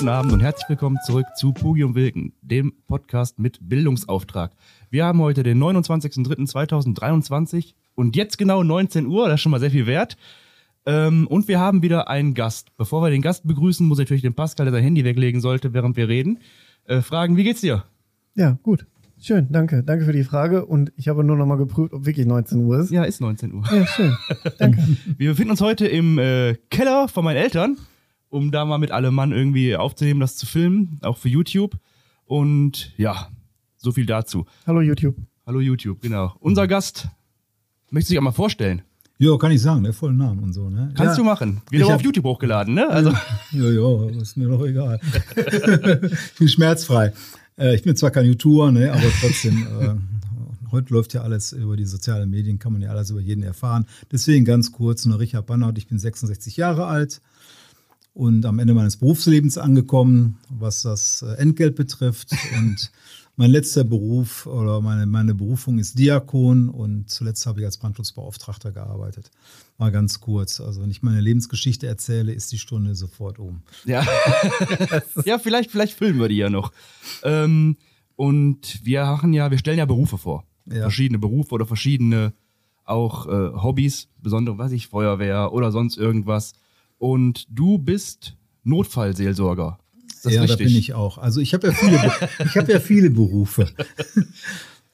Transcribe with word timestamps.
Guten 0.00 0.08
Abend 0.08 0.32
und 0.32 0.40
herzlich 0.40 0.66
willkommen 0.66 0.96
zurück 1.04 1.26
zu 1.36 1.52
Pugi 1.52 1.84
und 1.84 1.94
Wilken, 1.94 2.32
dem 2.40 2.72
Podcast 2.86 3.38
mit 3.38 3.58
Bildungsauftrag. 3.60 4.52
Wir 4.88 5.04
haben 5.04 5.20
heute 5.20 5.42
den 5.42 5.62
29.03.2023 5.62 7.74
und 7.96 8.16
jetzt 8.16 8.38
genau 8.38 8.62
19 8.62 9.04
Uhr, 9.04 9.28
das 9.28 9.34
ist 9.34 9.42
schon 9.42 9.52
mal 9.52 9.60
sehr 9.60 9.70
viel 9.70 9.86
wert. 9.86 10.16
Ähm, 10.86 11.26
und 11.26 11.48
wir 11.48 11.60
haben 11.60 11.82
wieder 11.82 12.08
einen 12.08 12.32
Gast. 12.32 12.74
Bevor 12.78 13.02
wir 13.02 13.10
den 13.10 13.20
Gast 13.20 13.46
begrüßen, 13.46 13.86
muss 13.86 13.98
ich 13.98 14.06
natürlich 14.06 14.22
den 14.22 14.32
Pascal, 14.32 14.64
der 14.64 14.72
sein 14.72 14.84
Handy 14.84 15.04
weglegen 15.04 15.42
sollte, 15.42 15.74
während 15.74 15.98
wir 15.98 16.08
reden, 16.08 16.38
äh, 16.86 17.02
fragen, 17.02 17.36
wie 17.36 17.44
geht's 17.44 17.60
dir? 17.60 17.84
Ja, 18.34 18.56
gut. 18.62 18.86
Schön, 19.20 19.48
danke. 19.50 19.82
Danke 19.82 20.06
für 20.06 20.14
die 20.14 20.24
Frage. 20.24 20.64
Und 20.64 20.94
ich 20.96 21.08
habe 21.08 21.24
nur 21.24 21.36
noch 21.36 21.44
mal 21.44 21.58
geprüft, 21.58 21.92
ob 21.92 22.06
wirklich 22.06 22.24
19 22.24 22.64
Uhr 22.64 22.78
ist. 22.78 22.90
Ja, 22.90 23.04
ist 23.04 23.20
19 23.20 23.52
Uhr. 23.52 23.64
Ja, 23.70 23.84
schön. 23.84 24.16
Danke. 24.56 24.82
Wir 25.18 25.32
befinden 25.32 25.50
uns 25.50 25.60
heute 25.60 25.86
im 25.86 26.18
äh, 26.18 26.54
Keller 26.70 27.06
von 27.06 27.22
meinen 27.22 27.36
Eltern, 27.36 27.76
um 28.30 28.50
da 28.50 28.64
mal 28.64 28.78
mit 28.78 28.92
allem 28.92 29.14
Mann 29.14 29.32
irgendwie 29.32 29.76
aufzunehmen, 29.76 30.20
das 30.20 30.36
zu 30.36 30.46
filmen, 30.46 30.98
auch 31.02 31.18
für 31.18 31.28
YouTube. 31.28 31.76
Und 32.24 32.92
ja, 32.96 33.28
so 33.76 33.92
viel 33.92 34.06
dazu. 34.06 34.46
Hallo 34.66 34.80
YouTube. 34.80 35.16
Hallo 35.46 35.60
YouTube, 35.60 36.00
genau. 36.00 36.34
Unser 36.38 36.68
Gast 36.68 37.08
möchte 37.90 38.08
sich 38.08 38.18
einmal 38.18 38.32
vorstellen. 38.32 38.82
Ja, 39.18 39.36
kann 39.36 39.52
ich 39.52 39.60
sagen, 39.60 39.82
der 39.82 39.92
vollen 39.92 40.16
Namen 40.16 40.42
und 40.42 40.54
so, 40.54 40.70
ne? 40.70 40.94
Kannst 40.96 41.18
ja. 41.18 41.22
du 41.22 41.24
machen. 41.24 41.60
Wieder 41.70 41.86
auf 41.86 41.92
hab- 41.92 42.02
YouTube 42.02 42.24
hochgeladen, 42.24 42.72
ne? 42.72 42.88
Also, 42.88 43.10
Ja, 43.52 43.70
ja, 43.70 44.20
ist 44.20 44.36
mir 44.36 44.48
doch 44.48 44.64
egal. 44.64 44.98
ich 45.36 46.34
bin 46.38 46.48
schmerzfrei. 46.48 47.12
Äh, 47.58 47.74
ich 47.74 47.82
bin 47.82 47.96
zwar 47.96 48.12
kein 48.12 48.24
YouTuber, 48.26 48.70
ne, 48.72 48.92
aber 48.92 49.02
trotzdem, 49.20 49.66
äh, 49.80 50.70
heute 50.70 50.94
läuft 50.94 51.12
ja 51.12 51.22
alles 51.22 51.52
über 51.52 51.76
die 51.76 51.84
sozialen 51.84 52.30
Medien, 52.30 52.58
kann 52.58 52.72
man 52.72 52.80
ja 52.80 52.90
alles 52.90 53.10
über 53.10 53.20
jeden 53.20 53.42
erfahren. 53.42 53.86
Deswegen 54.10 54.44
ganz 54.46 54.72
kurz 54.72 55.04
nur 55.04 55.18
Richard 55.18 55.46
Bannert, 55.46 55.76
ich 55.76 55.88
bin 55.88 55.98
66 55.98 56.56
Jahre 56.56 56.86
alt 56.86 57.20
und 58.12 58.44
am 58.44 58.58
Ende 58.58 58.74
meines 58.74 58.96
Berufslebens 58.96 59.58
angekommen, 59.58 60.38
was 60.48 60.82
das 60.82 61.22
äh, 61.22 61.34
Entgelt 61.34 61.76
betrifft. 61.76 62.32
Und 62.58 62.90
mein 63.36 63.52
letzter 63.52 63.84
Beruf 63.84 64.46
oder 64.46 64.82
meine, 64.82 65.06
meine 65.06 65.34
Berufung 65.34 65.78
ist 65.78 65.98
Diakon 65.98 66.68
und 66.68 67.08
zuletzt 67.08 67.46
habe 67.46 67.60
ich 67.60 67.64
als 67.64 67.78
Brandschutzbeauftragter 67.78 68.70
gearbeitet. 68.70 69.30
Mal 69.78 69.90
ganz 69.90 70.20
kurz. 70.20 70.60
Also 70.60 70.82
wenn 70.82 70.90
ich 70.90 71.02
meine 71.02 71.22
Lebensgeschichte 71.22 71.86
erzähle, 71.86 72.34
ist 72.34 72.52
die 72.52 72.58
Stunde 72.58 72.94
sofort 72.94 73.38
um. 73.38 73.62
ja. 73.86 74.06
ja, 75.24 75.38
vielleicht, 75.38 75.70
vielleicht 75.70 75.96
filmen 75.96 76.20
wir 76.20 76.28
die 76.28 76.36
ja 76.36 76.50
noch. 76.50 76.70
Ähm, 77.22 77.78
und 78.14 78.84
wir 78.84 79.04
machen 79.06 79.32
ja, 79.32 79.50
wir 79.50 79.56
stellen 79.56 79.78
ja 79.78 79.86
Berufe 79.86 80.18
vor. 80.18 80.44
Ja. 80.66 80.82
Verschiedene 80.82 81.18
Berufe 81.18 81.54
oder 81.54 81.64
verschiedene 81.64 82.34
auch 82.84 83.26
äh, 83.26 83.62
Hobbys, 83.62 84.08
besondere, 84.18 84.58
weiß 84.58 84.72
ich, 84.72 84.88
Feuerwehr 84.88 85.52
oder 85.54 85.72
sonst 85.72 85.96
irgendwas. 85.96 86.52
Und 87.00 87.46
du 87.48 87.78
bist 87.78 88.36
Notfallseelsorger. 88.62 89.78
Ist 90.06 90.26
das 90.26 90.34
ja, 90.34 90.42
richtig? 90.42 90.58
da 90.58 90.64
bin 90.64 90.76
ich 90.76 90.92
auch. 90.92 91.16
Also 91.16 91.40
ich 91.40 91.54
habe 91.54 91.68
ja 91.68 91.72
viele, 91.72 92.12
ich 92.44 92.56
habe 92.58 92.70
ja 92.72 92.78
viele 92.78 93.10
Berufe. 93.10 93.66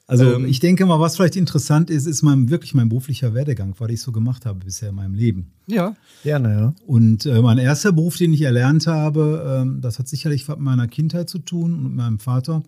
Also 0.09 0.35
Ähm. 0.35 0.45
ich 0.45 0.61
denke 0.61 0.85
mal, 0.85 1.01
was 1.01 1.17
vielleicht 1.17 1.35
interessant 1.35 1.89
ist, 1.89 2.05
ist 2.05 2.21
mein, 2.21 2.49
wirklich 2.49 2.73
mein 2.73 2.87
beruflicher 2.87 3.33
Werdegang, 3.33 3.75
was 3.77 3.89
ich 3.91 3.99
so 3.99 4.13
gemacht 4.13 4.45
habe 4.45 4.63
bisher 4.63 4.87
in 4.87 4.95
meinem 4.95 5.13
Leben. 5.13 5.51
Ja. 5.67 5.97
Gerne, 6.23 6.49
ja. 6.53 6.75
Und 6.85 7.25
äh, 7.25 7.41
mein 7.41 7.57
erster 7.57 7.91
Beruf, 7.91 8.15
den 8.15 8.31
ich 8.31 8.43
erlernt 8.43 8.87
habe, 8.87 9.63
ähm, 9.65 9.81
das 9.81 9.99
hat 9.99 10.07
sicherlich 10.07 10.47
was 10.47 10.55
mit 10.55 10.63
meiner 10.63 10.87
Kindheit 10.87 11.27
zu 11.27 11.39
tun 11.39 11.73
und 11.73 11.83
mit 11.83 11.91
meinem 11.91 12.19
Vater, 12.19 12.63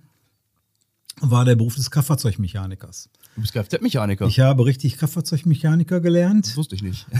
war 1.21 1.45
der 1.45 1.55
Beruf 1.55 1.75
des 1.75 1.89
Kraftfahrzeugmechanikers. 1.91 3.09
Du 3.39 3.43
bist 3.43 3.53
Kfz-Mechaniker. 3.53 4.27
Ich 4.27 4.41
habe 4.41 4.65
richtig 4.65 4.97
Kraftfahrzeugmechaniker 4.97 6.01
gelernt. 6.01 6.45
Das 6.45 6.57
wusste 6.57 6.75
ich 6.75 6.83
nicht. 6.83 7.07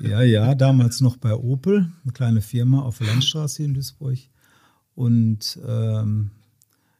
Ja, 0.00 0.20
ja, 0.20 0.54
damals 0.54 1.00
noch 1.00 1.16
bei 1.16 1.34
Opel, 1.34 1.90
eine 2.04 2.12
kleine 2.12 2.42
Firma 2.42 2.82
auf 2.82 2.98
der 2.98 3.06
Landstraße 3.06 3.56
hier 3.56 3.66
in 3.66 3.74
Duisburg. 3.74 4.18
Und 4.94 5.58
ähm, 5.66 6.30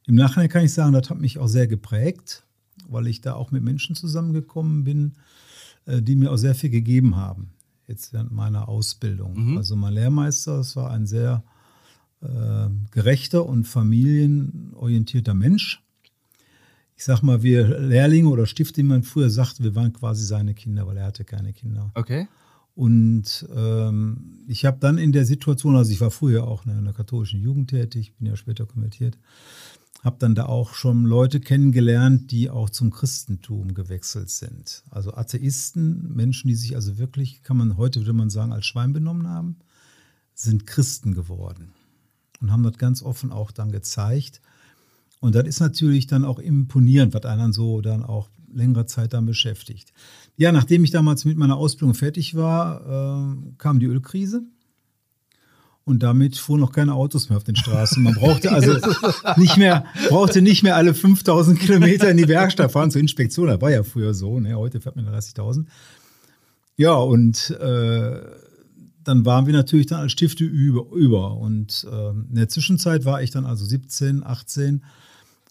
im 0.06 0.15
Nachhinein 0.15 0.49
kann 0.49 0.65
ich 0.65 0.72
sagen, 0.72 0.95
das 0.95 1.11
hat 1.11 1.21
mich 1.21 1.39
auch 1.39 1.47
sehr 1.47 1.66
geprägt, 1.66 2.45
weil 2.89 3.06
ich 3.06 3.21
da 3.21 3.34
auch 3.34 3.50
mit 3.50 3.62
Menschen 3.62 3.95
zusammengekommen 3.95 4.84
bin, 4.84 5.12
äh, 5.84 6.00
die 6.00 6.16
mir 6.16 6.33
auch 6.33 6.39
sehr 6.39 6.55
viel 6.55 6.71
gegeben 6.71 7.16
haben, 7.16 7.50
jetzt 7.87 8.15
während 8.15 8.33
meiner 8.33 8.69
Ausbildung. 8.69 9.59
Also 9.59 9.77
mein 9.77 9.93
Lehrmeister, 9.93 10.56
das 10.56 10.75
war 10.75 10.91
ein 10.91 11.06
sehr 11.06 11.45
äh, 12.22 12.69
gerechter 12.91 13.45
und 13.45 13.65
familienorientierter 13.66 15.34
Mensch. 15.34 15.86
Ich 16.97 17.05
sag 17.05 17.23
mal, 17.23 17.43
wir 17.43 17.79
Lehrlinge 17.79 18.29
oder 18.29 18.47
Stifte, 18.47 18.79
wie 18.79 18.87
man 18.87 19.03
früher 19.03 19.31
sagte, 19.31 19.62
wir 19.62 19.75
waren 19.75 19.93
quasi 19.93 20.25
seine 20.25 20.55
Kinder, 20.55 20.87
weil 20.87 20.97
er 20.97 21.07
hatte 21.07 21.25
keine 21.25 21.53
Kinder. 21.53 21.91
Okay. 21.95 22.27
Und 22.75 23.47
ähm, 23.55 24.45
ich 24.47 24.67
habe 24.67 24.79
dann 24.81 24.99
in 24.99 25.12
der 25.12 25.25
Situation, 25.25 25.77
also 25.77 25.91
ich 25.91 26.01
war 26.01 26.11
früher 26.11 26.47
auch 26.47 26.67
in 26.67 26.84
der 26.84 26.93
katholischen 26.93 27.41
Jugend 27.41 27.71
tätig, 27.71 28.15
bin 28.19 28.27
ja 28.27 28.37
später 28.37 28.67
konvertiert, 28.67 29.19
habe 30.05 30.17
dann 30.19 30.34
da 30.34 30.45
auch 30.45 30.75
schon 30.75 31.05
Leute 31.05 31.41
kennengelernt, 31.41 32.31
die 32.31 32.51
auch 32.51 32.69
zum 32.69 32.91
Christentum 32.91 33.73
gewechselt 33.73 34.28
sind. 34.28 34.83
Also 34.91 35.15
Atheisten, 35.15 36.15
Menschen, 36.15 36.49
die 36.49 36.55
sich 36.55 36.75
also 36.75 36.99
wirklich, 36.99 37.43
kann 37.43 37.57
man 37.57 37.78
heute 37.78 38.01
würde 38.01 38.13
man 38.13 38.31
sagen, 38.31 38.53
als 38.53 38.67
Schwein 38.67 38.93
benommen 38.93 39.27
haben, 39.27 39.57
sind 40.34 40.67
Christen 40.67 41.15
geworden 41.15 41.73
und 42.43 42.53
haben 42.53 42.63
das 42.63 42.77
ganz 42.77 43.03
offen 43.03 43.33
auch 43.33 43.53
dann 43.53 43.73
gezeigt. 43.73 44.43
Und 45.21 45.34
das 45.34 45.47
ist 45.47 45.60
natürlich 45.60 46.06
dann 46.06 46.25
auch 46.25 46.38
imponierend, 46.38 47.15
was 47.15 47.25
einen 47.25 47.53
so 47.53 47.81
dann 47.81 48.03
auch 48.03 48.28
längere 48.53 48.87
Zeit 48.87 49.12
dann 49.12 49.27
beschäftigt. 49.27 49.93
Ja, 50.37 50.53
nachdem 50.53 50.84
ich 50.84 50.91
damals 50.91 51.25
mit 51.25 51.37
meiner 51.37 51.56
Ausbildung 51.56 51.94
fertig 51.94 52.34
war, 52.34 52.81
äh, 52.81 53.37
kam 53.59 53.81
die 53.81 53.87
Ölkrise. 53.87 54.43
Und 55.84 56.03
damit 56.03 56.37
fuhren 56.37 56.60
noch 56.60 56.72
keine 56.72 56.94
Autos 56.94 57.28
mehr 57.28 57.37
auf 57.37 57.44
den 57.44 57.54
Straßen. 57.54 58.03
Man 58.03 58.15
brauchte 58.15 58.50
also 58.50 58.77
nicht 59.37 59.56
mehr, 59.56 59.84
brauchte 60.09 60.43
nicht 60.43 60.65
mehr 60.65 60.75
alle 60.75 60.94
5000 60.94 61.60
Kilometer 61.60 62.10
in 62.10 62.16
die 62.16 62.27
Werkstatt 62.27 62.72
fahren 62.72 62.91
zur 62.91 63.00
Inspektion. 63.00 63.47
Das 63.47 63.60
war 63.60 63.71
ja 63.71 63.84
früher 63.84 64.12
so. 64.12 64.41
Ne? 64.41 64.56
Heute 64.56 64.81
fährt 64.81 64.97
man 64.97 65.06
30.000. 65.06 65.65
Ja, 66.77 66.94
und 66.94 67.50
äh, 67.50 68.21
dann 69.04 69.25
waren 69.25 69.47
wir 69.47 69.53
natürlich 69.53 69.87
dann 69.87 70.00
als 70.00 70.10
Stifte 70.10 70.43
über. 70.43 70.93
über. 70.93 71.37
Und 71.37 71.87
ähm, 71.91 72.27
in 72.31 72.37
der 72.37 72.48
Zwischenzeit 72.48 73.04
war 73.04 73.22
ich 73.22 73.31
dann 73.31 73.47
also 73.47 73.65
17, 73.65 74.27
18, 74.27 74.83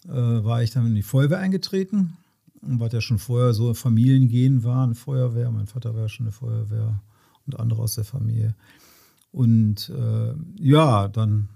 äh, 0.07 0.43
war 0.43 0.63
ich 0.63 0.71
dann 0.71 0.87
in 0.87 0.95
die 0.95 1.01
Feuerwehr 1.01 1.39
eingetreten. 1.39 2.17
Und 2.61 2.79
was 2.79 2.93
ja 2.93 3.01
schon 3.01 3.19
vorher 3.19 3.53
so 3.53 3.73
Familiengehen 3.73 4.63
war, 4.63 4.83
eine 4.83 4.95
Feuerwehr. 4.95 5.51
Mein 5.51 5.67
Vater 5.67 5.93
war 5.93 6.03
ja 6.03 6.09
schon 6.09 6.25
eine 6.25 6.31
Feuerwehr 6.31 7.01
und 7.45 7.59
andere 7.59 7.81
aus 7.81 7.95
der 7.95 8.05
Familie. 8.05 8.55
Und 9.31 9.89
äh, 9.89 10.33
ja, 10.59 11.07
dann, 11.07 11.49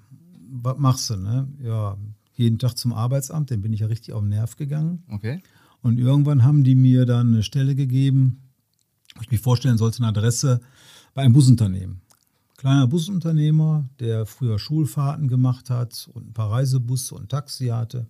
was 0.52 0.78
machst 0.78 1.10
du, 1.10 1.16
ne? 1.16 1.48
Ja, 1.64 1.98
jeden 2.34 2.60
Tag 2.60 2.78
zum 2.78 2.94
Arbeitsamt, 2.94 3.50
den 3.50 3.62
bin 3.62 3.74
ich 3.74 3.82
ja 3.82 3.88
richtig 3.88 4.14
auf 4.14 4.22
den 4.22 4.30
Nerv 4.30 4.56
gegangen. 4.56 5.04
Okay. 5.10 5.42
Und 5.82 5.98
irgendwann 5.98 6.44
haben 6.44 6.64
die 6.64 6.76
mir 6.76 7.06
dann 7.06 7.34
eine 7.34 7.44
Stelle 7.44 7.76
gegeben, 7.76 8.42
wo 9.16 9.22
ich 9.22 9.32
mich 9.32 9.42
vorstellen 9.42 9.78
sollte, 9.78 10.00
eine 10.00 10.08
Adresse 10.08 10.60
bei 11.14 11.24
einem 11.24 11.34
Busunternehmen. 11.34 12.02
Kleiner 12.58 12.88
Busunternehmer, 12.88 13.90
der 14.00 14.26
früher 14.26 14.60
Schulfahrten 14.60 15.30
gemacht 15.30 15.70
hat 15.70 16.10
und 16.14 16.30
ein 16.30 16.34
paar 16.34 16.52
Reisebusse 16.52 17.16
und 17.16 17.30
Taxi 17.30 17.68
hatte. 17.68 18.08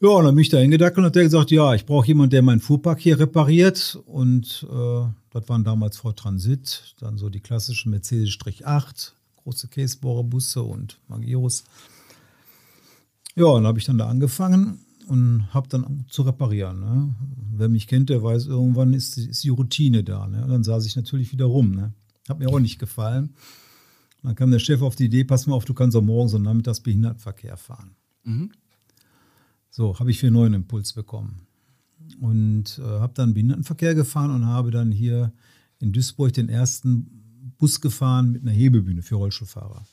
Ja, 0.00 0.08
und 0.10 0.24
dann 0.24 0.34
bin 0.34 0.42
ich 0.42 0.50
da 0.50 0.58
hingedackelt 0.58 0.98
und 0.98 1.04
hat 1.06 1.14
der 1.14 1.22
gesagt, 1.24 1.50
ja, 1.50 1.74
ich 1.74 1.86
brauche 1.86 2.06
jemanden, 2.06 2.30
der 2.30 2.42
meinen 2.42 2.60
Fuhrpark 2.60 3.00
hier 3.00 3.18
repariert. 3.18 3.98
Und 4.06 4.66
äh, 4.70 5.06
das 5.30 5.48
waren 5.48 5.64
damals 5.64 5.96
Ford 5.96 6.18
Transit, 6.18 6.94
dann 7.00 7.16
so 7.16 7.30
die 7.30 7.40
klassischen 7.40 7.90
Mercedes-8, 7.92 9.12
große 9.36 9.68
Casebohrer-Busse 9.68 10.62
und 10.62 10.98
Magirus. 11.08 11.64
Ja, 13.34 13.46
und 13.46 13.66
habe 13.66 13.78
ich 13.78 13.86
dann 13.86 13.96
da 13.98 14.06
angefangen 14.08 14.80
und 15.08 15.46
habe 15.54 15.68
dann 15.68 16.04
zu 16.08 16.22
reparieren. 16.22 16.80
Ne? 16.80 17.14
Wer 17.54 17.68
mich 17.68 17.86
kennt, 17.86 18.10
der 18.10 18.22
weiß, 18.22 18.46
irgendwann 18.46 18.92
ist, 18.92 19.16
die- 19.16 19.28
ist 19.28 19.44
die 19.44 19.48
Routine 19.50 20.04
da. 20.04 20.26
Ne? 20.26 20.42
Und 20.44 20.50
dann 20.50 20.64
saß 20.64 20.84
ich 20.84 20.96
natürlich 20.96 21.32
wieder 21.32 21.44
rum. 21.46 21.70
Ne? 21.70 21.92
Hat 22.28 22.38
mir 22.38 22.48
auch 22.50 22.60
nicht 22.60 22.78
gefallen. 22.78 23.30
Und 24.22 24.28
dann 24.30 24.34
kam 24.34 24.50
der 24.50 24.58
Chef 24.58 24.82
auf 24.82 24.96
die 24.96 25.04
Idee, 25.06 25.24
pass 25.24 25.46
mal 25.46 25.54
auf, 25.54 25.64
du 25.64 25.74
kannst 25.74 25.96
auch 25.96 26.02
morgens 26.02 26.34
und 26.34 26.42
nachmittags 26.42 26.80
Behindertenverkehr 26.80 27.56
fahren. 27.56 27.92
So, 29.76 29.98
habe 29.98 30.10
ich 30.10 30.18
für 30.18 30.28
einen 30.28 30.36
neuen 30.36 30.54
Impuls 30.54 30.94
bekommen. 30.94 31.42
Und 32.18 32.78
äh, 32.78 32.82
habe 32.82 33.12
dann 33.12 33.34
Behindertenverkehr 33.34 33.94
gefahren 33.94 34.30
und 34.30 34.46
habe 34.46 34.70
dann 34.70 34.90
hier 34.90 35.34
in 35.80 35.92
Duisburg 35.92 36.32
den 36.32 36.48
ersten 36.48 37.52
Bus 37.58 37.82
gefahren 37.82 38.32
mit 38.32 38.40
einer 38.40 38.52
Hebebühne 38.52 39.02
für 39.02 39.16
Rollstuhlfahrer. 39.16 39.86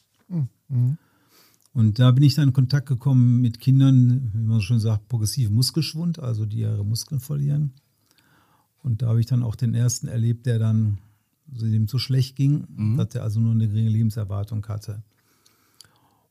Und 1.73 1.99
da 1.99 2.11
bin 2.11 2.23
ich 2.23 2.33
dann 2.33 2.47
in 2.47 2.53
Kontakt 2.53 2.87
gekommen 2.87 3.41
mit 3.41 3.59
Kindern, 3.59 4.31
wie 4.33 4.43
man 4.43 4.59
so 4.59 4.61
schön 4.61 4.79
sagt, 4.79 5.09
progressiven 5.09 5.53
Muskelschwund, 5.53 6.17
also 6.17 6.45
die 6.45 6.59
ihre 6.59 6.85
Muskeln 6.85 7.19
verlieren. 7.19 7.73
Und 8.83 9.01
da 9.01 9.07
habe 9.07 9.19
ich 9.19 9.25
dann 9.25 9.43
auch 9.43 9.57
den 9.57 9.73
ersten 9.73 10.07
erlebt, 10.07 10.45
der 10.45 10.59
dann 10.59 10.99
so 11.53 11.65
dem 11.65 11.89
so 11.89 11.97
schlecht 11.97 12.37
ging, 12.37 12.95
dass 12.95 13.15
er 13.15 13.23
also 13.23 13.41
nur 13.41 13.51
eine 13.51 13.67
geringe 13.67 13.89
Lebenserwartung 13.89 14.65
hatte. 14.65 15.03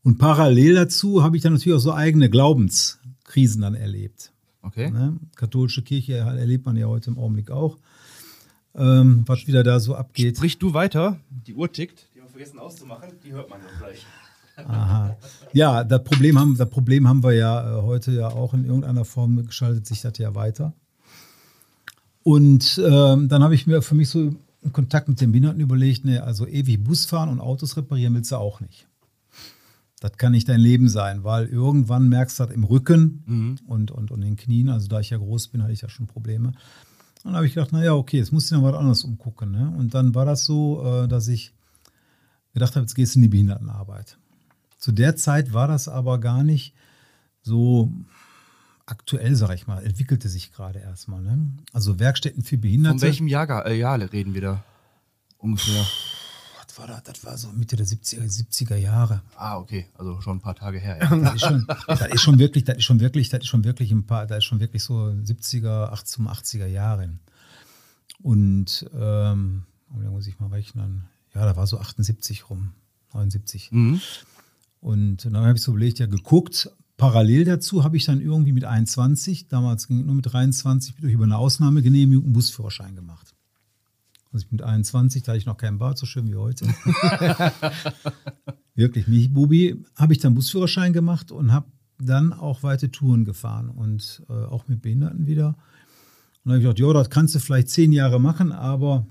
Und 0.04 0.18
parallel 0.18 0.74
dazu 0.74 1.22
habe 1.22 1.36
ich 1.36 1.42
dann 1.42 1.52
natürlich 1.52 1.76
auch 1.76 1.82
so 1.82 1.92
eigene 1.92 2.28
Glaubenskrisen 2.28 3.62
dann 3.62 3.74
erlebt. 3.74 4.32
Okay. 4.62 4.90
Ne? 4.90 5.16
Katholische 5.36 5.82
Kirche 5.82 6.14
erlebt 6.14 6.66
man 6.66 6.76
ja 6.76 6.86
heute 6.86 7.10
im 7.10 7.18
Augenblick 7.18 7.50
auch, 7.50 7.78
ähm, 8.74 9.24
was 9.26 9.46
wieder 9.46 9.62
da 9.62 9.80
so 9.80 9.94
abgeht. 9.94 10.36
Sprich 10.36 10.58
du 10.58 10.74
weiter. 10.74 11.18
Die 11.46 11.54
Uhr 11.54 11.70
tickt. 11.70 12.08
Die 12.14 12.20
auf 12.20 12.30
vergessen 12.30 12.58
auszumachen. 12.58 13.10
Die 13.24 13.32
hört 13.32 13.50
man 13.50 13.60
jetzt 13.60 13.78
gleich. 13.78 14.06
Aha. 14.56 15.16
Ja, 15.52 15.82
das 15.82 16.04
Problem 16.04 16.38
haben, 16.38 16.56
das 16.56 16.68
Problem 16.68 17.08
haben 17.08 17.22
wir 17.22 17.32
ja 17.32 17.78
äh, 17.78 17.82
heute 17.82 18.12
ja 18.12 18.28
auch 18.28 18.54
in 18.54 18.64
irgendeiner 18.64 19.04
Form 19.04 19.44
geschaltet 19.46 19.86
sich 19.86 20.02
das 20.02 20.18
ja 20.18 20.34
weiter. 20.34 20.72
Und 22.22 22.80
ähm, 22.84 23.28
dann 23.28 23.42
habe 23.42 23.54
ich 23.54 23.66
mir 23.66 23.82
für 23.82 23.94
mich 23.94 24.08
so 24.08 24.34
in 24.62 24.72
Kontakt 24.72 25.08
mit 25.08 25.20
den 25.20 25.32
Behinderten 25.32 25.60
überlegt, 25.60 26.04
ne, 26.04 26.22
also 26.22 26.46
ewig 26.46 26.84
Bus 26.84 27.06
fahren 27.06 27.28
und 27.28 27.40
Autos 27.40 27.76
reparieren 27.76 28.14
willst 28.14 28.30
du 28.30 28.36
auch 28.36 28.60
nicht. 28.60 28.86
Das 30.02 30.16
kann 30.18 30.32
nicht 30.32 30.48
dein 30.48 30.60
Leben 30.60 30.88
sein, 30.88 31.22
weil 31.22 31.46
irgendwann 31.46 32.08
merkst 32.08 32.40
du 32.40 32.44
das 32.46 32.54
im 32.54 32.64
Rücken 32.64 33.22
Mhm. 33.26 33.58
und, 33.66 33.90
und, 33.90 34.10
und 34.10 34.20
den 34.20 34.36
Knien. 34.36 34.68
Also 34.68 34.88
da 34.88 34.98
ich 35.00 35.10
ja 35.10 35.18
groß 35.18 35.48
bin, 35.48 35.62
hatte 35.62 35.72
ich 35.72 35.82
ja 35.82 35.88
schon 35.88 36.06
Probleme. 36.08 36.52
Dann 37.22 37.34
habe 37.36 37.46
ich 37.46 37.54
gedacht, 37.54 37.70
naja, 37.72 37.94
okay, 37.94 38.18
jetzt 38.18 38.32
musst 38.32 38.50
du 38.50 38.56
noch 38.56 38.64
was 38.64 38.74
anderes 38.74 39.04
umgucken. 39.04 39.52
Ne? 39.52 39.72
Und 39.78 39.94
dann 39.94 40.14
war 40.14 40.24
das 40.24 40.44
so, 40.44 40.84
äh, 40.84 41.08
dass 41.08 41.28
ich 41.28 41.52
gedacht 42.52 42.74
habe, 42.74 42.82
jetzt 42.84 42.94
gehst 42.94 43.14
du 43.14 43.18
in 43.20 43.22
die 43.22 43.28
Behindertenarbeit. 43.28 44.18
Zu 44.78 44.90
der 44.90 45.14
Zeit 45.14 45.52
war 45.52 45.68
das 45.68 45.86
aber 45.86 46.18
gar 46.18 46.42
nicht 46.42 46.74
so 47.42 47.92
aktuell, 48.86 49.36
sag 49.36 49.54
ich 49.54 49.68
mal, 49.68 49.84
entwickelte 49.84 50.28
sich 50.28 50.52
gerade 50.52 50.80
erstmal. 50.80 51.22
Ne? 51.22 51.50
Also 51.72 52.00
Werkstätten 52.00 52.42
für 52.42 52.58
Behinderte. 52.58 52.98
Von 52.98 53.02
welchem 53.06 53.28
Jahr, 53.28 53.66
äh, 53.66 53.78
Jahr 53.78 54.00
reden 54.12 54.34
wir 54.34 54.40
da? 54.40 54.64
Ungefähr. 55.38 55.84
Was 56.74 56.78
war 56.78 56.86
das? 56.86 57.02
Das 57.02 57.24
war 57.24 57.36
so 57.36 57.48
Mitte 57.52 57.76
der 57.76 57.86
70er, 57.86 58.22
70er 58.22 58.76
Jahre. 58.76 59.22
Ah, 59.36 59.58
okay. 59.58 59.86
Also 59.94 60.20
schon 60.22 60.38
ein 60.38 60.40
paar 60.40 60.54
Tage 60.54 60.78
her. 60.78 60.98
Ja. 61.00 61.16
Das 61.22 61.34
ist 61.34 61.40
schon, 61.42 61.66
das 61.86 62.06
ist 62.06 62.22
schon 62.22 62.38
wirklich, 62.38 62.64
das 62.64 62.78
ist 62.78 62.84
schon 62.84 63.00
wirklich, 63.00 63.28
das 63.28 63.40
ist 63.40 63.48
schon 63.48 63.64
wirklich 63.64 63.92
ein 63.92 64.06
paar, 64.06 64.26
das 64.26 64.38
ist 64.38 64.44
schon 64.44 64.60
wirklich 64.60 64.82
so 64.82 64.94
70er, 64.94 65.90
80, 65.90 66.24
80er 66.24 66.66
Jahre. 66.66 67.10
Und 68.22 68.88
ähm, 68.94 69.64
oh, 69.90 70.00
da 70.02 70.10
muss 70.10 70.26
ich 70.26 70.38
mal 70.40 70.48
rechnen. 70.48 71.04
Ja, 71.34 71.44
da 71.44 71.56
war 71.56 71.66
so 71.66 71.78
78 71.78 72.48
rum, 72.48 72.72
79. 73.12 73.70
Mhm. 73.72 74.00
Und 74.80 75.24
dann 75.26 75.36
habe 75.36 75.54
ich 75.54 75.62
so 75.62 75.72
überlegt, 75.72 75.98
ja, 75.98 76.06
geguckt. 76.06 76.70
Parallel 76.96 77.44
dazu 77.44 77.84
habe 77.84 77.96
ich 77.96 78.04
dann 78.04 78.20
irgendwie 78.20 78.52
mit 78.52 78.64
21, 78.64 79.48
damals 79.48 79.88
ging 79.88 80.00
es 80.00 80.06
nur 80.06 80.14
mit 80.14 80.32
23, 80.32 80.94
durch 80.96 81.12
über 81.12 81.24
eine 81.24 81.36
Ausnahmegenehmigung 81.36 82.24
einen 82.24 82.32
Busführerschein 82.32 82.94
gemacht. 82.94 83.34
Also 84.32 84.46
ich 84.46 84.52
mit 84.52 84.62
21, 84.62 85.22
da 85.22 85.32
hatte 85.32 85.38
ich 85.38 85.46
noch 85.46 85.58
keinen 85.58 85.78
Bart, 85.78 85.98
so 85.98 86.06
schön 86.06 86.26
wie 86.28 86.36
heute. 86.36 86.66
Wirklich, 88.74 89.06
mich, 89.06 89.32
Bubi, 89.32 89.84
habe 89.96 90.14
ich 90.14 90.20
dann 90.20 90.34
Busführerschein 90.34 90.92
gemacht 90.92 91.30
und 91.30 91.52
habe 91.52 91.66
dann 91.98 92.32
auch 92.32 92.62
weite 92.62 92.90
Touren 92.90 93.24
gefahren 93.24 93.68
und 93.68 94.22
äh, 94.28 94.32
auch 94.32 94.68
mit 94.68 94.80
Behinderten 94.80 95.26
wieder. 95.26 95.48
Und 95.48 95.56
dann 96.44 96.52
habe 96.54 96.58
ich 96.58 96.64
gedacht, 96.64 96.78
ja, 96.78 96.92
das 96.92 97.10
kannst 97.10 97.34
du 97.34 97.38
vielleicht 97.38 97.68
zehn 97.68 97.92
Jahre 97.92 98.18
machen, 98.18 98.52
aber 98.52 99.06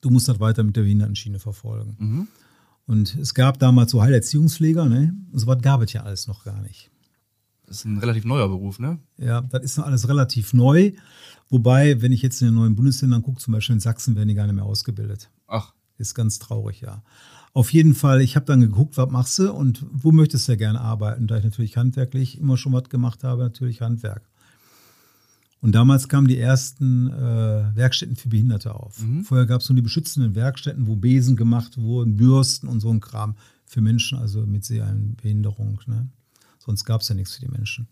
du 0.00 0.10
musst 0.10 0.28
das 0.28 0.40
weiter 0.40 0.64
mit 0.64 0.76
der 0.76 0.82
Behindertenschiene 0.82 1.38
verfolgen. 1.38 1.96
Mhm. 1.98 2.28
Und 2.86 3.14
es 3.16 3.34
gab 3.34 3.58
damals 3.58 3.92
so 3.92 4.02
Heilerziehungspfleger, 4.02 4.86
ne? 4.86 5.14
Und 5.32 5.38
so 5.38 5.46
was 5.46 5.62
gab 5.62 5.82
es 5.82 5.92
ja 5.92 6.02
alles 6.02 6.26
noch 6.26 6.44
gar 6.44 6.60
nicht. 6.62 6.90
Das 7.70 7.78
ist 7.78 7.84
ein 7.84 7.98
relativ 7.98 8.24
neuer 8.24 8.48
Beruf, 8.48 8.80
ne? 8.80 8.98
Ja, 9.16 9.42
das 9.42 9.62
ist 9.62 9.78
noch 9.78 9.86
alles 9.86 10.08
relativ 10.08 10.52
neu. 10.52 10.90
Wobei, 11.50 12.02
wenn 12.02 12.10
ich 12.10 12.20
jetzt 12.20 12.42
in 12.42 12.48
den 12.48 12.56
neuen 12.56 12.74
Bundesländern 12.74 13.22
gucke, 13.22 13.40
zum 13.40 13.52
Beispiel 13.52 13.74
in 13.74 13.80
Sachsen, 13.80 14.16
werden 14.16 14.26
die 14.26 14.34
gar 14.34 14.46
nicht 14.46 14.56
mehr 14.56 14.64
ausgebildet. 14.64 15.30
Ach, 15.46 15.72
Ist 15.96 16.16
ganz 16.16 16.40
traurig, 16.40 16.80
ja. 16.80 17.04
Auf 17.52 17.72
jeden 17.72 17.94
Fall, 17.94 18.22
ich 18.22 18.34
habe 18.34 18.44
dann 18.44 18.60
geguckt, 18.60 18.96
was 18.96 19.08
machst 19.10 19.38
du 19.38 19.52
und 19.52 19.86
wo 19.92 20.10
möchtest 20.10 20.48
du 20.48 20.56
gerne 20.56 20.80
arbeiten? 20.80 21.28
Da 21.28 21.38
ich 21.38 21.44
natürlich 21.44 21.76
handwerklich 21.76 22.40
immer 22.40 22.56
schon 22.56 22.72
was 22.72 22.88
gemacht 22.88 23.22
habe, 23.22 23.44
natürlich 23.44 23.80
Handwerk. 23.80 24.28
Und 25.60 25.72
damals 25.72 26.08
kamen 26.08 26.26
die 26.26 26.38
ersten 26.38 27.06
äh, 27.08 27.76
Werkstätten 27.76 28.16
für 28.16 28.30
Behinderte 28.30 28.74
auf. 28.74 29.00
Vorher 29.22 29.46
gab 29.46 29.60
es 29.60 29.68
nur 29.68 29.76
die 29.76 29.82
beschützenden 29.82 30.34
Werkstätten, 30.34 30.88
wo 30.88 30.96
Besen 30.96 31.36
gemacht 31.36 31.78
wurden, 31.78 32.16
Bürsten 32.16 32.66
und 32.66 32.80
so 32.80 32.90
ein 32.90 32.98
Kram 32.98 33.36
für 33.64 33.80
Menschen, 33.80 34.18
also 34.18 34.44
mit 34.44 34.64
Sehbehinderung. 34.64 35.80
Ne? 35.86 36.08
Sonst 36.60 36.84
gab 36.84 37.00
es 37.00 37.08
ja 37.08 37.14
nichts 37.14 37.34
für 37.34 37.40
die 37.40 37.50
Menschen. 37.50 37.88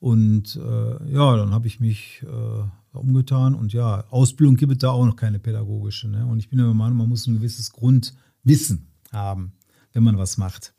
Und 0.00 0.54
äh, 0.54 1.12
ja, 1.12 1.36
dann 1.36 1.50
habe 1.52 1.66
ich 1.66 1.80
mich 1.80 2.22
äh, 2.22 2.96
umgetan 2.96 3.54
und 3.54 3.72
ja, 3.72 4.04
Ausbildung 4.10 4.56
gibt 4.56 4.72
es 4.72 4.78
da 4.78 4.90
auch 4.90 5.04
noch 5.04 5.16
keine 5.16 5.40
pädagogische. 5.40 6.08
Ne? 6.08 6.24
Und 6.24 6.38
ich 6.38 6.48
bin 6.48 6.58
der 6.58 6.72
Meinung, 6.72 6.98
man 6.98 7.08
muss 7.08 7.26
ein 7.26 7.34
gewisses 7.34 7.72
Grundwissen 7.72 8.86
haben, 9.10 9.52
wenn 9.92 10.04
man 10.04 10.18
was 10.18 10.36
macht. 10.36 10.72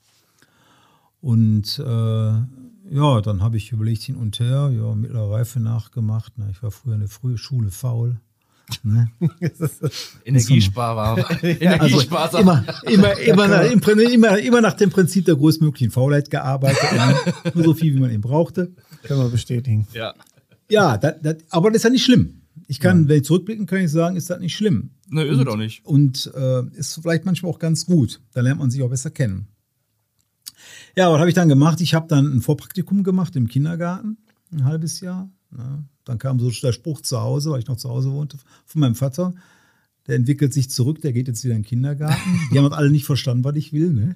Und 1.19 1.79
äh, 1.79 1.83
ja, 2.91 3.21
dann 3.21 3.41
habe 3.41 3.57
ich 3.57 3.71
überlegt 3.71 4.03
hin 4.03 4.15
und 4.15 4.39
her, 4.39 4.71
ja, 4.71 4.95
mittlere 4.95 5.31
Reife 5.31 5.59
nachgemacht. 5.59 6.37
Ne? 6.37 6.47
Ich 6.51 6.63
war 6.63 6.71
früher 6.71 6.93
in 6.93 7.01
der 7.01 7.09
frühe 7.09 7.37
Schule 7.37 7.71
faul. 7.71 8.21
Ne? 8.83 9.09
Also 11.79 12.37
immer, 12.39 12.63
immer, 12.83 13.17
immer, 13.27 13.47
nach, 13.47 13.71
im 13.71 13.81
Prinzip- 13.81 14.09
immer, 14.13 14.37
immer 14.39 14.61
nach 14.61 14.73
dem 14.73 14.89
Prinzip 14.89 15.25
der 15.25 15.35
größtmöglichen 15.35 15.91
Faulheit 15.91 16.29
gearbeitet. 16.29 16.77
Nur 17.55 17.63
so 17.63 17.73
viel, 17.73 17.95
wie 17.95 17.99
man 17.99 18.11
eben 18.11 18.21
brauchte. 18.21 18.71
Können 19.03 19.19
wir 19.21 19.29
bestätigen. 19.29 19.87
ja. 19.93 20.13
Ja, 20.71 20.97
das, 20.97 21.15
das, 21.23 21.37
aber 21.49 21.69
das 21.71 21.77
ist 21.77 21.83
ja 21.85 21.89
nicht 21.89 22.03
schlimm. 22.05 22.41
Ich 22.67 22.79
kann, 22.79 23.07
wenn 23.07 23.17
ich 23.17 23.23
zurückblicken, 23.25 23.65
kann 23.65 23.79
ich 23.79 23.89
sagen, 23.91 24.15
ist 24.15 24.29
das 24.29 24.39
nicht 24.39 24.55
schlimm. 24.55 24.91
Ne, 25.07 25.23
ist 25.23 25.39
er 25.39 25.45
doch 25.45 25.55
nicht. 25.57 25.83
Und 25.83 26.31
äh, 26.35 26.61
ist 26.77 26.99
vielleicht 27.01 27.25
manchmal 27.25 27.51
auch 27.51 27.57
ganz 27.57 27.87
gut. 27.87 28.21
Da 28.33 28.41
lernt 28.41 28.59
man 28.59 28.69
sich 28.69 28.83
auch 28.83 28.89
besser 28.91 29.09
kennen. 29.09 29.47
Ja, 30.95 31.11
was 31.11 31.17
habe 31.19 31.29
ich 31.29 31.33
dann 31.33 31.49
gemacht? 31.49 31.81
Ich 31.81 31.95
habe 31.95 32.07
dann 32.07 32.31
ein 32.35 32.41
Vorpraktikum 32.41 33.03
gemacht 33.03 33.35
im 33.35 33.47
Kindergarten, 33.47 34.17
ein 34.51 34.65
halbes 34.65 34.99
Jahr. 34.99 35.29
Ne? 35.51 35.83
Dann 36.05 36.17
kam 36.17 36.39
so 36.39 36.49
der 36.49 36.71
Spruch 36.71 37.01
zu 37.01 37.21
Hause, 37.21 37.51
weil 37.51 37.59
ich 37.59 37.67
noch 37.67 37.77
zu 37.77 37.89
Hause 37.89 38.11
wohnte, 38.11 38.37
von 38.65 38.81
meinem 38.81 38.95
Vater. 38.95 39.33
Der 40.07 40.15
entwickelt 40.15 40.53
sich 40.53 40.69
zurück, 40.69 41.01
der 41.01 41.13
geht 41.13 41.27
jetzt 41.27 41.43
wieder 41.43 41.55
in 41.55 41.61
den 41.61 41.67
Kindergarten. 41.67 42.39
Die 42.51 42.57
haben 42.57 42.69
das 42.69 42.77
alle 42.77 42.89
nicht 42.89 43.05
verstanden, 43.05 43.43
was 43.43 43.55
ich 43.55 43.73
will. 43.73 43.91
Ne? 43.93 44.15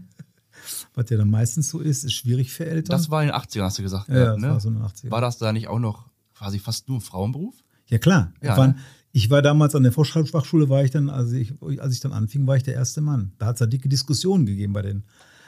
Was 0.96 1.10
ja 1.10 1.18
dann 1.18 1.30
meistens 1.30 1.70
so 1.70 1.80
ist, 1.80 2.04
ist 2.04 2.14
schwierig 2.14 2.52
für 2.52 2.66
Eltern. 2.66 2.98
Das 2.98 3.10
war 3.10 3.22
in 3.22 3.30
den 3.30 3.36
80ern, 3.36 3.64
hast 3.64 3.78
du 3.78 3.84
gesagt. 3.84 4.08
ja, 4.10 4.16
ja, 4.16 4.24
gehabt, 4.24 4.38
das 4.38 4.42
ne? 4.42 4.50
war 4.50 4.60
so 4.60 4.70
eine 4.70 4.80
80er. 4.80 5.12
War 5.12 5.22
das 5.22 5.38
da 5.38 5.54
nicht 5.54 5.68
auch 5.68 5.80
noch 5.80 6.08
quasi 6.36 6.60
fast 6.60 6.88
nur 6.88 6.98
ein 6.98 7.02
Frauenberuf? 7.02 7.56
Ja, 7.88 7.98
klar. 7.98 8.32
Ja, 8.42 8.54
Ich 8.54 8.58
war, 8.58 8.68
ne? 8.70 8.76
ich 9.12 9.30
war 9.30 9.42
damals 9.42 9.76
an 9.76 9.84
der 9.84 9.92
Vorschreibfachschule, 9.92 10.70
war 10.70 10.84
ich 10.84 10.92
dann, 10.92 11.10
also 11.10 11.36
ich, 11.36 11.54
als 11.80 11.94
ich 11.94 12.00
dann 12.00 12.14
anfing, 12.14 12.48
war 12.48 12.56
ich 12.56 12.64
der 12.64 12.74
erste 12.74 13.02
Mann. 13.02 13.34
Da 13.38 13.48
hat 13.48 13.56
es 13.56 13.60
da 13.60 13.66
dicke 13.66 13.90
Diskussionen 13.90 14.46
gegeben 14.46 14.74
bei 14.74 14.82
den, 14.82 15.04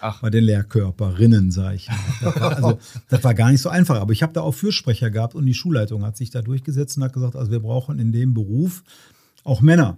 Ach. 0.08 0.22
bei 0.22 0.30
den 0.30 0.44
Lehrkörperinnen, 0.44 1.52
sage 1.52 1.76
ich 1.76 1.90
mal. 1.90 1.98
Das 2.22 2.40
war, 2.40 2.56
also, 2.56 2.80
das 3.10 3.24
war 3.24 3.34
gar 3.34 3.52
nicht 3.52 3.62
so 3.62 3.70
einfach. 3.70 4.00
Aber 4.00 4.14
ich 4.14 4.24
habe 4.24 4.34
da 4.34 4.42
auch 4.42 4.54
Fürsprecher 4.54 5.10
gehabt 5.10 5.36
und 5.36 5.46
die 5.46 5.54
Schulleitung 5.54 6.04
hat 6.04 6.18
sich 6.18 6.30
da 6.30 6.42
durchgesetzt 6.42 6.98
und 6.98 7.04
hat 7.04 7.14
gesagt, 7.14 7.36
also 7.36 7.52
wir 7.52 7.60
brauchen 7.60 8.00
in 8.00 8.12
dem 8.12 8.34
Beruf 8.34 8.84
auch 9.44 9.62
Männer. 9.62 9.98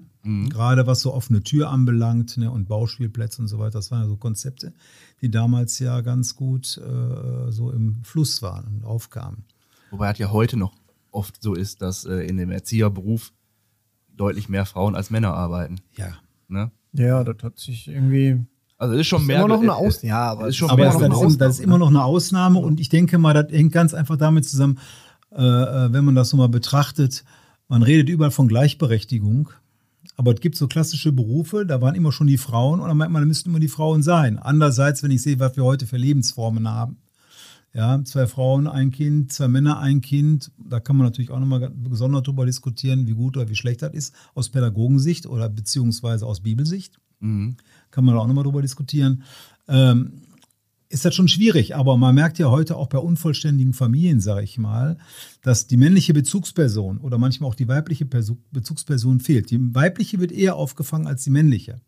Gerade 0.49 0.85
was 0.85 0.99
so 0.99 1.13
offene 1.13 1.41
Tür 1.41 1.69
anbelangt 1.69 2.35
ne, 2.37 2.51
und 2.51 2.67
Bauspielplätze 2.67 3.41
und 3.41 3.47
so 3.47 3.59
weiter. 3.59 3.79
Das 3.79 3.91
waren 3.91 4.01
ja 4.01 4.07
so 4.07 4.17
Konzepte, 4.17 4.73
die 5.21 5.31
damals 5.31 5.79
ja 5.79 6.01
ganz 6.01 6.35
gut 6.35 6.77
äh, 6.77 7.49
so 7.49 7.71
im 7.71 8.03
Fluss 8.03 8.41
waren 8.41 8.65
und 8.67 8.83
aufkamen. 8.83 9.45
Wobei 9.89 10.11
es 10.11 10.17
ja 10.17 10.31
heute 10.31 10.57
noch 10.57 10.73
oft 11.11 11.41
so 11.41 11.53
ist, 11.53 11.81
dass 11.81 12.03
äh, 12.03 12.27
in 12.27 12.35
dem 12.35 12.51
Erzieherberuf 12.51 13.31
deutlich 14.17 14.49
mehr 14.49 14.65
Frauen 14.65 14.95
als 14.95 15.11
Männer 15.11 15.33
arbeiten. 15.33 15.79
Ja. 15.95 16.17
Ne? 16.49 16.71
Ja, 16.91 17.23
das 17.23 17.41
hat 17.41 17.57
sich 17.57 17.87
irgendwie. 17.87 18.45
Also 18.77 18.93
es 18.93 19.01
ist 19.01 19.07
schon 19.07 19.22
Ist 19.22 19.27
mehr. 19.27 19.39
immer 19.39 19.48
noch 19.48 19.62
eine 19.62 19.67
äh, 19.72 19.88
Aus 19.88 20.01
ja, 20.03 20.24
aber 20.31 20.48
ist 20.48 20.55
schon 20.57 20.69
Aber 20.69 20.84
mehr 20.84 20.91
das, 20.91 21.01
noch 21.01 21.10
das, 21.10 21.19
eine 21.19 21.27
ist, 21.31 21.41
das 21.41 21.55
ist 21.55 21.63
immer 21.63 21.77
noch 21.77 21.88
eine 21.88 22.03
Ausnahme 22.03 22.60
und 22.60 22.79
ich 22.79 22.89
denke 22.89 23.17
mal, 23.17 23.34
das 23.34 23.51
hängt 23.51 23.72
ganz 23.74 23.93
einfach 23.93 24.17
damit 24.17 24.48
zusammen, 24.48 24.77
äh, 25.31 25.41
äh, 25.41 25.93
wenn 25.93 26.05
man 26.05 26.15
das 26.15 26.29
so 26.29 26.38
mal 26.38 26.48
betrachtet, 26.50 27.24
man 27.67 27.81
redet 27.81 28.07
überall 28.10 28.31
von 28.31 28.48
Gleichberechtigung, 28.48 29.50
aber 30.15 30.34
es 30.34 30.41
gibt 30.41 30.55
so 30.55 30.67
klassische 30.67 31.12
Berufe, 31.12 31.65
da 31.65 31.81
waren 31.81 31.96
immer 31.96 32.12
schon 32.12 32.27
die 32.27 32.38
Frauen 32.38 32.79
und 32.79 32.88
dann 32.88 32.98
meint 32.98 33.12
man, 33.12 33.24
da 33.24 33.25
müssten 33.25 33.50
immer 33.50 33.60
die 33.60 33.67
Frauen 33.67 34.03
sein. 34.03 34.38
Andererseits, 34.38 35.01
wenn 35.01 35.12
ich 35.12 35.24
sehe, 35.24 35.39
was 35.39 35.57
wir 35.57 35.63
heute 35.63 35.88
für 35.88 35.98
Lebensformen 35.98 36.67
haben, 36.69 36.98
ja, 37.74 38.03
zwei 38.05 38.25
Frauen, 38.27 38.67
ein 38.67 38.91
Kind, 38.91 39.34
zwei 39.34 39.48
Männer, 39.48 39.79
ein 39.79 40.01
Kind, 40.01 40.51
da 40.57 40.79
kann 40.79 40.98
man 40.98 41.05
natürlich 41.05 41.31
auch 41.31 41.39
nochmal 41.39 41.72
gesondert 41.89 42.27
drüber 42.27 42.46
diskutieren, 42.46 43.05
wie 43.07 43.13
gut 43.13 43.38
oder 43.38 43.50
wie 43.50 43.55
schlecht 43.55 43.81
das 43.81 43.93
ist, 43.93 44.15
aus 44.34 44.50
Pädagogensicht 44.50 45.25
oder 45.25 45.50
beziehungsweise 45.50 46.25
aus 46.27 46.41
Bibelsicht 46.41 47.00
Mhm. 47.19 47.55
Kann 47.98 48.06
man 48.06 48.13
da 48.13 48.22
auch 48.22 48.27
nochmal 48.27 48.44
drüber 48.44 48.62
diskutieren. 48.62 49.24
Ähm, 49.68 50.22
ist 50.88 51.04
das 51.04 51.16
schon 51.16 51.27
schwierig, 51.27 51.75
aber 51.75 51.98
man 51.98 52.13
merkt 52.13 52.38
ja 52.38 52.51
heute 52.51 52.75
auch 52.75 52.89
bei 52.89 53.00
unvollständigen 53.00 53.74
Familien, 53.74 54.22
sage 54.22 54.44
ich 54.44 54.60
mal, 54.60 55.00
dass 55.42 55.66
die 55.66 55.77
männliche 55.77 56.13
Bezugsperson 56.13 57.00
oder 57.00 57.18
manchmal 57.18 57.50
auch 57.50 57.56
die 57.56 57.68
weibliche 57.68 58.06
Perso 58.06 58.38
Bezugsperson 58.51 59.20
fehlt. 59.20 59.50
Die 59.50 59.74
weibliche 59.74 60.20
wird 60.20 60.32
eher 60.32 60.58
aufgefangen 60.58 61.08
als 61.08 61.24
die 61.24 61.32
männliche. 61.32 61.82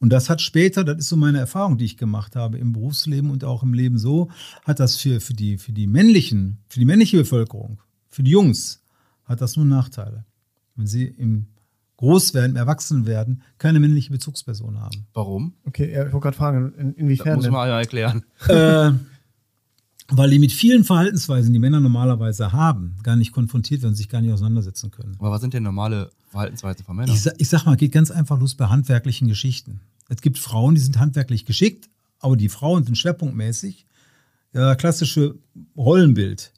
Und 0.00 0.10
das 0.10 0.28
hat 0.28 0.40
später, 0.40 0.82
das 0.82 0.98
ist 0.98 1.08
so 1.08 1.16
meine 1.16 1.38
Erfahrung, 1.38 1.78
die 1.78 1.84
ich 1.84 1.96
gemacht 1.96 2.34
habe 2.34 2.58
im 2.58 2.72
Berufsleben 2.72 3.30
und 3.30 3.44
auch 3.44 3.62
im 3.62 3.74
Leben 3.74 3.98
so, 3.98 4.28
hat 4.64 4.80
das 4.80 4.96
für, 4.96 5.20
für, 5.20 5.34
die, 5.34 5.56
für 5.56 5.70
die 5.70 5.86
männlichen, 5.86 6.58
für 6.68 6.80
die 6.80 6.84
männliche 6.84 7.18
Bevölkerung, 7.18 7.80
für 8.08 8.24
die 8.24 8.32
Jungs, 8.32 8.82
hat 9.24 9.40
das 9.40 9.54
nur 9.54 9.66
Nachteile. 9.66 10.24
Wenn 10.74 10.88
sie 10.88 11.04
im 11.04 11.46
Großwerden, 11.98 12.50
im 12.52 12.56
Erwachsenwerden 12.56 13.42
keine 13.58 13.80
männliche 13.80 14.10
Bezugsperson 14.10 14.80
haben. 14.80 15.06
Warum? 15.14 15.54
Okay, 15.64 15.90
ich 15.90 15.96
wollte 16.12 16.20
gerade 16.20 16.36
fragen, 16.36 16.74
in, 16.74 16.88
Das 16.90 16.96
inwiefern 16.98 17.34
muss 17.36 17.44
denn? 17.44 17.52
man 17.52 17.68
ja 17.68 17.78
erklären. 17.78 18.24
äh, 18.48 18.92
weil 20.08 20.30
die 20.30 20.38
mit 20.38 20.52
vielen 20.52 20.84
Verhaltensweisen, 20.84 21.52
die 21.52 21.58
Männer 21.58 21.80
normalerweise 21.80 22.52
haben, 22.52 22.96
gar 23.02 23.16
nicht 23.16 23.32
konfrontiert 23.32 23.82
werden, 23.82 23.94
sich 23.94 24.08
gar 24.08 24.20
nicht 24.20 24.32
auseinandersetzen 24.32 24.90
können. 24.90 25.16
Aber 25.18 25.30
was 25.30 25.40
sind 25.40 25.52
denn 25.54 25.62
normale 25.64 26.10
Verhaltensweisen 26.28 26.84
von 26.84 26.96
Männern? 26.96 27.14
Ich, 27.14 27.22
sa- 27.22 27.32
ich 27.38 27.48
sag 27.48 27.64
mal, 27.64 27.76
geht 27.76 27.92
ganz 27.92 28.10
einfach 28.10 28.38
los 28.38 28.54
bei 28.54 28.66
handwerklichen 28.66 29.26
Geschichten. 29.26 29.80
Es 30.08 30.20
gibt 30.20 30.38
Frauen, 30.38 30.74
die 30.76 30.80
sind 30.80 30.98
handwerklich 30.98 31.44
geschickt, 31.44 31.88
aber 32.20 32.36
die 32.36 32.48
Frauen 32.48 32.84
sind 32.84 32.96
schwerpunktmäßig 32.96 33.86
ja, 34.52 34.74
klassische 34.76 35.34
Rollenbild. 35.76 36.52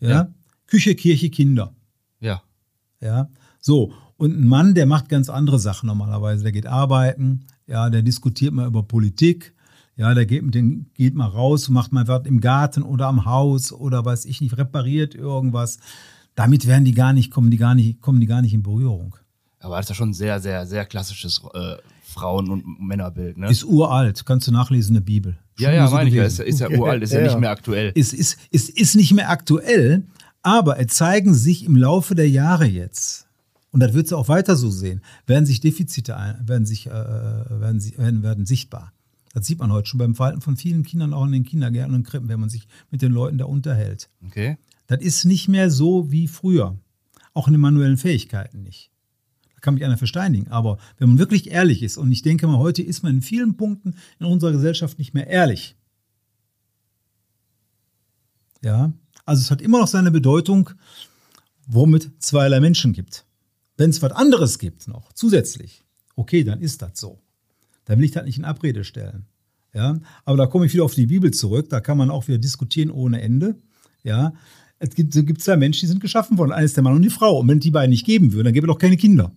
Ja? 0.00 0.08
Ja. 0.10 0.34
Küche, 0.66 0.94
Kirche, 0.94 1.30
Kinder. 1.30 1.74
ja. 2.20 2.42
Ja, 3.00 3.28
so. 3.60 3.92
Und 4.18 4.36
ein 4.38 4.46
Mann, 4.46 4.74
der 4.74 4.84
macht 4.84 5.08
ganz 5.08 5.30
andere 5.30 5.58
Sachen 5.58 5.86
normalerweise. 5.86 6.42
Der 6.42 6.52
geht 6.52 6.66
arbeiten, 6.66 7.46
ja, 7.66 7.88
der 7.88 8.02
diskutiert 8.02 8.52
mal 8.52 8.66
über 8.66 8.82
Politik, 8.82 9.54
ja, 9.96 10.12
der 10.12 10.26
geht, 10.26 10.42
mit 10.44 10.54
den, 10.54 10.90
geht 10.94 11.14
mal 11.14 11.26
raus 11.28 11.68
und 11.68 11.74
macht 11.74 11.92
mal 11.92 12.06
was 12.06 12.26
im 12.26 12.40
Garten 12.40 12.82
oder 12.82 13.06
am 13.06 13.24
Haus 13.24 13.72
oder 13.72 14.04
weiß 14.04 14.26
ich 14.26 14.40
nicht, 14.40 14.58
repariert 14.58 15.14
irgendwas. 15.14 15.78
Damit 16.34 16.66
werden 16.66 16.84
die 16.84 16.92
gar 16.94 17.12
nicht, 17.12 17.30
kommen 17.30 17.50
die 17.50 17.56
gar 17.56 17.74
nicht, 17.74 18.00
kommen 18.00 18.20
die 18.20 18.26
gar 18.26 18.42
nicht 18.42 18.54
in 18.54 18.62
Berührung. 18.62 19.16
Aber 19.60 19.76
das 19.76 19.86
ist 19.86 19.90
ja 19.90 19.94
schon 19.96 20.10
ein 20.10 20.14
sehr, 20.14 20.38
sehr, 20.40 20.66
sehr 20.66 20.84
klassisches 20.84 21.40
äh, 21.54 21.76
Frauen- 22.02 22.50
und 22.50 22.80
Männerbild, 22.80 23.38
ne? 23.38 23.48
Ist 23.50 23.64
uralt, 23.64 24.24
kannst 24.24 24.46
du 24.48 24.52
nachlesen 24.52 24.90
in 24.96 25.02
der 25.02 25.06
Bibel. 25.06 25.38
ja, 25.58 25.68
Schon 25.68 25.74
ja, 25.76 25.86
so 25.88 25.94
meine 25.94 26.08
ich 26.10 26.14
ja. 26.16 26.24
Ist, 26.24 26.40
ist 26.40 26.60
ja 26.60 26.70
uralt, 26.70 27.02
ist 27.02 27.12
ja, 27.12 27.18
Ja, 27.18 27.24
nicht 27.24 27.34
ja. 27.34 27.40
mehr 27.40 27.50
aktuell. 27.50 27.92
Es 27.94 28.12
ist, 28.12 28.38
es 28.50 28.68
ist 28.68 28.94
nicht 28.96 29.12
mehr 29.14 29.30
aktuell, 29.30 30.04
aber 30.42 30.80
es 30.80 30.88
zeigen 30.94 31.34
sich 31.34 31.64
im 31.64 31.76
Laufe 31.76 32.14
der 32.14 32.28
Jahre 32.28 32.66
jetzt, 32.66 33.27
und 33.70 33.80
das 33.80 33.92
wird 33.92 34.08
sie 34.08 34.16
auch 34.16 34.28
weiter 34.28 34.56
so 34.56 34.70
sehen, 34.70 35.02
werden 35.26 35.46
sich 35.46 35.60
Defizite 35.60 36.16
ein, 36.16 36.48
werden, 36.48 36.66
sich, 36.66 36.86
äh, 36.86 36.90
werden, 36.90 37.80
sie- 37.80 37.96
werden, 37.98 38.22
werden 38.22 38.46
sichtbar. 38.46 38.92
Das 39.34 39.46
sieht 39.46 39.58
man 39.58 39.70
heute 39.72 39.88
schon 39.88 39.98
beim 39.98 40.14
Verhalten 40.14 40.40
von 40.40 40.56
vielen 40.56 40.82
Kindern, 40.84 41.12
auch 41.12 41.24
in 41.26 41.32
den 41.32 41.44
Kindergärten 41.44 41.94
und 41.94 42.02
Krippen, 42.04 42.28
wenn 42.28 42.40
man 42.40 42.48
sich 42.48 42.66
mit 42.90 43.02
den 43.02 43.12
Leuten 43.12 43.38
da 43.38 43.44
unterhält. 43.44 44.08
Okay. 44.26 44.56
Das 44.86 45.00
ist 45.02 45.24
nicht 45.26 45.48
mehr 45.48 45.70
so 45.70 46.10
wie 46.10 46.28
früher. 46.28 46.78
Auch 47.34 47.46
in 47.46 47.52
den 47.52 47.60
manuellen 47.60 47.98
Fähigkeiten 47.98 48.62
nicht. 48.62 48.90
Da 49.54 49.60
kann 49.60 49.74
mich 49.74 49.84
einer 49.84 49.98
versteinigen. 49.98 50.48
Aber 50.48 50.78
wenn 50.96 51.10
man 51.10 51.18
wirklich 51.18 51.50
ehrlich 51.50 51.82
ist, 51.82 51.98
und 51.98 52.10
ich 52.10 52.22
denke 52.22 52.46
mal, 52.46 52.58
heute 52.58 52.82
ist 52.82 53.02
man 53.02 53.16
in 53.16 53.22
vielen 53.22 53.56
Punkten 53.56 53.94
in 54.18 54.26
unserer 54.26 54.52
Gesellschaft 54.52 54.98
nicht 54.98 55.12
mehr 55.14 55.26
ehrlich. 55.26 55.76
Ja, 58.64 58.92
also 59.24 59.42
es 59.42 59.50
hat 59.50 59.60
immer 59.60 59.78
noch 59.78 59.86
seine 59.88 60.10
Bedeutung, 60.10 60.70
es 61.96 62.08
zweierlei 62.18 62.60
Menschen 62.60 62.92
gibt. 62.92 63.24
Wenn 63.78 63.90
es 63.90 64.02
was 64.02 64.12
anderes 64.12 64.58
gibt 64.58 64.88
noch, 64.88 65.12
zusätzlich, 65.12 65.84
okay, 66.16 66.44
dann 66.44 66.60
ist 66.60 66.82
das 66.82 67.00
so. 67.00 67.20
Dann 67.86 67.98
will 67.98 68.04
ich 68.04 68.10
das 68.10 68.24
nicht 68.24 68.36
in 68.36 68.44
Abrede 68.44 68.84
stellen. 68.84 69.24
Ja, 69.72 69.98
aber 70.24 70.36
da 70.36 70.46
komme 70.46 70.66
ich 70.66 70.74
wieder 70.74 70.84
auf 70.84 70.94
die 70.94 71.06
Bibel 71.06 71.30
zurück. 71.30 71.68
Da 71.70 71.80
kann 71.80 71.96
man 71.96 72.10
auch 72.10 72.26
wieder 72.26 72.38
diskutieren 72.38 72.90
ohne 72.90 73.22
Ende. 73.22 73.56
Ja, 74.02 74.32
es 74.78 74.94
gibt, 74.94 75.14
es 75.14 75.24
gibt 75.24 75.40
zwei 75.40 75.56
Menschen, 75.56 75.80
die 75.80 75.86
sind 75.86 76.00
geschaffen 76.00 76.38
worden. 76.38 76.52
Eines 76.52 76.72
der 76.72 76.82
Mann 76.82 76.94
und 76.94 77.02
die 77.02 77.10
Frau. 77.10 77.38
Und 77.38 77.48
wenn 77.48 77.60
die 77.60 77.70
beiden 77.70 77.90
nicht 77.90 78.04
geben 78.04 78.32
würden, 78.32 78.46
dann 78.46 78.54
gäbe 78.54 78.66
es 78.66 78.72
doch 78.72 78.78
keine 78.78 78.96
Kinder. 78.96 79.32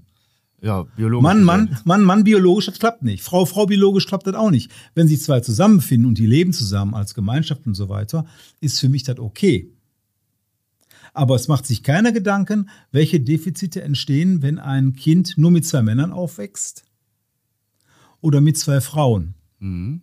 Ja, 0.61 0.83
biologisch. 0.95 1.23
Mann, 1.23 1.43
Mann, 1.43 1.67
gesehen. 1.67 1.81
Mann, 1.85 2.03
Mann, 2.03 2.23
biologisch, 2.23 2.65
das 2.65 2.79
klappt 2.79 3.03
nicht. 3.03 3.23
Frau, 3.23 3.45
Frau, 3.45 3.67
biologisch 3.67 4.07
klappt 4.07 4.25
das 4.25 4.35
auch 4.35 4.51
nicht. 4.51 4.71
Wenn 4.95 5.07
sich 5.07 5.21
zwei 5.21 5.41
zusammenfinden 5.41 6.07
und 6.07 6.17
die 6.17 6.27
leben 6.27 6.53
zusammen 6.53 6.95
als 6.95 7.13
Gemeinschaft 7.13 7.67
und 7.67 7.75
so 7.75 7.89
weiter, 7.89 8.25
ist 8.59 8.79
für 8.79 8.89
mich 8.89 9.03
das 9.03 9.19
okay. 9.19 9.71
Aber 11.13 11.35
es 11.35 11.47
macht 11.47 11.65
sich 11.65 11.83
keiner 11.83 12.11
Gedanken, 12.11 12.69
welche 12.91 13.19
Defizite 13.19 13.81
entstehen, 13.81 14.41
wenn 14.41 14.59
ein 14.59 14.93
Kind 14.93 15.37
nur 15.37 15.51
mit 15.51 15.65
zwei 15.65 15.81
Männern 15.81 16.11
aufwächst 16.13 16.85
oder 18.21 18.39
mit 18.39 18.57
zwei 18.57 18.79
Frauen. 18.81 19.33
Mhm. 19.59 20.01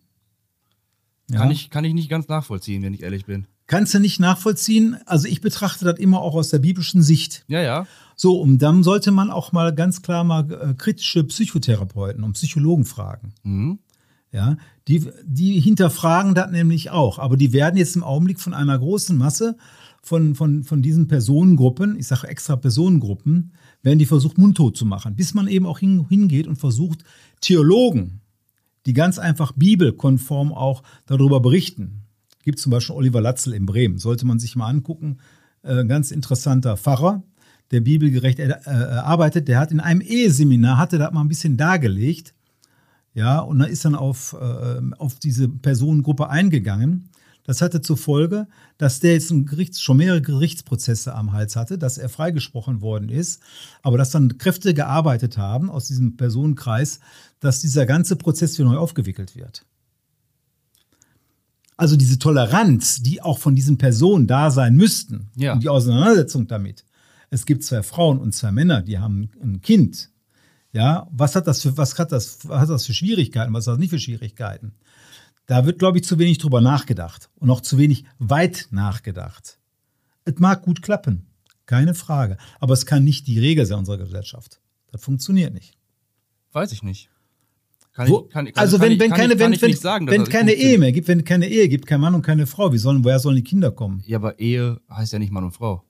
Ja? 1.31 1.41
Kann, 1.41 1.51
ich, 1.51 1.71
kann 1.71 1.85
ich 1.85 1.95
nicht 1.95 2.11
ganz 2.11 2.29
nachvollziehen, 2.29 2.83
wenn 2.83 2.95
ich 2.95 3.03
ehrlich 3.03 3.27
bin. 3.27 3.47
Kannst 3.67 3.93
du 3.93 3.99
nicht 3.99 4.19
nachvollziehen? 4.19 4.97
Also 5.05 5.29
ich 5.29 5.43
betrachte 5.43 5.85
das 5.85 5.99
immer 5.99 6.23
auch 6.23 6.35
aus 6.35 6.49
der 6.49 6.59
biblischen 6.59 7.03
Sicht. 7.03 7.45
Ja, 7.49 7.61
ja. 7.61 7.87
So, 8.17 8.41
und 8.41 8.59
dann 8.59 8.83
sollte 8.83 9.11
man 9.11 9.31
auch 9.31 9.53
mal 9.53 9.75
ganz 9.75 10.01
klar 10.01 10.25
mal 10.25 10.51
äh, 10.51 10.75
kritische 10.75 11.23
Psychotherapeuten 11.25 12.25
und 12.25 12.33
Psychologen 12.33 12.87
fragen. 12.87 13.35
Mhm. 13.43 13.79
Ja, 14.33 14.57
die, 14.89 15.11
die 15.25 15.61
hinterfragen 15.61 16.35
das 16.35 16.51
nämlich 16.51 16.91
auch. 16.91 17.19
Aber 17.19 17.37
die 17.37 17.53
werden 17.53 17.77
jetzt 17.77 17.97
im 17.97 18.05
Augenblick 18.05 18.41
von 18.41 18.55
einer 18.55 18.79
großen 18.79 19.17
Masse 19.17 19.57
von, 20.03 20.35
von, 20.35 20.65
von 20.65 20.83
diesen 20.83 21.09
Personengruppen, 21.09 21.99
ich 21.99 22.07
sage 22.07 22.29
extra 22.29 22.57
Personengruppen, 22.57 23.53
werden 23.83 23.99
die 23.99 24.07
versucht, 24.07 24.39
mundtot 24.39 24.77
zu 24.77 24.87
machen. 24.87 25.17
Bis 25.17 25.35
man 25.35 25.49
eben 25.49 25.67
auch 25.67 25.79
hin, 25.79 26.07
hingeht 26.09 26.47
und 26.47 26.57
versucht, 26.57 27.05
Theologen, 27.41 28.21
die 28.87 28.93
ganz 28.93 29.19
einfach 29.19 29.53
bibelkonform 29.53 30.53
auch 30.53 30.83
darüber 31.07 31.41
berichten. 31.41 32.05
Gibt 32.43 32.59
zum 32.59 32.71
Beispiel 32.71 32.97
Oliver 32.97 33.21
Latzel 33.21 33.53
in 33.53 33.67
Bremen, 33.67 33.99
sollte 33.99 34.27
man 34.27 34.39
sich 34.39 34.57
mal 34.57 34.69
angucken. 34.69 35.19
Äh, 35.63 35.85
ganz 35.85 36.11
interessanter 36.11 36.77
Pfarrer, 36.77 37.23
der 37.71 37.81
bibelgerecht 37.81 38.39
äh, 38.39 38.49
äh, 38.49 38.71
arbeitet. 38.71 39.49
Der 39.49 39.59
hat 39.59 39.73
in 39.73 39.81
einem 39.81 40.01
Eheseminar, 40.01 40.79
hatte 40.79 40.99
das 40.99 41.13
mal 41.13 41.21
ein 41.21 41.29
bisschen 41.29 41.57
dargelegt. 41.57 42.35
Ja, 43.15 43.41
und 43.41 43.59
da 43.59 43.65
ist 43.65 43.85
dann 43.85 43.97
auf, 43.97 44.35
auf 44.35 45.19
diese 45.19 45.49
Personengruppe 45.49 46.29
eingegangen. 46.29 47.09
Das 47.49 47.63
hatte 47.63 47.81
zur 47.81 47.97
Folge, 47.97 48.47
dass 48.77 49.01
der 49.01 49.15
jetzt 49.15 49.33
Gerichts, 49.47 49.81
schon 49.81 49.97
mehrere 49.97 50.21
Gerichtsprozesse 50.21 51.15
am 51.15 51.33
Hals 51.33 51.57
hatte, 51.57 51.79
dass 51.79 51.97
er 51.97 52.11
freigesprochen 52.11 52.83
worden 52.83 53.09
ist, 53.09 53.41
aber 53.81 53.97
dass 53.97 54.11
dann 54.11 54.37
Kräfte 54.37 54.75
gearbeitet 54.75 55.39
haben 55.39 55.71
aus 55.71 55.87
diesem 55.89 56.19
Personenkreis, 56.19 57.01
dass 57.41 57.63
dieser 57.63 57.87
ganze 57.87 58.17
Prozess 58.17 58.59
wieder 58.59 58.69
neu 58.69 58.77
aufgewickelt 58.77 59.35
wird. 59.35 59.65
Also 61.79 61.97
diese 61.97 62.19
Toleranz, 62.19 63.03
die 63.03 63.23
auch 63.23 63.39
von 63.39 63.55
diesen 63.55 63.79
Personen 63.79 64.27
da 64.27 64.51
sein 64.51 64.77
müssten, 64.77 65.31
Ja. 65.35 65.55
und 65.55 65.63
die 65.63 65.71
Auseinandersetzung 65.71 66.49
damit. 66.49 66.85
Es 67.31 67.47
gibt 67.47 67.65
zwei 67.65 67.83
Frauen 67.83 68.19
und 68.19 68.35
zwei 68.35 68.53
Männer, 68.53 68.83
die 68.83 68.99
haben 68.99 69.31
ein 69.43 69.63
Kind. 69.63 70.11
Ja, 70.75 71.09
was 71.13 71.35
hat 71.35 71.47
das 71.47 71.63
für, 71.63 71.79
was 71.79 71.99
hat 71.99 72.13
das, 72.13 72.47
was 72.47 72.61
hat 72.61 72.69
das 72.69 72.85
für 72.85 72.93
Schwierigkeiten, 72.93 73.55
was 73.55 73.67
hat 73.67 73.73
das 73.73 73.79
nicht 73.81 73.89
für 73.89 73.99
Schwierigkeiten? 73.99 74.75
Da 75.49 75.65
wird, 75.65 75.79
glaube 75.79 75.97
ich, 75.97 76.05
zu 76.05 76.19
wenig 76.19 76.37
drüber 76.37 76.61
nachgedacht 76.61 77.31
und 77.37 77.49
auch 77.51 77.63
zu 77.63 77.79
wenig 77.79 78.05
weit 78.19 78.69
nachgedacht. 78.71 79.59
Es 80.27 80.39
mag 80.39 80.61
gut 80.63 80.83
klappen, 80.83 81.27
keine 81.65 81.95
Frage, 81.95 82.37
aber 82.61 82.75
es 82.75 82.85
kann 82.85 83.03
nicht 83.03 83.27
die 83.27 83.41
Regel 83.41 83.65
sein 83.65 83.79
unserer 83.79 83.97
Gesellschaft. 83.97 84.61
Das 84.93 85.03
funktioniert 85.03 85.55
nicht. 85.55 85.79
Weiß 86.53 86.71
ich 86.73 86.83
nicht. 86.83 87.09
Kann 87.95 88.11
Wo, 88.11 88.27
ich, 88.27 88.31
kann, 88.31 88.45
kann, 88.45 88.55
also 88.57 88.79
wenn, 88.79 89.01
wenn 89.01 89.11
keine, 89.11 89.39
wenn, 89.39 89.59
wenn, 89.59 89.75
sagen, 89.75 90.07
wenn 90.07 90.25
keine. 90.25 90.53
Ehe 90.53 90.77
mehr 90.77 90.93
gibt, 90.93 91.09
wenn 91.09 91.25
keine 91.25 91.49
Ehe 91.49 91.67
gibt, 91.71 91.87
kein 91.87 92.03
Mann 92.03 92.15
und 92.15 92.21
keine 92.21 92.47
Frau, 92.47 92.71
wie 92.75 92.79
sollen, 92.79 93.03
woher 93.03 93.19
sollen 93.19 93.37
die 93.37 93.43
Kinder 93.43 93.71
kommen? 93.71 94.03
Ja, 94.07 94.19
aber 94.19 94.39
Ehe 94.39 94.83
heißt 94.91 95.15
ja 95.15 95.19
nicht 95.19 95.33
Mann 95.33 95.45
und 95.45 95.53
Frau. 95.53 95.83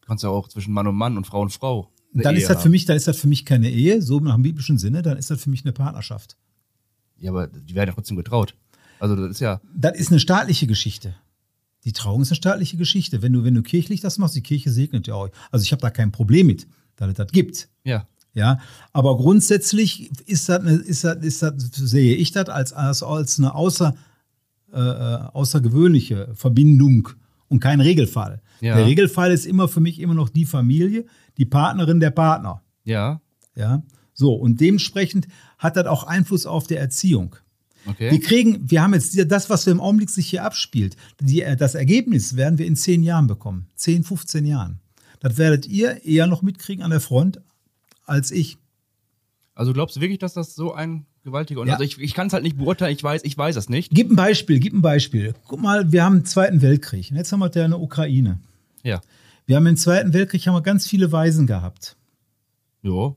Du 0.00 0.06
kannst 0.08 0.24
ja 0.24 0.30
auch 0.30 0.48
zwischen 0.48 0.74
Mann 0.74 0.88
und 0.88 0.96
Mann 0.96 1.16
und 1.16 1.24
Frau 1.24 1.40
und 1.40 1.50
Frau. 1.50 1.88
Dann 2.12 2.34
Ehe 2.34 2.42
ist 2.42 2.50
das 2.50 2.58
für 2.58 2.64
haben. 2.64 2.72
mich, 2.72 2.84
dann 2.84 2.96
ist 2.96 3.06
das 3.06 3.16
für 3.16 3.28
mich 3.28 3.44
keine 3.44 3.70
Ehe, 3.70 4.02
so 4.02 4.18
nach 4.18 4.34
dem 4.34 4.42
biblischen 4.42 4.76
Sinne, 4.76 5.02
dann 5.02 5.16
ist 5.16 5.30
das 5.30 5.40
für 5.40 5.50
mich 5.50 5.64
eine 5.64 5.72
Partnerschaft. 5.72 6.36
Ja, 7.18 7.30
aber 7.30 7.46
die 7.46 7.76
werden 7.76 7.90
ja 7.90 7.94
trotzdem 7.94 8.16
getraut. 8.16 8.56
Also 9.02 9.16
das 9.16 9.32
ist 9.32 9.40
ja, 9.40 9.60
Das 9.74 9.98
ist 9.98 10.12
eine 10.12 10.20
staatliche 10.20 10.68
Geschichte. 10.68 11.16
Die 11.84 11.92
Trauung 11.92 12.22
ist 12.22 12.30
eine 12.30 12.36
staatliche 12.36 12.76
Geschichte. 12.76 13.20
Wenn 13.20 13.32
du, 13.32 13.42
wenn 13.42 13.54
du 13.54 13.62
kirchlich 13.62 14.00
das 14.00 14.16
machst, 14.16 14.36
die 14.36 14.42
Kirche 14.42 14.70
segnet 14.70 15.08
ja 15.08 15.16
euch. 15.16 15.32
Also 15.50 15.64
ich 15.64 15.72
habe 15.72 15.82
da 15.82 15.90
kein 15.90 16.12
Problem 16.12 16.46
mit, 16.46 16.68
dass 16.94 17.08
es 17.08 17.14
das 17.14 17.32
gibt. 17.32 17.68
ja. 17.84 18.06
Ja, 18.34 18.60
aber 18.94 19.18
grundsätzlich 19.18 20.10
ist 20.26 20.48
das, 20.48 20.60
eine, 20.60 20.70
ist 20.70 21.04
das, 21.04 21.16
ist 21.18 21.42
das, 21.42 21.52
sehe 21.74 22.16
ich 22.16 22.32
das 22.32 22.48
als, 22.48 22.72
als, 22.72 23.02
als 23.02 23.38
eine 23.38 23.54
außer, 23.54 23.94
äh, 24.72 24.78
äh, 24.80 25.18
außergewöhnliche 25.34 26.30
Verbindung 26.34 27.10
und 27.48 27.60
kein 27.60 27.82
Regelfall. 27.82 28.40
Ja. 28.62 28.76
Der 28.76 28.86
Regelfall 28.86 29.32
ist 29.32 29.44
immer 29.44 29.68
für 29.68 29.80
mich 29.80 30.00
immer 30.00 30.14
noch 30.14 30.30
die 30.30 30.46
Familie, 30.46 31.04
die 31.36 31.44
Partnerin 31.44 32.00
der 32.00 32.10
Partner. 32.10 32.62
Ja, 32.84 33.20
Ja, 33.54 33.82
so 34.14 34.32
und 34.32 34.62
dementsprechend 34.62 35.28
hat 35.58 35.76
das 35.76 35.84
auch 35.84 36.04
Einfluss 36.04 36.46
auf 36.46 36.66
die 36.66 36.76
Erziehung. 36.76 37.36
Okay. 37.86 38.10
Wir 38.10 38.20
kriegen, 38.20 38.70
wir 38.70 38.82
haben 38.82 38.94
jetzt 38.94 39.16
das, 39.30 39.50
was 39.50 39.66
wir 39.66 39.72
im 39.72 39.80
Augenblick 39.80 40.10
sich 40.10 40.28
hier 40.28 40.44
abspielt. 40.44 40.96
Die, 41.20 41.42
äh, 41.42 41.56
das 41.56 41.74
Ergebnis 41.74 42.36
werden 42.36 42.58
wir 42.58 42.66
in 42.66 42.76
zehn 42.76 43.02
Jahren 43.02 43.26
bekommen. 43.26 43.66
10, 43.76 44.04
15 44.04 44.44
Jahren. 44.44 44.80
Das 45.20 45.38
werdet 45.38 45.66
ihr 45.66 46.04
eher 46.04 46.26
noch 46.26 46.42
mitkriegen 46.42 46.84
an 46.84 46.90
der 46.90 47.00
Front 47.00 47.40
als 48.04 48.30
ich. 48.30 48.58
Also 49.54 49.72
glaubst 49.72 49.96
du 49.96 50.00
wirklich, 50.00 50.18
dass 50.18 50.34
das 50.34 50.54
so 50.54 50.72
ein 50.72 51.06
gewaltiger 51.24 51.60
und 51.60 51.68
Ja. 51.68 51.74
Also 51.74 51.84
ich, 51.84 51.98
ich 51.98 52.14
kann 52.14 52.26
es 52.26 52.32
halt 52.32 52.42
nicht 52.42 52.56
beurteilen, 52.56 52.94
ich 52.94 53.02
weiß, 53.02 53.22
ich 53.24 53.36
weiß 53.36 53.56
es 53.56 53.68
nicht. 53.68 53.90
Gib 53.92 54.10
ein 54.10 54.16
Beispiel, 54.16 54.58
gib 54.58 54.72
ein 54.72 54.82
Beispiel. 54.82 55.34
Guck 55.46 55.60
mal, 55.60 55.92
wir 55.92 56.04
haben 56.04 56.20
den 56.20 56.24
Zweiten 56.24 56.62
Weltkrieg. 56.62 57.10
Und 57.10 57.16
jetzt 57.16 57.32
haben 57.32 57.40
wir 57.40 57.50
ja 57.54 57.64
eine 57.64 57.78
Ukraine. 57.78 58.40
Ja. 58.82 59.00
Wir 59.46 59.56
haben 59.56 59.66
im 59.66 59.76
Zweiten 59.76 60.12
Weltkrieg 60.12 60.46
haben 60.46 60.54
wir 60.54 60.62
ganz 60.62 60.86
viele 60.86 61.12
Waisen 61.12 61.46
gehabt. 61.46 61.96
Jo. 62.82 63.16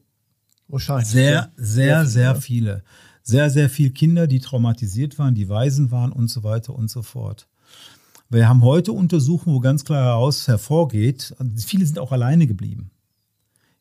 Wahrscheinlich. 0.68 1.08
Sehr, 1.08 1.52
sehr, 1.56 2.06
Sehr 2.06 2.06
sehr 2.06 2.36
viele, 2.36 2.42
viele. 2.42 2.84
Sehr, 3.28 3.50
sehr 3.50 3.72
viele 3.72 3.90
Kinder, 3.90 4.28
die 4.28 4.40
traumatisiert 4.40 5.18
waren, 5.18 5.34
die 5.34 5.50
Waisen 5.50 5.90
waren 5.90 6.12
und 6.12 6.28
so 6.30 6.44
weiter 6.44 6.76
und 6.76 6.92
so 6.92 7.02
fort. 7.02 7.48
Wir 8.30 8.48
haben 8.48 8.62
heute 8.62 8.92
Untersuchungen, 8.92 9.56
wo 9.56 9.60
ganz 9.60 9.84
klar 9.84 10.04
heraus 10.06 10.48
hervorgeht, 10.48 11.36
viele 11.58 11.88
sind 11.88 11.98
auch 11.98 12.12
alleine 12.12 12.46
geblieben. 12.46 12.92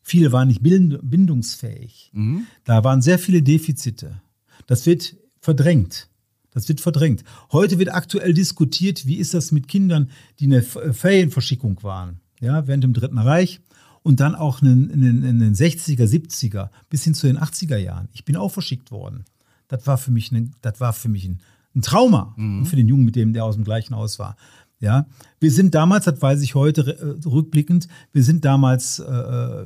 Viele 0.01 0.31
waren 0.31 0.47
nicht 0.47 0.63
bind- 0.63 0.99
bindungsfähig. 1.03 2.09
Mhm. 2.13 2.47
Da 2.63 2.83
waren 2.83 3.03
sehr 3.03 3.19
viele 3.19 3.43
Defizite. 3.43 4.19
Das 4.65 4.87
wird 4.87 5.15
verdrängt. 5.41 6.09
Das 6.49 6.67
wird 6.67 6.81
verdrängt. 6.81 7.23
Heute 7.51 7.77
wird 7.77 7.93
aktuell 7.93 8.33
diskutiert, 8.33 9.05
wie 9.05 9.17
ist 9.17 9.35
das 9.35 9.51
mit 9.51 9.67
Kindern, 9.67 10.09
die 10.39 10.45
eine 10.45 10.57
äh, 10.57 10.93
Ferienverschickung 10.93 11.83
waren, 11.83 12.19
ja, 12.39 12.65
während 12.65 12.83
dem 12.83 12.93
Dritten 12.93 13.19
Reich 13.19 13.59
und 14.01 14.19
dann 14.21 14.33
auch 14.33 14.61
in 14.63 14.89
den 15.01 15.53
60er, 15.55 16.05
70er 16.07 16.69
bis 16.89 17.03
hin 17.03 17.13
zu 17.13 17.27
den 17.27 17.37
80er 17.37 17.77
Jahren. 17.77 18.07
Ich 18.13 18.25
bin 18.25 18.37
auch 18.37 18.49
verschickt 18.49 18.89
worden. 18.91 19.25
Das 19.67 19.85
war 19.87 19.97
für 19.97 20.11
mich, 20.11 20.31
ein, 20.31 20.51
das 20.61 20.79
war 20.79 20.93
für 20.93 21.09
mich 21.09 21.25
ein, 21.25 21.39
ein 21.75 21.81
Trauma 21.81 22.33
und 22.37 22.65
für 22.65 22.75
den 22.75 22.87
Jungen, 22.87 23.05
mit 23.05 23.15
dem 23.15 23.33
der 23.33 23.45
aus 23.45 23.55
dem 23.55 23.63
gleichen 23.63 23.95
Haus 23.95 24.19
war. 24.19 24.35
Ja, 24.79 25.07
wir 25.39 25.51
sind 25.51 25.73
damals, 25.73 26.05
das 26.05 26.21
weiß 26.21 26.41
ich 26.41 26.53
heute 26.53 26.81
äh, 26.97 27.27
rückblickend, 27.27 27.87
wir 28.11 28.23
sind 28.23 28.43
damals 28.43 28.99
äh, 28.99 29.65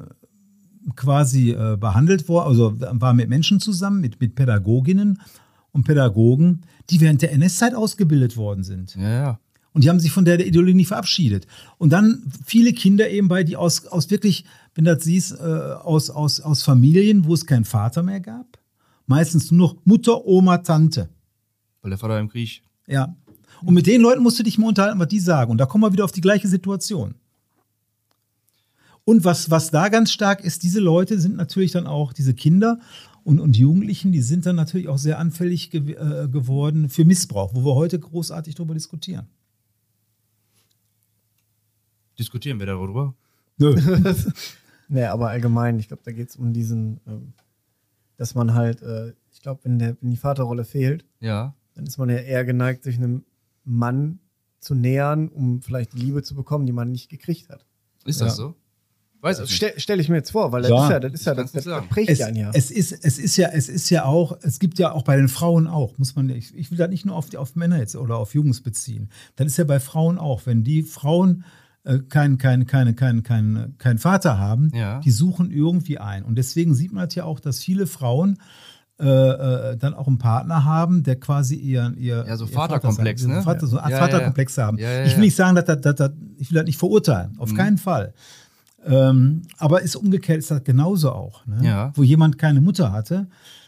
quasi 0.96 1.52
äh, 1.52 1.78
behandelt 1.78 2.30
worden, 2.30 2.48
also 2.48 2.76
war 2.80 3.14
mit 3.14 3.28
Menschen 3.28 3.60
zusammen, 3.60 4.02
mit, 4.02 4.22
mit 4.22 4.36
Pädagoginnen 4.36 5.20
und 5.72 5.84
Pädagogen, 5.84 6.62
die 6.90 7.02
während 7.02 7.22
der 7.22 7.32
NS-Zeit 7.34 7.76
ausgebildet 7.76 8.38
worden 8.38 8.64
sind. 8.64 8.96
Ja, 8.96 9.10
ja. 9.10 9.40
Und 9.72 9.84
die 9.84 9.90
haben 9.90 10.00
sich 10.00 10.12
von 10.12 10.26
der 10.26 10.46
Ideologie 10.46 10.74
nicht 10.74 10.88
verabschiedet. 10.88 11.48
Und 11.78 11.94
dann 11.94 12.24
viele 12.46 12.74
Kinder 12.74 13.10
eben 13.10 13.28
bei, 13.28 13.44
die 13.44 13.56
aus, 13.56 13.86
aus 13.88 14.10
wirklich, 14.10 14.46
wenn 14.76 14.86
du 14.86 14.96
das 14.96 15.04
siehst, 15.04 15.40
äh, 15.40 15.44
aus, 15.44 16.10
aus, 16.10 16.42
aus 16.42 16.64
Familien, 16.64 17.26
wo 17.26 17.34
es 17.34 17.46
keinen 17.46 17.66
Vater 17.66 18.04
mehr 18.04 18.20
gab. 18.20 18.59
Meistens 19.10 19.50
nur 19.50 19.70
noch 19.70 19.86
Mutter, 19.86 20.24
Oma, 20.24 20.60
Tante. 20.60 21.10
Weil 21.82 21.90
der 21.90 21.98
Vater 21.98 22.20
im 22.20 22.30
Krieg. 22.30 22.62
Ja. 22.86 23.16
Und 23.64 23.74
mit 23.74 23.88
den 23.88 24.02
Leuten 24.02 24.22
musst 24.22 24.38
du 24.38 24.44
dich 24.44 24.60
mal 24.60 24.68
unterhalten, 24.68 25.00
was 25.00 25.08
die 25.08 25.20
sagen. 25.20 25.50
Und 25.50 25.58
da 25.58 25.66
kommen 25.66 25.84
wir 25.84 25.92
wieder 25.92 26.06
auf 26.06 26.12
die 26.12 26.22
gleiche 26.22 26.48
Situation. 26.48 27.16
Und 29.06 29.26
was, 29.26 29.50
was 29.50 29.72
da 29.72 29.90
ganz 29.90 30.12
stark 30.12 30.42
ist, 30.42 30.62
diese 30.62 30.80
Leute 30.80 31.20
sind 31.20 31.36
natürlich 31.36 31.72
dann 31.72 31.88
auch, 31.88 32.14
diese 32.14 32.36
Kinder 32.36 32.80
und, 33.24 33.40
und 33.40 33.58
Jugendlichen, 33.58 34.12
die 34.12 34.22
sind 34.22 34.46
dann 34.46 34.56
natürlich 34.56 34.88
auch 34.88 35.00
sehr 35.00 35.18
anfällig 35.18 35.72
gew 35.72 35.90
äh, 35.90 36.28
geworden 36.28 36.88
für 36.88 37.04
Missbrauch, 37.04 37.56
wo 37.56 37.66
wir 37.66 37.74
heute 37.74 37.98
großartig 37.98 38.54
darüber 38.54 38.76
diskutieren. 38.76 39.26
Diskutieren 42.20 42.60
wir 42.60 42.68
darüber. 42.68 43.16
Nö. 43.58 43.76
Nee, 44.92 45.06
aber 45.06 45.30
allgemein, 45.30 45.78
ich 45.78 45.88
glaube, 45.88 46.02
da 46.04 46.12
geht 46.12 46.30
es 46.30 46.36
um 46.36 46.52
diesen, 46.52 47.00
ähm, 47.06 47.34
dass 48.20 48.36
man 48.36 48.54
halt, 48.54 48.82
äh, 48.82 49.14
ich 49.32 49.42
glaube, 49.42 49.62
wenn, 49.64 49.80
der- 49.80 49.96
wenn 50.02 50.12
die 50.12 50.18
Vaterrolle 50.18 50.66
fehlt, 50.66 51.06
Ja. 51.22 51.56
dann 51.74 51.86
ist 51.86 51.98
man 51.98 52.10
ja 52.10 52.18
eher 52.18 52.44
geneigt, 52.44 52.84
sich 52.84 52.98
einem 52.98 53.24
Mann 53.64 54.20
zu 54.60 54.76
nähern, 54.76 55.30
um 55.30 55.62
vielleicht 55.62 55.94
die 55.94 56.00
Liebe 56.00 56.22
zu 56.22 56.36
bekommen, 56.36 56.66
die 56.66 56.74
man 56.74 56.92
nicht 56.92 57.10
gekriegt 57.10 57.50
hat. 57.50 57.66
Ist 58.06 58.20
das 58.20 58.34
Ja. 58.34 58.36
so? 58.36 58.56
Weiß 59.22 59.40
ich. 59.40 59.54
Stelle 59.56 59.74
stell 59.78 60.00
ich 60.00 60.08
mir 60.10 60.16
jetzt 60.18 60.32
vor, 60.32 60.52
weil 60.52 60.62
das 60.64 60.72
Ja. 60.72 60.84
ist 60.86 60.92
ja, 60.92 61.00
das 61.00 61.14
ist 61.14 61.26
ja, 61.26 61.34
Das 61.34 61.52
das, 61.54 61.64
das, 61.64 61.74
das 61.82 61.88
prägt 61.90 62.10
es, 62.10 62.20
ja 62.20 62.28
ein 62.28 62.36
Jahr. 62.36 62.52
es, 62.56 62.72
ist, 62.72 62.92
es 62.92 63.18
ist 63.20 63.36
ja, 63.38 63.50
es 63.50 63.68
ist 63.70 63.90
ja 63.90 64.04
auch, 64.06 64.38
es 64.42 64.60
gibt 64.60 64.80
ja 64.80 64.92
auch 64.94 65.04
bei 65.04 65.16
den 65.18 65.28
Frauen 65.30 65.68
auch, 65.68 65.98
muss 65.98 66.16
man, 66.16 66.30
ich, 66.30 66.54
ich 66.58 66.72
will 66.72 66.78
das 66.78 66.90
nicht 66.90 67.06
nur 67.06 67.16
auf, 67.16 67.30
die, 67.30 67.38
auf 67.38 67.56
Männer 67.56 67.80
jetzt 67.80 67.96
oder 67.98 68.18
auf 68.18 68.34
Jungs 68.34 68.62
beziehen. 68.62 69.10
Das 69.36 69.48
ist 69.48 69.58
ja 69.58 69.64
bei 69.66 69.80
Frauen 69.82 70.18
auch. 70.18 70.46
Wenn 70.46 70.64
die 70.64 70.84
Frauen 70.84 71.44
keinen 72.10 72.38
kein, 72.38 72.66
kein, 72.68 72.96
kein, 72.96 73.24
kein, 73.24 73.76
kein 73.78 73.98
Vater 73.98 74.38
haben, 74.38 74.72
Ja. 74.74 75.00
die 75.00 75.12
suchen 75.12 75.50
irgendwie 75.52 75.98
ein. 75.98 76.24
Und 76.24 76.36
deswegen 76.36 76.76
sieht 76.76 76.92
man 76.92 77.02
halt 77.02 77.16
ja 77.16 77.24
auch, 77.24 77.40
dass 77.40 77.60
viele 77.60 77.88
Frauen 77.88 78.38
äh, 79.02 79.06
äh, 79.08 79.78
dann 79.78 79.94
auch 79.94 80.08
einen 80.08 80.18
Partner 80.18 80.66
haben, 80.66 81.04
der 81.04 81.18
quasi 81.18 81.56
ihr, 81.56 81.94
ihr 81.98 82.26
Ja, 82.28 82.36
so 82.36 82.46
ihr 82.46 82.52
Vaterkomplex, 82.52 83.22
Vater, 83.22 83.34
ne? 83.34 83.42
Vater, 83.44 83.68
so 83.68 83.78
Ja, 83.78 83.90
Vaterkomplex 83.90 84.58
haben. 84.58 84.78
Ja, 84.78 84.92
ja, 84.92 85.00
ich 85.04 85.12
will 85.12 85.20
ja. 85.20 85.20
nicht 85.22 85.36
sagen, 85.38 85.56
dass, 85.56 85.66
das- 85.66 85.80
dass, 85.82 85.96
dass, 85.96 86.12
ich 86.38 86.52
will 86.52 86.58
das 86.58 86.66
nicht 86.66 86.78
verurteilen, 86.78 87.36
auf 87.38 87.54
keinen 87.56 87.78
Fall. 87.78 88.14
Ähm, 88.86 89.44
aber 89.58 89.82
ist 89.82 89.96
umgekehrt 89.96 90.40
ist 90.40 90.52
das 90.52 90.64
genauso 90.66 91.12
auch. 91.14 91.46
Ne? 91.46 91.60
Ja. 91.66 91.92
Wo 91.96 92.04
jemand 92.04 92.38
keine 92.38 92.60
Mutter 92.62 92.92
hatte, 92.92 93.28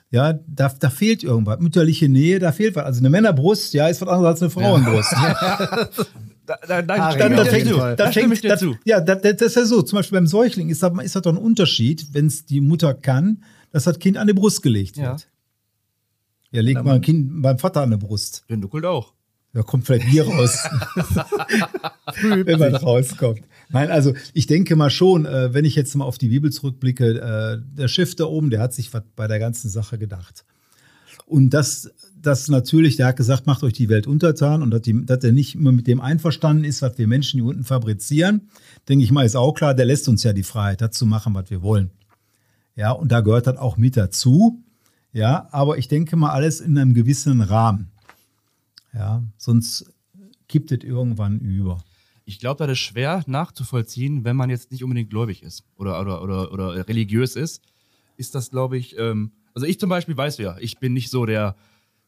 ja, 0.10 0.34
da, 0.48 0.70
da 0.78 0.90
fehlt 0.90 1.24
irgendwas. 1.24 1.60
Mütterliche 1.62 2.10
Nähe, 2.10 2.40
da 2.40 2.52
fehlt 2.52 2.76
was. 2.76 2.84
Also 2.84 3.00
eine 3.00 3.10
Männerbrust, 3.10 3.74
ja, 3.74 3.88
ist 3.88 4.02
was 4.02 4.10
anderes 4.10 4.42
als 4.42 4.42
eine 4.42 4.50
Frauenbrust. 4.52 5.16
Da, 6.68 6.82
da, 6.82 6.98
da, 6.98 7.12
stimme 7.12 7.36
ja. 7.36 7.96
Da 7.96 8.12
das, 8.12 8.60
zu. 8.60 8.78
Ja, 8.86 9.02
das, 9.02 9.22
das 9.22 9.42
ist 9.42 9.56
ja 9.56 9.66
so. 9.66 9.82
Zum 9.82 9.98
Beispiel 9.98 10.18
beim 10.18 10.28
Säugling 10.28 10.70
ist 10.70 10.84
das, 10.84 10.92
ist 11.04 11.16
das 11.16 11.22
doch 11.22 11.32
ein 11.32 11.38
Unterschied, 11.38 12.14
wenn 12.14 12.28
es 12.28 12.46
die 12.46 12.62
Mutter 12.62 12.94
kann, 12.94 13.44
dass 13.72 13.86
das 13.86 14.00
Kind 14.00 14.18
an 14.18 14.28
die 14.28 14.34
Brust 14.34 14.62
gelegt 14.62 14.98
Ja. 14.98 15.12
wird. 15.12 15.28
Ja, 16.52 16.62
legt 16.62 16.84
mal 16.84 16.96
ein 16.96 17.02
Kind 17.02 17.42
beim 17.42 17.58
Vater 17.58 17.82
an 17.82 17.92
die 17.92 17.98
Brust. 17.98 18.44
Der 18.50 18.58
nuckelt 18.58 18.86
auch. 18.86 19.14
Da 19.54 19.64
kommt 19.64 19.86
vielleicht 19.86 20.10
Bier 20.10 20.26
raus. 20.26 20.58
wenn 22.22 22.60
man 22.60 22.76
rauskommt. 22.76 23.42
Nein, 23.70 23.90
also 23.90 24.14
ich 24.34 24.48
denke 24.48 24.76
mal 24.76 24.90
schon, 24.90 25.26
äh, 25.26 25.54
wenn 25.54 25.66
ich 25.66 25.76
jetzt 25.76 25.96
mal 25.96 26.06
auf 26.06 26.18
die 26.18 26.30
Bibel 26.30 26.52
zurückblicke, 26.52 27.20
äh, 27.20 27.78
der 27.78 27.88
Chef 27.88 28.16
da 28.16 28.26
oben, 28.26 28.50
der 28.50 28.60
hat 28.62 28.74
sich 28.74 28.94
was 28.94 29.04
bei 29.16 29.28
der 29.28 29.40
ganzen 29.40 29.70
Sache 29.70 29.98
gedacht. 29.98 30.46
Und 31.26 31.52
das, 31.52 31.90
das 32.22 32.48
natürlich, 32.48 32.96
der 32.96 33.08
hat 33.08 33.18
gesagt, 33.18 33.48
macht 33.48 33.64
euch 33.64 33.74
die 33.74 33.90
Welt 33.90 34.08
untertan 34.08 34.62
und 34.62 34.72
dass, 34.72 34.82
die, 34.82 35.06
dass 35.06 35.24
er 35.24 35.32
nicht 35.32 35.56
immer 35.56 35.72
mit 35.72 35.88
dem 35.88 36.02
einverstanden 36.02 36.64
ist, 36.64 36.82
was 36.82 36.98
wir 36.98 37.08
Menschen 37.08 37.40
hier 37.40 37.50
unten 37.50 37.64
fabrizieren, 37.64 38.50
denke 38.88 39.04
ich 39.04 39.12
mal, 39.12 39.26
ist 39.26 39.36
auch 39.36 39.54
klar, 39.54 39.74
der 39.74 39.86
lässt 39.86 40.08
uns 40.08 40.24
ja 40.24 40.34
die 40.34 40.44
Freiheit, 40.44 40.82
das 40.82 40.92
zu 40.92 41.06
machen, 41.06 41.34
was 41.34 41.50
wir 41.50 41.62
wollen. 41.62 41.92
Ja, 42.76 42.92
und 42.92 43.12
da 43.12 43.22
gehört 43.22 43.48
das 43.48 43.58
auch 43.58 43.78
mit 43.78 43.98
dazu. 43.98 44.64
Ja, 45.14 45.50
aber 45.52 45.78
ich 45.78 45.88
denke 45.88 46.16
mal, 46.16 46.32
alles 46.32 46.62
in 46.62 46.78
einem 46.78 46.94
gewissen 46.94 47.42
Rahmen. 47.42 47.92
Ja, 48.94 49.24
sonst 49.38 49.92
kippt 50.48 50.72
es 50.72 50.84
irgendwann 50.84 51.40
über. 51.40 51.84
Ich 52.26 52.40
glaube, 52.40 52.66
das 52.66 52.74
ist 52.74 52.80
schwer 52.80 53.24
nachzuvollziehen, 53.28 54.24
wenn 54.24 54.36
man 54.36 54.50
jetzt 54.50 54.72
nicht 54.72 54.84
unbedingt 54.84 55.10
gläubig 55.10 55.44
ist 55.44 55.64
oder, 55.76 56.00
oder, 56.00 56.22
oder, 56.22 56.52
oder 56.52 56.88
religiös 56.88 57.36
ist. 57.36 57.62
Ist 58.16 58.36
das, 58.36 58.52
glaube 58.52 58.78
ich, 58.78 58.98
ähm, 58.98 59.32
also 59.54 59.68
ich 59.68 59.80
zum 59.80 59.90
Beispiel, 59.90 60.16
weißt 60.16 60.40
du 60.40 60.44
ja, 60.44 60.58
ich 60.60 60.78
bin 60.78 60.94
nicht 60.94 61.10
so 61.10 61.26
der 61.26 61.56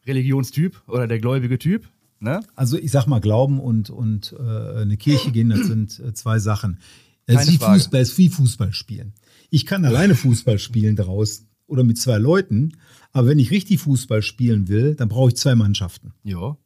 Religionstyp 0.05 0.81
oder 0.87 1.07
der 1.07 1.19
gläubige 1.19 1.57
Typ. 1.57 1.89
Ne? 2.19 2.41
Also 2.55 2.77
ich 2.77 2.91
sag 2.91 3.05
mal, 3.05 3.19
Glauben 3.19 3.59
und, 3.59 3.89
und 3.89 4.33
äh, 4.39 4.81
eine 4.81 4.97
Kirche 4.97 5.31
gehen, 5.31 5.49
das 5.49 5.67
sind 5.67 5.99
äh, 5.99 6.13
zwei 6.13 6.39
Sachen. 6.39 6.79
Das 7.25 7.37
Keine 7.37 7.51
ist. 7.51 7.63
Fußball, 7.63 7.99
das 8.01 8.09
ist 8.11 8.17
wie 8.17 8.29
Fußball 8.29 8.73
spielen. 8.73 9.13
Ich 9.49 9.65
kann 9.65 9.85
alleine 9.85 10.15
Fußball 10.15 10.57
spielen 10.57 10.95
draußen 10.95 11.47
oder 11.67 11.83
mit 11.83 11.97
zwei 11.97 12.17
Leuten, 12.17 12.73
aber 13.11 13.27
wenn 13.27 13.39
ich 13.39 13.51
richtig 13.51 13.79
Fußball 13.81 14.21
spielen 14.21 14.67
will, 14.67 14.95
dann 14.95 15.09
brauche 15.09 15.29
ich 15.29 15.35
zwei 15.35 15.55
Mannschaften. 15.55 16.13
Ja. 16.23 16.57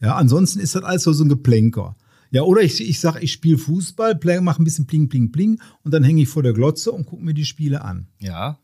Ja, 0.00 0.16
ansonsten 0.16 0.60
ist 0.60 0.74
das 0.74 0.82
alles 0.82 1.04
so 1.04 1.24
ein 1.24 1.28
Geplänker. 1.28 1.96
Ja, 2.30 2.42
oder 2.42 2.62
ich, 2.62 2.80
ich 2.80 2.98
sage, 2.98 3.20
ich 3.20 3.32
spiele 3.32 3.58
Fußball, 3.58 4.18
mache 4.40 4.62
ein 4.62 4.64
bisschen 4.64 4.86
Pling, 4.86 5.08
Pling, 5.08 5.32
Pling 5.32 5.60
und 5.82 5.92
dann 5.92 6.02
hänge 6.02 6.22
ich 6.22 6.28
vor 6.28 6.42
der 6.42 6.54
Glotze 6.54 6.90
und 6.90 7.04
gucke 7.04 7.22
mir 7.22 7.34
die 7.34 7.44
Spiele 7.44 7.82
an. 7.82 8.08
Ja. 8.18 8.58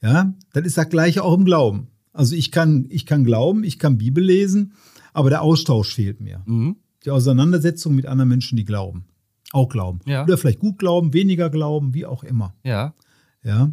Ja, 0.00 0.32
das 0.52 0.64
ist 0.64 0.78
das 0.78 0.88
Gleiche 0.88 1.24
auch 1.24 1.34
im 1.34 1.44
Glauben. 1.44 1.88
Also 2.12 2.34
ich 2.34 2.50
kann, 2.50 2.86
ich 2.88 3.06
kann 3.06 3.24
glauben, 3.24 3.64
ich 3.64 3.78
kann 3.78 3.98
Bibel 3.98 4.22
lesen, 4.24 4.72
aber 5.12 5.30
der 5.30 5.42
Austausch 5.42 5.94
fehlt 5.94 6.20
mir. 6.20 6.42
Mhm. 6.46 6.76
Die 7.04 7.10
Auseinandersetzung 7.10 7.94
mit 7.94 8.06
anderen 8.06 8.28
Menschen, 8.28 8.56
die 8.56 8.64
glauben. 8.64 9.04
Auch 9.52 9.68
glauben. 9.68 10.00
Ja. 10.06 10.24
Oder 10.24 10.36
vielleicht 10.38 10.58
gut 10.60 10.78
glauben, 10.78 11.12
weniger 11.12 11.50
glauben, 11.50 11.94
wie 11.94 12.06
auch 12.06 12.22
immer. 12.24 12.54
Ja. 12.64 12.94
Ja. 13.42 13.72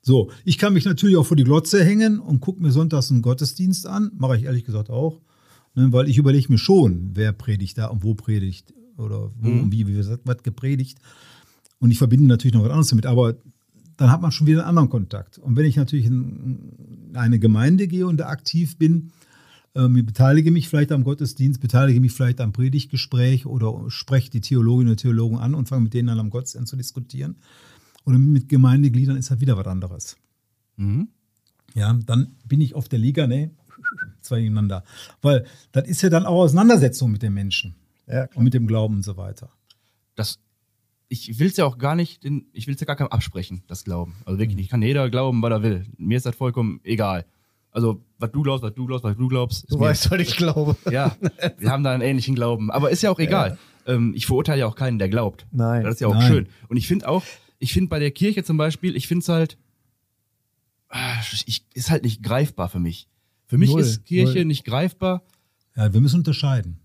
So, 0.00 0.30
ich 0.44 0.58
kann 0.58 0.72
mich 0.72 0.84
natürlich 0.84 1.16
auch 1.16 1.26
vor 1.26 1.36
die 1.36 1.44
Glotze 1.44 1.84
hängen 1.84 2.18
und 2.18 2.40
gucke 2.40 2.62
mir 2.62 2.70
sonntags 2.70 3.10
einen 3.10 3.20
Gottesdienst 3.20 3.86
an. 3.86 4.10
Mache 4.16 4.36
ich 4.36 4.44
ehrlich 4.44 4.64
gesagt 4.64 4.90
auch. 4.90 5.20
Ne, 5.74 5.92
weil 5.92 6.08
ich 6.08 6.16
überlege 6.16 6.50
mir 6.50 6.56
schon, 6.58 7.10
wer 7.14 7.32
predigt 7.32 7.76
da 7.78 7.86
und 7.86 8.04
wo 8.04 8.14
predigt. 8.14 8.72
Oder 8.96 9.30
wo 9.38 9.48
Mhm. 9.48 9.60
und 9.64 9.72
wie, 9.72 9.86
wie 9.86 9.96
wird 9.96 10.20
was 10.24 10.42
gepredigt. 10.42 10.98
Und 11.78 11.90
ich 11.90 11.98
verbinde 11.98 12.26
natürlich 12.26 12.54
noch 12.54 12.62
was 12.62 12.70
anderes 12.70 12.88
damit. 12.88 13.06
Aber 13.06 13.36
dann 13.98 14.10
hat 14.10 14.22
man 14.22 14.32
schon 14.32 14.46
wieder 14.46 14.60
einen 14.60 14.68
anderen 14.68 14.88
Kontakt. 14.88 15.36
Und 15.36 15.56
wenn 15.56 15.66
ich 15.66 15.76
natürlich 15.76 16.06
in 16.06 17.10
eine 17.14 17.38
Gemeinde 17.38 17.86
gehe 17.86 18.06
und 18.06 18.16
da 18.16 18.28
aktiv 18.28 18.78
bin, 18.78 19.12
ich 19.74 20.06
beteilige 20.06 20.50
mich 20.50 20.68
vielleicht 20.68 20.90
am 20.92 21.04
Gottesdienst, 21.04 21.60
beteilige 21.60 22.00
mich 22.00 22.12
vielleicht 22.12 22.40
am 22.40 22.52
Predigtgespräch 22.52 23.44
oder 23.44 23.90
spreche 23.90 24.30
die 24.30 24.40
Theologinnen 24.40 24.92
und 24.92 24.96
Theologen 24.96 25.38
an 25.38 25.54
und 25.54 25.68
fange 25.68 25.82
mit 25.82 25.94
denen 25.94 26.08
dann 26.08 26.18
am 26.18 26.30
Gottesdienst 26.30 26.70
zu 26.70 26.76
diskutieren. 26.76 27.36
Oder 28.04 28.18
mit 28.18 28.48
Gemeindegliedern 28.48 29.16
ist 29.16 29.30
halt 29.30 29.40
wieder 29.40 29.56
was 29.56 29.66
anderes. 29.66 30.16
Mhm. 30.76 31.08
Ja, 31.74 31.92
dann 31.92 32.36
bin 32.46 32.60
ich 32.60 32.74
auf 32.74 32.88
der 32.88 32.98
Liga, 32.98 33.26
ne? 33.26 33.50
Zwei 34.22 34.40
gegeneinander. 34.40 34.84
Weil 35.22 35.44
das 35.72 35.86
ist 35.86 36.02
ja 36.02 36.08
dann 36.08 36.24
auch 36.24 36.40
Auseinandersetzung 36.42 37.12
mit 37.12 37.22
den 37.22 37.34
Menschen 37.34 37.74
Ja, 38.06 38.28
und 38.34 38.44
mit 38.44 38.54
dem 38.54 38.66
Glauben 38.66 38.96
und 38.96 39.04
so 39.04 39.16
weiter. 39.16 39.50
Das, 40.16 40.38
ich 41.08 41.38
will 41.38 41.46
es 41.48 41.56
ja 41.56 41.64
auch 41.64 41.78
gar 41.78 41.94
nicht, 41.94 42.24
in, 42.24 42.46
ich 42.52 42.66
will 42.66 42.74
es 42.74 42.80
ja 42.80 42.86
gar 42.86 42.96
keinem 42.96 43.08
absprechen, 43.08 43.62
das 43.66 43.84
Glauben. 43.84 44.16
Also 44.24 44.38
wirklich 44.38 44.54
Mhm. 44.56 44.60
nicht. 44.60 44.70
Kann 44.70 44.82
jeder 44.82 45.08
glauben, 45.10 45.40
was 45.42 45.50
er 45.50 45.62
will. 45.62 45.86
Mir 45.96 46.16
ist 46.18 46.26
das 46.26 46.36
vollkommen 46.36 46.80
egal. 46.84 47.24
Also, 47.70 48.02
was 48.18 48.30
du 48.32 48.42
glaubst, 48.42 48.62
was 48.62 48.74
du 48.74 48.86
glaubst, 48.86 49.04
was 49.04 49.16
du 49.16 49.28
glaubst. 49.28 49.70
Du 49.70 49.78
weißt, 49.78 50.10
was 50.10 50.20
ich 50.20 50.36
glaube. 50.36 50.76
Ja, 50.90 51.16
wir 51.58 51.70
haben 51.70 51.84
da 51.84 51.92
einen 51.92 52.02
ähnlichen 52.02 52.34
Glauben. 52.34 52.70
Aber 52.70 52.90
ist 52.90 53.02
ja 53.02 53.10
auch 53.10 53.18
egal. 53.20 53.58
Ähm, 53.86 54.12
ich 54.16 54.26
verurteile 54.26 54.60
ja 54.60 54.66
auch 54.66 54.74
keinen, 54.74 54.98
der 54.98 55.08
glaubt. 55.08 55.46
Nein. 55.52 55.84
Das 55.84 55.94
ist 55.94 56.00
ja 56.00 56.08
auch 56.08 56.14
Nein. 56.14 56.26
schön. 56.28 56.48
Und 56.68 56.76
ich 56.76 56.86
finde 56.88 57.08
auch, 57.08 57.24
ich 57.58 57.72
finde 57.72 57.88
bei 57.90 57.98
der 57.98 58.10
Kirche 58.10 58.42
zum 58.44 58.56
Beispiel, 58.56 58.96
ich 58.96 59.06
finde 59.06 59.22
es 59.22 59.28
halt, 59.28 59.56
ah, 60.88 61.20
ich, 61.46 61.64
ist 61.74 61.90
halt 61.90 62.04
nicht 62.04 62.22
greifbar 62.22 62.68
für 62.68 62.80
mich. 62.80 63.08
Für 63.46 63.58
mich 63.58 63.70
Null, 63.70 63.80
ist 63.80 64.04
Kirche 64.04 64.38
null. 64.40 64.44
nicht 64.46 64.64
greifbar 64.64 65.22
Ja, 65.76 65.92
wir 65.92 66.00
müssen 66.00 66.16
unterscheiden. 66.16 66.78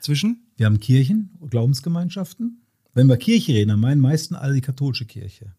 zwischen. 0.00 0.42
Wir 0.56 0.66
haben 0.66 0.80
Kirchen, 0.80 1.30
Glaubensgemeinschaften. 1.50 2.62
Wenn 2.96 3.08
wir 3.08 3.18
Kirche 3.18 3.52
reden, 3.52 3.68
dann 3.68 3.80
meinen 3.80 4.00
meisten 4.00 4.34
alle 4.34 4.54
die 4.54 4.62
katholische 4.62 5.04
Kirche. 5.04 5.52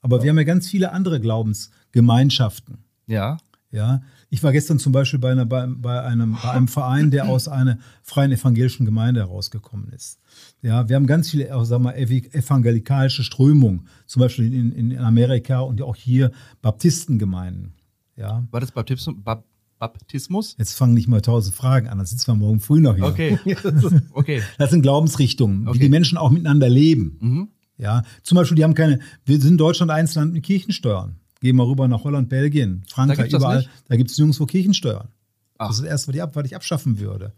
Aber 0.00 0.22
wir 0.22 0.30
haben 0.30 0.38
ja 0.38 0.44
ganz 0.44 0.66
viele 0.66 0.92
andere 0.92 1.20
Glaubensgemeinschaften. 1.20 2.78
Ja. 3.06 3.36
Ja, 3.70 4.00
ich 4.30 4.42
war 4.42 4.52
gestern 4.52 4.78
zum 4.78 4.92
Beispiel 4.92 5.18
bei, 5.18 5.32
einer, 5.32 5.44
bei, 5.44 5.66
bei, 5.66 6.00
einem, 6.00 6.38
bei 6.40 6.52
einem 6.52 6.68
Verein, 6.68 7.10
der 7.10 7.28
aus 7.28 7.48
einer 7.48 7.78
freien 8.02 8.32
evangelischen 8.32 8.86
Gemeinde 8.86 9.20
herausgekommen 9.20 9.90
ist. 9.90 10.20
Ja, 10.62 10.88
wir 10.88 10.96
haben 10.96 11.06
ganz 11.06 11.28
viele, 11.28 11.48
sagen 11.66 11.84
wir, 11.84 11.96
evangelikalische 11.98 13.24
Strömungen, 13.24 13.86
zum 14.06 14.20
Beispiel 14.20 14.54
in, 14.54 14.72
in 14.72 14.98
Amerika 14.98 15.60
und 15.60 15.82
auch 15.82 15.96
hier 15.96 16.30
Baptistengemeinden. 16.62 17.74
Ja. 18.16 18.46
War 18.52 18.60
das 18.60 18.70
Baptismus? 18.72 19.16
Bap 19.22 19.44
Baptismus? 19.92 20.54
Jetzt 20.58 20.74
fangen 20.74 20.94
nicht 20.94 21.08
mal 21.08 21.20
tausend 21.20 21.54
Fragen 21.54 21.88
an, 21.88 21.98
dann 21.98 22.06
sitzen 22.06 22.26
wir 22.28 22.34
morgen 22.36 22.60
früh 22.60 22.80
noch 22.80 22.94
hier. 22.94 23.04
Okay. 23.06 23.38
okay. 24.12 24.42
Das 24.58 24.70
sind 24.70 24.82
Glaubensrichtungen, 24.82 25.68
Okay. 25.68 25.78
wie 25.78 25.82
die 25.84 25.88
Menschen 25.88 26.18
auch 26.18 26.30
miteinander 26.30 26.68
leben. 26.68 27.16
Mhm. 27.20 27.48
Ja, 27.76 28.02
zum 28.22 28.36
Beispiel, 28.36 28.56
die 28.56 28.64
haben 28.64 28.74
keine, 28.74 29.00
wir 29.24 29.40
sind 29.40 29.52
in 29.52 29.58
Deutschland 29.58 29.90
eins 29.90 30.14
Land 30.14 30.32
mit 30.32 30.44
Kirchensteuern. 30.44 31.16
Gehen 31.40 31.56
wir 31.56 31.66
rüber 31.68 31.88
nach 31.88 32.04
Holland, 32.04 32.28
Belgien, 32.28 32.84
Frankreich, 32.88 33.30
das 33.30 33.40
überall. 33.42 33.66
Da 33.88 33.96
gibt 33.96 34.10
es 34.10 34.16
nirgendwo 34.18 34.46
Kirchensteuern. 34.46 35.08
Ach. 35.58 35.66
Das 35.68 35.76
ist 35.76 35.82
das 35.82 35.90
Erste, 35.90 36.08
was 36.08 36.14
ich, 36.16 36.22
ab, 36.22 36.36
was 36.36 36.46
ich 36.46 36.56
abschaffen 36.56 36.98
würde. 36.98 37.32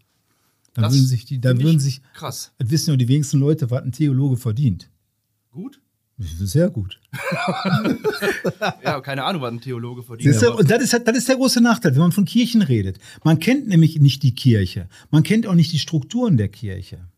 Dann 0.75 0.85
Das 0.85 0.93
würden 0.95 1.07
sich 1.07 1.25
die, 1.25 1.41
dann 1.41 1.59
würden 1.63 1.79
ich 1.79 1.83
sich, 1.83 2.03
Krass. 2.15 2.53
das 2.59 2.71
wissen 2.71 2.91
ja 2.91 2.97
die 2.97 3.09
wenigsten 3.09 3.39
Leute, 3.39 3.71
was 3.71 3.83
ein 3.83 3.93
Theologe 3.93 4.37
verdient. 4.37 4.91
Gut? 5.51 5.81
Sehr 6.19 6.71
gut. 6.71 6.99
Ja, 8.83 9.01
keine 9.01 9.25
Ahnung, 9.25 9.43
was 9.43 9.53
ein 9.53 9.61
Theologe 9.61 10.03
verdient. 10.03 10.37
Aber- 10.43 10.59
Und 10.59 10.71
das 10.71 10.83
ist, 10.83 10.93
das 11.05 11.17
ist 11.17 11.29
der 11.29 11.37
große 11.37 11.61
Nachteil, 11.61 11.93
wenn 11.93 12.01
man 12.01 12.13
von 12.13 12.25
Kirchen 12.25 12.63
redet. 12.63 12.99
Man 13.25 13.39
kennt 13.39 13.69
nämlich 13.69 13.99
nicht 14.01 14.23
die 14.23 14.35
Kirche. 14.35 14.89
Man 15.11 15.23
kennt 15.23 15.47
auch 15.47 15.55
nicht 15.55 15.73
die 15.73 15.79
Strukturen 15.79 16.37
der 16.37 16.49
Kirche. 16.49 17.09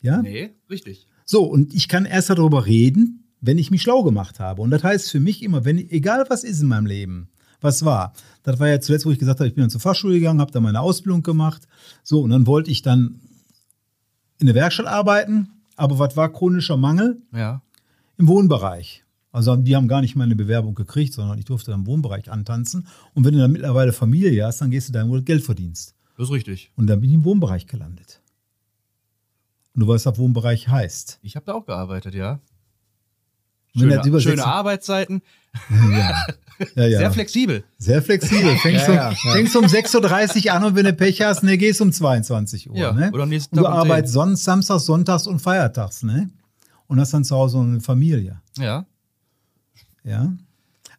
Ja? 0.00 0.20
Nee, 0.22 0.50
richtig. 0.68 1.06
So, 1.24 1.44
und 1.44 1.72
ich 1.74 1.88
kann 1.88 2.04
erst 2.06 2.30
darüber 2.30 2.66
reden, 2.66 3.24
wenn 3.40 3.58
ich 3.58 3.70
mich 3.70 3.82
schlau 3.82 4.02
gemacht 4.02 4.40
habe. 4.40 4.62
Und 4.62 4.70
das 4.70 4.82
heißt 4.82 5.10
für 5.10 5.20
mich 5.20 5.42
immer, 5.42 5.64
wenn, 5.64 5.78
egal 5.78 6.24
was 6.28 6.44
ist 6.44 6.60
in 6.60 6.68
meinem 6.68 6.86
Leben, 6.86 7.28
was 7.60 7.84
war. 7.84 8.12
Das 8.42 8.58
war 8.58 8.68
ja 8.68 8.80
zuletzt, 8.80 9.06
wo 9.06 9.10
ich 9.10 9.18
gesagt 9.18 9.40
habe, 9.40 9.48
ich 9.48 9.54
bin 9.54 9.62
dann 9.62 9.70
zur 9.70 9.80
Fachschule 9.80 10.14
gegangen, 10.14 10.40
habe 10.40 10.52
da 10.52 10.60
meine 10.60 10.80
Ausbildung 10.80 11.22
gemacht. 11.22 11.66
So, 12.02 12.20
und 12.22 12.30
dann 12.30 12.46
wollte 12.46 12.70
ich 12.70 12.82
dann 12.82 13.20
in 14.38 14.46
der 14.46 14.54
Werkstatt 14.54 14.86
arbeiten. 14.86 15.48
Aber 15.76 15.98
was 15.98 16.16
war 16.16 16.32
chronischer 16.32 16.76
Mangel? 16.76 17.22
Ja. 17.32 17.62
Im 18.18 18.28
Wohnbereich. 18.28 19.04
Also 19.32 19.56
die 19.56 19.74
haben 19.74 19.88
gar 19.88 20.00
nicht 20.00 20.14
meine 20.14 20.36
Bewerbung 20.36 20.74
gekriegt, 20.74 21.12
sondern 21.12 21.38
ich 21.38 21.44
durfte 21.44 21.72
im 21.72 21.86
Wohnbereich 21.86 22.30
antanzen. 22.30 22.86
Und 23.14 23.24
wenn 23.24 23.34
du 23.34 23.40
dann 23.40 23.50
mittlerweile 23.50 23.92
Familie 23.92 24.46
hast, 24.46 24.60
dann 24.60 24.70
gehst 24.70 24.88
du 24.88 24.92
dahin, 24.92 25.10
wo 25.10 25.16
du 25.16 25.22
Geld 25.22 25.42
verdienst. 25.42 25.94
Das 26.16 26.28
ist 26.28 26.32
richtig. 26.32 26.70
Und 26.76 26.86
dann 26.86 27.00
bin 27.00 27.10
ich 27.10 27.16
im 27.16 27.24
Wohnbereich 27.24 27.66
gelandet. 27.66 28.20
Und 29.74 29.80
du 29.80 29.88
weißt, 29.88 30.06
was 30.06 30.18
Wohnbereich 30.18 30.68
heißt. 30.68 31.18
Ich 31.22 31.34
habe 31.34 31.46
da 31.46 31.54
auch 31.54 31.66
gearbeitet, 31.66 32.14
ja. 32.14 32.38
Schöne, 33.76 34.20
schöne 34.20 34.44
Arbeitszeiten, 34.44 35.20
Ja. 35.90 36.26
Ja, 36.76 36.86
ja. 36.86 36.98
sehr 36.98 37.10
flexibel. 37.10 37.64
Sehr 37.78 38.02
flexibel. 38.02 38.56
Fängst, 38.62 38.88
um, 38.88 38.96
fängst 39.32 39.56
um 39.56 39.64
6.30 39.64 40.46
Uhr 40.46 40.52
an 40.52 40.64
und 40.64 40.76
wenn 40.76 40.84
du 40.84 40.92
Pech 40.92 41.20
hast, 41.22 41.42
ne, 41.42 41.58
gehst 41.58 41.80
um 41.80 41.90
22 41.90 42.70
Uhr. 42.70 42.76
Ja, 42.76 42.92
ne? 42.92 43.10
oder 43.12 43.24
am 43.24 43.28
nächsten 43.28 43.56
und 43.56 43.64
du 43.64 43.68
Tag 43.68 43.74
um 43.74 43.82
10. 43.82 43.90
arbeitest 43.90 44.14
Sonn 44.14 44.36
Samstags, 44.36 44.84
Sonntags 44.84 45.26
und 45.26 45.40
Feiertags, 45.40 46.04
ne? 46.04 46.30
Und 46.94 47.00
hast 47.00 47.12
dann 47.12 47.24
zu 47.24 47.34
Hause 47.34 47.58
eine 47.58 47.80
Familie. 47.80 48.40
Ja. 48.56 48.86
Ja. 50.04 50.32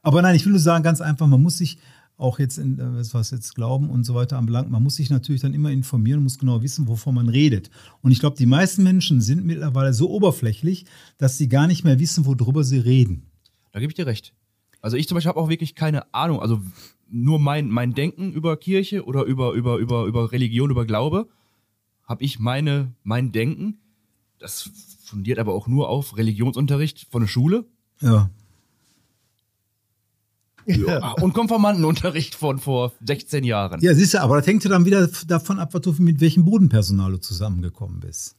Aber 0.01 0.21
nein, 0.21 0.36
ich 0.36 0.43
will 0.43 0.51
nur 0.51 0.60
sagen, 0.60 0.84
ganz 0.84 0.99
einfach, 0.99 1.25
man 1.25 1.41
muss 1.41 1.58
sich 1.58 1.77
auch 2.17 2.38
jetzt, 2.38 2.58
in, 2.58 2.77
äh, 2.79 3.13
was 3.13 3.31
jetzt 3.31 3.55
Glauben 3.55 3.89
und 3.89 4.03
so 4.03 4.13
weiter 4.13 4.38
anbelangt, 4.38 4.69
man 4.69 4.84
muss 4.84 4.97
sich 4.97 5.10
natürlich 5.10 5.39
dann 5.41 5.53
immer 5.53 5.71
informieren, 5.71 6.21
muss 6.21 6.38
genau 6.38 6.62
wissen, 6.62 6.89
wovon 6.89 7.15
man 7.15 7.29
redet. 7.29 7.69
Und 8.01 8.12
ich 8.12 8.19
glaube, 8.19 8.36
die 8.36 8.45
meisten 8.45 8.84
Menschen 8.84 9.21
sind 9.21 9.45
mittlerweile 9.45 9.93
so 9.93 10.10
oberflächlich, 10.10 10.84
dass 11.17 11.38
sie 11.38 11.47
gar 11.47 11.65
nicht 11.65 11.86
mehr 11.86 11.97
wissen, 11.97 12.25
worüber 12.25 12.65
sie 12.65 12.79
reden. 12.79 13.27
Da 13.71 13.79
gebe 13.79 13.89
ich 13.91 13.95
dir 13.95 14.05
recht. 14.05 14.34
Also 14.81 14.97
ich 14.97 15.08
zum 15.08 15.15
Beispiel 15.15 15.29
habe 15.29 15.39
auch 15.39 15.47
wirklich 15.47 15.75
keine 15.75 16.13
Ahnung. 16.13 16.41
Also 16.41 16.62
nur 17.10 17.39
mein, 17.39 17.69
mein 17.69 17.93
Denken 17.93 18.34
über 18.34 18.58
Kirche 18.58 19.05
oder 19.05 19.23
über, 19.23 19.53
über, 19.53 19.77
über, 19.77 20.08
über 20.08 20.34
Religion, 20.34 20.71
über 20.71 20.86
Glaube, 20.86 21.29
habe 22.03 22.21
ich 22.21 22.38
meine, 22.38 22.93
mein 23.03 23.31
Denken. 23.31 23.79
Das 24.39 24.69
fundiert 25.06 25.39
aber 25.39 25.54
auch 25.54 25.68
nur 25.68 25.89
auf 25.89 26.18
Religionsunterricht 26.18 27.08
von 27.12 27.22
der 27.22 27.28
Schule 27.28 27.65
Ja. 28.02 28.30
Ah, 31.00 31.12
und 31.22 31.34
Konformantenunterricht 31.34 32.34
von 32.34 32.58
vor 32.58 32.91
16 33.06 33.44
Jahren. 33.44 33.82
Ja, 33.82 33.94
siehst 33.94 34.15
du, 34.15 34.22
aber 34.22 34.38
das 34.38 34.48
hängt 34.48 34.63
ja 34.63 34.70
dann 34.72 34.84
wieder 34.86 35.08
davon 35.28 35.60
ab, 35.60 35.76
was 35.76 35.82
du, 35.82 35.94
mit 36.00 36.20
welchem 36.22 36.44
Bodenpersonal 36.44 37.12
du 37.12 37.18
zusammengekommen 37.20 38.00
bist. 38.00 38.36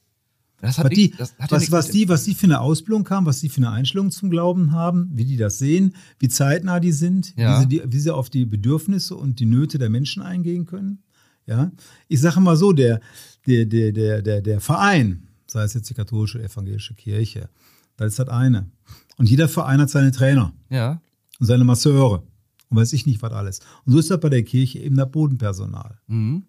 Das 0.60 0.76
hat 0.78 0.86
Was 0.86 0.90
die, 0.90 1.02
nichts- 1.02 1.18
das 1.18 1.38
hat 1.38 1.50
ja 1.52 1.56
was, 1.58 1.70
was, 1.70 1.88
die, 1.90 2.08
was 2.08 2.24
die 2.24 2.34
für 2.34 2.46
eine 2.46 2.60
Ausbildung 2.60 3.08
haben, 3.10 3.26
was 3.26 3.38
die 3.40 3.48
für 3.48 3.58
eine 3.58 3.70
Einstellung 3.70 4.10
zum 4.10 4.28
Glauben 4.30 4.72
haben, 4.72 5.08
wie 5.12 5.24
die 5.24 5.36
das 5.36 5.58
sehen, 5.58 5.94
wie 6.18 6.28
zeitnah 6.28 6.80
die 6.80 6.90
sind, 6.92 7.32
Ja. 7.36 7.58
wie, 7.58 7.62
sie 7.62 7.68
die, 7.68 7.82
wie 7.92 7.98
sie 8.00 8.12
auf 8.12 8.28
die 8.28 8.44
Bedürfnisse 8.44 9.14
und 9.14 9.38
die 9.38 9.46
Nöte 9.46 9.78
der 9.78 9.90
Menschen 9.90 10.20
eingehen 10.22 10.66
können. 10.66 11.04
Ja, 11.46 11.70
ich 12.08 12.20
sage 12.20 12.40
mal 12.40 12.56
so, 12.56 12.72
der, 12.72 13.00
der, 13.46 13.66
der, 13.66 13.92
der, 13.92 14.20
der, 14.22 14.40
der 14.40 14.60
Verein, 14.60 15.25
sei 15.46 15.62
es 15.64 15.74
jetzt 15.74 15.88
die 15.90 15.94
katholische 15.94 16.42
evangelische 16.42 16.94
Kirche, 16.94 17.48
das 17.96 18.08
ist 18.08 18.18
das 18.18 18.28
eine. 18.28 18.70
Und 19.16 19.28
jeder 19.28 19.48
Verein 19.48 19.80
hat 19.80 19.90
seine 19.90 20.12
Trainer 20.12 20.52
Ja, 20.68 21.00
und 21.38 21.46
seine 21.46 21.64
Masseure 21.64 22.22
und 22.68 22.76
weiß 22.76 22.92
ich 22.92 23.06
nicht 23.06 23.22
was 23.22 23.32
alles. 23.32 23.60
Und 23.84 23.92
so 23.92 23.98
ist 23.98 24.10
das 24.10 24.20
bei 24.20 24.28
der 24.28 24.42
Kirche 24.42 24.78
eben 24.80 24.96
das 24.96 25.10
Bodenpersonal. 25.10 25.98
mhm. 26.06 26.44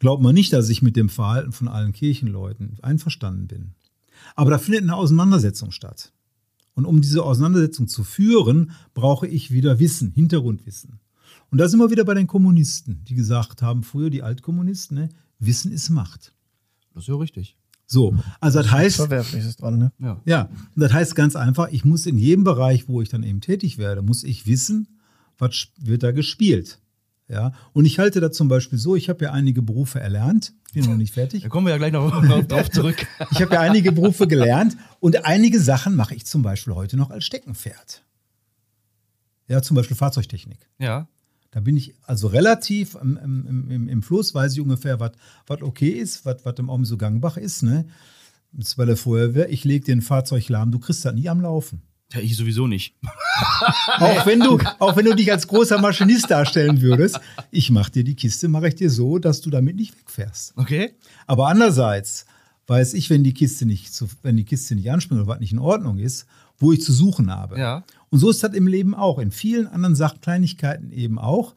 Glaubt 0.00 0.22
man 0.22 0.32
nicht, 0.32 0.52
dass 0.52 0.68
ich 0.68 0.80
mit 0.80 0.94
dem 0.94 1.08
Verhalten 1.08 1.50
von 1.50 1.66
allen 1.66 1.90
Kirchenleuten 1.92 2.78
einverstanden 2.82 3.48
bin. 3.48 3.74
Aber 4.36 4.50
da 4.50 4.58
findet 4.58 4.82
eine 4.82 4.94
Auseinandersetzung 4.94 5.72
statt. 5.72 6.12
Und 6.74 6.84
um 6.84 7.00
diese 7.00 7.24
Auseinandersetzung 7.24 7.88
zu 7.88 8.04
führen, 8.04 8.70
brauche 8.94 9.26
ich 9.26 9.50
wieder 9.50 9.80
Wissen, 9.80 10.12
Hintergrundwissen. 10.12 11.00
Und 11.50 11.58
da 11.58 11.68
sind 11.68 11.80
wir 11.80 11.90
wieder 11.90 12.04
bei 12.04 12.14
den 12.14 12.28
Kommunisten, 12.28 13.02
die 13.08 13.16
gesagt 13.16 13.60
haben, 13.62 13.82
früher 13.82 14.10
die 14.10 14.22
Altkommunisten, 14.22 14.96
ne, 14.96 15.08
Wissen 15.40 15.72
ist 15.72 15.90
Macht. 15.90 16.32
das 16.94 17.02
ist 17.04 17.08
ja 17.08 17.16
richtig. 17.16 17.56
So, 17.90 18.14
also 18.38 18.60
das 18.60 18.70
heißt, 18.70 18.96
Verwerfliches 18.96 19.56
dran, 19.56 19.78
ne? 19.78 19.92
Ja. 19.98 20.20
ja, 20.26 20.50
und 20.76 20.82
das 20.82 20.92
heißt 20.92 21.16
ganz 21.16 21.36
einfach, 21.36 21.68
ich 21.70 21.86
muss 21.86 22.04
in 22.04 22.18
jedem 22.18 22.44
Bereich, 22.44 22.86
wo 22.86 23.00
ich 23.00 23.08
dann 23.08 23.22
eben 23.22 23.40
tätig 23.40 23.78
werde, 23.78 24.02
muss 24.02 24.24
ich 24.24 24.46
wissen, 24.46 24.98
was 25.38 25.68
wird 25.78 26.02
da 26.02 26.12
gespielt. 26.12 26.80
Ja, 27.28 27.52
und 27.72 27.86
ich 27.86 27.98
halte 27.98 28.20
da 28.20 28.30
zum 28.30 28.48
Beispiel 28.48 28.78
so, 28.78 28.94
ich 28.94 29.08
habe 29.08 29.24
ja 29.24 29.32
einige 29.32 29.62
Berufe 29.62 30.00
erlernt, 30.00 30.52
bin 30.74 30.84
noch 30.84 30.96
nicht 30.96 31.14
fertig. 31.14 31.42
Da 31.44 31.48
kommen 31.48 31.66
wir 31.66 31.70
ja 31.70 31.78
gleich 31.78 31.92
noch, 31.92 32.22
noch 32.22 32.44
drauf 32.44 32.70
zurück. 32.70 33.06
Ich 33.30 33.40
habe 33.40 33.54
ja 33.54 33.60
einige 33.60 33.90
Berufe 33.90 34.26
gelernt 34.26 34.76
und 35.00 35.24
einige 35.24 35.58
Sachen 35.58 35.96
mache 35.96 36.14
ich 36.14 36.26
zum 36.26 36.42
Beispiel 36.42 36.74
heute 36.74 36.98
noch 36.98 37.10
als 37.10 37.24
Steckenpferd. 37.24 38.02
Ja, 39.46 39.62
zum 39.62 39.76
Beispiel 39.76 39.96
Fahrzeugtechnik. 39.96 40.68
Ja, 40.78 41.08
Da 41.50 41.60
bin 41.60 41.76
ich 41.76 41.94
also 42.02 42.28
relativ 42.28 42.96
im, 43.00 43.16
im, 43.16 43.70
im, 43.70 43.88
im 43.88 44.02
Fluss, 44.02 44.34
weiß 44.34 44.52
ich 44.52 44.60
ungefähr, 44.60 45.00
was 45.00 45.12
okay 45.62 45.88
ist, 45.88 46.26
was 46.26 46.58
im 46.58 46.68
Augen 46.68 46.84
so 46.84 46.98
gangbach 46.98 47.36
ist. 47.38 47.62
Ne? 47.62 47.86
Das 48.52 48.68
ist 48.68 48.76
bei 48.76 48.84
der 48.84 48.96
Feuerwehr, 48.96 49.50
ich 49.50 49.64
lege 49.64 49.84
dir 49.84 49.96
ein 49.96 50.02
Fahrzeug 50.02 50.48
lahm, 50.48 50.70
du 50.70 50.78
kriegst 50.78 51.04
das 51.04 51.14
nie 51.14 51.28
am 51.28 51.40
Laufen. 51.40 51.82
ja 52.12 52.20
ich 52.20 52.36
sowieso 52.36 52.66
nicht. 52.66 52.96
Auch 53.98 54.26
wenn 54.26 54.40
du, 54.40 54.58
auch 54.78 54.96
wenn 54.96 55.04
du 55.04 55.14
dich 55.14 55.30
als 55.30 55.46
großer 55.46 55.78
Maschinist 55.78 56.30
darstellen 56.30 56.80
würdest, 56.80 57.20
ich 57.50 57.70
mache 57.70 57.92
dir 57.92 58.04
die 58.04 58.14
Kiste, 58.14 58.48
mache 58.48 58.68
ich 58.68 58.74
dir 58.74 58.90
so, 58.90 59.18
dass 59.18 59.40
du 59.40 59.50
damit 59.50 59.76
nicht 59.76 59.98
wegfährst. 59.98 60.54
Okay? 60.56 60.94
Aber 61.26 61.48
andererseits 61.48 62.26
weiß 62.66 62.94
ich, 62.94 63.10
wenn 63.10 63.24
die 63.24 63.34
Kiste 63.34 63.66
nicht, 63.66 63.90
wenn 64.22 64.36
die 64.36 64.44
Kiste 64.44 64.74
nicht 64.74 64.90
anspringt 64.90 65.20
oder 65.22 65.28
was 65.28 65.40
nicht 65.40 65.52
in 65.52 65.58
Ordnung 65.58 65.98
ist, 65.98 66.26
wo 66.58 66.72
ich 66.72 66.82
zu 66.82 66.92
suchen 66.92 67.34
habe. 67.34 67.58
Ja. 67.58 67.84
Und 68.10 68.18
so 68.18 68.30
ist 68.30 68.42
das 68.42 68.54
im 68.54 68.66
Leben 68.66 68.94
auch. 68.94 69.18
In 69.18 69.30
vielen 69.30 69.66
anderen 69.66 69.94
Sachen, 69.94 70.20
Kleinigkeiten 70.20 70.90
eben 70.92 71.18
auch. 71.18 71.54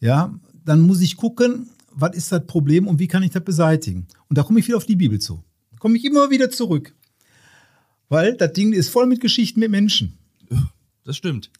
Ja, 0.00 0.34
dann 0.64 0.80
muss 0.80 1.00
ich 1.00 1.16
gucken, 1.16 1.68
was 1.92 2.14
ist 2.16 2.30
das 2.32 2.46
Problem 2.46 2.86
und 2.86 2.98
wie 2.98 3.08
kann 3.08 3.22
ich 3.22 3.30
das 3.30 3.44
beseitigen. 3.44 4.06
Und 4.28 4.38
da 4.38 4.42
komme 4.42 4.60
ich 4.60 4.66
wieder 4.68 4.76
auf 4.76 4.86
die 4.86 4.96
Bibel 4.96 5.18
zu. 5.20 5.42
Da 5.72 5.78
komme 5.78 5.96
ich 5.96 6.04
immer 6.04 6.30
wieder 6.30 6.50
zurück. 6.50 6.94
Weil 8.08 8.36
das 8.36 8.52
Ding 8.52 8.72
ist 8.72 8.88
voll 8.88 9.06
mit 9.06 9.20
Geschichten 9.20 9.60
mit 9.60 9.70
Menschen. 9.70 10.18
Das 11.04 11.16
stimmt. 11.16 11.50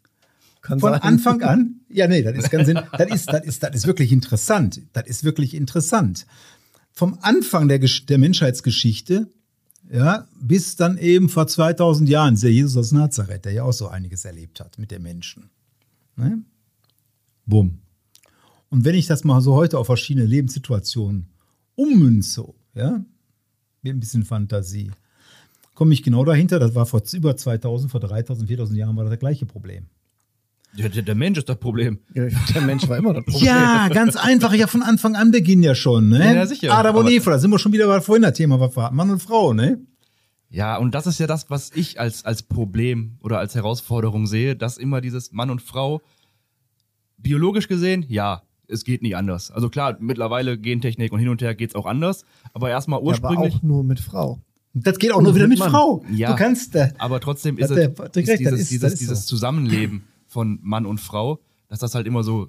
Kann 0.62 0.80
Von 0.80 0.92
sein. 0.92 1.02
Anfang 1.02 1.42
an? 1.42 1.74
Ja, 1.90 2.06
nee, 2.06 2.22
das 2.22 2.36
ist 2.36 2.50
ganz 2.50 2.66
sinn- 2.66 2.80
das 2.98 3.10
ist, 3.10 3.32
das 3.32 3.44
ist, 3.46 3.62
das 3.62 3.74
ist 3.74 3.86
wirklich 3.86 4.12
interessant. 4.12 4.82
Das 4.92 5.06
ist 5.06 5.24
wirklich 5.24 5.54
interessant. 5.54 6.26
Vom 6.92 7.18
Anfang 7.22 7.66
der, 7.68 7.78
der 7.78 8.18
Menschheitsgeschichte, 8.18 9.30
ja, 9.90 10.26
bis 10.40 10.76
dann 10.76 10.98
eben 10.98 11.28
vor 11.28 11.46
2000 11.46 12.08
Jahren, 12.08 12.34
dieser 12.34 12.48
Jesus 12.48 12.76
aus 12.76 12.92
Nazareth, 12.92 13.44
der 13.44 13.52
ja 13.52 13.62
auch 13.62 13.72
so 13.72 13.88
einiges 13.88 14.24
erlebt 14.24 14.60
hat 14.60 14.78
mit 14.78 14.90
den 14.90 15.02
Menschen. 15.02 15.50
Ne? 16.16 16.42
Bumm. 17.46 17.78
Und 18.70 18.84
wenn 18.84 18.94
ich 18.94 19.06
das 19.06 19.24
mal 19.24 19.40
so 19.40 19.54
heute 19.54 19.78
auf 19.78 19.86
verschiedene 19.86 20.26
Lebenssituationen 20.26 21.28
ummünze, 21.74 22.44
ja, 22.74 23.02
mit 23.82 23.94
ein 23.94 24.00
bisschen 24.00 24.24
Fantasie, 24.24 24.90
komme 25.74 25.94
ich 25.94 26.02
genau 26.02 26.24
dahinter, 26.24 26.58
das 26.58 26.74
war 26.74 26.84
vor 26.84 27.02
über 27.12 27.36
2000, 27.36 27.90
vor 27.90 28.00
3000, 28.00 28.48
4000 28.48 28.78
Jahren 28.78 28.96
war 28.96 29.04
das 29.04 29.12
das 29.12 29.20
gleiche 29.20 29.46
Problem. 29.46 29.86
Der, 30.78 30.88
der, 31.02 31.14
Mensch 31.16 31.38
ist 31.38 31.48
das 31.48 31.58
Problem. 31.58 31.98
Der 32.14 32.60
Mensch 32.62 32.88
war 32.88 32.96
immer 32.98 33.12
das 33.14 33.24
Problem. 33.24 33.46
Ja, 33.46 33.88
ganz 33.88 34.14
einfach. 34.16 34.54
Ja, 34.54 34.68
von 34.68 34.82
Anfang 34.82 35.16
an 35.16 35.32
beginnen 35.32 35.62
ja 35.64 35.74
schon, 35.74 36.08
ne? 36.08 36.34
Ja, 36.36 36.46
sicher. 36.46 36.72
Adam 36.72 36.94
und 36.96 37.10
Eva, 37.10 37.32
da 37.32 37.38
sind 37.38 37.50
wir 37.50 37.58
schon 37.58 37.72
wieder 37.72 37.86
bei 37.88 38.00
vorhin 38.00 38.22
das 38.22 38.34
Thema, 38.34 38.60
was 38.60 38.76
war 38.76 38.92
Mann 38.92 39.10
und 39.10 39.20
Frau, 39.20 39.52
ne? 39.52 39.80
Ja, 40.50 40.76
und 40.76 40.94
das 40.94 41.06
ist 41.06 41.18
ja 41.18 41.26
das, 41.26 41.50
was 41.50 41.72
ich 41.74 41.98
als, 42.00 42.24
als 42.24 42.42
Problem 42.42 43.18
oder 43.22 43.38
als 43.38 43.54
Herausforderung 43.54 44.26
sehe, 44.26 44.54
dass 44.56 44.78
immer 44.78 45.00
dieses 45.00 45.32
Mann 45.32 45.50
und 45.50 45.60
Frau 45.60 46.00
biologisch 47.18 47.68
gesehen, 47.68 48.04
ja, 48.08 48.42
es 48.68 48.84
geht 48.84 49.02
nicht 49.02 49.16
anders. 49.16 49.50
Also 49.50 49.68
klar, 49.70 49.96
mittlerweile 50.00 50.58
Gentechnik 50.58 51.12
und 51.12 51.18
hin 51.18 51.28
und 51.28 51.42
her 51.42 51.54
geht's 51.54 51.74
auch 51.74 51.86
anders, 51.86 52.24
aber 52.52 52.70
erstmal 52.70 52.98
Ja, 52.98 53.00
aber 53.00 53.08
ursprünglich. 53.08 53.54
auch 53.56 53.62
nur 53.62 53.82
mit 53.84 54.00
Frau. 54.00 54.40
Das 54.74 54.98
geht 54.98 55.12
auch 55.12 55.20
nur 55.22 55.34
wieder 55.34 55.48
mit 55.48 55.58
Mann. 55.58 55.70
Frau. 55.70 56.04
Ja. 56.12 56.30
Du 56.30 56.36
kannst, 56.36 56.74
äh, 56.76 56.92
Aber 56.98 57.20
trotzdem 57.20 57.58
ist, 57.58 57.70
es, 57.70 57.78
ist 57.78 58.38
dieses, 58.38 58.60
ist- 58.60 58.70
dieses, 58.70 58.80
das 58.80 58.92
ist 58.92 59.00
dieses 59.00 59.22
so. 59.26 59.28
Zusammenleben 59.36 60.04
von 60.28 60.58
Mann 60.62 60.86
und 60.86 60.98
Frau, 61.00 61.40
dass 61.68 61.80
das 61.80 61.94
halt 61.96 62.06
immer 62.06 62.22
so, 62.22 62.48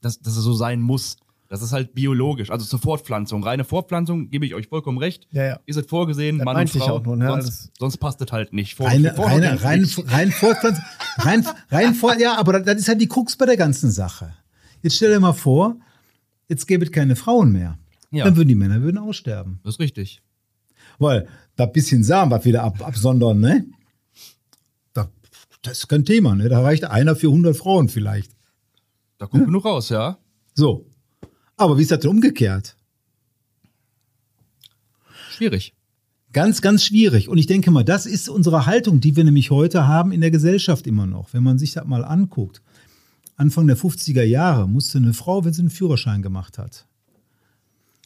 dass, 0.00 0.20
dass 0.20 0.36
es 0.36 0.42
so 0.44 0.52
sein 0.54 0.80
muss. 0.80 1.16
Das 1.48 1.60
ist 1.60 1.72
halt 1.72 1.94
biologisch. 1.94 2.50
Also 2.50 2.64
zur 2.64 2.78
Fortpflanzung. 2.78 3.44
Reine 3.44 3.64
Fortpflanzung, 3.64 4.30
gebe 4.30 4.46
ich 4.46 4.54
euch 4.54 4.68
vollkommen 4.68 4.96
recht. 4.96 5.28
Ja, 5.32 5.44
ja. 5.44 5.60
Ist 5.66 5.76
es 5.76 5.86
vorgesehen, 5.86 6.38
Das 6.38 6.46
Mann 6.46 6.56
und 6.56 6.70
Frau. 6.70 6.96
auch 6.96 7.02
nur, 7.04 7.14
ne? 7.16 7.26
sonst, 7.28 7.44
Alles- 7.44 7.70
sonst 7.78 7.96
passt 7.98 8.22
es 8.22 8.32
halt 8.32 8.54
nicht. 8.54 8.74
Vor, 8.74 8.86
reine, 8.86 9.14
vor- 9.14 9.26
reine, 9.26 9.62
rein, 9.62 9.86
rein 10.06 10.32
Fortpflanzung, 10.32 10.82
rein, 11.18 11.46
rein 11.70 11.94
vor, 11.94 12.18
ja, 12.18 12.38
aber 12.38 12.60
das 12.60 12.76
ist 12.80 12.88
halt 12.88 13.02
die 13.02 13.06
Krux 13.08 13.36
bei 13.36 13.44
der 13.44 13.58
ganzen 13.58 13.90
Sache. 13.90 14.32
Jetzt 14.82 14.96
stell 14.96 15.12
dir 15.12 15.20
mal 15.20 15.34
vor, 15.34 15.76
jetzt 16.48 16.66
gäbe 16.66 16.86
es 16.86 16.90
keine 16.90 17.16
Frauen 17.16 17.52
mehr. 17.52 17.78
Ja. 18.10 18.24
Dann 18.24 18.36
würden 18.36 18.48
die 18.48 18.54
Männer 18.54 18.80
würden 18.80 18.96
aussterben. 18.98 19.60
Das 19.62 19.74
ist 19.74 19.80
richtig. 19.80 20.22
Weil 20.98 21.28
da 21.56 21.66
bisschen 21.66 22.02
Samen, 22.02 22.30
was 22.30 22.44
wir 22.46 22.54
da 22.54 22.64
ab, 22.64 22.80
absondern, 22.86 23.40
ne? 23.40 23.66
Da, 25.62 25.70
das 25.70 25.78
ist 25.78 25.88
kein 25.88 26.04
Thema, 26.04 26.34
ne? 26.34 26.48
Da 26.48 26.60
reicht 26.60 26.84
einer 26.84 27.16
für 27.16 27.28
100 27.28 27.56
Frauen 27.56 27.88
vielleicht. 27.88 28.32
Da 29.18 29.26
kommt 29.26 29.46
genug 29.46 29.64
raus, 29.64 29.88
ja. 29.88 30.18
So. 30.54 30.86
Aber 31.56 31.78
wie 31.78 31.82
ist 31.82 31.90
das 31.90 32.00
denn 32.00 32.10
umgekehrt? 32.10 32.76
Schwierig. 35.30 35.74
Ganz, 36.32 36.62
ganz 36.62 36.84
schwierig. 36.84 37.28
Und 37.28 37.38
ich 37.38 37.46
denke 37.46 37.70
mal, 37.70 37.84
das 37.84 38.06
ist 38.06 38.28
unsere 38.28 38.66
Haltung, 38.66 39.00
die 39.00 39.16
wir 39.16 39.24
nämlich 39.24 39.50
heute 39.50 39.86
haben 39.86 40.12
in 40.12 40.20
der 40.20 40.30
Gesellschaft 40.30 40.86
immer 40.86 41.06
noch. 41.06 41.32
Wenn 41.32 41.42
man 41.42 41.58
sich 41.58 41.72
das 41.72 41.84
mal 41.84 42.04
anguckt. 42.04 42.62
Anfang 43.36 43.66
der 43.66 43.76
50er 43.76 44.22
Jahre 44.22 44.68
musste 44.68 44.98
eine 44.98 45.14
Frau, 45.14 45.44
wenn 45.44 45.52
sie 45.52 45.62
einen 45.62 45.70
Führerschein 45.70 46.22
gemacht 46.22 46.58
hat, 46.58 46.86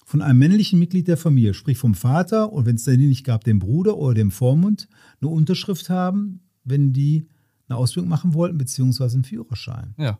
von 0.05 0.23
einem 0.23 0.39
männlichen 0.39 0.79
Mitglied 0.79 1.09
der 1.09 1.17
Familie, 1.17 1.53
sprich 1.53 1.79
vom 1.79 1.95
Vater 1.95 2.53
und 2.53 2.65
wenn 2.65 2.77
es 2.77 2.85
den 2.85 3.01
nicht 3.01 3.25
gab, 3.25 3.45
dem 3.45 3.59
Bruder 3.59 3.97
oder 3.97 4.15
dem 4.15 4.31
Vormund, 4.31 4.89
eine 5.21 5.31
Unterschrift 5.31 5.91
haben, 5.91 6.41
wenn 6.65 6.93
die 6.93 7.27
eine 7.69 7.77
Ausbildung 7.79 8.09
machen 8.09 8.35
wollten, 8.35 8.59
beziehungsweise 8.59 9.15
einen 9.17 9.25
Führerschein. 9.25 9.95
Ja. 9.99 10.19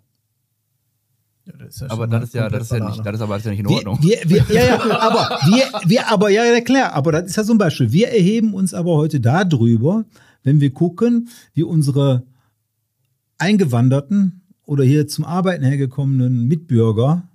Ja, 1.45 1.53
das 1.59 1.75
ist 1.77 1.81
ja 1.83 1.91
Aber 1.91 2.07
das 2.09 2.25
ist 2.25 2.35
ja, 2.35 2.43
komplett 2.43 2.61
das 2.61 2.67
ist 2.67 2.73
ja 2.73 2.79
nicht, 2.79 2.97
Banane. 2.97 3.05
das 3.05 3.15
ist 3.15 3.21
aber 3.23 3.35
das 3.35 3.39
ist 3.43 3.45
ja 3.45 3.51
nicht 3.53 3.61
in 3.61 3.69
Wir, 3.69 3.77
Ordnung. 3.77 3.99
wir, 4.03 4.19
wir, 4.25 4.45
ja, 4.55 4.65
ja, 4.67 5.01
aber 5.01 5.39
wir, 5.47 5.89
wir, 5.89 6.09
aber 6.13 6.29
ja, 6.31 6.45
ja, 6.45 6.61
klar, 6.61 6.93
aber 6.93 7.13
das 7.13 7.27
ist 7.27 7.37
ja 7.37 7.45
so 7.45 7.55
ein 7.55 7.59
Beispiel. 7.59 7.93
Wir 7.93 8.09
erheben 8.09 8.53
uns 8.53 8.75
aber 8.75 8.95
heute 8.97 9.21
darüber, 9.21 10.05
wenn 10.43 10.61
wir 10.61 10.73
gucken, 10.73 11.29
wie 11.55 11.63
unsere 11.63 12.25
Eingewanderten 13.39 14.43
oder 14.65 14.83
hier 14.85 15.07
zum 15.07 15.25
Arbeiten 15.25 15.65
hergekommenen 15.65 16.47
Mitbürger 16.49 17.29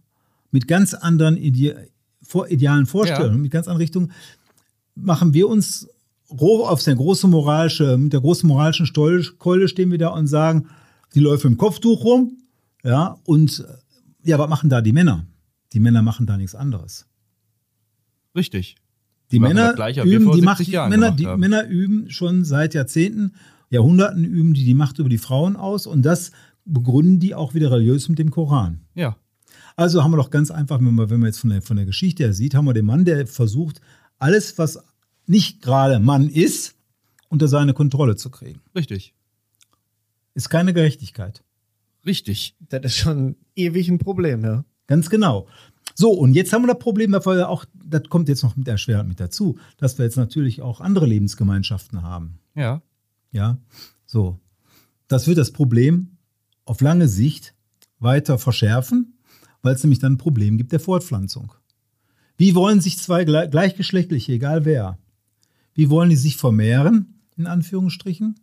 mit 0.52 0.68
ganz 0.68 0.94
anderen 0.94 1.38
Ide 1.38 1.88
vor, 2.22 2.50
idealen 2.50 2.86
Vorstellungen, 2.86 3.36
Ja. 3.38 3.42
mit 3.42 3.52
ganz 3.52 3.68
anderen 3.68 3.82
Richtungen, 3.82 4.12
machen 4.96 5.34
wir 5.34 5.48
uns 5.48 5.88
auf 6.40 6.84
der 6.84 6.96
großen 6.96 7.30
moralische, 7.30 7.98
mit 7.98 8.14
der 8.14 8.22
großen 8.22 8.48
moralischen 8.48 8.88
Keule 9.38 9.68
stehen 9.68 9.92
wir 9.92 9.98
da 9.98 10.10
und 10.10 10.28
sagen, 10.28 10.68
die 11.14 11.20
läuft 11.20 11.46
im 11.46 11.58
Kopftuch 11.58 12.04
rum, 12.04 12.38
ja, 12.84 13.18
und 13.26 13.66
ja, 14.24 14.40
was 14.40 14.50
machen 14.50 14.70
da 14.70 14.82
die 14.82 14.94
Männer? 14.94 15.26
Die 15.74 15.80
Männer 15.80 16.02
machen 16.02 16.26
da 16.26 16.38
nichts 16.38 16.56
anderes. 16.56 17.08
Richtig. 18.36 18.76
Die 19.32 19.40
machen 19.40 19.56
Männer 19.56 19.78
wir 19.78 20.04
üben 20.04 20.32
die 20.32 20.42
70 20.42 20.44
Macht, 20.44 20.68
die 20.68 20.72
Männer, 20.72 21.12
die 21.12 21.28
haben. 21.28 21.40
Männer 21.40 21.66
üben 21.66 22.10
schon 22.10 22.44
seit 22.44 22.74
Jahrzehnten, 22.74 23.34
Jahrhunderten 23.70 24.24
üben 24.26 24.54
die 24.54 24.66
die 24.66 24.74
Macht 24.74 25.00
über 25.00 25.10
die 25.10 25.18
Frauen 25.18 25.56
aus 25.56 25.88
und 25.88 26.04
das 26.04 26.32
begründen 26.66 27.20
die 27.20 27.34
auch 27.34 27.54
wieder 27.54 27.72
religiös 27.72 28.10
mit 28.10 28.20
dem 28.20 28.32
Koran. 28.32 28.82
Ja. 28.94 29.16
Also 29.76 30.04
haben 30.04 30.12
wir 30.12 30.18
doch 30.18 30.30
ganz 30.30 30.52
einfach, 30.52 30.80
wenn 30.80 30.94
man, 30.94 31.10
wenn 31.10 31.20
man 31.20 31.28
jetzt 31.28 31.40
von 31.40 31.50
der, 31.50 31.62
von 31.62 31.78
der 31.78 31.86
Geschichte 31.86 32.24
her 32.24 32.34
sieht, 32.34 32.56
haben 32.56 32.66
wir 32.66 32.74
den 32.74 32.86
Mann, 32.86 33.06
der 33.06 33.26
versucht, 33.26 33.82
alles, 34.20 34.58
was 34.58 34.84
nicht 35.26 35.62
gerade 35.62 36.00
Mann 36.00 36.30
ist, 36.30 36.76
unter 37.30 37.48
seine 37.48 37.74
Kontrolle 37.74 38.16
zu 38.16 38.30
kriegen. 38.30 38.62
Richtig. 38.76 39.14
Ist 40.34 40.50
keine 40.50 40.74
Gerechtigkeit. 40.74 41.44
Richtig. 42.06 42.56
Das 42.70 42.82
ist 42.84 42.98
schon 42.98 43.36
ewig 43.56 43.90
ein 43.90 44.00
Problem, 44.00 44.44
ja. 44.44 44.66
Ganz 44.88 45.10
genau. 45.10 45.48
So, 45.96 46.12
und 46.12 46.34
jetzt 46.34 46.52
haben 46.52 46.64
wir 46.64 46.74
das 46.74 46.80
Problem, 46.80 47.12
dass 47.12 47.26
wir 47.26 47.48
auch, 47.50 47.66
das 47.74 48.04
kommt 48.10 48.28
jetzt 48.30 48.44
noch 48.44 48.56
mit 48.56 48.68
erschwerend 48.68 49.10
mit 49.10 49.20
dazu, 49.20 49.58
dass 49.78 49.98
wir 49.98 50.06
jetzt 50.06 50.18
natürlich 50.18 50.62
auch 50.62 50.82
andere 50.82 51.06
Lebensgemeinschaften 51.06 52.02
haben. 52.02 52.40
Ja. 52.56 52.82
Ja, 53.32 53.58
so. 54.06 54.40
Das 55.08 55.28
wird 55.28 55.38
das 55.38 55.52
Problem 55.52 56.18
auf 56.66 56.82
lange 56.82 57.08
Sicht 57.08 57.54
weiter 58.00 58.38
verschärfen, 58.38 59.18
weil 59.62 59.76
es 59.76 59.84
nämlich 59.84 60.00
dann 60.00 60.14
ein 60.14 60.18
Problem 60.18 60.58
gibt 60.58 60.72
der 60.72 60.80
Fortpflanzung. 60.80 61.54
Wie 62.38 62.56
wollen 62.56 62.82
sich 62.82 62.98
zwei 62.98 63.24
gle- 63.24 63.48
gleichgeschlechtliche, 63.48 64.34
egal 64.34 64.66
wer, 64.66 64.98
wie 65.74 65.90
wollen 65.90 66.10
die 66.10 66.16
sich 66.16 66.38
vermehren, 66.38 67.20
in 67.38 67.48
Anführungsstrichen, 67.48 68.36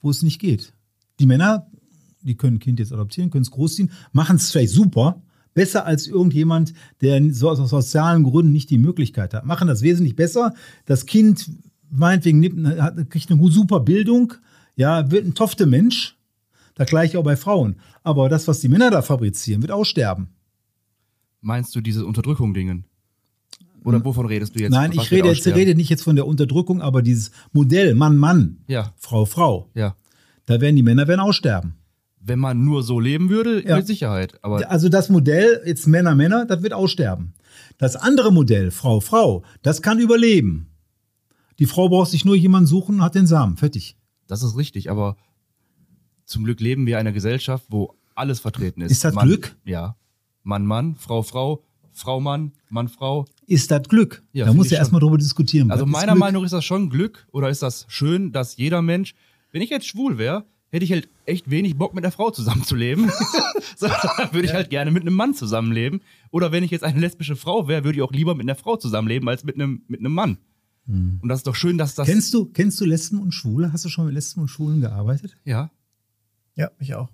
wo 0.00 0.10
es 0.10 0.22
nicht 0.22 0.40
geht? 0.40 0.72
Die 1.18 1.26
Männer, 1.26 1.70
die 2.22 2.36
können 2.36 2.56
ein 2.56 2.60
Kind 2.60 2.78
jetzt 2.78 2.92
adoptieren, 2.92 3.30
können 3.30 3.42
es 3.42 3.50
großziehen, 3.50 3.90
machen 4.12 4.36
es 4.36 4.50
vielleicht 4.50 4.72
super, 4.72 5.22
besser 5.54 5.86
als 5.86 6.06
irgendjemand, 6.06 6.72
der 7.00 7.20
aus 7.42 7.58
sozialen 7.70 8.22
Gründen 8.22 8.52
nicht 8.52 8.70
die 8.70 8.78
Möglichkeit 8.78 9.34
hat. 9.34 9.44
Machen 9.44 9.66
das 9.66 9.82
wesentlich 9.82 10.14
besser. 10.14 10.54
Das 10.86 11.06
Kind 11.06 11.50
meinetwegen 11.90 13.08
kriegt 13.08 13.30
eine 13.30 13.50
super 13.50 13.80
Bildung, 13.80 14.34
ja, 14.76 15.10
wird 15.10 15.26
ein 15.26 15.34
tofte 15.34 15.66
Mensch. 15.66 16.16
Das 16.74 16.88
gleiche 16.88 17.18
auch 17.18 17.24
bei 17.24 17.36
Frauen. 17.36 17.76
Aber 18.04 18.28
das, 18.28 18.46
was 18.46 18.60
die 18.60 18.68
Männer 18.68 18.90
da 18.90 19.02
fabrizieren, 19.02 19.62
wird 19.62 19.72
aussterben. 19.72 20.28
Meinst 21.40 21.74
du 21.74 21.80
diese 21.80 22.06
Unterdrückung-Dingen? 22.06 22.84
Oder 23.88 24.04
wovon 24.04 24.26
redest 24.26 24.54
du 24.54 24.60
jetzt? 24.60 24.70
Nein, 24.70 24.92
ich 24.92 25.10
rede 25.10 25.28
jetzt 25.28 25.46
rede 25.46 25.74
nicht 25.74 25.88
jetzt 25.90 26.02
von 26.04 26.16
der 26.16 26.26
Unterdrückung, 26.26 26.80
aber 26.82 27.02
dieses 27.02 27.30
Modell 27.52 27.94
Mann, 27.94 28.16
Mann, 28.16 28.58
Ja. 28.66 28.92
Frau, 28.96 29.24
Frau, 29.24 29.70
Ja. 29.74 29.96
da 30.46 30.60
werden 30.60 30.76
die 30.76 30.82
Männer 30.82 31.08
werden 31.08 31.20
aussterben. 31.20 31.74
Wenn 32.20 32.38
man 32.38 32.62
nur 32.64 32.82
so 32.82 33.00
leben 33.00 33.30
würde, 33.30 33.66
Ja. 33.66 33.76
mit 33.76 33.86
Sicherheit. 33.86 34.38
Aber 34.42 34.70
Also 34.70 34.88
das 34.88 35.08
Modell, 35.08 35.62
jetzt 35.64 35.86
Männer, 35.86 36.14
Männer, 36.14 36.44
das 36.46 36.62
wird 36.62 36.72
aussterben. 36.72 37.32
Das 37.78 37.96
andere 37.96 38.32
Modell, 38.32 38.70
Frau, 38.70 39.00
Frau, 39.00 39.42
das 39.62 39.82
kann 39.82 39.98
überleben. 40.00 40.68
Die 41.58 41.66
Frau 41.66 41.88
braucht 41.88 42.10
sich 42.10 42.24
nur 42.24 42.36
jemanden 42.36 42.66
suchen 42.66 42.96
und 42.96 43.02
hat 43.02 43.14
den 43.14 43.26
Samen. 43.26 43.56
Fertig. 43.56 43.96
das 44.26 44.42
ist 44.42 44.56
richtig. 44.58 44.90
Aber 44.90 45.16
zum 46.26 46.44
Glück 46.44 46.60
leben 46.60 46.84
wir 46.86 46.94
in 46.96 47.00
einer 47.00 47.12
Gesellschaft, 47.12 47.64
wo 47.70 47.94
alles 48.14 48.40
vertreten 48.40 48.82
ist. 48.82 48.92
Ist 48.92 49.04
das 49.04 49.14
Mann, 49.14 49.26
Glück? 49.26 49.56
Ja. 49.64 49.96
Mann, 50.42 50.66
Mann, 50.66 50.96
Frau, 50.96 51.22
Frau, 51.22 51.62
Frau, 51.92 52.20
Mann, 52.20 52.52
Mann, 52.68 52.88
Frau. 52.88 53.24
Ist 53.48 53.70
das 53.70 53.88
Glück? 53.88 54.22
Ja, 54.32 54.44
da 54.44 54.52
muss 54.52 54.66
ich 54.66 54.72
ja 54.72 54.78
erstmal 54.78 55.00
drüber 55.00 55.16
diskutieren. 55.16 55.70
Also 55.70 55.86
meiner 55.86 56.12
Glück? 56.12 56.20
Meinung 56.20 56.42
nach 56.42 56.46
ist 56.46 56.52
das 56.52 56.64
schon 56.64 56.90
Glück 56.90 57.26
oder 57.32 57.48
ist 57.48 57.62
das 57.62 57.86
schön, 57.88 58.30
dass 58.30 58.56
jeder 58.56 58.82
Mensch, 58.82 59.14
wenn 59.52 59.62
ich 59.62 59.70
jetzt 59.70 59.86
schwul 59.86 60.18
wäre, 60.18 60.44
hätte 60.70 60.84
ich 60.84 60.92
halt 60.92 61.08
echt 61.24 61.50
wenig 61.50 61.76
Bock 61.76 61.94
mit 61.94 62.04
einer 62.04 62.12
Frau 62.12 62.30
zusammenzuleben. 62.30 63.10
so, 63.76 63.88
dann 63.88 64.32
würde 64.32 64.46
ich 64.46 64.52
halt 64.52 64.68
gerne 64.68 64.90
mit 64.90 65.02
einem 65.02 65.14
Mann 65.14 65.32
zusammenleben. 65.34 66.02
Oder 66.30 66.52
wenn 66.52 66.62
ich 66.62 66.70
jetzt 66.70 66.84
eine 66.84 67.00
lesbische 67.00 67.36
Frau 67.36 67.68
wäre, 67.68 67.84
würde 67.84 67.96
ich 67.96 68.02
auch 68.02 68.12
lieber 68.12 68.34
mit 68.34 68.44
einer 68.44 68.54
Frau 68.54 68.76
zusammenleben 68.76 69.26
als 69.28 69.44
mit 69.44 69.54
einem, 69.54 69.82
mit 69.88 70.00
einem 70.00 70.12
Mann. 70.12 70.38
Und 70.88 71.28
das 71.28 71.40
ist 71.40 71.46
doch 71.46 71.54
schön, 71.54 71.76
dass 71.76 71.94
das. 71.94 72.06
Hm. 72.06 72.14
Kennst 72.14 72.32
du, 72.32 72.46
kennst 72.46 72.80
du 72.80 72.86
Lesben 72.86 73.20
und 73.20 73.32
Schwule? 73.32 73.74
Hast 73.74 73.84
du 73.84 73.90
schon 73.90 74.06
mit 74.06 74.14
Lesben 74.14 74.40
und 74.40 74.48
Schwulen 74.48 74.80
gearbeitet? 74.80 75.36
Ja, 75.44 75.70
Ja, 76.54 76.70
ich 76.78 76.94
auch. 76.94 77.10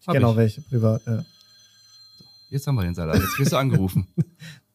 Ich 0.00 0.06
kenne 0.06 0.26
auch 0.26 0.36
welche 0.36 0.62
privat, 0.62 1.02
ja. 1.06 1.24
jetzt 2.48 2.66
haben 2.66 2.76
wir 2.76 2.84
den 2.84 2.94
Salat. 2.94 3.20
Jetzt 3.20 3.38
wirst 3.38 3.52
du 3.52 3.56
angerufen. 3.56 4.06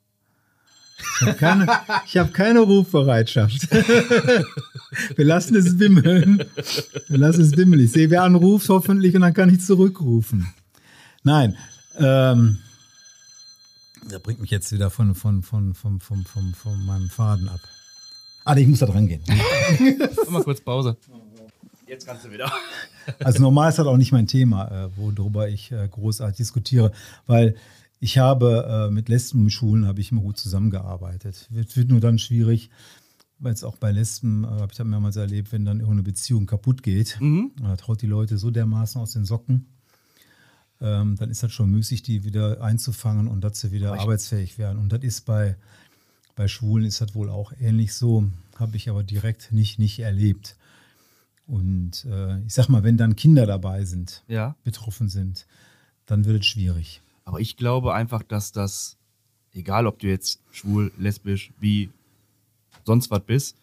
Ich 1.19 1.27
habe 1.27 1.37
keine, 1.37 1.67
hab 1.67 2.33
keine 2.33 2.59
Rufbereitschaft. 2.61 3.69
Wir 5.15 5.25
lassen 5.25 5.55
es 5.55 5.79
wimmeln. 5.79 6.43
Wir 7.07 7.17
lassen 7.17 7.41
es 7.41 7.55
wimmeln. 7.55 7.83
Ich 7.83 7.91
sehe, 7.91 8.09
wer 8.09 8.23
anruft, 8.23 8.69
hoffentlich, 8.69 9.15
und 9.15 9.21
dann 9.21 9.33
kann 9.33 9.53
ich 9.53 9.61
zurückrufen. 9.61 10.47
Nein. 11.23 11.57
Ähm, 11.97 12.57
der 14.09 14.19
bringt 14.19 14.41
mich 14.41 14.51
jetzt 14.51 14.71
wieder 14.71 14.89
von, 14.89 15.15
von, 15.15 15.43
von, 15.43 15.73
von, 15.73 15.99
von, 15.99 16.25
von, 16.25 16.53
von 16.53 16.85
meinem 16.85 17.09
Faden 17.09 17.47
ab. 17.49 17.59
Ah, 18.43 18.55
ich 18.55 18.67
muss 18.67 18.79
da 18.79 18.87
dran 18.87 19.07
gehen. 19.07 19.21
Mach 20.25 20.29
mal 20.29 20.43
kurz 20.43 20.61
Pause. 20.61 20.97
Jetzt 21.87 22.07
kannst 22.07 22.25
du 22.25 22.31
wieder. 22.31 22.51
Also 23.19 23.41
normal 23.41 23.69
ist 23.69 23.77
das 23.77 23.85
auch 23.85 23.97
nicht 23.97 24.11
mein 24.11 24.25
Thema, 24.25 24.85
äh, 24.85 24.89
worüber 24.95 25.49
ich 25.49 25.71
äh, 25.71 25.87
großartig 25.89 26.37
diskutiere, 26.37 26.91
weil 27.27 27.55
ich 28.03 28.17
habe 28.17 28.87
äh, 28.89 28.91
mit 28.91 29.07
Lesben 29.09 29.41
und 29.43 29.49
Schulen 29.51 29.85
habe 29.87 30.01
ich 30.01 30.11
immer 30.11 30.21
gut 30.21 30.37
zusammengearbeitet. 30.37 31.47
Wird, 31.51 31.77
wird 31.77 31.87
nur 31.89 31.99
dann 32.01 32.17
schwierig, 32.19 32.69
weil 33.39 33.53
es 33.53 33.63
auch 33.63 33.77
bei 33.77 33.91
Lesben, 33.91 34.43
äh, 34.43 34.47
habe 34.47 34.67
ich 34.71 34.77
das 34.77 34.85
mehrmals 34.87 35.15
erlebt, 35.15 35.51
wenn 35.51 35.63
dann 35.65 35.77
irgendeine 35.79 36.03
Beziehung 36.03 36.45
kaputt 36.47 36.83
geht, 36.83 37.17
Mhm. 37.21 37.51
äh, 37.63 37.77
traut 37.77 38.01
die 38.01 38.07
Leute 38.07 38.37
so 38.37 38.49
dermaßen 38.51 38.99
aus 38.99 39.11
den 39.13 39.23
Socken, 39.25 39.67
ähm, 40.81 41.15
dann 41.15 41.29
ist 41.29 41.43
das 41.43 41.51
schon 41.53 41.69
müßig, 41.69 42.01
die 42.01 42.23
wieder 42.23 42.61
einzufangen 42.61 43.27
und 43.27 43.41
dass 43.43 43.59
sie 43.61 43.71
wieder 43.71 43.93
arbeitsfähig 43.99 44.57
werden. 44.57 44.79
Und 44.79 44.91
das 44.91 45.03
ist 45.03 45.25
bei, 45.25 45.55
bei 46.35 46.47
Schwulen 46.47 46.85
ist 46.85 47.01
das 47.01 47.13
wohl 47.13 47.29
auch 47.29 47.53
ähnlich 47.59 47.93
so, 47.93 48.25
habe 48.57 48.77
ich 48.77 48.89
aber 48.89 49.03
direkt 49.03 49.51
nicht, 49.51 49.77
nicht 49.79 49.99
erlebt. 49.99 50.55
Und 51.45 52.05
äh, 52.05 52.39
ich 52.45 52.53
sag 52.53 52.67
mal, 52.69 52.83
wenn 52.83 52.97
dann 52.97 53.15
Kinder 53.15 53.45
dabei 53.45 53.85
sind, 53.85 54.23
Ja. 54.27 54.55
betroffen 54.63 55.07
sind, 55.09 55.45
dann 56.07 56.25
wird 56.25 56.39
es 56.41 56.47
schwierig. 56.47 57.01
Aber 57.31 57.39
ich 57.39 57.55
glaube 57.55 57.93
einfach, 57.93 58.23
dass 58.23 58.51
das, 58.51 58.97
egal 59.53 59.87
ob 59.87 59.99
du 59.99 60.07
jetzt 60.07 60.41
schwul, 60.51 60.91
lesbisch, 60.97 61.53
wie 61.61 61.89
sonst 62.83 63.09
was 63.09 63.21
bist, 63.21 63.55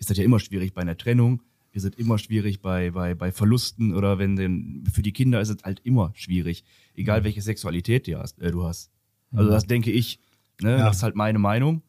ist 0.00 0.10
das 0.10 0.18
ja 0.18 0.24
immer 0.24 0.40
schwierig 0.40 0.74
bei 0.74 0.80
einer 0.80 0.96
Trennung, 0.96 1.40
ist 1.70 1.84
es 1.84 1.94
immer 1.94 2.18
schwierig 2.18 2.62
bei, 2.62 2.90
bei, 2.90 3.14
bei 3.14 3.30
Verlusten 3.30 3.94
oder 3.94 4.18
wenn 4.18 4.34
denn, 4.34 4.82
für 4.92 5.02
die 5.02 5.12
Kinder 5.12 5.40
ist 5.40 5.50
es 5.50 5.62
halt 5.62 5.80
immer 5.84 6.10
schwierig, 6.16 6.64
egal 6.96 7.22
welche 7.22 7.42
Sexualität 7.42 8.08
du 8.08 8.18
hast. 8.18 8.40
Äh, 8.40 8.50
du 8.50 8.64
hast. 8.64 8.90
Also 9.30 9.50
das 9.50 9.66
denke 9.68 9.92
ich, 9.92 10.18
ne? 10.60 10.72
Ja. 10.72 10.86
das 10.86 10.96
ist 10.96 11.02
halt 11.04 11.14
meine 11.14 11.38
Meinung. 11.38 11.80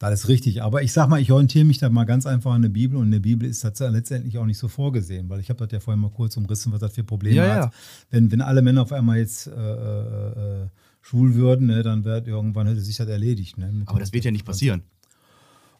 Das 0.00 0.12
ist 0.20 0.28
richtig. 0.28 0.62
Aber 0.62 0.82
ich 0.82 0.92
sag 0.92 1.08
mal, 1.08 1.20
ich 1.20 1.32
orientiere 1.32 1.64
mich 1.64 1.78
da 1.78 1.88
mal 1.90 2.04
ganz 2.04 2.24
einfach 2.24 2.52
an 2.52 2.62
der 2.62 2.68
Bibel 2.68 2.96
und 2.96 3.06
in 3.06 3.10
der 3.10 3.18
Bibel 3.18 3.48
ist 3.48 3.64
das 3.64 3.78
ja 3.80 3.88
letztendlich 3.88 4.38
auch 4.38 4.46
nicht 4.46 4.58
so 4.58 4.68
vorgesehen, 4.68 5.28
weil 5.28 5.40
ich 5.40 5.50
habe 5.50 5.58
das 5.64 5.72
ja 5.72 5.80
vorhin 5.80 6.00
mal 6.00 6.10
kurz 6.10 6.36
umrissen, 6.36 6.72
was 6.72 6.78
das 6.80 6.92
für 6.94 7.02
Probleme 7.04 7.36
Ja, 7.36 7.42
hat. 7.54 7.64
ja. 7.64 7.70
Wenn, 8.10 8.30
wenn 8.30 8.40
alle 8.40 8.62
Männer 8.62 8.82
auf 8.82 8.92
einmal 8.92 9.18
jetzt 9.18 9.48
äh, 9.48 9.50
äh, 9.50 10.62
äh, 10.62 10.68
schwul 11.00 11.34
würden, 11.34 11.66
ne, 11.66 11.82
dann 11.82 12.04
wird 12.04 12.28
irgendwann 12.28 12.68
hätte 12.68 12.80
sich 12.80 12.96
das 12.96 13.08
erledigt. 13.08 13.58
Ne, 13.58 13.82
Aber 13.86 13.98
das 13.98 14.12
wird 14.12 14.24
ja 14.24 14.30
nicht 14.30 14.44
passieren. 14.44 14.82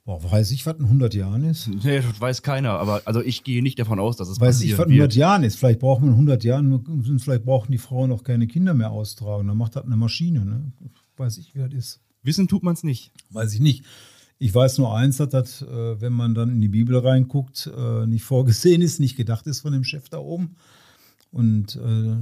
Boah, 0.05 0.21
weiß 0.33 0.53
ich, 0.53 0.65
was 0.65 0.79
in 0.79 0.87
100 0.87 1.13
Jahren 1.15 1.45
ist? 1.45 1.69
Nee, 1.69 2.01
das 2.01 2.19
weiß 2.21 2.43
keiner, 2.43 2.71
aber 2.81 3.03
also 3.05 3.23
ich 3.23 3.45
gehe 3.45 3.63
nicht 3.63 3.79
davon 3.79 4.01
aus, 4.01 4.17
dass 4.17 4.29
es 4.29 4.41
Weiß 4.41 4.63
ich, 4.63 4.73
was 4.73 4.87
in 4.87 4.93
100 4.93 4.99
wird. 5.01 5.15
Jahren 5.15 5.45
ist. 5.45 5.57
Vielleicht 5.59 5.81
brauchen 5.81 6.05
wir 6.05 6.09
in 6.09 6.15
100 6.15 6.45
Jahren, 6.45 7.19
vielleicht 7.19 7.45
brauchen 7.45 7.71
die 7.71 7.77
Frauen 7.79 8.11
auch 8.11 8.25
keine 8.25 8.47
Kinder 8.47 8.73
mehr 8.73 8.91
austragen. 8.91 9.47
Dann 9.47 9.59
macht 9.59 9.77
das 9.77 9.85
eine 9.85 9.97
Maschine. 9.97 10.45
Ne? 10.47 10.73
Weiß 11.19 11.37
ich, 11.37 11.55
wie 11.55 11.59
das 11.61 11.73
ist. 11.75 12.01
Wissen 12.23 12.49
tut 12.49 12.63
man 12.63 12.75
es 12.75 12.83
nicht. 12.83 13.13
Weiß 13.31 13.55
ich 13.55 13.61
nicht. 13.61 13.85
Ich 14.39 14.55
weiß 14.55 14.79
nur 14.79 14.95
eins, 14.95 15.17
dass 15.17 15.29
das, 15.31 15.63
äh, 15.63 16.01
wenn 16.01 16.13
man 16.13 16.35
dann 16.35 16.49
in 16.51 16.61
die 16.61 16.69
Bibel 16.69 16.97
reinguckt, 16.97 17.71
äh, 17.77 18.07
nicht 18.07 18.25
vorgesehen 18.25 18.83
ist, 18.83 19.01
nicht 19.01 19.17
gedacht 19.17 19.47
ist 19.47 19.61
von 19.61 19.73
dem 19.73 19.85
Chef 19.85 20.09
da 20.09 20.19
oben. 20.19 20.57
Und 21.33 21.77
äh, 21.77 22.17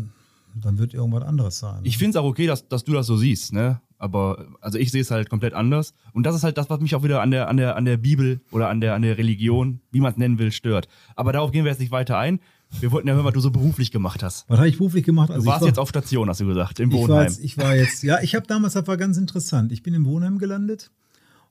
dann 0.54 0.78
wird 0.78 0.94
irgendwas 0.94 1.24
anderes 1.24 1.58
sein. 1.58 1.80
Ich 1.84 1.98
finde 1.98 2.10
es 2.10 2.16
auch 2.16 2.24
okay, 2.24 2.46
dass, 2.46 2.68
dass 2.68 2.84
du 2.84 2.92
das 2.92 3.06
so 3.06 3.16
siehst, 3.16 3.52
ne? 3.52 3.80
Aber 3.98 4.46
also 4.60 4.78
ich 4.78 4.90
sehe 4.90 5.00
es 5.00 5.10
halt 5.10 5.30
komplett 5.30 5.54
anders. 5.54 5.94
Und 6.12 6.24
das 6.24 6.34
ist 6.34 6.44
halt 6.44 6.58
das, 6.58 6.68
was 6.68 6.80
mich 6.80 6.94
auch 6.94 7.02
wieder 7.02 7.22
an 7.22 7.30
der, 7.30 7.48
an 7.48 7.56
der, 7.56 7.76
an 7.76 7.84
der 7.84 7.96
Bibel 7.96 8.40
oder 8.50 8.68
an 8.68 8.80
der, 8.80 8.94
an 8.94 9.02
der 9.02 9.16
Religion, 9.16 9.80
wie 9.90 10.00
man 10.00 10.12
es 10.12 10.18
nennen 10.18 10.38
will, 10.38 10.52
stört. 10.52 10.88
Aber 11.14 11.32
darauf 11.32 11.50
gehen 11.50 11.64
wir 11.64 11.70
jetzt 11.70 11.80
nicht 11.80 11.92
weiter 11.92 12.18
ein. 12.18 12.40
Wir 12.80 12.92
wollten 12.92 13.08
ja 13.08 13.14
hören, 13.14 13.24
was 13.24 13.32
du 13.34 13.40
so 13.40 13.50
beruflich 13.50 13.90
gemacht 13.90 14.22
hast. 14.22 14.48
was 14.48 14.58
habe 14.58 14.68
ich 14.68 14.76
beruflich 14.78 15.04
gemacht? 15.04 15.30
Du 15.30 15.34
Also 15.34 15.46
warst 15.46 15.58
ich 15.58 15.62
war, 15.62 15.68
jetzt 15.68 15.78
auf 15.78 15.88
Station, 15.88 16.28
hast 16.28 16.40
du 16.40 16.46
gesagt, 16.46 16.80
im 16.80 16.90
ich 16.90 16.96
war 17.02 17.08
Wohnheim. 17.08 17.22
jetzt, 17.24 17.40
ich 17.42 17.56
war 17.58 17.74
jetzt, 17.74 18.02
ja, 18.02 18.20
ich 18.22 18.34
habe 18.34 18.46
damals, 18.46 18.74
das 18.74 18.86
war 18.86 18.96
ganz 18.96 19.16
interessant. 19.16 19.72
Ich 19.72 19.82
bin 19.82 19.94
im 19.94 20.04
Wohnheim 20.04 20.38
gelandet 20.38 20.90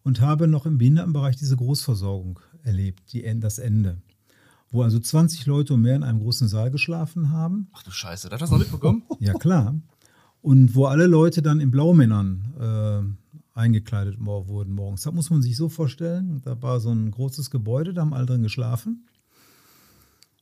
und 0.03 0.21
habe 0.21 0.47
noch 0.47 0.65
im 0.65 0.77
Behindertenbereich 0.77 1.35
diese 1.35 1.55
Großversorgung 1.55 2.39
erlebt, 2.63 3.13
die, 3.13 3.23
das 3.39 3.57
Ende. 3.59 4.01
Wo 4.71 4.81
also 4.83 4.99
20 4.99 5.45
Leute 5.45 5.73
und 5.73 5.81
mehr 5.81 5.95
in 5.95 6.03
einem 6.03 6.19
großen 6.19 6.47
Saal 6.47 6.69
geschlafen 6.69 7.31
haben. 7.31 7.69
Ach 7.73 7.83
du 7.83 7.91
Scheiße, 7.91 8.29
das 8.29 8.41
hast 8.41 8.49
du 8.49 8.55
noch 8.55 8.59
mitbekommen? 8.61 9.03
Ja, 9.19 9.33
klar. 9.33 9.75
Und 10.41 10.75
wo 10.75 10.85
alle 10.85 11.07
Leute 11.07 11.41
dann 11.41 11.59
in 11.59 11.71
Blaumännern 11.71 13.15
äh, 13.55 13.59
eingekleidet 13.59 14.17
wurden 14.19 14.73
morgens. 14.73 15.03
Das 15.03 15.13
muss 15.13 15.29
man 15.29 15.41
sich 15.41 15.55
so 15.57 15.69
vorstellen. 15.69 16.41
Da 16.43 16.61
war 16.61 16.79
so 16.79 16.91
ein 16.91 17.09
großes 17.09 17.49
Gebäude, 17.49 17.93
da 17.93 18.01
haben 18.01 18.13
alle 18.13 18.25
drin 18.25 18.43
geschlafen. 18.43 19.05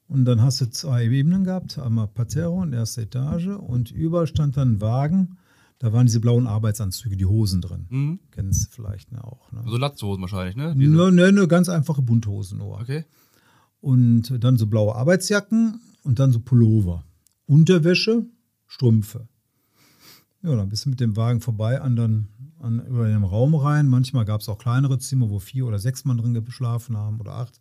Und 0.08 0.26
dann 0.26 0.42
hast 0.42 0.62
du 0.62 0.70
zwei 0.70 1.06
Ebenen 1.06 1.44
gehabt, 1.44 1.80
einmal 1.80 2.08
Parterre 2.08 2.52
und 2.52 2.74
erste 2.74 3.02
Etage. 3.04 3.48
Und 3.48 3.92
überall 3.92 4.28
stand 4.28 4.58
dann 4.58 4.74
ein 4.74 4.82
Wagen. 4.82 5.38
Da 5.80 5.92
waren 5.92 6.06
diese 6.06 6.20
blauen 6.20 6.48
Arbeitsanzüge, 6.48 7.18
die 7.18 7.26
Hosen 7.26 7.62
drin. 7.62 7.88
Mhm. 7.90 8.20
Kennst 8.32 8.68
du 8.68 8.72
vielleicht 8.72 9.12
ne, 9.12 9.24
auch. 9.24 9.52
Ne? 9.52 9.64
So 9.66 9.78
Latzhosen 9.78 10.22
wahrscheinlich, 10.22 10.56
ne? 10.56 10.76
Diese- 10.78 10.92
Ne, 10.92 11.12
ne, 11.12 11.32
ne, 11.32 11.48
ganz 11.48 11.68
einfache 11.68 12.02
Bunthosen 12.02 12.60
nur. 12.60 12.80
Okay. 12.80 13.06
Und 13.82 14.44
dann 14.44 14.58
so 14.58 14.68
blaue 14.68 14.96
Arbeitsjacken 14.96 15.82
und 16.04 16.20
dann 16.20 16.32
so 16.32 16.40
Pullover. 16.40 17.04
Unterwäsche, 17.48 18.26
Strümpfe. 18.68 19.28
Ja, 20.42 20.56
dann 20.56 20.70
bist 20.70 20.86
du 20.86 20.90
mit 20.90 21.00
dem 21.00 21.16
Wagen 21.18 21.42
vorbei 21.42 21.82
an 21.82 21.96
dann 21.96 22.28
an, 22.60 22.86
über 22.86 23.08
den 23.08 23.24
Raum 23.24 23.56
rein. 23.56 23.88
Manchmal 23.88 24.26
gab 24.26 24.42
es 24.42 24.48
auch 24.50 24.58
kleinere 24.58 25.00
Zimmer, 25.00 25.30
wo 25.30 25.40
vier 25.40 25.66
oder 25.66 25.80
sechs 25.80 26.06
Mann 26.06 26.18
drin 26.18 26.34
geschlafen 26.34 26.96
haben 26.98 27.20
oder 27.20 27.34
acht. 27.36 27.60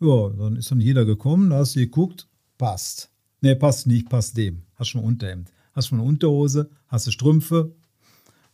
Ja, 0.00 0.28
dann 0.30 0.56
ist 0.56 0.70
dann 0.70 0.80
jeder 0.80 1.04
gekommen, 1.04 1.50
da 1.50 1.58
hast 1.58 1.74
du 1.74 1.80
geguckt, 1.80 2.28
passt. 2.56 3.10
Nee, 3.40 3.54
passt 3.54 3.86
nicht, 3.86 4.08
passt 4.08 4.36
dem. 4.36 4.62
Hast 4.74 4.88
schon 4.88 5.00
ein 5.00 5.06
Unterhemd. 5.06 5.50
Hast 5.72 5.88
schon 5.88 5.98
eine 5.98 6.08
Unterhose, 6.08 6.70
hast 6.88 7.06
du 7.06 7.10
Strümpfe. 7.10 7.72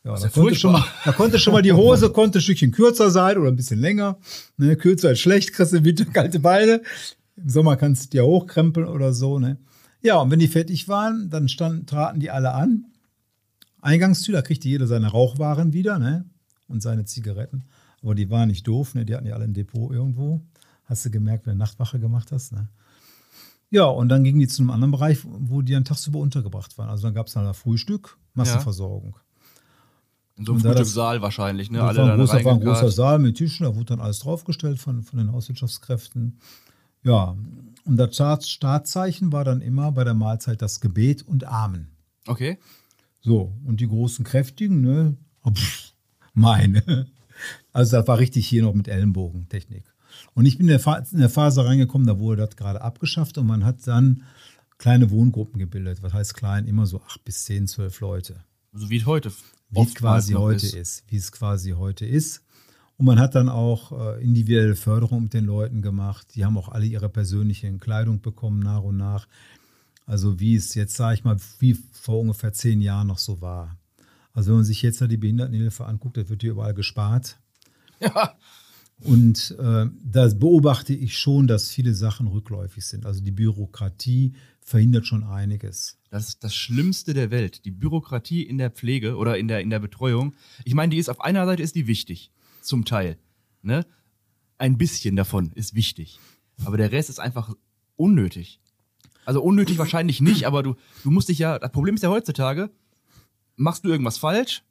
Ja, 0.05 0.15
da, 0.15 0.23
ja 0.23 0.29
konnte 0.29 0.55
schon 0.55 0.73
mal, 0.73 0.85
da 1.05 1.13
konnte 1.13 1.39
schon 1.39 1.53
mal 1.53 1.63
die 1.63 1.73
Hose 1.75 2.11
konnte 2.11 2.39
ein 2.39 2.43
Stückchen 2.43 2.73
kürzer 2.73 3.11
sein 3.11 3.39
oder 3.39 3.49
ein 3.49 3.57
bisschen 3.57 3.81
länger. 3.81 4.19
Ne, 4.57 4.77
kürzer 4.77 5.13
ist 5.13 5.21
schlecht, 5.21 5.53
kriegst 5.53 5.73
du 5.73 5.79
im 5.79 5.85
Winter 5.85 6.05
kalte 6.05 6.41
Beine. 6.41 6.83
Im 7.37 7.49
Sommer 7.49 7.77
kannst 7.77 8.07
du 8.07 8.11
dir 8.11 8.27
hochkrempeln 8.27 8.87
oder 8.87 9.13
so. 9.13 9.39
Ne? 9.39 9.59
Ja, 10.03 10.19
und 10.19 10.31
wenn 10.31 10.39
die 10.39 10.49
fertig 10.49 10.89
waren, 10.89 11.31
dann 11.31 11.49
standen, 11.49 11.87
traten 11.87 12.21
die 12.21 12.31
alle 12.31 12.53
an. 12.53 12.87
Eingangstür, 13.81 14.35
da 14.35 14.43
kriegte 14.43 14.69
jeder 14.69 14.87
seine 14.87 15.09
Rauchwaren 15.09 15.73
wieder 15.73 15.99
ne? 15.99 16.25
und 16.69 16.83
seine 16.83 17.07
Zigaretten. 17.07 17.65
Aber 18.03 18.15
die 18.15 18.31
waren 18.31 18.49
nicht 18.49 18.69
doof, 18.69 18.95
ne? 18.95 19.07
die 19.07 19.15
hatten 19.15 19.27
ja 19.27 19.35
alle 19.35 19.45
ein 19.45 19.55
Depot 19.55 19.91
irgendwo. 19.93 20.43
Hast 20.85 21.05
du 21.05 21.11
gemerkt, 21.11 21.47
wenn 21.47 21.55
du 21.55 21.59
Nachtwache 21.59 21.99
gemacht 21.99 22.33
hast. 22.33 22.53
Ne? 22.53 22.69
Ja, 23.71 23.85
und 23.87 24.09
dann 24.09 24.23
gingen 24.23 24.39
die 24.39 24.49
zu 24.49 24.63
einem 24.63 24.71
anderen 24.71 24.93
Bereich, 24.93 25.19
wo 25.25 25.63
die 25.63 25.73
dann 25.73 25.85
tagsüber 25.85 26.19
untergebracht 26.19 26.77
waren. 26.79 26.89
Also 26.89 27.05
dann 27.05 27.15
gab 27.15 27.27
es 27.27 27.33
dann 27.33 27.53
Frühstück, 27.55 28.19
Massenversorgung. 28.35 29.17
In 30.37 30.45
so 30.45 30.53
einem 30.53 30.63
Frühstückssaal 30.63 31.23
wahrscheinlich, 31.23 31.71
ne? 31.71 31.83
Alle 31.83 31.99
war, 31.99 32.13
ein 32.13 32.19
großer, 32.19 32.45
war 32.45 32.55
ein 32.55 32.61
großer. 32.61 32.91
Saal 32.91 33.19
mit 33.19 33.37
Tischen, 33.37 33.65
da 33.65 33.75
wurde 33.75 33.87
dann 33.87 34.01
alles 34.01 34.19
draufgestellt 34.21 34.79
von, 34.79 35.03
von 35.03 35.19
den 35.19 35.33
Hauswirtschaftskräften. 35.33 36.39
Ja, 37.05 37.37
und 37.85 37.97
das 37.97 38.15
Start, 38.15 38.45
Startzeichen 38.45 39.33
war 39.33 39.45
dann 39.45 39.61
immer 39.61 39.93
bei 39.93 40.05
der 40.05 40.15
Mahlzeit 40.15 40.61
das 40.61 40.81
Gebet 40.81 41.23
und 41.23 41.45
Amen. 41.45 41.89
Okay. 42.27 42.59
So, 43.21 43.53
und 43.65 43.81
die 43.81 43.89
großen 43.89 44.25
Kräftigen, 44.25 44.81
ne? 44.81 45.17
pff, 45.49 45.93
meine. 46.33 47.07
Also 47.73 47.97
das 47.97 48.07
war 48.07 48.19
richtig 48.19 48.47
hier 48.47 48.63
noch 48.63 48.75
mit 48.75 48.89
Ellenbogentechnik. 48.89 49.85
Und 50.35 50.47
ich 50.47 50.59
bin 50.59 50.69
in 50.69 50.79
der, 50.79 51.07
in 51.13 51.19
der 51.19 51.31
Phase 51.31 51.65
reingekommen, 51.65 52.07
da 52.07 52.19
wurde 52.19 52.47
das 52.47 52.57
gerade 52.57 52.81
abgeschafft 52.83 53.39
und 53.39 53.47
man 53.47 53.65
hat 53.65 53.87
dann 53.87 54.23
kleine 54.79 55.11
Wohngruppen 55.11 55.59
gebildet. 55.59 56.03
Was 56.03 56.13
heißt 56.13 56.35
klein? 56.35 56.67
Immer 56.67 56.87
so 56.87 57.01
acht 57.03 57.25
bis 57.25 57.45
zehn, 57.45 57.67
zwölf 57.67 58.01
Leute 58.01 58.45
So 58.73 58.91
wie 58.91 58.97
es 58.99 59.07
heute 59.07 59.33
wie 59.71 59.83
es 59.83 59.95
quasi 59.95 60.35
heute 60.35 60.67
ist. 60.67 61.05
wie 61.09 61.17
es 61.17 61.33
quasi 61.33 61.71
heute 61.73 62.07
ist. 62.07 62.43
Und 62.97 63.07
man 63.07 63.19
hat 63.19 63.35
dann 63.35 63.49
auch 63.49 63.93
äh, 63.93 64.23
individuelle 64.23 64.77
Förderung 64.77 65.25
mit 65.25 65.35
den 65.35 65.47
Leuten 65.47 65.83
gemacht. 65.83 66.29
Die 66.35 66.45
haben 66.45 66.57
auch 66.57 66.69
alle 66.69 66.87
ihre 66.87 67.09
persönliche 67.09 67.73
Kleidung 67.79 68.21
bekommen 68.21 68.61
nach 68.61 68.83
und 68.83 68.97
nach. 68.97 69.27
Also 70.07 70.39
wie 70.39 70.55
es 70.55 70.75
jetzt, 70.75 70.95
sage 70.95 71.15
ich 71.15 71.25
mal, 71.25 71.37
wie 71.59 71.75
vor 71.93 72.21
ungefähr 72.21 72.53
zehn 72.53 72.81
Jahren 72.81 73.09
noch 73.09 73.19
so 73.19 73.41
war. 73.41 73.77
Also 74.33 74.51
wenn 74.51 74.57
man 74.59 74.65
sich 74.65 74.83
jetzt 74.83 75.01
da 75.01 75.07
die 75.07 75.17
Behindertenhilfe 75.17 75.87
anguckt, 75.87 76.17
da 76.17 76.29
wird 76.29 76.43
hier 76.43 76.53
überall 76.53 76.75
gespart. 76.75 77.39
Ja. 78.01 78.35
Und 79.01 79.57
äh, 79.59 79.87
da 80.03 80.29
beobachte 80.29 80.95
ich 80.95 81.19
schon, 81.19 81.47
dass 81.47 81.69
viele 81.71 81.95
Sachen 81.95 82.27
rückläufig 82.27 82.87
sind. 82.87 83.07
Also 83.07 83.21
die 83.21 83.33
Bürokratie 83.33 84.35
verhindert 84.61 85.07
schon 85.07 85.25
einiges. 85.25 85.99
Das 86.11 86.29
ist 86.29 86.45
das 86.45 86.55
Schlimmste 86.55 87.13
der 87.13 87.31
Welt. 87.31 87.65
Die 87.65 87.71
Bürokratie 87.71 88.43
in 88.43 88.57
der 88.57 88.71
Pflege 88.71 89.17
oder 89.17 89.37
in 89.37 89.49
der, 89.49 89.61
in 89.61 89.71
der 89.71 89.81
Betreuung. 89.81 90.35
Ich 90.65 90.75
meine, 90.75 90.91
die 90.91 90.99
ist 90.99 91.11
auf 91.11 91.21
einer 91.21 91.45
Seite 91.45 91.63
ist 91.63 91.75
die 91.75 91.87
wichtig. 91.87 92.31
Zum 92.63 92.85
Teil. 92.85 93.19
Ne? 93.63 93.85
Ein 94.57 94.79
bisschen 94.79 95.17
davon 95.17 95.53
ist 95.55 95.75
wichtig. 95.75 96.19
Aber 96.65 96.77
der 96.77 96.93
Rest 96.93 97.11
ist 97.11 97.19
einfach 97.19 97.55
unnötig. 97.97 98.61
Also 99.27 99.43
unnötig 99.43 99.79
wahrscheinlich 99.79 100.21
nicht, 100.21 100.47
aber 100.47 100.63
du, 100.63 100.77
du 101.03 101.11
musst 101.11 101.29
dich 101.29 101.39
ja. 101.39 101.59
Das 101.59 101.73
Problem 101.73 101.95
ist 101.95 102.03
ja 102.03 102.11
heutzutage, 102.11 102.71
machst 103.57 103.85
du 103.85 103.89
irgendwas 103.89 104.19
falsch 104.19 104.63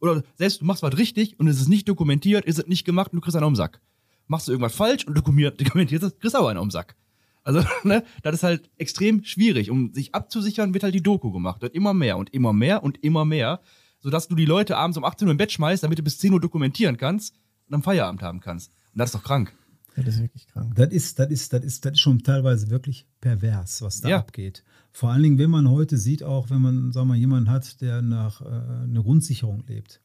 oder 0.00 0.22
selbst 0.36 0.60
du 0.60 0.64
machst 0.64 0.82
was 0.82 0.96
richtig 0.96 1.38
und 1.38 1.48
es 1.48 1.60
ist 1.60 1.68
nicht 1.68 1.88
dokumentiert, 1.88 2.44
ist 2.44 2.58
es 2.58 2.66
nicht 2.66 2.84
gemacht 2.84 3.12
und 3.12 3.16
du 3.16 3.20
kriegst 3.20 3.36
einen 3.36 3.46
am 3.46 3.56
Sack. 3.56 3.80
Machst 4.26 4.48
du 4.48 4.52
irgendwas 4.52 4.74
falsch 4.74 5.06
und 5.06 5.16
dokumentiert- 5.16 5.60
es, 6.02 6.18
kriegst 6.18 6.34
du 6.34 6.38
auch 6.38 6.48
einen 6.48 6.58
am 6.58 6.70
Sack. 6.70 6.96
Also, 7.42 7.62
ne, 7.84 8.02
das 8.22 8.36
ist 8.36 8.42
halt 8.42 8.70
extrem 8.78 9.22
schwierig. 9.24 9.70
Um 9.70 9.92
sich 9.92 10.14
abzusichern, 10.14 10.74
wird 10.74 10.82
halt 10.82 10.94
die 10.94 11.02
Doku 11.02 11.30
gemacht. 11.30 11.62
Wird 11.62 11.74
immer 11.74 11.94
mehr 11.94 12.16
und 12.16 12.32
immer 12.32 12.52
mehr 12.52 12.82
und 12.82 13.02
immer 13.04 13.24
mehr, 13.24 13.60
sodass 14.00 14.28
du 14.28 14.34
die 14.34 14.46
Leute 14.46 14.76
abends 14.76 14.96
um 14.96 15.04
18 15.04 15.28
Uhr 15.28 15.32
im 15.32 15.36
Bett 15.36 15.52
schmeißt, 15.52 15.82
damit 15.82 15.98
du 15.98 16.02
bis 16.02 16.18
10 16.18 16.32
Uhr 16.32 16.40
dokumentieren 16.40 16.96
kannst 16.96 17.36
und 17.68 17.74
am 17.74 17.82
Feierabend 17.82 18.22
haben 18.22 18.40
kannst. 18.40 18.72
Und 18.92 18.98
das 18.98 19.10
ist 19.10 19.14
doch 19.14 19.24
krank. 19.24 19.54
Das 19.96 20.06
ist 20.16 20.20
wirklich 20.22 20.46
krank. 20.48 20.74
Das 20.74 20.92
ist, 20.92 21.18
das 21.18 21.30
ist, 21.30 21.52
das 21.52 21.64
ist, 21.64 21.84
das 21.84 21.92
ist 21.92 22.00
schon 22.00 22.22
teilweise 22.22 22.68
wirklich 22.70 23.06
pervers, 23.20 23.80
was 23.82 24.00
da 24.00 24.08
Ja. 24.08 24.18
abgeht. 24.18 24.64
Vor 24.90 25.10
allen 25.10 25.22
Dingen, 25.22 25.38
wenn 25.38 25.50
man 25.50 25.68
heute 25.70 25.96
sieht, 25.98 26.22
auch 26.22 26.50
wenn 26.50 26.60
man, 26.62 26.92
sagen 26.92 27.06
wir 27.06 27.14
mal, 27.14 27.16
jemanden 27.18 27.50
hat, 27.50 27.80
der 27.80 28.02
nach 28.02 28.40
äh, 28.40 28.44
einer 28.44 29.02
Grundsicherung 29.02 29.64
lebt. 29.66 30.00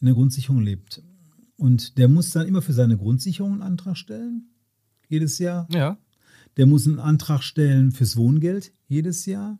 In 0.00 0.06
der 0.06 0.14
Grundsicherung 0.14 0.60
lebt. 0.62 1.02
Und 1.56 1.96
der 1.98 2.08
muss 2.08 2.30
dann 2.30 2.46
immer 2.46 2.62
für 2.62 2.72
seine 2.72 2.96
Grundsicherung 2.96 3.52
einen 3.52 3.62
Antrag 3.62 3.96
stellen. 3.96 4.48
Jedes 5.08 5.38
Jahr. 5.38 5.66
Ja. 5.70 5.98
Der 6.56 6.66
muss 6.66 6.86
einen 6.86 6.98
Antrag 6.98 7.42
stellen 7.42 7.90
fürs 7.92 8.16
Wohngeld 8.16 8.72
jedes 8.86 9.24
Jahr. 9.26 9.58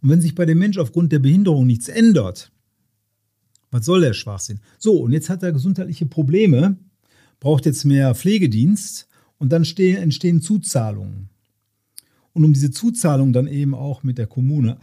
Und 0.00 0.08
wenn 0.08 0.20
sich 0.20 0.34
bei 0.34 0.46
dem 0.46 0.58
Mensch 0.58 0.78
aufgrund 0.78 1.12
der 1.12 1.20
Behinderung 1.20 1.66
nichts 1.66 1.88
ändert, 1.88 2.50
was 3.70 3.84
soll 3.86 4.00
der 4.00 4.12
Schwachsinn? 4.12 4.60
So, 4.78 5.00
und 5.00 5.12
jetzt 5.12 5.30
hat 5.30 5.42
er 5.42 5.52
gesundheitliche 5.52 6.06
Probleme, 6.06 6.76
braucht 7.42 7.66
jetzt 7.66 7.84
mehr 7.84 8.14
Pflegedienst 8.14 9.08
Und 9.38 9.50
dann 9.52 9.64
stehen, 9.64 9.96
entstehen 10.00 10.40
Zuzahlungen. 10.40 11.28
Und 12.32 12.44
um 12.44 12.52
diese 12.52 12.70
Zuzahlung 12.70 13.32
dann 13.32 13.48
eben 13.48 13.74
auch 13.74 14.04
mit 14.04 14.16
der 14.16 14.28
Kommune 14.28 14.78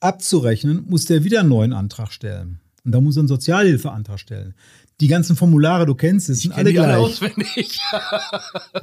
abzurechnen, 0.00 0.84
muss 0.88 1.04
der 1.04 1.22
wieder 1.22 1.40
einen 1.40 1.50
neuen 1.50 1.74
Antrag 1.74 2.10
stellen. 2.10 2.60
Und 2.82 2.92
da 2.92 3.00
muss 3.02 3.16
er 3.16 3.20
einen 3.20 3.28
Sozialhilfeantrag 3.28 4.18
stellen. 4.18 4.54
Die 5.00 5.06
ganzen 5.06 5.36
Formulare, 5.36 5.84
du 5.84 5.94
kennst 5.94 6.30
es, 6.30 6.40
sind 6.40 6.52
kenn 6.52 6.60
alle 6.60 6.72
die 6.72 6.78
alle 6.80 6.88
gleich. 6.88 7.04
auswendig. 7.04 7.78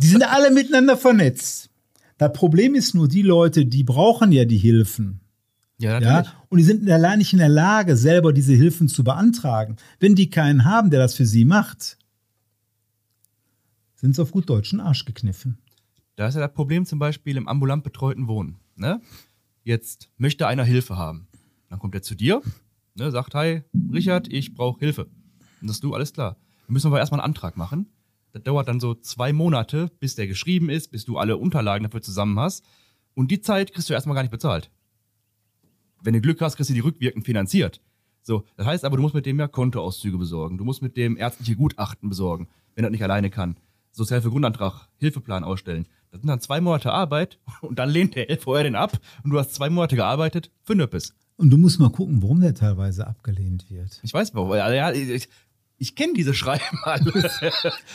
Die 0.01 0.07
sind 0.07 0.23
alle 0.23 0.51
miteinander 0.51 0.95
vernetzt. 0.95 1.71
Das 2.19 2.31
Problem 2.31 2.75
ist 2.75 2.93
nur, 2.93 3.07
die 3.07 3.23
Leute, 3.23 3.65
die 3.65 3.83
brauchen 3.83 4.31
ja 4.31 4.45
die 4.45 4.57
Hilfen. 4.57 5.21
ja, 5.79 5.99
Ja, 5.99 6.33
und 6.49 6.59
die 6.59 6.63
sind 6.63 6.87
allein 6.89 7.17
nicht 7.17 7.33
in 7.33 7.39
der 7.39 7.49
Lage, 7.49 7.97
selber 7.97 8.33
diese 8.33 8.53
Hilfen 8.53 8.87
zu 8.87 9.03
beantragen. 9.03 9.77
Wenn 9.99 10.13
die 10.13 10.29
keinen 10.29 10.63
haben, 10.63 10.91
der 10.91 10.99
das 10.99 11.15
für 11.15 11.25
sie 11.25 11.45
macht, 11.45 11.97
sind 13.99 14.15
sie 14.15 14.21
auf 14.21 14.31
gut 14.31 14.49
deutschen 14.49 14.79
Arsch 14.79 15.05
gekniffen. 15.05 15.57
Da 16.15 16.27
ist 16.27 16.35
ja 16.35 16.41
das 16.41 16.53
Problem 16.53 16.85
zum 16.85 16.99
Beispiel 16.99 17.37
im 17.37 17.47
ambulant 17.47 17.83
betreuten 17.83 18.27
Wohnen. 18.27 18.59
Ne? 18.75 19.01
Jetzt 19.63 20.09
möchte 20.17 20.47
einer 20.47 20.63
Hilfe 20.63 20.97
haben. 20.97 21.27
Dann 21.69 21.79
kommt 21.79 21.95
er 21.95 22.01
zu 22.01 22.15
dir, 22.15 22.41
ne, 22.95 23.11
sagt, 23.11 23.35
hi, 23.35 23.61
Richard, 23.91 24.27
ich 24.27 24.55
brauche 24.55 24.79
Hilfe. 24.79 25.07
Und 25.61 25.69
das 25.69 25.79
du, 25.81 25.93
alles 25.93 26.13
klar. 26.13 26.37
Dann 26.65 26.73
müssen 26.73 26.85
wir 26.85 26.91
aber 26.91 26.99
erstmal 26.99 27.19
einen 27.19 27.25
Antrag 27.25 27.57
machen. 27.57 27.87
Das 28.31 28.43
dauert 28.43 28.67
dann 28.67 28.79
so 28.79 28.95
zwei 28.95 29.33
Monate, 29.33 29.91
bis 29.99 30.15
der 30.15 30.27
geschrieben 30.27 30.69
ist, 30.69 30.91
bis 30.91 31.05
du 31.05 31.17
alle 31.17 31.37
Unterlagen 31.37 31.83
dafür 31.83 32.01
zusammen 32.01 32.39
hast. 32.39 32.63
Und 33.15 33.31
die 33.31 33.41
Zeit 33.41 33.73
kriegst 33.73 33.89
du 33.89 33.93
erstmal 33.93 34.15
gar 34.15 34.21
nicht 34.21 34.31
bezahlt. 34.31 34.71
Wenn 36.01 36.13
du 36.13 36.21
Glück 36.21 36.39
hast, 36.41 36.55
kriegst 36.55 36.69
du 36.69 36.73
die 36.73 36.79
rückwirkend 36.79 37.25
finanziert. 37.25 37.81
So, 38.21 38.45
das 38.55 38.65
heißt 38.65 38.85
aber, 38.85 38.95
du 38.95 39.01
musst 39.01 39.15
mit 39.15 39.25
dem 39.25 39.39
ja 39.39 39.47
Kontoauszüge 39.47 40.17
besorgen. 40.17 40.57
Du 40.57 40.63
musst 40.63 40.81
mit 40.81 40.95
dem 40.95 41.17
ärztliche 41.17 41.55
Gutachten 41.55 42.07
besorgen, 42.07 42.47
wenn 42.75 42.83
er 42.85 42.91
nicht 42.91 43.03
alleine 43.03 43.29
kann. 43.29 43.57
Sozialhilfegrundantrag, 43.91 44.87
Hilfeplan 44.97 45.43
ausstellen. 45.43 45.87
Das 46.11 46.21
sind 46.21 46.27
dann 46.27 46.39
zwei 46.41 46.61
Monate 46.61 46.91
Arbeit 46.91 47.39
und 47.61 47.77
dann 47.79 47.89
lehnt 47.89 48.15
der 48.15 48.29
LVR 48.29 48.63
den 48.63 48.75
ab 48.75 48.99
und 49.23 49.31
du 49.31 49.39
hast 49.39 49.53
zwei 49.53 49.69
Monate 49.69 49.95
gearbeitet 49.95 50.51
für 50.63 50.75
Nöppes. 50.75 51.13
Und 51.37 51.51
du 51.51 51.57
musst 51.57 51.79
mal 51.79 51.89
gucken, 51.89 52.21
warum 52.21 52.41
der 52.41 52.53
teilweise 52.53 53.07
abgelehnt 53.07 53.69
wird. 53.69 53.99
Ich 54.03 54.13
weiß 54.13 54.33
warum. 54.35 54.51
Ja, 54.51 54.71
ja, 54.73 54.91
ich, 54.91 55.29
ich 55.77 55.95
kenne 55.95 56.11
diese 56.13 56.33
Schreiben 56.33 56.77
alle. 56.83 57.13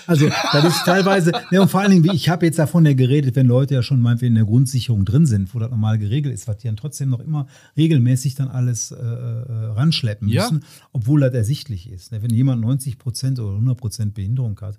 Also, 0.07 0.29
das 0.53 0.65
ist 0.65 0.85
teilweise, 0.87 1.33
ja, 1.51 1.61
und 1.61 1.71
vor 1.71 1.81
allen 1.81 1.91
Dingen, 1.91 2.15
ich 2.15 2.29
habe 2.31 2.47
jetzt 2.47 2.59
davon 2.59 2.87
ja 2.87 2.95
geredet, 2.95 3.37
wenn 3.37 3.47
Leute 3.47 3.75
ja 3.75 3.83
schon 3.83 4.01
meinetwegen 4.01 4.31
in 4.33 4.37
der 4.37 4.45
Grundsicherung 4.47 5.05
drin 5.05 5.27
sind, 5.27 5.55
wo 5.55 5.59
das 5.59 5.69
normal 5.71 5.99
geregelt 5.99 6.33
ist, 6.35 6.49
was 6.49 6.57
die 6.59 6.69
dann 6.69 6.77
trotzdem 6.77 7.11
noch 7.11 7.21
immer 7.21 7.47
regelmäßig 7.77 8.35
dann 8.35 8.49
alles 8.49 8.93
äh, 8.93 8.97
äh, 8.97 9.67
ranschleppen 9.73 10.29
Ja. 10.29 10.43
müssen, 10.45 10.65
obwohl 10.93 11.21
das 11.21 11.35
ersichtlich 11.35 11.91
ist. 11.91 12.13
ne? 12.13 12.23
Wenn 12.23 12.31
jemand 12.31 12.63
90 12.63 12.99
Prozent 12.99 13.39
oder 13.41 13.51
100 13.53 13.77
Prozent 13.77 14.15
Behinderung 14.15 14.59
hat, 14.63 14.79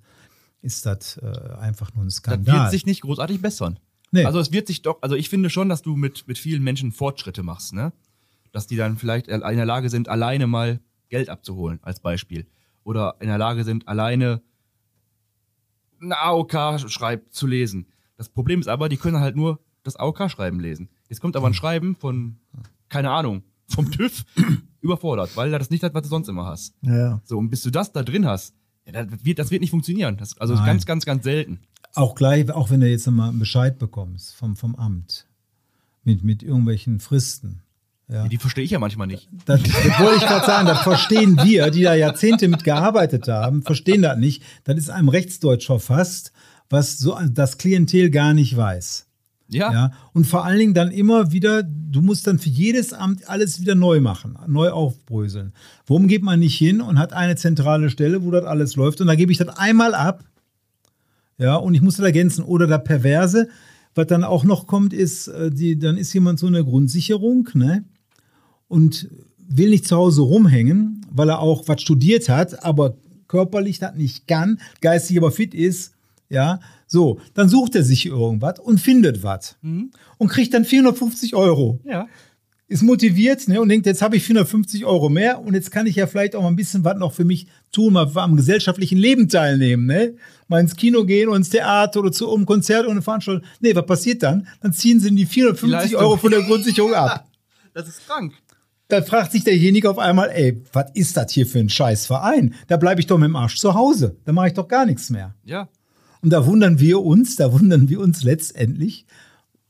ist 0.65 0.85
das 0.85 1.17
äh, 1.17 1.53
einfach 1.59 1.93
nur 1.93 2.03
ein 2.03 2.07
Das 2.07 2.15
Skandal. 2.15 2.61
wird 2.61 2.71
sich 2.71 2.85
nicht 2.85 3.01
großartig 3.01 3.41
bessern. 3.41 3.79
Nee. 4.11 4.25
Also 4.25 4.39
es 4.39 4.51
wird 4.51 4.67
sich 4.67 4.81
doch, 4.81 4.97
also 5.01 5.15
ich 5.15 5.29
finde 5.29 5.49
schon, 5.49 5.69
dass 5.69 5.81
du 5.81 5.95
mit, 5.95 6.27
mit 6.27 6.37
vielen 6.37 6.63
Menschen 6.63 6.91
Fortschritte 6.91 7.43
machst, 7.43 7.73
ne? 7.73 7.93
Dass 8.51 8.65
die 8.67 8.75
dann 8.75 8.97
vielleicht 8.97 9.27
in 9.27 9.41
der 9.41 9.65
Lage 9.65 9.89
sind, 9.89 10.07
alleine 10.09 10.47
mal 10.47 10.79
Geld 11.09 11.29
abzuholen, 11.29 11.79
als 11.83 11.99
Beispiel. 11.99 12.47
Oder 12.83 13.15
in 13.19 13.27
der 13.27 13.37
Lage 13.37 13.63
sind, 13.63 13.87
alleine 13.87 14.41
ein 16.01 16.13
AOK-Schreib 16.13 17.31
zu 17.31 17.47
lesen. 17.47 17.87
Das 18.17 18.29
Problem 18.29 18.59
ist 18.59 18.67
aber, 18.67 18.89
die 18.89 18.97
können 18.97 19.19
halt 19.19 19.35
nur 19.35 19.59
das 19.83 19.95
AOK-Schreiben 19.97 20.59
lesen. 20.59 20.89
Jetzt 21.09 21.19
kommt 21.21 21.35
aber 21.35 21.47
ein 21.47 21.53
Schreiben 21.53 21.95
von, 21.95 22.37
keine 22.89 23.11
Ahnung, 23.11 23.43
vom 23.67 23.91
TÜV 23.91 24.23
überfordert, 24.81 25.35
weil 25.35 25.51
er 25.51 25.59
das 25.59 25.69
nicht 25.69 25.83
hat, 25.83 25.93
was 25.93 26.03
du 26.03 26.09
sonst 26.09 26.27
immer 26.29 26.45
hast. 26.45 26.73
Ja. 26.81 27.21
So, 27.25 27.37
und 27.37 27.49
bis 27.49 27.61
du 27.63 27.71
das 27.71 27.91
da 27.91 28.03
drin 28.03 28.25
hast, 28.25 28.55
ja, 28.85 29.03
das, 29.03 29.25
wird, 29.25 29.39
das 29.39 29.51
wird 29.51 29.61
nicht 29.61 29.71
funktionieren. 29.71 30.17
Das, 30.17 30.37
also 30.39 30.53
Nein. 30.55 30.65
ganz, 30.65 30.85
ganz, 30.85 31.05
ganz 31.05 31.23
selten. 31.23 31.59
Auch 31.93 32.15
gleich, 32.15 32.49
auch 32.51 32.69
wenn 32.69 32.81
du 32.81 32.89
jetzt 32.89 33.07
mal 33.07 33.29
einen 33.29 33.39
Bescheid 33.39 33.79
bekommst 33.79 34.35
vom, 34.35 34.55
vom 34.55 34.75
Amt 34.75 35.25
mit, 36.03 36.23
mit 36.23 36.43
irgendwelchen 36.43 36.99
Fristen. 36.99 37.61
Ja. 38.07 38.27
Die 38.27 38.37
verstehe 38.37 38.63
ich 38.63 38.71
ja 38.71 38.79
manchmal 38.79 39.07
nicht. 39.07 39.27
Das, 39.45 39.63
das 39.63 39.99
wollte 39.99 40.17
ich 40.17 40.27
gerade 40.27 40.45
sagen, 40.45 40.67
das 40.67 40.81
verstehen 40.81 41.37
wir, 41.43 41.71
die 41.71 41.81
da 41.81 41.95
Jahrzehnte 41.95 42.47
mit 42.47 42.63
gearbeitet 42.63 43.27
haben, 43.27 43.63
verstehen 43.63 44.03
das 44.03 44.17
nicht. 44.17 44.43
Das 44.63 44.77
ist 44.77 44.89
einem 44.89 45.09
Rechtsdeutsch 45.09 45.65
verfasst, 45.65 46.31
was 46.69 46.99
so 46.99 47.17
das 47.27 47.57
Klientel 47.57 48.11
gar 48.11 48.33
nicht 48.33 48.55
weiß. 48.55 49.07
Ja, 49.47 49.71
Ja, 49.71 49.91
und 50.13 50.25
vor 50.25 50.43
allen 50.43 50.57
Dingen 50.57 50.73
dann 50.73 50.91
immer 50.91 51.31
wieder, 51.31 51.61
du 51.63 52.01
musst 52.01 52.25
dann 52.25 52.39
für 52.39 52.49
jedes 52.49 52.93
Amt 52.93 53.29
alles 53.29 53.61
wieder 53.61 53.75
neu 53.75 54.01
machen, 54.01 54.37
neu 54.47 54.71
aufbröseln. 54.71 55.53
Warum 55.85 56.07
geht 56.07 56.23
man 56.23 56.39
nicht 56.39 56.57
hin 56.57 56.81
und 56.81 56.97
hat 56.97 57.13
eine 57.13 57.35
zentrale 57.35 57.89
Stelle, 57.89 58.23
wo 58.23 58.31
das 58.31 58.45
alles 58.45 58.75
läuft 58.75 59.01
und 59.01 59.07
da 59.07 59.15
gebe 59.15 59.31
ich 59.31 59.37
das 59.37 59.49
einmal 59.49 59.93
ab, 59.93 60.23
ja, 61.37 61.55
und 61.55 61.75
ich 61.75 61.81
muss 61.81 61.97
das 61.97 62.05
ergänzen. 62.05 62.43
Oder 62.43 62.65
der 62.65 62.77
Perverse, 62.77 63.49
was 63.93 64.07
dann 64.07 64.23
auch 64.23 64.43
noch 64.45 64.67
kommt, 64.67 64.93
ist, 64.93 65.27
äh, 65.27 65.51
die, 65.51 65.77
dann 65.77 65.97
ist 65.97 66.13
jemand 66.13 66.39
so 66.39 66.47
eine 66.47 66.63
Grundsicherung, 66.63 67.49
ne, 67.53 67.83
und 68.67 69.09
will 69.37 69.69
nicht 69.69 69.87
zu 69.87 69.95
Hause 69.95 70.21
rumhängen, 70.21 71.05
weil 71.11 71.29
er 71.29 71.39
auch 71.39 71.67
was 71.67 71.81
studiert 71.81 72.29
hat, 72.29 72.63
aber 72.63 72.97
körperlich 73.27 73.79
das 73.79 73.95
nicht 73.95 74.27
kann, 74.27 74.59
geistig 74.81 75.17
aber 75.17 75.31
fit 75.31 75.53
ist, 75.53 75.94
ja, 76.29 76.59
so, 76.87 77.19
dann 77.33 77.49
sucht 77.49 77.75
er 77.75 77.83
sich 77.83 78.05
irgendwas 78.05 78.59
und 78.59 78.79
findet 78.79 79.23
was 79.23 79.57
und 80.17 80.27
kriegt 80.29 80.53
dann 80.53 80.65
450 80.65 81.35
Euro. 81.35 81.79
ja. 81.85 82.07
Ist 82.67 82.81
motiviert 82.81 83.47
ne, 83.47 83.61
und 83.61 83.69
denkt, 83.69 83.85
jetzt 83.85 84.01
habe 84.01 84.15
ich 84.15 84.23
450 84.23 84.85
Euro 84.85 85.07
mehr 85.07 85.39
und 85.39 85.53
jetzt 85.53 85.69
kann 85.69 85.85
ich 85.85 85.97
ja 85.97 86.07
vielleicht 86.07 86.35
auch 86.35 86.41
mal 86.41 86.47
ein 86.47 86.55
bisschen 86.55 86.83
was 86.83 86.97
noch 86.97 87.13
für 87.13 87.23
mich 87.23 87.45
tun, 87.71 87.93
mal 87.93 88.09
am 88.15 88.35
gesellschaftlichen 88.35 88.97
Leben 88.97 89.29
teilnehmen. 89.29 89.85
Ne? 89.85 90.15
Mal 90.47 90.61
ins 90.61 90.75
Kino 90.75 91.05
gehen 91.05 91.29
und 91.29 91.35
ins 91.35 91.49
Theater 91.51 91.99
oder 91.99 92.11
zu 92.11 92.33
einem 92.33 92.47
Konzert 92.47 92.85
oder 92.85 92.93
eine 92.93 93.03
Veranstaltung. 93.03 93.45
Nee, 93.59 93.75
was 93.75 93.85
passiert 93.85 94.23
dann? 94.23 94.47
Dann 94.61 94.73
ziehen 94.73 94.99
sie 94.99 95.13
die 95.13 95.27
450 95.27 95.69
Leistung. 95.69 95.99
Euro 95.99 96.17
von 96.17 96.31
der 96.31 96.41
Grundsicherung 96.41 96.93
ab. 96.95 97.27
Das 97.75 97.87
ist 97.89 98.07
krank. 98.07 98.33
Dann 98.87 99.03
fragt 99.03 99.33
sich 99.33 99.43
derjenige 99.43 99.89
auf 99.89 99.99
einmal, 99.99 100.29
ey, 100.29 100.63
was 100.71 100.91
ist 100.93 101.17
das 101.17 101.31
hier 101.33 101.45
für 101.45 101.59
ein 101.59 101.69
scheiß 101.69 102.05
Verein? 102.05 102.55
Da 102.67 102.77
bleibe 102.77 103.01
ich 103.01 103.05
doch 103.05 103.17
mit 103.17 103.27
dem 103.27 103.35
Arsch 103.35 103.57
zu 103.57 103.73
Hause. 103.75 104.15
Da 104.25 104.31
mache 104.31 104.47
ich 104.47 104.53
doch 104.53 104.67
gar 104.67 104.85
nichts 104.85 105.09
mehr. 105.09 105.35
Ja. 105.43 105.67
Und 106.25 106.31
da 106.31 106.47
wundern 106.47 106.79
wir 106.79 107.03
uns, 107.03 107.35
da 107.35 107.53
wundern 107.53 107.87
wir 107.87 107.99
uns 107.99 108.23
letztendlich, 108.23 109.05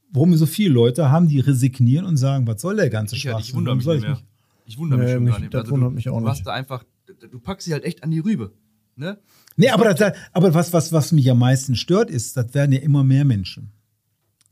warum 0.10 0.30
wir 0.32 0.38
so 0.38 0.46
viele 0.46 0.70
Leute 0.74 1.12
haben, 1.12 1.28
die 1.28 1.42
resignieren 1.42 2.06
und 2.06 2.16
sagen, 2.16 2.48
was 2.48 2.62
soll 2.62 2.78
der 2.78 2.90
ganze 2.90 3.18
Ich, 3.18 3.24
Schwachsinn? 3.24 3.50
ich 3.50 3.54
wundere 3.56 3.76
mich 3.76 3.86
ich 3.86 4.02
mehr. 4.02 4.22
Ich 4.66 4.78
wundere 4.78 5.00
mich 5.00 5.08
Nee, 5.10 5.14
schon 5.16 5.24
mich- 5.26 5.34
gar 5.34 5.40
nicht. 5.42 5.54
das 5.54 5.62
Also 5.64 5.72
wundert 5.74 5.90
du, 5.92 5.96
mich 5.96 6.08
auch 6.10 6.22
du 6.22 6.30
nicht. 6.30 6.48
da 6.48 6.54
einfach, 6.54 6.86
du 7.30 7.40
packst 7.42 7.66
sie 7.66 7.74
halt 7.74 7.84
echt 7.84 8.04
an 8.06 8.12
die 8.12 8.20
Rübe. 8.20 8.54
Ne? 8.96 9.20
Nee, 9.58 9.68
aber, 9.72 9.94
das, 9.94 10.14
aber 10.32 10.54
was, 10.54 10.72
was, 10.72 10.94
was 10.94 11.12
mich 11.12 11.30
am 11.30 11.40
meisten 11.40 11.76
stört, 11.76 12.10
ist, 12.10 12.38
das 12.38 12.54
werden 12.54 12.72
ja 12.72 12.80
immer 12.80 13.04
mehr 13.04 13.26
Menschen. 13.26 13.72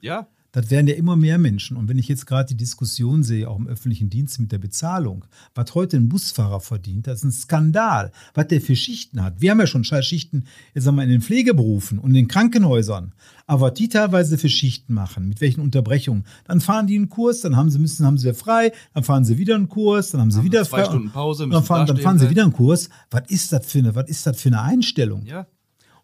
Ja. 0.02 0.28
Das 0.54 0.70
werden 0.70 0.88
ja 0.88 0.94
immer 0.94 1.16
mehr 1.16 1.40
Menschen. 1.40 1.76
Und 1.76 1.90
wenn 1.90 1.98
ich 1.98 2.08
jetzt 2.08 2.28
gerade 2.28 2.48
die 2.48 2.58
Diskussion 2.58 3.24
sehe, 3.24 3.50
auch 3.50 3.58
im 3.58 3.68
öffentlichen 3.68 4.12
Dienst 4.12 4.40
mit 4.40 4.52
der 4.52 4.60
Bezahlung, 4.60 5.26
was 5.56 5.74
heute 5.74 5.98
ein 5.98 6.10
Busfahrer 6.10 6.62
verdient, 6.62 7.08
das 7.08 7.20
ist 7.20 7.24
ein 7.24 7.32
Skandal, 7.32 8.12
was 8.36 8.48
der 8.48 8.62
für 8.62 8.76
Schichten 8.76 9.24
hat. 9.24 9.42
Wir 9.42 9.50
haben 9.50 9.60
ja 9.60 9.66
schon 9.66 9.84
scheiß 9.84 10.06
Schichten, 10.06 10.46
jetzt 10.76 10.84
sagen 10.84 10.96
wir, 10.98 11.04
in 11.04 11.10
den 11.10 11.24
Pflegeberufen 11.24 11.98
und 11.98 12.12
in 12.12 12.16
den 12.16 12.28
Krankenhäusern. 12.28 13.14
Aber 13.48 13.68
was 13.68 13.74
die 13.74 13.90
teilweise 13.90 14.38
für 14.38 14.48
Schichten 14.48 14.94
machen, 14.94 15.28
mit 15.28 15.42
welchen 15.42 15.60
Unterbrechungen, 15.60 16.24
dann 16.46 16.62
fahren 16.62 16.86
die 16.86 16.98
einen 16.98 17.10
Kurs, 17.10 17.42
dann 17.42 17.58
haben 17.58 17.72
sie 17.72 17.80
müssen, 17.80 18.06
haben 18.06 18.20
sie 18.20 18.32
frei, 18.36 18.72
dann 18.94 19.04
fahren 19.04 19.26
sie 19.26 19.40
wieder 19.40 19.56
einen 19.56 19.70
Kurs, 19.70 20.12
dann 20.12 20.22
haben 20.22 20.30
sie 20.30 20.38
Haben 20.38 20.46
wieder 20.46 20.64
zwei 20.66 20.84
frei. 20.84 20.86
Stunden 20.86 21.10
Pause, 21.10 21.50
dann 21.50 21.64
fahren, 21.64 21.88
dann 21.88 21.98
fahren 21.98 22.20
sie 22.20 22.30
wieder 22.30 22.44
einen 22.44 22.54
Kurs. 22.54 22.90
Was 23.10 23.24
ist 23.28 23.52
das 23.52 23.66
für 23.66 23.80
eine, 23.80 23.96
was 23.96 24.08
ist 24.08 24.28
das 24.28 24.40
für 24.40 24.50
eine 24.50 24.62
Einstellung? 24.62 25.26
Ja. 25.26 25.48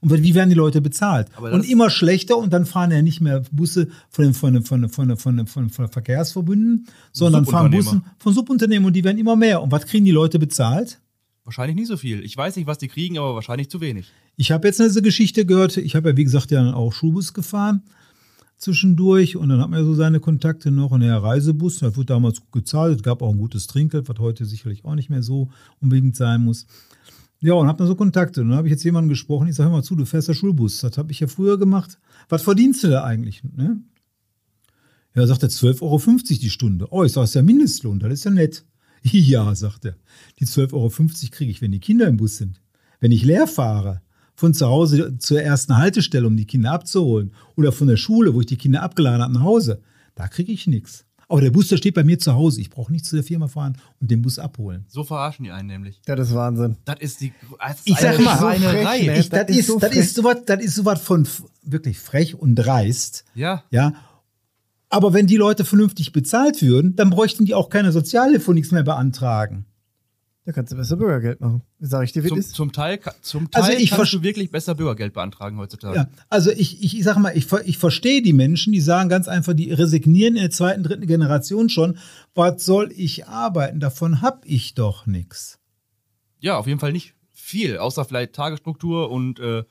Und 0.02 0.24
wie 0.24 0.34
werden 0.34 0.50
die 0.50 0.56
Leute 0.56 0.80
bezahlt? 0.82 1.28
Und 1.40 1.70
immer 1.70 1.90
schlechter 1.90 2.38
und 2.38 2.54
dann 2.54 2.66
fahren 2.66 2.92
ja 2.92 3.02
nicht 3.02 3.20
mehr 3.20 3.44
Busse 3.52 3.90
von 4.10 4.26
den, 4.26 4.34
von 4.34 4.54
den, 4.54 4.64
von 4.64 4.82
den, 4.82 4.90
von 4.90 5.08
den, 5.10 5.18
von 5.18 5.38
den, 5.38 5.48
von 5.48 5.66
den 5.68 5.92
Verkehrsverbünden, 5.92 6.88
sondern 7.12 7.46
fahren. 7.46 7.72
Bussen 7.72 8.04
von 8.18 8.34
Subunternehmen 8.34 8.86
und 8.86 8.94
die 8.94 9.04
werden 9.04 9.18
immer 9.18 9.36
mehr. 9.36 9.62
Und 9.62 9.72
was 9.72 9.86
kriegen 9.86 10.06
die 10.06 10.12
Leute 10.12 10.40
bezahlt? 10.40 11.00
Wahrscheinlich 11.44 11.76
nicht 11.76 11.88
so 11.88 11.98
viel. 11.98 12.24
Ich 12.24 12.38
weiß 12.38 12.56
nicht, 12.56 12.68
was 12.68 12.78
die 12.78 12.88
kriegen, 12.88 13.18
aber 13.18 13.36
wahrscheinlich 13.36 13.70
zu 13.70 13.82
wenig. 13.82 14.12
Ich 14.38 14.52
habe 14.52 14.68
jetzt 14.68 14.80
eine 14.80 14.90
Geschichte 15.02 15.46
gehört, 15.46 15.76
ich 15.76 15.96
habe 15.96 16.12
ja 16.12 16.18
wie 16.18 16.24
gesagt 16.24 16.52
ja 16.52 16.74
auch 16.74 16.94
Schulbus 16.94 17.34
gefahren 17.34 17.84
zwischendurch 18.60 19.38
und 19.38 19.50
dann 19.50 19.62
hat 19.62 19.70
man 19.70 19.80
ja 19.80 19.86
so 19.86 19.96
seine 19.96 20.20
Kontakte 20.20 20.70
noch 20.70 20.92
und 20.92 21.00
der 21.00 21.24
Reisebus, 21.24 21.80
das 21.80 21.96
wurde 21.96 22.08
damals 22.08 22.42
gut 22.42 22.52
gezahlt, 22.52 22.98
es 22.98 23.04
gab 23.04 23.22
auch 23.22 23.32
ein 23.32 23.38
gutes 23.38 23.68
Trinkgeld, 23.68 24.08
was 24.10 24.20
heute 24.20 24.46
sicherlich 24.46 24.84
auch 24.84 24.96
nicht 24.96 25.10
mehr 25.10 25.24
so 25.24 25.50
unbedingt 25.80 26.16
sein 26.18 26.44
muss. 26.44 26.68
Ja, 27.42 27.54
und 27.54 27.68
habe 27.68 27.78
dann 27.78 27.88
so 27.88 27.96
Kontakte. 27.96 28.42
Und 28.42 28.50
dann 28.50 28.58
habe 28.58 28.68
ich 28.68 28.72
jetzt 28.72 28.84
jemanden 28.84 29.10
gesprochen, 29.10 29.48
ich 29.48 29.56
sage, 29.56 29.70
hör 29.70 29.78
mal 29.78 29.84
zu, 29.84 29.96
du 29.96 30.06
fährst 30.06 30.28
ja 30.28 30.34
Schulbus, 30.34 30.82
das 30.82 30.98
habe 30.98 31.12
ich 31.12 31.22
ja 31.22 31.28
früher 31.28 31.58
gemacht. 31.58 31.98
Was 32.28 32.42
verdienst 32.42 32.84
du 32.84 32.90
da 32.90 33.04
eigentlich? 33.04 33.44
Ne? 33.44 33.82
Ja, 35.16 35.26
sagt 35.26 35.44
er, 35.44 35.50
12,50 35.50 35.82
Euro 35.82 36.18
die 36.42 36.50
Stunde. 36.50 36.88
Oh, 36.92 37.04
ich 37.04 37.14
sage, 37.14 37.24
das 37.24 37.32
ist 37.32 37.36
ja 37.36 37.42
Mindestlohn, 37.42 38.00
das 38.00 38.14
ist 38.14 38.24
ja 38.26 38.32
nett. 38.32 38.66
Ja, 39.02 39.56
sagt 39.56 39.86
er, 39.86 39.96
die 40.40 40.46
12,50 40.46 40.74
Euro 40.74 40.90
kriege 41.32 41.52
ich, 41.52 41.62
wenn 41.62 41.72
die 41.72 41.80
Kinder 41.80 42.08
im 42.08 42.18
Bus 42.18 42.36
sind. 42.36 42.62
Wenn 43.00 43.14
ich 43.14 43.24
leer 43.24 43.48
fahre, 43.48 44.02
von 44.36 44.54
zu 44.54 44.68
Hause 44.68 45.18
zur 45.18 45.42
ersten 45.42 45.78
Haltestelle, 45.78 46.28
um 46.28 46.36
die 46.36 46.46
Kinder 46.46 46.72
abzuholen, 46.72 47.32
oder 47.56 47.72
von 47.72 47.88
der 47.88 47.96
Schule, 47.96 48.34
wo 48.34 48.42
ich 48.42 48.46
die 48.46 48.58
Kinder 48.58 48.84
abgeladen 48.84 49.22
habe, 49.22 49.34
nach 49.34 49.44
Hause, 49.44 49.82
da 50.16 50.28
kriege 50.28 50.52
ich 50.52 50.68
nichts. 50.68 51.06
Aber 51.32 51.42
der 51.42 51.52
Bus, 51.52 51.68
der 51.68 51.78
steht 51.78 51.94
bei 51.94 52.04
mir 52.04 52.18
zu 52.18 52.34
Hause. 52.34 52.60
Ich 52.60 52.72
brauche 52.72 52.92
nicht 52.92 53.06
zu 53.06 53.16
der 53.16 53.24
Firma 53.24 53.48
fahren 53.48 53.78
und 54.02 54.10
den 54.10 54.22
Bus 54.24 54.40
abholen. 54.40 54.86
So 54.90 55.04
verarschen 55.04 55.46
die 55.46 55.52
einen 55.52 55.68
nämlich. 55.68 56.02
Das 56.06 56.20
ist 56.20 56.34
Wahnsinn. 56.34 56.76
Das 56.86 57.00
ist 57.00 57.22
die. 57.22 57.32
Das 57.60 57.76
ist 57.78 57.88
Ich 57.88 57.98
sag 58.00 58.20
mal, 58.20 58.36
Schweinerei. 58.38 59.04
ne? 59.04 59.20
Ich, 59.20 59.30
das, 59.30 59.48
das 59.48 59.56
ist 59.58 59.68
so 59.68 59.80
das, 59.80 59.96
ist 59.96 60.16
sowas, 60.16 60.38
das 60.46 60.60
ist 60.64 60.74
sowas 60.76 61.00
von 61.02 61.28
wirklich 61.62 62.00
frech 62.00 62.34
und 62.34 62.56
dreist. 62.56 63.26
Ja. 63.36 63.64
Ja. 63.70 63.94
Aber 64.90 65.14
wenn 65.14 65.28
die 65.28 65.38
Leute 65.38 65.66
vernünftig 65.66 66.14
bezahlt 66.14 66.64
würden, 66.64 66.96
dann 66.96 67.12
bräuchten 67.12 67.46
die 67.46 67.54
auch 67.54 67.70
keine 67.70 67.92
Sozialhilfe 67.92 68.50
und 68.50 68.56
nichts 68.56 68.72
mehr 68.72 68.82
beantragen. 68.84 69.66
Da 70.46 70.54
kannst 70.54 70.72
du 70.72 70.78
besser 70.78 70.96
Bürgergeld 70.96 71.42
machen. 71.42 71.62
Sag 71.80 72.04
ich 72.06 72.12
dir, 72.12 72.24
wie 72.24 72.30
Zum, 72.30 72.40
ist. 72.40 72.56
zum 72.56 72.72
Teil, 72.72 73.00
zum 73.22 73.52
Teil 73.52 73.62
Also 73.62 73.78
ich 73.78 73.92
kannst 73.92 74.14
du 74.14 74.24
wirklich 74.24 74.50
besser 74.50 74.74
Bürgergeld 74.74 75.14
beantragen 75.14 75.58
heutzutage. 75.58 75.96
Ja, 75.96 76.10
also 76.30 76.50
ich, 76.52 76.82
ich, 76.82 76.98
ich 76.98 77.04
sage 77.04 77.20
mal, 77.20 77.36
ich, 77.38 77.52
ich 77.66 77.78
verstehe 77.78 78.22
die 78.22 78.34
Menschen, 78.34 78.74
die 78.74 78.80
sagen 78.82 79.10
ganz 79.10 79.28
einfach, 79.28 79.54
die 79.54 79.72
resignieren 79.72 80.36
in 80.36 80.42
der 80.42 80.52
zweiten, 80.52 80.82
dritten 80.84 81.06
Generation 81.08 81.70
schon. 81.70 81.98
Was 82.34 82.66
soll 82.66 82.92
ich 82.96 83.28
arbeiten? 83.28 83.80
Davon 83.80 84.22
hab 84.22 84.46
ich 84.46 84.74
doch 84.74 85.06
nichts. 85.06 85.60
Ja, 86.40 86.58
auf 86.58 86.68
jeden 86.68 86.80
Fall 86.80 86.94
nicht 86.94 87.16
viel, 87.32 87.78
außer 87.78 88.06
vielleicht 88.06 88.34
Tagesstruktur 88.34 89.12
und 89.12 89.40
äh, 89.40 89.44
du 89.44 89.66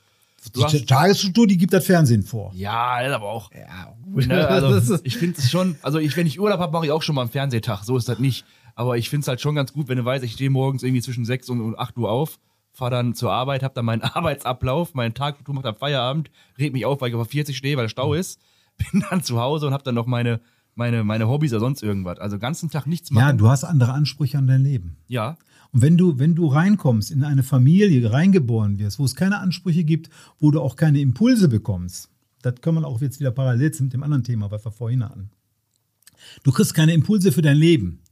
Die 0.55 0.65
hast, 0.65 0.87
Tagesstruktur, 0.87 1.47
die 1.47 1.57
gibt 1.57 1.73
das 1.73 1.87
Fernsehen 1.87 2.23
vor. 2.23 2.53
ja, 2.55 3.03
das 3.03 3.15
aber 3.15 3.31
auch. 3.31 3.51
Ja, 3.53 3.95
Ne, 4.07 4.49
also 4.49 4.99
ich 5.03 5.17
finde 5.17 5.39
es 5.39 5.51
schon, 5.51 5.77
also 5.83 5.99
ich, 5.99 6.17
wenn 6.17 6.27
ich 6.27 6.41
Urlaub 6.41 6.61
habe, 6.61 6.73
mache 6.73 6.87
ich 6.87 6.93
auch 6.93 7.03
schon 7.03 7.15
mal 7.15 7.23
einen 7.23 7.31
Fernsehtag. 7.31 7.85
So 7.85 7.97
ist 7.97 8.09
das 8.09 8.19
nicht. 8.19 8.45
Aber 8.79 8.97
ich 8.97 9.11
finde 9.11 9.23
es 9.23 9.29
halt 9.29 9.41
schon 9.41 9.57
ganz 9.57 9.73
gut, 9.73 9.89
wenn 9.89 9.99
du 9.99 10.05
weißt, 10.05 10.23
ich 10.25 10.35
stehe 10.35 10.51
morgens 10.51 10.85
irgendwie 10.85 11.03
zwischen 11.03 11.25
6 11.25 11.49
und, 11.51 11.61
und 11.61 11.77
8 11.77 11.99
Uhr 11.99 12.09
auf, 12.13 12.39
fahre 12.71 12.93
dann 12.93 13.13
zur 13.15 13.33
Arbeit, 13.33 13.65
habe 13.65 13.75
dann 13.75 13.85
meinen 13.85 14.03
Arbeitsablauf, 14.03 14.95
meinen 14.95 15.15
Tag, 15.15 15.47
mache 15.49 15.65
dann 15.65 15.75
Feierabend, 15.75 16.31
red 16.59 16.73
mich 16.73 16.87
auf, 16.87 17.01
weil 17.01 17.09
ich 17.09 17.17
auf 17.17 17.29
40 17.29 17.57
stehe, 17.57 17.77
weil 17.77 17.89
Stau 17.89 18.15
ist, 18.15 18.41
bin 18.93 19.05
dann 19.11 19.25
zu 19.25 19.41
Hause 19.41 19.67
und 19.67 19.73
habe 19.73 19.83
dann 19.83 19.97
noch 19.97 20.07
meine, 20.07 20.41
meine, 20.77 21.03
meine 21.03 21.27
Hobbys 21.27 21.51
oder 21.53 21.59
sonst 21.61 21.83
irgendwas. 21.83 22.19
Also 22.21 22.39
ganzen 22.39 22.71
Tag 22.71 22.87
nichts 22.87 23.11
Ja, 23.11 23.17
machen. 23.17 23.39
du 23.39 23.49
hast 23.49 23.65
andere 23.65 23.93
Ansprüche 23.95 24.39
an 24.39 24.47
dein 24.47 24.63
Leben. 24.63 24.97
Ja, 25.09 25.37
Und 25.73 25.83
wenn 25.83 25.97
du, 25.97 26.21
wenn 26.21 26.37
du 26.37 26.47
reinkommst 26.47 27.11
in 27.11 27.25
eine 27.25 27.43
Familie, 27.43 28.13
reingeboren 28.13 28.79
wirst, 28.79 29.01
wo 29.01 29.05
es 29.05 29.17
keine 29.17 29.41
Ansprüche 29.41 29.83
gibt, 29.83 30.09
wo 30.39 30.53
du 30.53 30.61
auch 30.61 30.77
keine 30.77 31.01
Impulse 31.01 31.49
bekommst, 31.49 32.11
das 32.43 32.61
kann 32.61 32.77
man 32.77 32.85
auch 32.85 33.01
jetzt 33.01 33.19
wieder 33.19 33.33
parallel 33.33 33.73
mit 33.81 33.93
dem 33.93 34.05
anderen 34.05 34.23
Thema, 34.23 34.53
was 34.53 34.65
wir 34.65 34.71
vorhin 34.71 35.03
hatten. 35.05 35.31
Du 36.45 36.53
kriegst 36.53 36.75
keine 36.75 36.93
Impulse 36.93 37.33
für 37.33 37.43
dein 37.43 37.57
Leben. 37.57 38.03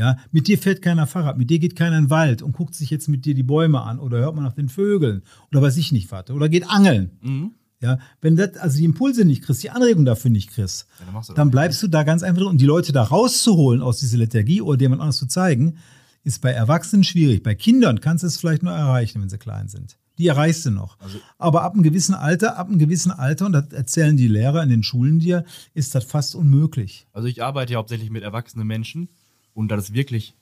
Ja, 0.00 0.16
mit 0.32 0.48
dir 0.48 0.56
fährt 0.56 0.80
keiner 0.80 1.06
Fahrrad, 1.06 1.36
mit 1.36 1.50
dir 1.50 1.58
geht 1.58 1.76
keiner 1.76 1.98
in 1.98 2.04
den 2.04 2.10
Wald 2.10 2.40
und 2.40 2.52
guckt 2.52 2.74
sich 2.74 2.88
jetzt 2.88 3.06
mit 3.08 3.26
dir 3.26 3.34
die 3.34 3.42
Bäume 3.42 3.82
an 3.82 3.98
oder 3.98 4.18
hört 4.18 4.34
man 4.34 4.44
nach 4.44 4.54
den 4.54 4.70
Vögeln 4.70 5.22
oder 5.52 5.60
weiß 5.60 5.76
ich 5.76 5.92
nicht 5.92 6.10
was 6.10 6.30
oder 6.30 6.48
geht 6.48 6.68
angeln. 6.70 7.10
Mhm. 7.20 7.50
Ja, 7.82 7.98
wenn 8.20 8.36
das 8.36 8.56
also 8.56 8.78
die 8.78 8.84
Impulse 8.84 9.26
nicht 9.26 9.42
kriegst, 9.42 9.62
die 9.62 9.70
Anregung 9.70 10.06
dafür 10.06 10.30
nicht 10.30 10.50
kriegst, 10.50 10.86
Ja, 11.00 11.12
dann 11.12 11.34
dann 11.36 11.50
bleibst 11.50 11.82
du 11.82 11.88
da 11.88 12.02
ganz 12.02 12.22
einfach 12.22 12.40
drin. 12.40 12.50
Und 12.50 12.60
die 12.60 12.66
Leute 12.66 12.92
da 12.92 13.02
rauszuholen 13.02 13.82
aus 13.82 14.00
dieser 14.00 14.18
Lethargie 14.18 14.62
oder 14.62 14.80
jemand 14.80 15.02
anderes 15.02 15.18
zu 15.18 15.26
zeigen, 15.26 15.76
ist 16.24 16.40
bei 16.40 16.50
Erwachsenen 16.50 17.04
schwierig. 17.04 17.42
Bei 17.42 17.54
Kindern 17.54 18.00
kannst 18.00 18.22
du 18.22 18.26
es 18.26 18.38
vielleicht 18.38 18.62
nur 18.62 18.72
erreichen, 18.72 19.20
wenn 19.20 19.28
sie 19.28 19.38
klein 19.38 19.68
sind. 19.68 19.96
Die 20.18 20.26
erreichst 20.26 20.66
du 20.66 20.70
noch. 20.70 20.98
Also 21.00 21.18
Aber 21.38 21.62
ab 21.62 21.72
einem 21.72 21.82
gewissen 21.82 22.14
Alter, 22.14 22.58
ab 22.58 22.68
einem 22.68 22.78
gewissen 22.78 23.10
Alter, 23.10 23.46
und 23.46 23.52
das 23.52 23.72
erzählen 23.72 24.18
die 24.18 24.28
Lehrer 24.28 24.62
in 24.62 24.68
den 24.68 24.82
Schulen 24.82 25.18
dir, 25.18 25.44
ist 25.72 25.94
das 25.94 26.04
fast 26.04 26.34
unmöglich. 26.34 27.06
Also 27.14 27.28
ich 27.28 27.42
arbeite 27.42 27.72
ja 27.72 27.78
hauptsächlich 27.78 28.10
mit 28.10 28.22
erwachsenen 28.22 28.66
Menschen 28.66 29.08
und 29.60 29.68
das 29.68 29.84
ist 29.90 29.94
wirklich, 29.94 30.34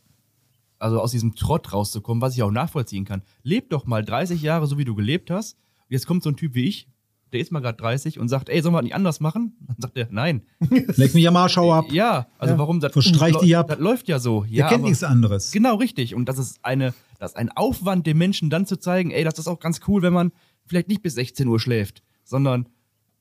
also 0.79 1.01
aus 1.01 1.11
diesem 1.11 1.35
Trott 1.35 1.73
rauszukommen, 1.73 2.23
was 2.23 2.35
ich 2.37 2.43
auch 2.43 2.51
nachvollziehen 2.51 3.05
kann. 3.05 3.23
Leb 3.43 3.71
doch 3.71 3.85
mal 3.87 4.05
30 4.05 4.41
Jahre 4.43 4.67
so, 4.67 4.79
wie 4.79 4.85
du 4.85 4.95
gelebt 4.95 5.31
hast. 5.31 5.57
Jetzt 5.89 6.07
kommt 6.07 6.23
so 6.23 6.31
ein 6.31 6.37
Typ 6.37 6.55
wie 6.55 6.65
ich, 6.65 6.89
der 7.33 7.41
ist 7.41 7.53
mal 7.53 7.61
gerade 7.61 7.77
30 7.77 8.19
und 8.19 8.29
sagt, 8.29 8.49
ey, 8.49 8.63
sollen 8.63 8.75
wir 8.75 8.79
das 8.79 8.85
nicht 8.85 8.95
anders 8.95 9.21
machen? 9.21 9.57
Dann 9.67 9.77
sagt 9.81 9.97
er, 9.99 10.09
nein. 10.11 10.43
Leck 10.97 11.13
mich 11.15 11.27
am 11.29 11.37
Arsch, 11.37 11.57
hau 11.57 11.73
ab. 11.75 11.87
Ja, 11.91 12.27
also 12.39 12.55
Ja. 12.55 12.59
warum? 12.59 12.81
Das, 12.81 12.93
Verstreich 12.93 13.35
das, 13.35 13.43
die 13.43 13.55
ab. 13.57 13.69
das 13.69 13.79
läuft 13.79 14.09
ja 14.09 14.19
so. 14.19 14.45
Der 14.45 14.51
Ja, 14.51 14.69
kennt 14.69 14.81
aber- 14.81 14.89
nichts 14.89 15.05
anderes. 15.05 15.51
Genau, 15.53 15.77
richtig. 15.77 16.15
Und 16.15 16.27
das 16.29 16.39
ist 16.39 16.65
eine, 16.65 16.95
das 17.19 17.33
ist 17.33 17.37
ein 17.37 17.51
Aufwand, 17.51 18.07
den 18.07 18.17
Menschen 18.17 18.49
dann 18.49 18.65
zu 18.67 18.79
zeigen, 18.79 19.11
ey, 19.11 19.25
das 19.25 19.39
ist 19.39 19.47
auch 19.49 19.59
ganz 19.61 19.81
cool, 19.89 20.01
wenn 20.03 20.13
man 20.15 20.33
vielleicht 20.65 20.89
nicht 20.89 21.03
bis 21.03 21.15
16 21.15 21.49
Uhr 21.49 21.61
schläft, 21.61 22.03
sondern 22.25 22.69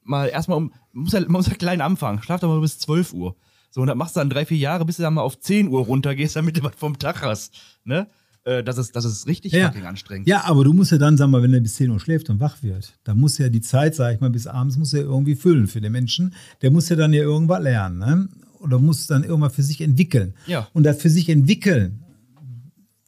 mal 0.04 0.28
erstmal 0.30 0.58
um, 0.58 0.72
man 0.94 1.04
muss 1.04 1.12
ja, 1.14 1.20
man 1.22 1.32
muss 1.32 1.48
ja 1.48 1.56
klein 1.56 1.82
anfangen. 1.82 2.22
Schlaf 2.22 2.40
doch 2.40 2.48
mal 2.50 2.62
bis 2.62 2.80
12 2.80 3.14
Uhr. 3.14 3.36
So, 3.70 3.82
und 3.82 3.88
das 3.88 3.96
machst 3.96 4.16
du 4.16 4.20
dann 4.22 4.30
drei, 4.30 4.46
vier 4.46 4.58
Jahre, 4.58 4.86
bis 4.86 4.98
du 4.98 5.04
dann 5.04 5.14
mal 5.16 5.22
auf 5.22 5.40
10 5.40 5.68
Uhr 5.68 5.82
runtergehst, 5.86 6.36
damit 6.36 6.58
du 6.58 6.64
was 6.64 6.76
vom 6.76 6.98
Tag 6.98 7.22
hast. 7.22 7.54
Ne? 7.84 8.08
Äh, 8.44 8.64
Das 8.64 8.78
ist, 8.78 8.96
das 8.96 9.06
ist 9.06 9.28
richtig 9.28 9.52
Ja. 9.52 9.68
fucking 9.68 9.86
anstrengend. 9.86 10.28
Ja, 10.28 10.46
aber 10.46 10.64
du 10.64 10.74
musst 10.74 10.92
ja 10.92 10.98
dann, 10.98 11.18
sag 11.18 11.28
mal, 11.30 11.44
wenn 11.44 11.54
er 11.54 11.60
bis 11.60 11.76
10 11.76 11.90
Uhr 11.92 12.00
schläft 12.00 12.30
und 12.30 12.40
wach 12.40 12.64
wird, 12.64 12.98
da 13.04 13.14
muss 13.14 13.38
ja 13.38 13.50
die 13.50 13.62
Zeit, 13.62 13.94
sag 13.96 14.16
ich 14.16 14.22
mal, 14.22 14.30
bis 14.30 14.48
abends 14.48 14.78
muss 14.78 14.94
er 14.94 15.02
irgendwie 15.02 15.36
füllen 15.36 15.68
für 15.68 15.82
den 15.82 15.92
Menschen. 15.92 16.34
Der 16.62 16.72
muss 16.72 16.90
ja 16.90 16.96
dann 16.96 17.14
ja 17.14 17.22
irgendwas 17.22 17.62
lernen, 17.62 18.00
ne? 18.00 18.30
Oder 18.60 18.80
muss 18.80 19.06
dann 19.06 19.24
irgendwas 19.24 19.54
für 19.54 19.62
sich 19.64 19.82
entwickeln. 19.82 20.34
Ja. 20.48 20.68
Und 20.74 20.84
das 20.84 21.00
für 21.00 21.12
sich 21.12 21.30
entwickeln, 21.30 22.04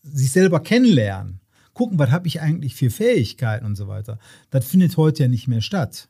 sich 0.04 0.32
selber 0.32 0.60
kennenlernen, 0.62 1.40
gucken, 1.74 1.98
was 1.98 2.12
habe 2.12 2.28
ich 2.28 2.42
eigentlich 2.42 2.76
für 2.76 2.90
Fähigkeiten 2.90 3.66
und 3.66 3.76
so 3.76 3.88
weiter. 3.88 4.20
Das 4.52 4.66
findet 4.68 4.96
heute 4.98 5.24
ja 5.24 5.30
nicht 5.30 5.48
mehr 5.48 5.62
statt. 5.62 6.08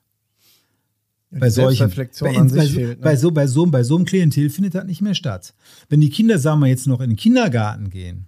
Bei 1.31 1.49
solchen, 1.49 1.91
bei, 1.91 2.37
an 2.37 2.49
bei, 2.49 2.67
fehlt. 2.67 2.99
Ne? 2.99 3.03
bei, 3.03 3.15
so, 3.15 3.31
bei, 3.31 3.45
so, 3.45 3.65
bei 3.67 3.83
so 3.83 3.95
einem 3.95 4.05
Klientel 4.05 4.49
findet 4.49 4.73
das 4.73 4.85
nicht 4.85 5.01
mehr 5.01 5.13
statt. 5.13 5.53
Wenn 5.87 6.01
die 6.01 6.09
Kinder, 6.09 6.39
sagen 6.39 6.59
wir 6.59 6.67
jetzt 6.67 6.87
noch 6.87 7.01
in 7.01 7.11
den 7.11 7.17
Kindergarten 7.17 7.91
gehen, 7.91 8.25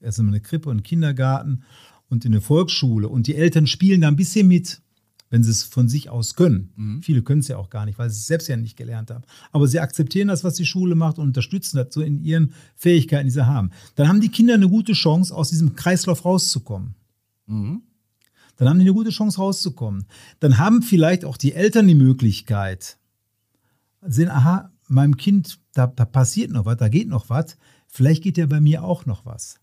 erst 0.00 0.18
in 0.18 0.28
eine 0.28 0.40
Krippe 0.40 0.68
und 0.68 0.76
einen 0.76 0.82
Kindergarten 0.82 1.62
und 2.10 2.26
in 2.26 2.32
eine 2.32 2.42
Volksschule 2.42 3.08
und 3.08 3.26
die 3.26 3.36
Eltern 3.36 3.66
spielen 3.66 4.02
da 4.02 4.08
ein 4.08 4.16
bisschen 4.16 4.48
mit, 4.48 4.82
wenn 5.30 5.42
sie 5.42 5.50
es 5.50 5.64
von 5.64 5.88
sich 5.88 6.10
aus 6.10 6.34
können. 6.34 6.72
Viele 7.02 7.22
können 7.22 7.40
es 7.40 7.48
ja 7.48 7.56
auch 7.56 7.70
gar 7.70 7.86
nicht, 7.86 7.98
weil 7.98 8.10
sie 8.10 8.18
es 8.18 8.26
selbst 8.26 8.48
ja 8.48 8.56
nicht 8.56 8.76
gelernt 8.76 9.10
haben. 9.10 9.24
Aber 9.50 9.66
sie 9.66 9.80
akzeptieren 9.80 10.28
das, 10.28 10.44
was 10.44 10.54
die 10.54 10.66
Schule 10.66 10.94
macht 10.94 11.18
und 11.18 11.24
unterstützen 11.24 11.78
das 11.78 11.92
so 11.92 12.02
in 12.02 12.22
ihren 12.22 12.52
Fähigkeiten, 12.76 13.26
die 13.26 13.32
sie 13.32 13.46
haben. 13.46 13.70
Dann 13.94 14.08
haben 14.08 14.20
die 14.20 14.28
Kinder 14.28 14.54
eine 14.54 14.68
gute 14.68 14.92
Chance, 14.92 15.34
aus 15.34 15.48
diesem 15.48 15.74
Kreislauf 15.74 16.24
rauszukommen. 16.24 16.94
Mhm. 17.46 17.82
Dann 18.56 18.68
haben 18.68 18.78
die 18.78 18.84
eine 18.84 18.94
gute 18.94 19.10
Chance 19.10 19.38
rauszukommen. 19.38 20.06
Dann 20.40 20.58
haben 20.58 20.82
vielleicht 20.82 21.24
auch 21.24 21.36
die 21.36 21.52
Eltern 21.52 21.86
die 21.86 21.94
Möglichkeit, 21.94 22.98
sehen, 24.02 24.30
aha, 24.30 24.70
meinem 24.88 25.16
Kind, 25.16 25.58
da, 25.74 25.86
da 25.86 26.04
passiert 26.04 26.50
noch 26.50 26.64
was, 26.64 26.76
da 26.76 26.88
geht 26.88 27.08
noch 27.08 27.28
was. 27.28 27.56
Vielleicht 27.86 28.22
geht 28.22 28.38
ja 28.38 28.46
bei 28.46 28.60
mir 28.60 28.82
auch 28.84 29.06
noch 29.06 29.24
was. 29.26 29.58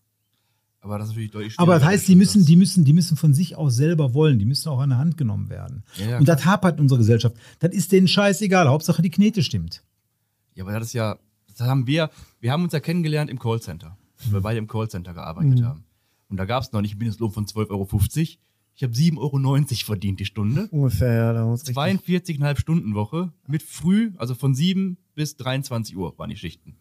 Aber 0.80 0.98
das 0.98 1.08
ist 1.08 1.12
natürlich 1.12 1.30
deutlich 1.30 1.58
Aber 1.58 1.76
das 1.76 1.84
heißt, 1.84 2.08
die 2.08 2.14
müssen, 2.14 2.40
das. 2.40 2.46
die 2.46 2.56
müssen, 2.56 2.84
die 2.84 2.92
müssen 2.92 3.16
von 3.16 3.32
sich 3.32 3.56
aus 3.56 3.74
selber 3.74 4.12
wollen. 4.12 4.38
Die 4.38 4.44
müssen 4.44 4.68
auch 4.68 4.80
an 4.80 4.90
der 4.90 4.98
Hand 4.98 5.16
genommen 5.16 5.48
werden. 5.48 5.82
Ja, 5.96 6.06
ja, 6.10 6.18
Und 6.18 6.28
das 6.28 6.44
hapert 6.44 6.78
unsere 6.78 6.98
Gesellschaft. 6.98 7.36
Das 7.60 7.72
ist 7.72 7.90
denen 7.90 8.06
scheißegal. 8.06 8.68
Hauptsache 8.68 9.00
die 9.00 9.10
Knete 9.10 9.42
stimmt. 9.42 9.82
Ja, 10.54 10.64
aber 10.64 10.78
das 10.78 10.88
ist 10.88 10.92
ja, 10.92 11.18
das 11.48 11.66
haben 11.66 11.86
wir, 11.86 12.10
wir 12.40 12.52
haben 12.52 12.64
uns 12.64 12.74
ja 12.74 12.80
kennengelernt 12.80 13.30
im 13.30 13.38
Callcenter, 13.38 13.96
weil 14.26 14.34
wir 14.34 14.40
beide 14.42 14.58
im 14.58 14.68
Callcenter 14.68 15.14
gearbeitet 15.14 15.62
haben. 15.62 15.84
Und 16.28 16.36
da 16.36 16.44
gab 16.44 16.62
es 16.62 16.72
noch 16.72 16.82
nicht 16.82 16.98
Mindestlohn 16.98 17.30
von 17.30 17.46
12,50 17.46 17.70
Euro. 17.70 17.88
Ich 18.76 18.82
habe 18.82 18.92
7,90 18.92 19.18
Euro 19.18 19.84
verdient 19.84 20.20
die 20.20 20.24
Stunde. 20.24 20.68
Ungefähr, 20.70 21.12
ja, 21.12 21.32
da 21.32 21.46
muss 21.46 21.60
richtig. 21.60 21.76
42,5 21.76 22.58
Stunden 22.58 22.94
Woche 22.94 23.32
mit 23.46 23.62
früh, 23.62 24.12
also 24.16 24.34
von 24.34 24.54
7 24.54 24.96
bis 25.14 25.36
23 25.36 25.96
Uhr 25.96 26.18
waren 26.18 26.30
die 26.30 26.36
Schichten. 26.36 26.76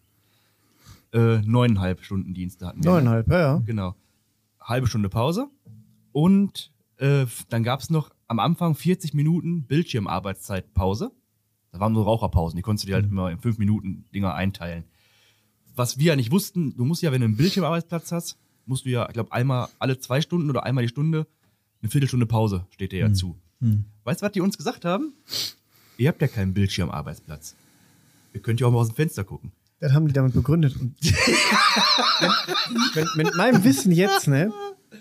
Äh, 1.14 1.42
neuneinhalb 1.42 2.04
Stunden 2.04 2.34
Dienste 2.34 2.66
hatten 2.66 2.84
wir. 2.84 2.90
Neuneinhalb, 2.92 3.28
ja, 3.30 3.40
ja. 3.40 3.58
Genau. 3.60 3.96
Halbe 4.60 4.88
Stunde 4.88 5.10
Pause. 5.10 5.50
Und 6.12 6.72
äh, 6.98 7.28
dann 7.50 7.64
gab 7.64 7.82
es 7.82 7.92
noch 7.92 8.10
am 8.28 8.40
Anfang 8.40 8.74
40 8.74 9.14
Minuten 9.14 9.64
Bildschirmarbeitszeit 9.64 10.74
Pause. 10.74 11.12
Das 11.72 11.80
waren 11.80 11.94
so 11.94 12.02
Raucherpausen, 12.02 12.58
die 12.58 12.64
konntest 12.64 12.86
du 12.86 12.88
dir 12.88 12.96
halt 12.96 13.06
immer 13.06 13.30
in 13.30 13.38
5 13.38 13.60
Minuten 13.60 14.06
Dinger 14.16 14.34
einteilen. 14.34 14.86
Was 15.76 16.00
wir 16.00 16.06
ja 16.06 16.16
nicht 16.16 16.32
wussten, 16.32 16.76
du 16.76 16.86
musst 16.86 17.04
ja, 17.04 17.12
wenn 17.12 17.22
du 17.22 17.26
einen 17.26 17.38
Bildschirmarbeitsplatz 17.38 18.12
hast, 18.12 18.40
musst 18.66 18.86
du 18.86 18.90
ja, 18.90 19.08
ich 19.08 19.14
glaube, 19.14 19.32
einmal 19.32 19.70
alle 19.78 20.00
zwei 20.00 20.22
Stunden 20.22 20.50
oder 20.50 20.64
einmal 20.64 20.84
die 20.84 20.90
Stunde 20.90 21.28
eine 21.84 21.92
Viertelstunde 21.92 22.26
Pause 22.26 22.66
steht 22.72 22.94
dir 22.94 23.00
ja 23.00 23.14
zu. 23.14 23.38
Weißt 24.04 24.22
du, 24.22 24.26
was 24.26 24.32
die 24.32 24.42
uns 24.42 24.58
gesagt 24.58 24.86
haben? 24.86 25.14
Ihr 25.98 26.10
habt 26.10 26.22
ja 26.22 26.28
keinen 26.28 26.54
Bildschirmarbeitsplatz. 26.54 27.56
Ihr 28.34 28.42
könnt 28.42 28.60
ja 28.60 28.68
auch 28.68 28.72
mal 28.72 28.80
aus 28.80 28.88
dem 28.88 28.96
Fenster 28.96 29.24
gucken. 29.24 29.52
Das 29.80 29.94
haben 29.94 30.08
die 30.08 30.14
damit 30.14 30.34
begründet. 30.34 30.76
Und 30.80 30.96
wenn, 31.02 32.32
wenn, 32.96 33.08
mit 33.16 33.36
meinem 33.36 33.64
Wissen 33.64 33.92
jetzt, 33.92 34.28
ne, 34.28 34.52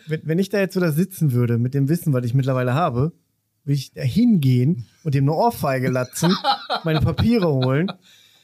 wenn, 0.06 0.20
wenn 0.24 0.38
ich 0.38 0.48
da 0.48 0.58
jetzt 0.58 0.74
so 0.74 0.80
da 0.80 0.92
sitzen 0.92 1.32
würde, 1.32 1.58
mit 1.58 1.74
dem 1.74 1.88
Wissen, 1.88 2.12
was 2.12 2.24
ich 2.24 2.34
mittlerweile 2.34 2.74
habe, 2.74 3.12
würde 3.64 3.74
ich 3.74 3.92
da 3.92 4.02
hingehen 4.02 4.86
und 5.04 5.14
dem 5.14 5.24
eine 5.24 5.34
Ohrfeige 5.34 5.88
latzen, 5.88 6.36
meine 6.84 7.00
Papiere 7.00 7.48
holen 7.48 7.92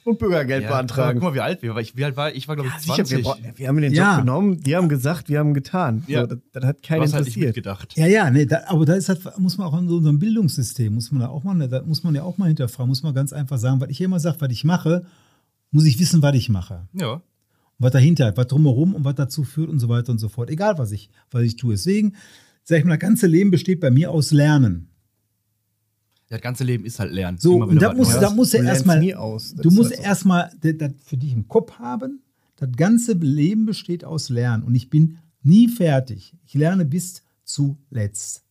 und 0.08 0.18
Bürgergeld 0.18 0.64
Ja, 0.64 0.70
beantragen. 0.70 1.20
Guck 1.20 1.28
mal, 1.30 1.34
wie 1.34 1.40
alt 1.40 1.62
wir 1.62 1.74
waren. 1.74 1.82
Ich, 1.82 1.96
wie 1.96 2.04
alt 2.04 2.16
war 2.16 2.30
ich? 2.30 2.36
Ich 2.36 2.48
war, 2.48 2.56
glaube 2.56 2.70
ich, 2.70 2.82
Sicher, 2.82 2.94
20. 3.04 3.16
wir, 3.18 3.22
bra- 3.24 3.36
wir 3.54 3.68
haben 3.68 3.76
den 3.80 3.92
Job 3.92 3.96
Ja. 4.04 4.20
genommen, 4.20 4.60
die 4.62 4.74
haben 4.76 4.88
gesagt, 4.88 5.28
wir 5.28 5.38
haben 5.38 5.54
getan. 5.54 6.02
Ja. 6.06 6.22
So, 6.22 6.26
das, 6.26 6.38
das 6.52 6.64
hat 6.64 6.76
hast 6.82 6.90
halt 6.90 7.00
nicht 7.02 7.12
interessiert. 7.14 7.46
mitgedacht. 7.46 7.94
Ja, 7.96 8.06
ja, 8.06 8.30
nee, 8.30 8.46
da, 8.46 8.62
aber 8.66 8.84
da 8.86 8.94
ist 8.94 9.08
halt, 9.08 9.20
muss 9.38 9.58
man 9.58 9.66
auch 9.68 9.78
in 9.78 9.88
so 9.88 9.96
unserem 9.96 10.18
Bildungssystem, 10.18 10.94
muss 10.94 11.12
man 11.12 11.20
da 11.22 11.28
auch 11.28 11.44
mal, 11.44 11.68
da 11.68 11.82
muss 11.82 12.02
man 12.04 12.14
ja 12.14 12.22
auch 12.22 12.38
mal 12.38 12.46
hinterfragen, 12.46 12.88
muss 12.88 13.02
man 13.02 13.14
ganz 13.14 13.32
einfach 13.32 13.58
sagen, 13.58 13.80
was 13.80 13.90
ich 13.90 14.00
immer 14.00 14.18
sage, 14.20 14.36
was 14.40 14.50
ich 14.50 14.64
mache, 14.64 15.04
muss 15.70 15.84
ich 15.84 15.98
wissen, 16.00 16.22
was 16.22 16.34
ich 16.34 16.48
mache. 16.48 16.88
Ja. 16.94 17.12
Und 17.14 17.22
was 17.78 17.92
dahinter, 17.92 18.36
was 18.36 18.46
drumherum 18.48 18.94
und 18.94 19.04
was 19.04 19.14
dazu 19.14 19.44
führt 19.44 19.68
und 19.70 19.78
so 19.78 19.88
weiter 19.88 20.10
und 20.12 20.18
so 20.18 20.28
fort. 20.28 20.50
Egal, 20.50 20.78
was 20.78 20.90
ich, 20.92 21.10
was 21.30 21.42
ich 21.42 21.56
tue. 21.56 21.74
Deswegen, 21.74 22.14
sag 22.64 22.78
ich 22.78 22.84
mal, 22.84 22.92
das 22.96 23.00
ganze 23.00 23.26
Leben 23.26 23.50
besteht 23.50 23.80
bei 23.80 23.90
mir 23.90 24.10
aus 24.10 24.32
Lernen. 24.32 24.88
Das 26.30 26.40
ganze 26.42 26.62
Leben 26.64 26.84
ist 26.84 26.98
halt 26.98 27.12
Lernen. 27.12 27.38
So, 27.38 27.62
und 27.64 27.80
da 27.80 27.90
was 27.90 27.96
muss, 27.96 28.08
Neues. 28.10 28.20
da 28.20 28.30
muss 28.30 28.52
er 28.54 28.58
Du 28.60 28.64
lernst 28.66 28.78
erstmal. 28.80 29.00
nie 29.00 29.14
aus. 29.14 29.54
Das 29.54 29.62
Du 29.62 29.70
musst 29.70 29.90
halt 29.90 30.00
so. 30.00 30.04
erstmal 30.04 30.50
das 30.60 30.92
für 31.04 31.16
dich 31.16 31.32
im 31.32 31.48
Kopf 31.48 31.72
haben. 31.78 32.20
Das 32.56 32.70
ganze 32.76 33.12
Leben 33.12 33.64
besteht 33.66 34.04
aus 34.04 34.28
Lernen. 34.28 34.62
Und 34.64 34.74
ich 34.74 34.90
bin 34.90 35.18
nie 35.42 35.68
fertig. 35.68 36.34
Ich 36.44 36.54
lerne 36.54 36.84
bis 36.84 37.22
zuletzt. 37.44 38.44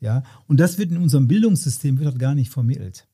Ja, 0.00 0.22
und 0.46 0.58
das 0.60 0.78
wird 0.78 0.90
in 0.90 0.98
unserem 0.98 1.28
Bildungssystem 1.28 1.98
wird 1.98 2.08
das 2.12 2.18
gar 2.18 2.34
nicht 2.34 2.50
vermittelt. 2.50 3.06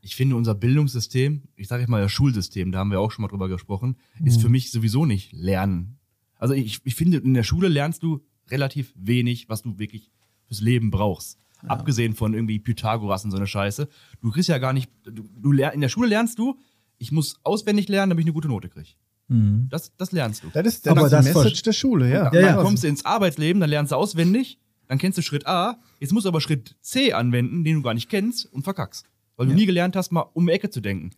ich 0.00 0.16
finde, 0.16 0.36
unser 0.36 0.54
Bildungssystem, 0.54 1.42
ich 1.56 1.66
sage 1.68 1.80
jetzt 1.82 1.88
mal 1.88 2.02
das 2.02 2.12
Schulsystem, 2.12 2.72
da 2.72 2.78
haben 2.80 2.90
wir 2.90 3.00
auch 3.00 3.10
schon 3.10 3.22
mal 3.22 3.28
drüber 3.28 3.48
gesprochen, 3.48 3.96
ist 4.22 4.36
Mhm. 4.36 4.40
für 4.42 4.48
mich 4.50 4.70
sowieso 4.70 5.06
nicht 5.06 5.32
Lernen. 5.32 5.96
Also 6.36 6.52
ich, 6.52 6.80
ich 6.84 6.94
finde, 6.94 7.16
in 7.18 7.32
der 7.32 7.42
Schule 7.42 7.68
lernst 7.68 8.02
du 8.02 8.20
relativ 8.50 8.92
wenig, 8.96 9.48
was 9.48 9.62
du 9.62 9.78
wirklich 9.78 10.10
fürs 10.44 10.60
Leben 10.60 10.90
brauchst. 10.90 11.38
Abgesehen 11.68 12.14
von 12.14 12.34
irgendwie 12.34 12.58
Pythagoras 12.58 13.24
und 13.24 13.30
so 13.30 13.36
eine 13.36 13.46
Scheiße. 13.46 13.88
Du 14.20 14.30
kriegst 14.30 14.48
ja 14.48 14.58
gar 14.58 14.72
nicht, 14.72 14.90
du, 15.04 15.24
du 15.36 15.52
in 15.52 15.80
der 15.80 15.88
Schule 15.88 16.08
lernst 16.08 16.38
du, 16.38 16.58
ich 16.98 17.12
muss 17.12 17.36
auswendig 17.42 17.88
lernen, 17.88 18.10
damit 18.10 18.22
ich 18.22 18.26
eine 18.26 18.34
gute 18.34 18.48
Note 18.48 18.68
kriege. 18.68 18.90
Das, 19.26 19.96
das 19.96 20.12
lernst 20.12 20.44
du. 20.44 20.48
Das 20.52 20.66
ist, 20.66 20.86
das 20.86 20.94
die 20.94 21.10
das 21.10 21.24
Message 21.24 21.62
der 21.62 21.72
Schule, 21.72 22.10
ja. 22.10 22.24
Ja, 22.24 22.30
dann 22.30 22.42
ja. 22.42 22.62
kommst 22.62 22.84
du 22.84 22.88
ins 22.88 23.04
Arbeitsleben, 23.04 23.58
dann 23.58 23.70
lernst 23.70 23.92
du 23.92 23.96
auswendig, 23.96 24.58
dann 24.86 24.98
kennst 24.98 25.16
du 25.16 25.22
Schritt 25.22 25.46
A, 25.46 25.78
jetzt 25.98 26.12
musst 26.12 26.26
du 26.26 26.28
aber 26.28 26.42
Schritt 26.42 26.76
C 26.82 27.14
anwenden, 27.14 27.64
den 27.64 27.76
du 27.76 27.82
gar 27.82 27.94
nicht 27.94 28.10
kennst 28.10 28.52
und 28.52 28.64
verkackst. 28.64 29.06
Weil 29.36 29.48
du 29.48 29.54
nie 29.54 29.66
gelernt 29.66 29.96
hast, 29.96 30.12
mal 30.12 30.26
um 30.34 30.46
die 30.46 30.52
Ecke 30.52 30.70
zu 30.70 30.80
denken. 30.80 31.10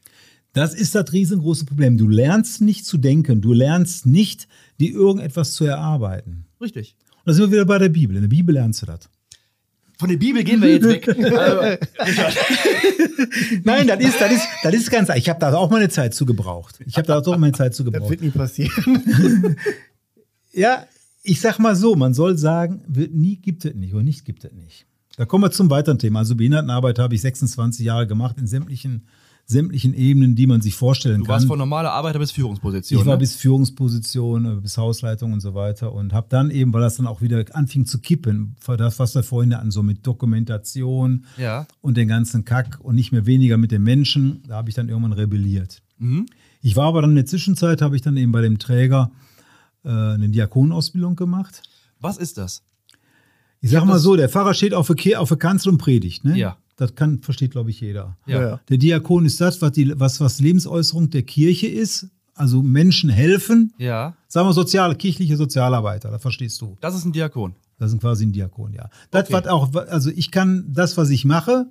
Das 0.52 0.72
ist 0.72 0.94
das 0.94 1.12
riesengroße 1.12 1.66
Problem. 1.66 1.98
Du 1.98 2.08
lernst 2.08 2.62
nicht 2.62 2.86
zu 2.86 2.96
denken. 2.96 3.42
Du 3.42 3.52
lernst 3.52 4.06
nicht, 4.06 4.48
dir 4.80 4.90
irgendetwas 4.90 5.52
zu 5.52 5.66
erarbeiten. 5.66 6.46
Richtig. 6.60 6.96
Und 7.10 7.26
da 7.26 7.32
sind 7.34 7.44
wir 7.44 7.52
wieder 7.52 7.66
bei 7.66 7.78
der 7.78 7.90
Bibel. 7.90 8.16
In 8.16 8.22
der 8.22 8.28
Bibel 8.30 8.54
lernst 8.54 8.80
du 8.80 8.86
das. 8.86 9.10
Von 9.98 10.10
der 10.10 10.16
Bibel 10.16 10.44
gehen 10.44 10.60
wir 10.60 10.70
jetzt 10.70 10.86
weg. 10.86 11.08
also, 11.08 11.78
Nein, 13.64 13.86
das 13.86 14.00
ist, 14.00 14.20
das 14.20 14.32
ist, 14.32 14.46
das 14.62 14.74
ist 14.74 14.90
ganz. 14.90 15.08
Ich 15.14 15.28
habe 15.28 15.40
da 15.40 15.54
auch 15.54 15.70
meine 15.70 15.88
Zeit 15.88 16.14
zu 16.14 16.26
gebraucht. 16.26 16.78
Ich 16.86 16.96
habe 16.96 17.06
da 17.06 17.18
auch 17.18 17.38
meine 17.38 17.52
Zeit 17.52 17.74
zu 17.74 17.82
Das 17.84 18.08
wird 18.08 18.20
nie 18.20 18.30
passieren. 18.30 19.56
Ja, 20.52 20.86
ich 21.22 21.42
sag 21.42 21.58
mal 21.58 21.76
so, 21.76 21.96
man 21.96 22.14
soll 22.14 22.38
sagen, 22.38 22.82
wird 22.88 23.12
nie, 23.12 23.36
gibt 23.36 23.66
es 23.66 23.74
nicht 23.74 23.92
oder 23.92 24.02
nicht 24.02 24.24
gibt 24.24 24.42
es 24.42 24.52
nicht. 24.52 24.86
Da 25.18 25.26
kommen 25.26 25.44
wir 25.44 25.50
zum 25.50 25.68
weiteren 25.68 25.98
Thema. 25.98 26.20
Also 26.20 26.34
Behindertenarbeit 26.34 26.98
habe 26.98 27.14
ich 27.14 27.20
26 27.20 27.84
Jahre 27.84 28.06
gemacht 28.06 28.36
in 28.38 28.46
sämtlichen, 28.46 29.06
sämtlichen 29.48 29.94
Ebenen, 29.94 30.34
die 30.34 30.46
man 30.48 30.60
sich 30.60 30.74
vorstellen 30.74 31.18
du 31.20 31.24
kann. 31.24 31.34
warst 31.34 31.46
von 31.46 31.58
normaler 31.58 31.92
Arbeiter 31.92 32.18
bis 32.18 32.32
Führungsposition. 32.32 33.00
ich 33.00 33.06
war 33.06 33.14
ne? 33.14 33.20
bis 33.20 33.36
Führungsposition, 33.36 34.44
äh, 34.58 34.60
bis 34.60 34.76
Hausleitung 34.76 35.32
und 35.32 35.40
so 35.40 35.54
weiter 35.54 35.92
und 35.92 36.12
habe 36.12 36.26
dann 36.28 36.50
eben, 36.50 36.72
weil 36.72 36.80
das 36.80 36.96
dann 36.96 37.06
auch 37.06 37.20
wieder 37.20 37.44
anfing 37.52 37.86
zu 37.86 38.00
kippen, 38.00 38.56
das, 38.76 38.98
was 38.98 39.14
wir 39.14 39.22
vorhin 39.22 39.56
hatten, 39.56 39.70
so 39.70 39.84
mit 39.84 40.04
Dokumentation 40.06 41.24
Ja. 41.36 41.66
und 41.80 41.96
den 41.96 42.08
ganzen 42.08 42.44
Kack 42.44 42.78
und 42.82 42.96
nicht 42.96 43.12
mehr 43.12 43.24
weniger 43.26 43.56
mit 43.56 43.70
den 43.70 43.82
Menschen, 43.84 44.42
da 44.48 44.56
habe 44.56 44.68
ich 44.68 44.74
dann 44.74 44.88
irgendwann 44.88 45.12
rebelliert. 45.12 45.80
Mhm. 45.98 46.26
Ich 46.60 46.74
war 46.74 46.86
aber 46.86 47.00
dann 47.02 47.10
in 47.10 47.16
der 47.16 47.26
Zwischenzeit, 47.26 47.82
habe 47.82 47.94
ich 47.94 48.02
dann 48.02 48.16
eben 48.16 48.32
bei 48.32 48.40
dem 48.42 48.58
Träger 48.58 49.12
äh, 49.84 49.88
eine 49.90 50.28
Diakonenausbildung 50.28 51.14
gemacht. 51.14 51.62
Was 52.00 52.16
ist 52.18 52.36
das? 52.38 52.62
Ich 53.60 53.70
sag 53.70 53.84
mal 53.84 53.98
so, 54.00 54.16
der 54.16 54.28
Pfarrer 54.28 54.54
steht 54.54 54.74
auf 54.74 54.88
der, 54.88 54.96
Ke- 54.96 55.18
auf 55.18 55.28
der 55.28 55.38
Kanzel 55.38 55.70
und 55.70 55.78
predigt. 55.78 56.24
Ne? 56.24 56.36
Ja. 56.36 56.56
Das 56.76 56.94
kann, 56.94 57.20
versteht, 57.20 57.52
glaube 57.52 57.70
ich, 57.70 57.80
jeder. 57.80 58.16
Ja. 58.26 58.60
Der 58.68 58.76
Diakon 58.78 59.24
ist 59.24 59.40
das, 59.40 59.62
was, 59.62 59.72
die, 59.72 59.98
was, 59.98 60.20
was 60.20 60.40
Lebensäußerung 60.40 61.10
der 61.10 61.22
Kirche 61.22 61.66
ist. 61.66 62.08
Also 62.34 62.62
Menschen 62.62 63.08
helfen. 63.08 63.72
Ja. 63.78 64.14
Sagen 64.28 64.46
wir 64.46 64.52
soziale, 64.52 64.94
kirchliche 64.94 65.38
Sozialarbeiter, 65.38 66.10
das 66.10 66.20
verstehst 66.20 66.60
du. 66.60 66.76
Das 66.82 66.94
ist 66.94 67.06
ein 67.06 67.12
Diakon. 67.12 67.54
Das 67.78 67.90
sind 67.90 68.00
quasi 68.00 68.26
ein 68.26 68.32
Diakon, 68.32 68.74
ja. 68.74 68.90
Das, 69.10 69.24
Okay. 69.24 69.32
was 69.32 69.46
auch, 69.46 69.74
also 69.74 70.10
ich 70.10 70.30
kann 70.30 70.66
das, 70.68 70.98
was 70.98 71.08
ich 71.08 71.24
mache, 71.24 71.66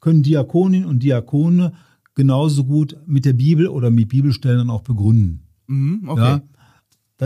können 0.00 0.22
Diakoninnen 0.22 0.88
und 0.88 1.02
Diakone 1.02 1.72
genauso 2.14 2.62
gut 2.64 2.96
mit 3.06 3.24
der 3.24 3.32
Bibel 3.32 3.66
oder 3.66 3.90
mit 3.90 4.08
Bibelstellen 4.08 4.58
dann 4.58 4.70
auch 4.70 4.82
begründen. 4.82 5.40
Mhm, 5.66 6.08
okay. 6.08 6.20
Ja. 6.22 6.42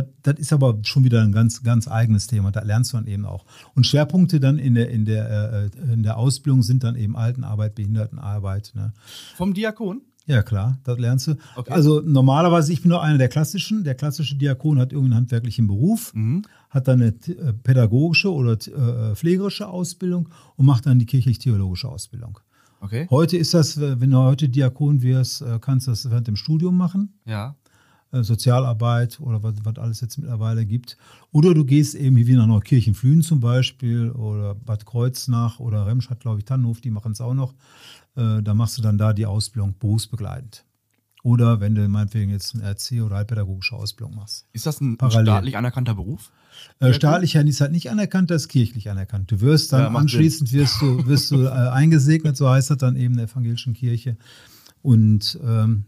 Das, 0.03 0.07
das 0.22 0.38
ist 0.38 0.53
aber 0.53 0.78
schon 0.82 1.05
wieder 1.05 1.22
ein 1.22 1.32
ganz, 1.32 1.62
ganz 1.62 1.88
eigenes 1.88 2.26
Thema. 2.26 2.51
Da 2.51 2.62
lernst 2.62 2.92
du 2.92 2.96
dann 2.96 3.07
eben 3.07 3.24
auch. 3.24 3.44
Und 3.74 3.86
Schwerpunkte 3.86 4.40
dann 4.40 4.59
in 4.59 4.74
der, 4.74 4.90
in 4.90 5.05
der, 5.05 5.70
äh, 5.74 5.92
in 5.92 6.03
der 6.03 6.16
Ausbildung 6.16 6.62
sind 6.62 6.84
dann 6.84 6.96
eben 6.96 7.16
Altenarbeit, 7.16 7.74
Behindertenarbeit. 7.74 8.72
Ne? 8.74 8.92
Vom 9.36 9.55
Diakon? 9.55 10.03
Ja, 10.26 10.42
klar, 10.42 10.78
das 10.84 10.99
lernst 10.99 11.26
du. 11.28 11.36
Okay. 11.57 11.72
Also 11.72 12.03
normalerweise, 12.05 12.70
ich 12.70 12.82
bin 12.82 12.90
nur 12.90 13.03
einer 13.03 13.16
der 13.16 13.28
klassischen. 13.28 13.82
Der 13.82 13.94
klassische 13.94 14.36
Diakon 14.36 14.78
hat 14.78 14.92
irgendeinen 14.92 15.22
handwerklichen 15.22 15.66
Beruf, 15.66 16.12
Mhm. 16.14 16.42
hat 16.68 16.86
dann 16.86 17.01
eine 17.01 17.14
äh, 17.14 17.53
pädagogische 17.55 18.30
oder 18.30 18.53
äh, 18.53 19.14
pflegerische 19.16 19.68
Ausbildung 19.68 20.28
und 20.57 20.66
macht 20.66 20.84
dann 20.84 20.99
die 20.99 21.07
kirchlich-theologische 21.07 21.88
Ausbildung. 21.88 22.38
Okay. 22.80 23.07
Heute 23.09 23.38
ist 23.38 23.55
das, 23.55 23.78
äh, 23.78 24.01
wenn 24.03 24.11
du 24.11 24.18
heute 24.18 24.51
Diakon 24.51 25.01
wirst, 25.01 25.42
kannst 25.62 25.86
du 25.86 25.92
das 25.92 26.11
während 26.11 26.26
dem 26.28 26.36
Studium 26.36 26.76
machen. 26.76 27.14
Ja. 27.24 27.57
Äh, 28.13 28.23
Sozialarbeit 28.23 29.21
oder 29.21 29.43
was, 29.43 29.55
was 29.65 29.77
alles 29.77 30.01
jetzt 30.01 30.19
mittlerweile 30.19 30.65
gibt. 30.65 30.97
Oder 31.31 31.55
du 31.55 31.65
gehst 31.65 31.95
eben 31.95 32.17
wie 32.17 32.35
nach 32.35 32.47
Neukirchenflühen 32.47 33.23
zum 33.23 33.41
Beispiel 33.41 34.11
oder 34.11 34.55
Bad 34.55 34.87
Kreuznach 34.87 35.61
oder 35.61 35.87
Remscheid, 35.87 36.21
glaube 36.21 36.39
ich, 36.39 36.45
Tannenhof, 36.45 36.81
die 36.81 36.91
machen 36.91 37.13
es 37.13 37.21
auch 37.21 37.35
noch. 37.35 37.55
Äh, 38.17 38.43
da 38.43 38.55
machst 38.55 38.79
du 38.79 38.83
dann 38.83 38.99
da 38.99 39.13
die 39.13 39.27
Ausbildung 39.27 39.75
berufsbegleitend. 39.79 40.65
Oder 41.23 41.61
wenn 41.61 41.75
du 41.75 41.87
meinetwegen 41.89 42.31
jetzt 42.31 42.55
eine 42.55 42.65
Erzieher- 42.65 43.05
oder 43.05 43.17
halbpädagogische 43.17 43.75
Ausbildung 43.77 44.15
machst. 44.15 44.47
Ist 44.53 44.67
das 44.67 44.81
ein, 44.81 44.97
Parallel. 44.97 45.27
staatlich 45.27 45.57
anerkannter 45.57 45.95
Beruf? 45.95 46.31
Äh, 46.81 46.93
staatlich 46.93 47.35
ist 47.35 47.61
halt 47.61 47.73
nicht 47.73 47.91
anerkannt, 47.91 48.31
das 48.31 48.43
ist 48.43 48.49
kirchlich 48.49 48.91
anerkannt. 48.91 49.31
Du 49.31 49.41
wirst 49.41 49.73
dann 49.73 49.93
Ja, 49.93 49.99
anschließend 49.99 50.53
wirst 50.53 50.81
du, 50.81 51.07
wirst 51.07 51.31
du 51.31 51.43
äh, 51.45 51.49
eingesegnet, 51.51 52.37
so 52.37 52.49
heißt 52.49 52.71
das 52.71 52.79
dann 52.79 52.97
eben 52.97 53.15
in 53.15 53.19
der 53.19 53.27
evangelischen 53.27 53.75
Kirche. 53.75 54.17
Und 54.81 55.39
ähm, 55.45 55.85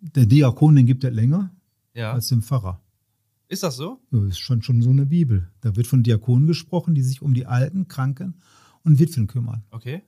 der 0.00 0.26
Diakon, 0.26 0.76
den 0.76 0.86
gibt 0.86 1.04
es 1.04 1.12
länger 1.12 1.50
Ja. 1.94 2.12
als 2.12 2.28
dem 2.28 2.42
Pfarrer. 2.42 2.80
Ist 3.48 3.62
das 3.64 3.76
so? 3.76 3.98
Das 4.12 4.22
ist 4.24 4.38
schon, 4.38 4.62
schon 4.62 4.80
so 4.80 4.90
eine 4.90 5.06
Bibel. 5.06 5.48
Da 5.60 5.74
wird 5.74 5.86
von 5.88 6.02
Diakonen 6.02 6.46
gesprochen, 6.46 6.94
die 6.94 7.02
sich 7.02 7.20
um 7.20 7.34
die 7.34 7.46
Alten, 7.46 7.88
Kranken 7.88 8.34
und 8.84 8.98
Witwen 9.00 9.26
kümmern. 9.26 9.64
Okay. 9.72 10.02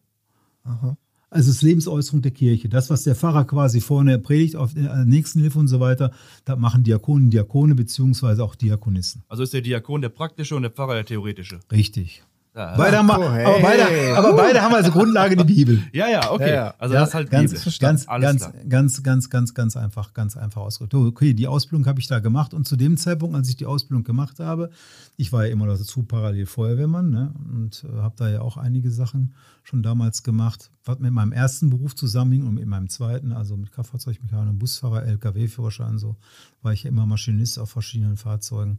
Also 1.29 1.51
es 1.51 1.57
ist 1.57 1.63
Lebensäußerung 1.63 2.23
der 2.23 2.31
Kirche. 2.31 2.69
Das, 2.69 2.89
was 2.91 3.03
der 3.03 3.17
Pfarrer 3.17 3.45
quasi 3.45 3.81
vorne 3.81 4.19
predigt 4.19 4.55
auf 4.55 4.75
der 4.75 5.05
Nächstenhilfe 5.05 5.59
und 5.59 5.67
so 5.67 5.81
weiter, 5.81 6.13
da 6.45 6.55
machen 6.57 6.85
Diakonen, 6.85 7.31
Diakone 7.31 7.75
beziehungsweise 7.75 8.45
auch 8.45 8.55
Diakonissen. 8.55 9.25
Also 9.29 9.43
ist 9.43 9.53
der 9.53 9.63
Diakon 9.63 10.03
der 10.03 10.11
praktische 10.11 10.55
und 10.55 10.63
der 10.63 10.71
Pfarrer 10.71 10.95
der 10.95 11.07
theoretische. 11.07 11.59
Richtig. 11.73 12.23
Ja, 12.55 12.77
Beide 12.77 12.99
haben 12.99 13.11
cool, 13.11 13.33
hey. 13.33 13.47
aber, 13.47 13.61
beide, 13.63 14.19
aber 14.19 14.37
beide 14.37 14.61
haben 14.61 14.75
also 14.75 14.91
Grundlage 14.91 15.37
die 15.37 15.45
Bibel. 15.45 15.83
ja, 15.93 16.07
ja, 16.11 16.31
okay. 16.31 16.51
Ja, 16.51 16.55
ja. 16.55 16.75
Also 16.77 16.95
Ja, 16.95 17.01
das 17.01 17.09
ist 17.09 17.15
halt 17.15 17.31
ganz, 17.31 17.53
Bibel. 17.53 17.79
ganz, 17.81 18.07
Alles 18.07 18.27
ganz, 18.27 18.41
klar. 18.41 18.65
ganz, 18.69 19.03
ganz, 19.03 19.31
ganz, 19.31 19.55
ganz 19.55 19.77
einfach, 19.79 20.13
ganz 20.13 20.37
einfach 20.37 20.61
ausgedrückt. 20.61 21.17
Okay, 21.17 21.33
die 21.33 21.49
Ausbildung 21.49 21.87
habe 21.87 22.01
ich 22.01 22.09
da 22.09 22.19
gemacht 22.19 22.53
und 22.53 22.69
zu 22.69 22.77
dem 22.77 22.99
Zeitpunkt, 22.99 23.35
als 23.37 23.49
ich 23.49 23.57
die 23.57 23.65
Ausbildung 23.65 24.05
gemacht 24.05 24.39
habe, 24.39 24.69
ich 25.17 25.33
war 25.33 25.47
ja 25.47 25.53
immer 25.53 25.67
dazu 25.67 26.03
parallel 26.03 26.45
Feuerwehrmann 26.45 27.09
ne, 27.09 27.35
und 27.55 27.85
äh, 27.85 28.03
habe 28.03 28.17
da 28.19 28.29
ja 28.29 28.43
auch 28.43 28.59
einige 28.59 28.91
Sachen 28.91 29.33
schon 29.63 29.83
damals 29.83 30.23
gemacht, 30.23 30.71
was 30.85 30.99
mit 30.99 31.13
meinem 31.13 31.33
ersten 31.33 31.71
Beruf 31.71 31.95
zusammenhing 31.95 32.47
und 32.47 32.57
mit 32.57 32.67
meinem 32.67 32.91
zweiten, 32.91 33.33
also 33.33 33.57
mit 33.57 33.73
Kraftfahrzeugmechanik, 33.73 34.59
Busfahrer, 34.59 35.05
LKW-Führerschein, 35.05 35.97
so 35.97 36.17
war 36.61 36.75
ich 36.75 36.83
ja 36.83 36.91
immer 36.91 37.07
Maschinist 37.07 37.59
auf 37.59 37.71
verschiedenen 37.71 38.19
Fahrzeugen 38.19 38.79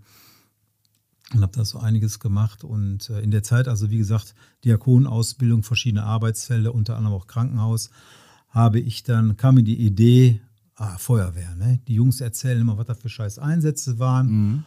und 1.32 1.42
habe 1.42 1.54
da 1.56 1.66
so 1.66 1.80
einiges 1.80 2.20
gemacht. 2.20 2.64
Und 2.64 3.10
äh, 3.10 3.22
in 3.22 3.32
der 3.32 3.44
Zeit, 3.44 3.68
also 3.68 3.90
wie 3.90 3.98
gesagt, 3.98 4.36
Diakonenausbildung, 4.66 5.64
verschiedene 5.64 6.04
Arbeitsfelder, 6.04 6.74
unter 6.74 6.98
anderem 6.98 7.16
auch 7.16 7.28
Krankenhaus, 7.28 7.90
habe 8.50 8.80
ich 8.80 9.04
dann, 9.04 9.38
kam 9.38 9.56
mir 9.56 9.64
die 9.64 9.80
Idee, 9.80 10.42
ah, 10.76 10.98
Feuerwehr, 10.98 11.56
ne? 11.56 11.80
Die 11.88 11.96
Jungs 11.96 12.22
erzählen 12.22 12.62
immer, 12.62 12.78
was 12.78 12.86
das 12.86 13.00
für 13.00 13.10
scheiß 13.10 13.40
Einsätze 13.40 14.00
waren. 14.00 14.28
Mhm. 14.28 14.64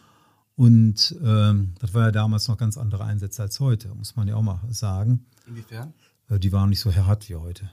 Und 0.55 1.15
ähm, 1.23 1.75
das 1.79 1.93
war 1.93 2.05
ja 2.05 2.11
damals 2.11 2.47
noch 2.47 2.57
ganz 2.57 2.77
andere 2.77 3.03
Einsätze 3.03 3.43
als 3.43 3.59
heute, 3.59 3.93
muss 3.93 4.15
man 4.15 4.27
ja 4.27 4.35
auch 4.35 4.41
mal 4.41 4.59
sagen. 4.69 5.25
Inwiefern? 5.45 5.93
Äh, 6.29 6.39
die 6.39 6.51
waren 6.51 6.69
nicht 6.69 6.79
so 6.79 6.93
hart 6.93 7.29
wie 7.29 7.35
heute. 7.35 7.69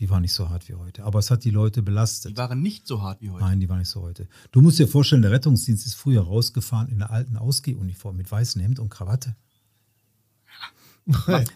Die 0.00 0.10
waren 0.10 0.22
nicht 0.22 0.32
so 0.32 0.50
hart 0.50 0.68
wie 0.68 0.74
heute. 0.74 1.04
Aber 1.04 1.20
es 1.20 1.30
hat 1.30 1.44
die 1.44 1.50
Leute 1.50 1.82
belastet. 1.82 2.32
Die 2.32 2.36
waren 2.36 2.60
nicht 2.60 2.86
so 2.86 3.02
hart 3.02 3.22
wie 3.22 3.30
heute. 3.30 3.44
Nein, 3.44 3.60
die 3.60 3.68
war 3.68 3.78
nicht 3.78 3.88
so 3.88 4.02
heute. 4.02 4.28
Du 4.50 4.60
musst 4.60 4.78
dir 4.78 4.88
vorstellen, 4.88 5.22
der 5.22 5.30
Rettungsdienst 5.30 5.86
ist 5.86 5.94
früher 5.94 6.22
rausgefahren 6.22 6.88
in 6.88 6.96
einer 6.96 7.10
alten 7.10 7.36
Ausgehuniform 7.36 8.16
mit 8.16 8.30
weißem 8.30 8.60
Hemd 8.60 8.80
und 8.80 8.88
Krawatte. 8.88 9.36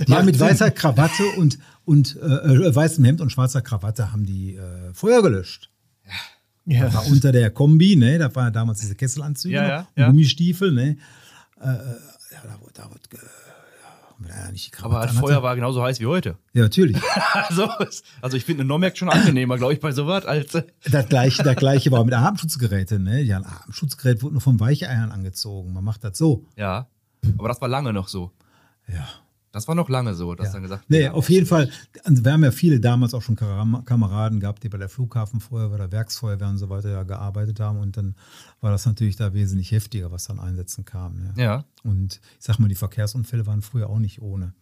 Ja, 0.07 0.23
mit 0.23 0.39
weißer 0.39 0.71
Krawatte 0.71 1.25
und, 1.39 1.59
und 1.85 2.17
äh, 2.17 2.27
äh, 2.27 2.75
weißem 2.75 3.05
Hemd 3.05 3.21
und 3.21 3.31
schwarzer 3.31 3.63
Krawatte 3.63 4.13
haben 4.13 4.27
die 4.27 4.57
äh, 4.57 4.93
Feuer 4.93 5.23
gelöscht. 5.23 5.71
Ja. 6.67 6.93
War 6.93 7.07
unter 7.07 7.33
der 7.33 7.51
Kombi, 7.51 7.97
ne? 7.97 8.19
Da 8.19 8.35
waren 8.35 8.47
ja 8.47 8.51
damals 8.51 8.81
diese 8.81 8.95
Kesselanzüge 8.95 9.55
Ja, 9.55 9.69
ja, 9.69 9.79
und 9.81 9.87
ja. 9.97 10.07
Gummistiefel, 10.09 10.71
ne? 10.71 10.99
Äh, 11.61 11.65
äh, 11.65 11.67
ja, 11.67 12.43
da 12.45 12.61
wurde, 12.61 12.73
da 12.75 12.91
wurde, 12.91 13.01
äh, 14.25 14.29
ja, 14.29 14.35
wenn 14.35 14.45
er 14.47 14.53
nicht 14.53 14.67
die 14.73 14.79
Aber 14.79 14.89
Krawatte 14.91 15.07
das 15.09 15.17
anhatte- 15.17 15.33
Feuer 15.33 15.43
war 15.43 15.55
genauso 15.57 15.83
heiß 15.83 16.01
wie 16.01 16.07
heute. 16.07 16.37
Ja, 16.53 16.63
natürlich. 16.63 16.97
Also, 17.33 17.69
also 18.21 18.37
ich 18.37 18.45
finde 18.45 18.63
eine 18.63 18.69
Nommerk 18.69 18.97
schon 18.99 19.09
angenehmer, 19.09 19.57
glaube 19.59 19.73
ich, 19.75 19.81
bei 19.81 19.93
sowas 19.93 20.25
als. 20.27 20.55
äh, 20.55 20.65
Das 20.91 21.09
gleiche, 21.09 21.43
das 21.43 21.57
gleiche 21.57 21.91
war 21.91 22.05
mit 22.05 22.15
Atemschutzgeräten. 22.15 23.03
Ne? 23.05 23.23
Ja, 23.23 23.39
ein 23.39 23.47
Atemschutzgerät 23.47 24.23
wurde 24.23 24.35
nur 24.35 24.41
von 24.43 24.59
Weicheiern 24.61 25.11
angezogen. 25.13 25.73
Man 25.73 25.85
macht 25.85 26.05
das 26.05 26.19
so. 26.19 26.45
Ja. 26.57 26.89
Aber 27.39 27.49
das 27.49 27.61
war 27.61 27.69
lange 27.69 27.93
noch 27.93 28.09
so. 28.09 28.33
Ja. 28.89 29.07
Das 29.59 29.67
war 29.67 29.75
noch 29.75 29.89
lange 29.89 30.15
so, 30.15 30.37
dass 30.37 30.47
Ja. 30.47 30.53
dann 30.53 30.63
gesagt 30.63 30.85
Nee, 30.89 31.03
ja, 31.03 31.13
auf 31.13 31.29
jeden 31.29 31.47
Fall. 31.47 31.69
Also 32.05 32.25
wir 32.25 32.33
haben 32.33 32.45
ja 32.45 32.53
viele 32.53 32.79
damals 32.79 33.13
auch 33.13 33.23
schon 33.23 33.35
Kameraden 33.35 34.39
gehabt, 34.39 34.63
die 34.63 34.69
bei 34.69 34.79
der 34.79 34.89
Flughafenfeuerwehr, 34.89 35.79
der 35.79 35.91
Werksfeuerwehr 35.91 36.49
und 36.49 36.59
so 36.59 36.69
weiter 36.69 36.91
ja 36.91 37.03
gearbeitet 37.03 37.59
haben. 37.59 37.81
Und 37.81 37.97
dann 37.97 38.15
war 38.61 38.71
das 38.71 38.87
natürlich 38.87 39.17
da 39.17 39.35
wesentlich 39.35 39.73
heftiger, 39.73 40.13
was 40.13 40.31
an 40.31 40.39
Einsätzen 40.39 40.85
kam. 40.85 41.17
Ne? 41.17 41.35
Ja. 41.37 41.65
Und 41.83 42.21
ich 42.39 42.47
sag 42.47 42.61
mal, 42.61 42.69
die 42.69 42.77
Verkehrsunfälle 42.77 43.47
waren 43.49 43.61
früher 43.61 43.91
auch 43.91 43.99
nicht 43.99 44.23
ohne. 44.23 44.55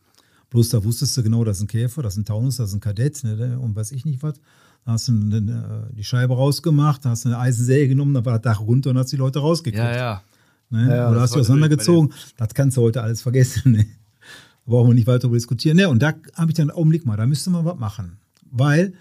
Bloß 0.49 0.71
da 0.71 0.83
wusstest 0.83 1.15
du 1.19 1.23
genau, 1.23 1.45
das 1.45 1.59
ist 1.59 1.65
ein 1.65 1.67
Käfer, 1.67 2.03
das 2.03 2.15
ist 2.15 2.21
ein 2.21 2.25
Taunus, 2.25 2.57
das 2.57 2.71
ist 2.71 2.75
ein 2.77 2.81
Kadett 2.81 3.23
ne, 3.23 3.59
und 3.59 3.77
weiß 3.77 3.93
ich 3.93 4.07
nicht 4.07 4.23
was. 4.23 4.41
Da 4.87 4.93
hast 4.93 5.09
du 5.09 5.13
eine, 5.13 5.91
die 5.93 6.05
Scheibe 6.05 6.35
rausgemacht, 6.35 7.05
da 7.05 7.11
hast 7.11 7.27
du 7.27 7.29
eine 7.29 7.39
Eisensäge 7.39 7.89
genommen, 7.89 8.15
da 8.15 8.25
war 8.25 8.39
das 8.39 8.43
Dach 8.43 8.61
runter 8.61 8.91
und 8.91 8.99
hast 8.99 9.13
die 9.13 9.17
Leute 9.17 9.41
rausgekriegt. 9.41 9.85
Ja, 9.85 9.95
ja. 9.95 10.23
Ne? 10.71 10.97
Ja, 10.97 11.11
Oder 11.11 11.21
hast 11.21 11.35
du 11.35 11.41
auseinandergezogen. 11.41 12.13
Das 12.37 12.55
kannst 12.55 12.77
du 12.77 12.83
heute 12.83 13.03
alles 13.03 13.23
vergessen. 13.23 13.73
Ne? 13.73 13.87
Brauchen 14.67 14.91
wir 14.91 14.95
nicht 14.95 15.07
weiter 15.07 15.21
darüber 15.21 15.37
diskutieren. 15.37 15.77
Ne? 15.77 15.89
Und 15.89 16.03
da 16.03 16.15
habe 16.35 16.51
ich 16.51 16.57
dann, 16.57 16.71
Augenblick 16.71 17.07
mal, 17.07 17.17
da 17.17 17.27
müsste 17.27 17.51
man 17.51 17.65
was 17.65 17.79
machen. 17.79 18.19
Weil 18.51 18.95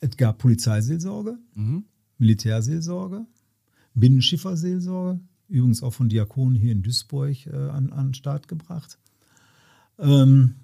es 0.00 0.16
gab 0.16 0.38
Polizeiseelsorge, 0.38 1.38
Mhm. 1.54 1.84
Militärseelsorge, 2.18 3.26
Binnenschifferseelsorge, 3.94 5.20
übrigens 5.48 5.82
auch 5.82 5.92
von 5.92 6.08
Diakonen 6.08 6.54
hier 6.54 6.72
in 6.72 6.82
Duisburg 6.82 7.46
äh, 7.46 7.54
an, 7.54 7.92
an 7.92 8.08
den 8.08 8.14
Start 8.14 8.48
gebracht. 8.48 8.98
Ähm, 9.98 10.54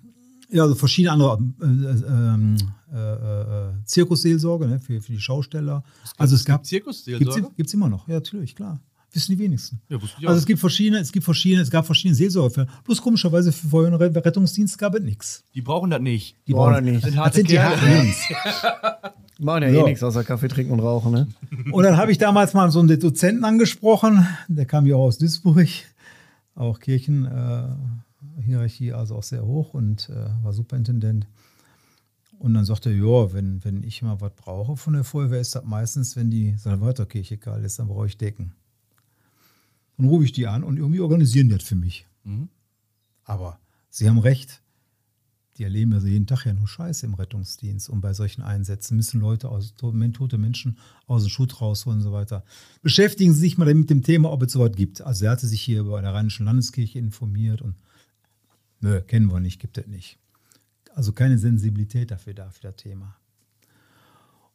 ja, 0.51 0.63
also 0.63 0.75
verschiedene 0.75 1.13
andere 1.13 1.39
äh, 1.63 2.95
äh, 2.95 2.99
äh, 2.99 3.71
äh, 3.71 3.85
Zirkusseelsorge 3.85 4.67
ne, 4.67 4.81
für, 4.81 5.01
für 5.01 5.13
die 5.13 5.21
Schausteller. 5.21 5.83
also 6.19 6.35
es 6.35 6.45
gab 6.45 6.67
Zirkusseelsorge? 6.67 7.51
Gibt 7.57 7.69
es 7.69 7.75
immer 7.75 7.89
noch, 7.89 8.07
ja, 8.09 8.15
natürlich, 8.15 8.55
klar. 8.55 8.81
Wissen 9.15 9.33
die 9.33 9.39
wenigsten. 9.39 9.81
Ja, 9.89 10.01
wusste 10.01 10.17
ich 10.21 10.27
also 10.27 10.37
auch. 10.37 10.41
es 10.41 10.47
gibt 10.47 10.61
verschiedene, 10.61 11.01
es 11.01 11.13
gibt 11.13 11.25
verschiedene, 11.25 11.63
es 11.63 11.71
gab 11.71 11.85
verschiedene 11.85 12.15
Seelsorge. 12.15 12.67
Bloß 12.85 13.03
komischerweise 13.03 13.53
für 13.53 13.69
Feuer- 13.69 13.89
und 13.89 13.95
Rettungsdienst 13.97 14.79
gab 14.79 14.95
es 14.95 15.03
nichts. 15.03 15.45
Die 15.55 15.61
brauchen 15.61 15.91
das 15.91 16.01
nicht. 16.01 16.37
Die 16.47 16.53
Brauchen 16.55 16.75
wir 16.85 16.93
nicht. 16.93 17.05
sind 17.05 17.17
Das 17.17 17.35
sind 17.35 17.51
die 17.51 17.61
harten 17.61 17.85
Jungs. 17.91 18.17
Die 19.39 19.45
machen 19.45 19.63
ja, 19.65 19.69
Ja. 19.71 19.81
eh 19.81 19.85
nichts 19.85 20.03
außer 20.03 20.25
Kaffee 20.25 20.49
trinken 20.49 20.73
und 20.73 20.81
rauchen, 20.81 21.13
ne? 21.13 21.27
Und 21.73 21.85
dann 21.85 21.97
habe 21.97 22.13
ich 22.13 22.19
damals 22.19 22.53
mal 22.55 22.71
so 22.71 22.81
einen 22.81 22.99
Dozenten 23.01 23.45
angesprochen, 23.45 24.27
der 24.49 24.67
kam 24.67 24.87
ja 24.87 24.95
auch 24.97 25.05
aus 25.07 25.19
Duisburg, 25.19 25.67
auch 26.55 26.79
Kirchenhierarchie, 26.79 28.89
äh, 28.89 28.93
also 28.93 29.17
auch 29.17 29.23
sehr 29.23 29.45
hoch 29.45 29.75
und 29.75 30.09
äh, 30.11 30.45
war 30.45 30.53
Superintendent. 30.53 31.27
Und 32.39 32.55
dann 32.55 32.65
sagte 32.65 32.91
er, 32.91 32.97
ja, 32.97 33.33
wenn, 33.33 33.65
wenn 33.65 33.83
ich 33.83 34.03
mal 34.03 34.21
was 34.21 34.33
brauche 34.35 34.77
von 34.77 34.95
der 34.95 35.05
Feuerwehr, 35.05 35.41
ist 35.41 35.55
das 35.55 35.65
meistens, 35.65 36.17
wenn 36.17 36.31
die 36.31 36.55
Salvatorkirche 36.57 37.39
kalt 37.39 37.65
ist, 37.65 37.79
dann 37.79 37.89
brauche 37.89 38.07
ich 38.07 38.19
Decken. 38.19 38.53
Dann 40.03 40.11
rufe 40.11 40.25
ich 40.25 40.33
die 40.33 40.49
an 40.49 40.65
und 40.65 40.79
irgendwie 40.79 40.99
organisieren 40.99 41.49
die 41.49 41.55
das 41.55 41.63
für 41.63 41.77
mich. 41.77 42.09
Mhm. 42.25 42.49
Aber 43.23 43.61
Sie 43.89 44.09
haben 44.09 44.19
recht, 44.19 44.61
die 45.57 45.63
erleben 45.63 45.93
also 45.93 46.09
jeden 46.09 46.27
Tag 46.27 46.45
ja 46.45 46.53
nur 46.53 46.67
Scheiße 46.67 47.07
im 47.07 47.15
Rettungsdienst 47.15 47.89
und 47.89 48.01
bei 48.01 48.13
solchen 48.13 48.43
Einsätzen 48.43 48.97
müssen 48.97 49.21
Leute 49.21 49.49
aus 49.49 49.77
tote 49.77 50.39
Menschen 50.39 50.77
aus 51.07 51.23
dem 51.23 51.29
Schutt 51.29 51.61
rausholen 51.61 52.01
und 52.01 52.03
so 52.03 52.11
weiter. 52.11 52.45
Beschäftigen 52.83 53.33
Sie 53.33 53.39
sich 53.39 53.59
mal 53.59 53.73
mit 53.73 53.91
dem 53.91 54.03
Thema, 54.03 54.33
ob 54.33 54.43
es 54.43 54.51
sowas 54.51 54.73
gibt. 54.75 55.03
Also 55.03 55.27
er 55.27 55.31
hatte 55.31 55.47
sich 55.47 55.63
hier 55.63 55.85
bei 55.85 56.01
der 56.01 56.13
Rheinischen 56.13 56.47
Landeskirche 56.47 56.99
informiert 56.99 57.63
und 57.63 57.77
nö, 58.81 59.03
kennen 59.03 59.31
wir 59.31 59.39
nicht, 59.39 59.61
gibt 59.61 59.79
es 59.79 59.87
nicht. 59.87 60.19
Also 60.97 61.13
keine 61.13 61.39
Sensibilität 61.39 62.11
dafür 62.11 62.35
da 62.35 62.51
für 62.51 62.63
das 62.63 62.75
Thema. 62.75 63.15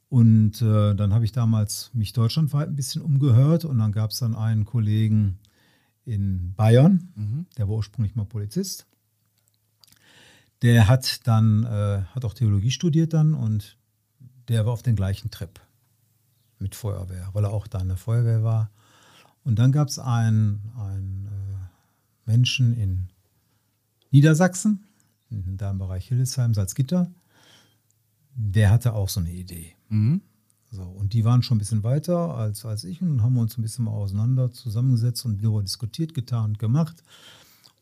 Und 0.09 0.61
äh, 0.61 0.95
dann 0.95 1.13
habe 1.13 1.25
ich 1.25 1.33
damals 1.33 1.91
mich 1.93 2.13
deutschlandweit 2.13 2.69
ein 2.69 2.75
bisschen 2.75 3.01
umgehört 3.01 3.65
und 3.65 3.77
dann 3.77 3.91
gab 3.91 4.11
es 4.11 4.19
dann 4.19 4.35
einen 4.35 4.63
Kollegen 4.63 5.39
in 6.05 6.53
Bayern, 6.55 7.11
Mhm. 7.15 7.45
der 7.57 7.67
war 7.67 7.75
ursprünglich 7.75 8.15
mal 8.15 8.25
Polizist. 8.25 8.87
Der 10.61 10.87
hat 10.87 11.27
dann, 11.27 11.65
äh, 11.65 12.03
hat 12.15 12.23
auch 12.23 12.33
Theologie 12.33 12.71
studiert 12.71 13.13
dann 13.13 13.33
und 13.33 13.77
der 14.47 14.65
war 14.65 14.73
auf 14.73 14.81
den 14.81 14.95
gleichen 14.95 15.29
Trip 15.29 15.59
mit 16.59 16.73
Feuerwehr, 16.73 17.29
weil 17.33 17.43
er 17.43 17.51
auch 17.51 17.67
da 17.67 17.79
in 17.79 17.89
der 17.89 17.97
Feuerwehr 17.97 18.43
war. 18.43 18.71
Und 19.43 19.59
dann 19.59 19.71
gab 19.73 19.89
es 19.89 19.99
einen, 19.99 20.71
einen 20.77 21.27
äh, 21.27 22.29
Menschen 22.31 22.73
in 22.73 23.09
Niedersachsen, 24.11 24.85
da 25.29 25.71
im 25.71 25.77
Bereich 25.77 26.07
Hildesheim, 26.07 26.53
Salzgitter, 26.53 27.11
der 28.33 28.71
hatte 28.71 28.93
auch 28.93 29.09
so 29.09 29.19
eine 29.19 29.31
Idee. 29.31 29.76
Mhm. 29.89 30.21
So, 30.71 30.83
und 30.83 31.13
die 31.13 31.23
waren 31.23 31.43
schon 31.43 31.55
ein 31.55 31.59
bisschen 31.59 31.83
weiter 31.83 32.35
als, 32.35 32.65
als 32.65 32.83
ich 32.83 33.01
und 33.01 33.23
haben 33.23 33.37
uns 33.37 33.57
ein 33.57 33.61
bisschen 33.61 33.85
mal 33.85 33.91
auseinander 33.91 34.51
zusammengesetzt 34.51 35.25
und 35.25 35.41
darüber 35.41 35.63
diskutiert, 35.63 36.13
getan 36.13 36.51
und 36.51 36.59
gemacht. 36.59 37.03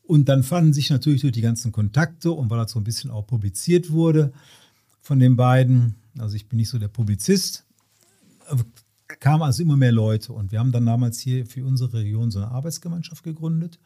Und 0.04 0.30
dann 0.30 0.44
fanden 0.44 0.72
sich 0.72 0.92
natürlich 0.92 1.22
durch 1.22 1.34
die 1.34 1.42
ganzen 1.42 1.72
Kontakte 1.72 2.32
und 2.32 2.50
weil 2.50 2.60
das 2.60 2.72
so 2.72 2.80
ein 2.80 2.84
bisschen 2.84 3.10
auch 3.10 3.26
publiziert 3.26 3.92
wurde 3.92 4.34
von 5.02 5.20
den 5.20 5.36
beiden, 5.36 5.96
also 6.18 6.36
ich 6.36 6.48
bin 6.48 6.58
nicht 6.58 6.70
so 6.70 6.78
der 6.78 6.88
Publizist, 6.88 7.66
äh, 8.50 8.56
kamen 9.20 9.44
also 9.44 9.64
immer 9.64 9.78
mehr 9.78 9.92
Leute 9.92 10.34
und 10.34 10.52
wir 10.52 10.60
haben 10.60 10.72
dann 10.72 10.86
damals 10.86 11.20
hier 11.20 11.46
für 11.46 11.66
unsere 11.66 11.94
Region 11.94 12.30
so 12.30 12.40
eine 12.40 12.52
Arbeitsgemeinschaft 12.52 13.24
gegründet, 13.24 13.80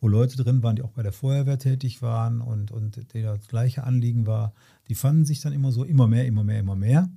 wo 0.00 0.08
Leute 0.08 0.36
drin 0.36 0.62
waren, 0.62 0.76
die 0.76 0.82
auch 0.82 0.90
bei 0.90 1.02
der 1.02 1.12
Feuerwehr 1.12 1.58
tätig 1.58 2.02
waren 2.02 2.40
und, 2.40 2.72
und 2.72 3.12
der 3.14 3.36
das 3.36 3.46
gleiche 3.46 3.84
Anliegen 3.84 4.26
war. 4.26 4.52
Die 4.88 4.94
fanden 4.94 5.24
sich 5.24 5.40
dann 5.40 5.52
immer 5.52 5.70
so 5.70 5.84
immer 5.84 6.08
mehr, 6.08 6.26
immer 6.26 6.42
mehr, 6.42 6.60
immer 6.60 6.76
mehr. 6.76 7.08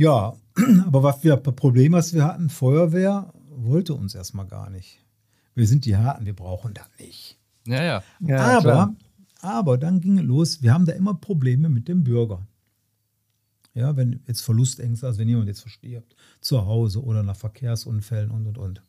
Ja, 0.00 0.34
aber 0.86 1.02
was 1.02 1.22
wir 1.24 1.36
Problem, 1.36 1.92
was 1.92 2.14
wir 2.14 2.24
hatten, 2.24 2.48
Feuerwehr 2.48 3.34
wollte 3.50 3.92
uns 3.92 4.14
erstmal 4.14 4.46
gar 4.46 4.70
nicht. 4.70 4.98
Wir 5.54 5.66
sind 5.66 5.84
die 5.84 5.94
Harten, 5.94 6.24
wir 6.24 6.34
brauchen 6.34 6.72
das 6.72 6.86
nicht. 6.98 7.36
Ja, 7.66 7.82
ja. 7.84 8.02
Ja, 8.20 8.56
aber, 8.56 8.60
klar. 8.62 8.96
aber 9.42 9.76
dann 9.76 10.00
ging 10.00 10.16
es 10.16 10.24
los, 10.24 10.62
wir 10.62 10.72
haben 10.72 10.86
da 10.86 10.92
immer 10.92 11.12
Probleme 11.12 11.68
mit 11.68 11.86
dem 11.86 12.02
Bürger. 12.02 12.46
Ja, 13.74 13.94
wenn 13.94 14.20
jetzt 14.26 14.40
Verlustängste, 14.40 15.06
also 15.06 15.18
wenn 15.18 15.28
jemand 15.28 15.48
jetzt 15.48 15.60
verstirbt, 15.60 16.16
zu 16.40 16.64
Hause 16.64 17.04
oder 17.04 17.22
nach 17.22 17.36
Verkehrsunfällen 17.36 18.30
und 18.30 18.46
und 18.46 18.56
und. 18.56 18.82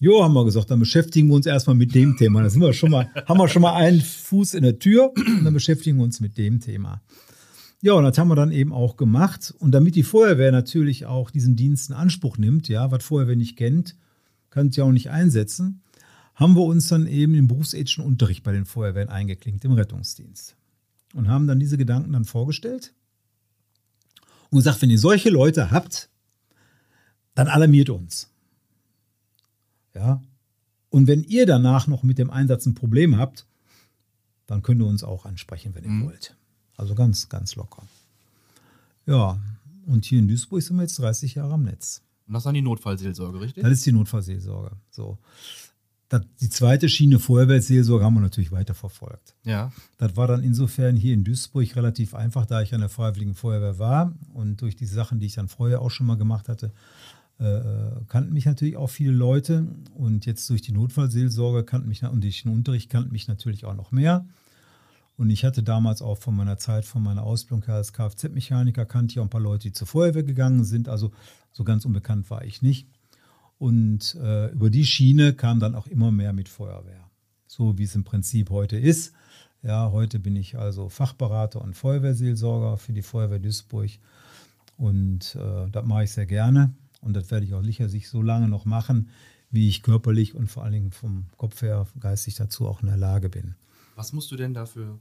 Jo, 0.00 0.24
haben 0.24 0.34
wir 0.34 0.44
gesagt, 0.44 0.68
dann 0.68 0.80
beschäftigen 0.80 1.28
wir 1.28 1.36
uns 1.36 1.46
erstmal 1.46 1.76
mit 1.76 1.94
dem 1.94 2.16
Thema. 2.16 2.42
Da 2.42 2.50
sind 2.50 2.60
wir 2.60 2.72
schon 2.72 2.90
mal, 2.90 3.08
haben 3.24 3.38
wir 3.38 3.46
schon 3.46 3.62
mal 3.62 3.74
einen 3.74 4.00
Fuß 4.00 4.54
in 4.54 4.64
der 4.64 4.80
Tür 4.80 5.12
und 5.14 5.44
dann 5.44 5.54
beschäftigen 5.54 5.98
wir 5.98 6.04
uns 6.04 6.18
mit 6.18 6.36
dem 6.36 6.58
Thema. 6.58 7.02
Ja, 7.86 7.92
und 7.92 8.02
das 8.02 8.18
haben 8.18 8.26
wir 8.26 8.34
dann 8.34 8.50
eben 8.50 8.72
auch 8.72 8.96
gemacht. 8.96 9.54
Und 9.60 9.70
damit 9.70 9.94
die 9.94 10.02
Feuerwehr 10.02 10.50
natürlich 10.50 11.06
auch 11.06 11.30
diesen 11.30 11.54
Dienst 11.54 11.88
in 11.88 11.94
Anspruch 11.94 12.36
nimmt, 12.36 12.66
ja, 12.66 12.90
was 12.90 13.04
Feuerwehr 13.04 13.36
nicht 13.36 13.56
kennt, 13.56 13.94
kann 14.50 14.66
es 14.66 14.76
ja 14.76 14.82
auch 14.82 14.90
nicht 14.90 15.10
einsetzen, 15.10 15.82
haben 16.34 16.56
wir 16.56 16.64
uns 16.64 16.88
dann 16.88 17.06
eben 17.06 17.36
im 17.36 17.46
berufsethischen 17.46 18.04
Unterricht 18.04 18.42
bei 18.42 18.50
den 18.50 18.66
Feuerwehren 18.66 19.08
eingeklinkt, 19.08 19.64
im 19.64 19.70
Rettungsdienst. 19.70 20.56
Und 21.14 21.28
haben 21.28 21.46
dann 21.46 21.60
diese 21.60 21.78
Gedanken 21.78 22.12
dann 22.12 22.24
vorgestellt 22.24 22.92
und 24.50 24.58
gesagt, 24.58 24.82
wenn 24.82 24.90
ihr 24.90 24.98
solche 24.98 25.30
Leute 25.30 25.70
habt, 25.70 26.08
dann 27.36 27.46
alarmiert 27.46 27.88
uns. 27.88 28.32
Ja. 29.94 30.20
Und 30.90 31.06
wenn 31.06 31.22
ihr 31.22 31.46
danach 31.46 31.86
noch 31.86 32.02
mit 32.02 32.18
dem 32.18 32.30
Einsatz 32.30 32.66
ein 32.66 32.74
Problem 32.74 33.16
habt, 33.16 33.46
dann 34.48 34.62
könnt 34.62 34.82
ihr 34.82 34.86
uns 34.88 35.04
auch 35.04 35.24
ansprechen, 35.24 35.72
wenn 35.76 35.84
ihr 35.84 35.90
Mhm. 35.90 36.06
wollt. 36.06 36.36
Also 36.76 36.94
ganz, 36.94 37.28
ganz 37.28 37.54
locker. 37.54 37.82
Ja, 39.06 39.38
und 39.86 40.04
hier 40.04 40.18
in 40.18 40.28
Duisburg 40.28 40.62
sind 40.62 40.76
wir 40.76 40.82
jetzt 40.82 40.98
30 40.98 41.36
Jahre 41.36 41.54
am 41.54 41.64
Netz. 41.64 42.02
Und 42.26 42.34
das 42.34 42.40
ist 42.40 42.46
dann 42.46 42.54
die 42.54 42.62
Notfallseelsorge, 42.62 43.40
richtig? 43.40 43.62
Das 43.62 43.72
ist 43.72 43.86
die 43.86 43.92
Notfallseelsorge. 43.92 44.72
So. 44.90 45.18
Das, 46.08 46.22
die 46.40 46.50
zweite 46.50 46.88
Schiene 46.88 47.18
Feuerwehrseelsorge 47.18 48.04
haben 48.04 48.14
wir 48.14 48.20
natürlich 48.20 48.52
weiter 48.52 48.74
verfolgt. 48.74 49.34
ja. 49.44 49.72
Das 49.98 50.16
war 50.16 50.28
dann 50.28 50.42
insofern 50.42 50.96
hier 50.96 51.14
in 51.14 51.24
Duisburg 51.24 51.74
relativ 51.74 52.14
einfach, 52.14 52.46
da 52.46 52.62
ich 52.62 52.74
an 52.74 52.80
der 52.80 52.88
Freiwilligen 52.88 53.34
Feuerwehr 53.34 53.78
war 53.78 54.14
und 54.34 54.60
durch 54.60 54.76
die 54.76 54.86
Sachen, 54.86 55.18
die 55.18 55.26
ich 55.26 55.34
dann 55.34 55.48
vorher 55.48 55.80
auch 55.80 55.90
schon 55.90 56.06
mal 56.06 56.16
gemacht 56.16 56.48
hatte, 56.48 56.72
äh, 57.38 57.60
kannten 58.08 58.32
mich 58.32 58.46
natürlich 58.46 58.76
auch 58.76 58.88
viele 58.88 59.12
Leute 59.12 59.66
und 59.94 60.26
jetzt 60.26 60.48
durch 60.48 60.62
die 60.62 60.72
Notfallseelsorge 60.72 61.64
kannten 61.64 61.88
mich 61.88 62.02
und 62.02 62.22
durch 62.22 62.42
den 62.42 62.52
Unterricht 62.52 62.88
kannten 62.88 63.12
mich 63.12 63.28
natürlich 63.28 63.64
auch 63.64 63.74
noch 63.74 63.92
mehr. 63.92 64.24
Und 65.16 65.30
ich 65.30 65.44
hatte 65.44 65.62
damals 65.62 66.02
auch 66.02 66.18
von 66.18 66.36
meiner 66.36 66.58
Zeit, 66.58 66.84
von 66.84 67.02
meiner 67.02 67.22
Ausbildung 67.22 67.64
her 67.64 67.76
als 67.76 67.92
Kfz-Mechaniker, 67.92 68.84
kannte 68.84 69.12
ich 69.12 69.18
auch 69.18 69.24
ein 69.24 69.30
paar 69.30 69.40
Leute, 69.40 69.68
die 69.68 69.72
zur 69.72 69.86
Feuerwehr 69.86 70.22
gegangen 70.22 70.64
sind. 70.64 70.88
Also 70.88 71.10
so 71.52 71.64
ganz 71.64 71.84
unbekannt 71.86 72.30
war 72.30 72.44
ich 72.44 72.60
nicht. 72.60 72.86
Und 73.58 74.14
äh, 74.16 74.52
über 74.52 74.68
die 74.68 74.84
Schiene 74.84 75.32
kam 75.32 75.60
dann 75.60 75.74
auch 75.74 75.86
immer 75.86 76.12
mehr 76.12 76.34
mit 76.34 76.48
Feuerwehr. 76.48 77.08
So 77.46 77.78
wie 77.78 77.84
es 77.84 77.94
im 77.94 78.04
Prinzip 78.04 78.50
heute 78.50 78.76
ist. 78.76 79.14
Ja, 79.62 79.90
heute 79.90 80.18
bin 80.18 80.36
ich 80.36 80.58
also 80.58 80.90
Fachberater 80.90 81.62
und 81.62 81.74
Feuerwehrseelsorger 81.74 82.76
für 82.76 82.92
die 82.92 83.02
Feuerwehr 83.02 83.38
Duisburg. 83.38 83.90
Und 84.76 85.34
äh, 85.36 85.70
das 85.70 85.86
mache 85.86 86.04
ich 86.04 86.12
sehr 86.12 86.26
gerne. 86.26 86.74
Und 87.00 87.14
das 87.14 87.30
werde 87.30 87.46
ich 87.46 87.54
auch 87.54 87.64
sicherlich 87.64 88.08
so 88.08 88.20
lange 88.20 88.48
noch 88.48 88.66
machen, 88.66 89.08
wie 89.50 89.68
ich 89.68 89.82
körperlich 89.82 90.34
und 90.34 90.48
vor 90.48 90.64
allen 90.64 90.72
Dingen 90.72 90.90
vom 90.90 91.26
Kopf 91.38 91.62
her 91.62 91.86
geistig 91.98 92.34
dazu 92.34 92.68
auch 92.68 92.82
in 92.82 92.88
der 92.88 92.98
Lage 92.98 93.30
bin. 93.30 93.54
Was 93.96 94.12
musst 94.12 94.30
du 94.30 94.36
denn 94.36 94.54
dafür 94.54 95.00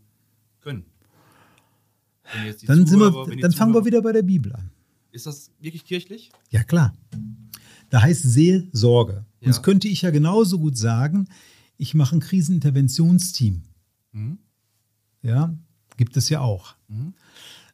können? 0.61 0.85
Dann, 2.65 2.87
Zuhörer- 2.87 3.29
wir, 3.29 3.37
dann 3.37 3.51
fangen 3.51 3.73
wir 3.75 3.85
wieder 3.85 4.01
bei 4.01 4.11
der 4.11 4.23
Bibel 4.23 4.51
an. 4.53 4.71
Ist 5.11 5.27
das 5.27 5.51
wirklich 5.59 5.85
kirchlich? 5.85 6.31
Ja, 6.49 6.63
klar. 6.63 6.95
Da 7.91 8.01
heißt 8.01 8.23
Seelsorge. 8.23 9.25
Ja. 9.41 9.47
das 9.49 9.61
könnte 9.61 9.87
ich 9.87 10.01
ja 10.01 10.09
genauso 10.09 10.57
gut 10.57 10.75
sagen, 10.75 11.27
ich 11.77 11.93
mache 11.93 12.15
ein 12.15 12.19
Kriseninterventionsteam. 12.19 13.61
Mhm. 14.11 14.39
Ja, 15.21 15.55
gibt 15.97 16.17
es 16.17 16.29
ja 16.29 16.39
auch. 16.41 16.75
Mhm. 16.87 17.13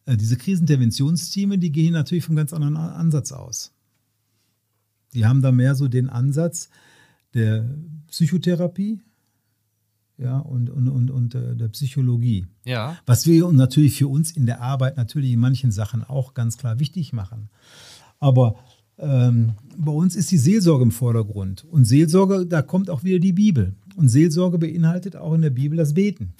Äh, 0.05 0.17
Diese 0.17 0.35
Kriseninterventionsteame, 0.37 1.57
die 1.57 1.71
gehen 1.71 1.93
natürlich 1.93 2.25
vom 2.25 2.35
ganz 2.35 2.51
anderen 2.51 2.75
Ansatz 2.75 3.31
aus. 3.31 3.71
Die 5.13 5.25
haben 5.25 5.41
da 5.41 5.51
mehr 5.51 5.75
so 5.75 5.87
den 5.87 6.09
Ansatz 6.09 6.69
der 7.33 7.73
Psychotherapie 8.07 8.99
ja, 10.21 10.37
und, 10.39 10.69
und, 10.69 10.87
und, 10.87 11.09
und 11.11 11.35
äh, 11.35 11.55
der 11.55 11.67
Psychologie. 11.69 12.45
Ja. 12.63 12.97
Was 13.05 13.25
wir 13.25 13.51
natürlich 13.51 13.97
für 13.97 14.07
uns 14.07 14.31
in 14.31 14.45
der 14.45 14.61
Arbeit 14.61 14.95
natürlich 14.97 15.31
in 15.31 15.39
manchen 15.39 15.71
Sachen 15.71 16.03
auch 16.03 16.33
ganz 16.33 16.57
klar 16.57 16.79
wichtig 16.79 17.11
machen. 17.11 17.49
Aber 18.19 18.55
ähm, 18.97 19.53
bei 19.77 19.91
uns 19.91 20.15
ist 20.15 20.29
die 20.31 20.37
Seelsorge 20.37 20.83
im 20.83 20.91
Vordergrund. 20.91 21.63
Und 21.65 21.85
Seelsorge, 21.85 22.45
da 22.45 22.61
kommt 22.61 22.89
auch 22.89 23.03
wieder 23.03 23.19
die 23.19 23.33
Bibel. 23.33 23.73
Und 23.95 24.09
Seelsorge 24.09 24.59
beinhaltet 24.59 25.15
auch 25.15 25.33
in 25.33 25.41
der 25.41 25.49
Bibel 25.49 25.77
das 25.77 25.93
Beten. 25.95 26.33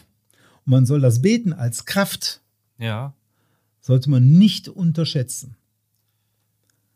Und 0.66 0.72
man 0.72 0.86
soll 0.86 1.02
das 1.02 1.22
Beten 1.22 1.54
als 1.54 1.86
Kraft, 1.86 2.42
Ja. 2.78 3.14
sollte 3.80 4.10
man 4.12 4.32
nicht 4.38 4.70
unterschätzen. 4.70 5.56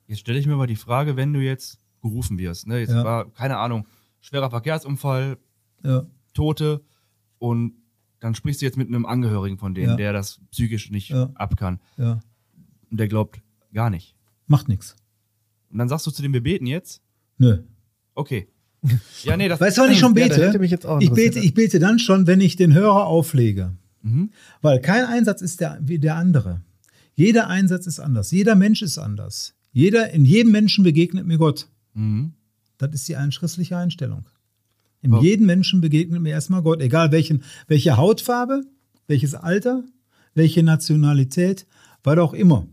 Jetzt 0.08 0.20
stelle 0.20 0.38
ich 0.38 0.46
mir 0.46 0.56
mal 0.56 0.68
die 0.68 0.76
Frage, 0.76 1.16
wenn 1.16 1.34
du 1.34 1.40
jetzt 1.40 1.80
gerufen 2.04 2.38
wirst, 2.38 2.68
ne? 2.68 2.80
Jetzt 2.80 2.92
Ja. 2.92 3.04
war, 3.04 3.32
keine 3.32 3.58
Ahnung, 3.58 3.88
schwerer 4.22 4.52
Verkehrsunfall, 4.52 5.38
Ja, 5.84 6.06
Tote 6.36 6.84
und 7.40 7.74
dann 8.20 8.36
sprichst 8.36 8.62
du 8.62 8.66
jetzt 8.66 8.78
mit 8.78 8.88
einem 8.88 9.06
Angehörigen 9.08 9.58
von 9.58 9.74
denen, 9.74 9.90
Ja. 9.92 9.96
der 9.96 10.14
das 10.14 10.40
psychisch 10.52 10.92
nicht 10.92 11.10
Ja. 11.10 11.32
ab 11.36 11.58
kann. 11.58 11.80
ja. 11.98 12.20
Und 12.92 13.00
der 13.00 13.08
glaubt 13.08 13.42
gar 13.74 13.90
nicht. 13.90 14.16
Macht 14.48 14.70
nichts. 14.70 14.96
Und 15.70 15.80
dann 15.80 15.90
sagst 15.90 16.06
du 16.08 16.12
zu 16.12 16.22
dem, 16.22 16.32
wir 16.34 16.44
beten 16.44 16.66
jetzt? 16.68 17.02
Nö. 17.38 17.64
Okay. 18.14 18.48
Ja, 19.24 19.36
nee, 19.36 19.48
das 19.50 19.60
Weißt 19.60 19.78
du, 19.78 19.82
wann 19.82 19.92
ich 19.92 19.98
schon 20.00 20.16
Ja, 20.16 20.28
bete? 20.28 20.48
hätte 20.48 20.60
mich 20.60 20.70
jetzt 20.72 20.86
auch 20.86 21.02
ich, 21.02 21.12
bete 21.12 21.40
ich 21.40 21.54
bete 21.56 21.80
dann 21.80 21.98
schon, 22.00 22.28
wenn 22.28 22.40
ich 22.40 22.56
den 22.56 22.74
Hörer 22.74 23.08
auflege. 23.08 23.76
Mhm. 24.04 24.30
Weil 24.62 24.80
kein 24.80 25.06
Einsatz 25.06 25.42
ist 25.42 25.60
der, 25.60 25.80
wie 25.82 25.98
der 26.00 26.16
andere. 26.16 26.62
Jeder 27.16 27.48
Einsatz 27.48 27.88
ist 27.88 28.00
anders. 28.00 28.30
Jeder 28.32 28.56
Mensch 28.56 28.82
ist 28.84 28.98
anders. 29.00 29.56
Jeder, 29.72 30.12
in 30.12 30.24
jedem 30.24 30.52
Menschen 30.52 30.84
begegnet 30.84 31.26
mir 31.26 31.38
Gott. 31.40 31.68
Mhm. 31.96 32.34
Das 32.78 32.94
ist 32.94 33.08
die 33.08 33.16
einschriftliche 33.16 33.76
Einstellung. 33.76 34.26
In 35.06 35.14
Oh. 35.14 35.22
jedem 35.22 35.46
Menschen 35.46 35.82
begegnet 35.82 36.20
mir 36.22 36.32
erstmal 36.32 36.64
Gott, 36.64 36.82
egal 36.82 37.12
welchen, 37.12 37.44
welche 37.68 37.96
Hautfarbe, 37.96 38.64
welches 39.08 39.36
Alter, 39.36 39.84
welche 40.34 40.64
Nationalität, 40.64 41.68
was 42.04 42.18
auch 42.18 42.34
immer. 42.34 42.66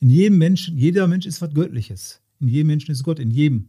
In 0.00 0.10
jedem 0.10 0.38
Menschen, 0.38 0.76
jeder 0.76 1.06
Mensch 1.06 1.26
ist 1.26 1.40
was 1.40 1.54
Göttliches. 1.54 2.20
In 2.40 2.48
jedem 2.48 2.66
Menschen 2.66 2.90
ist 2.90 3.04
Gott, 3.04 3.20
in 3.20 3.30
jedem. 3.30 3.68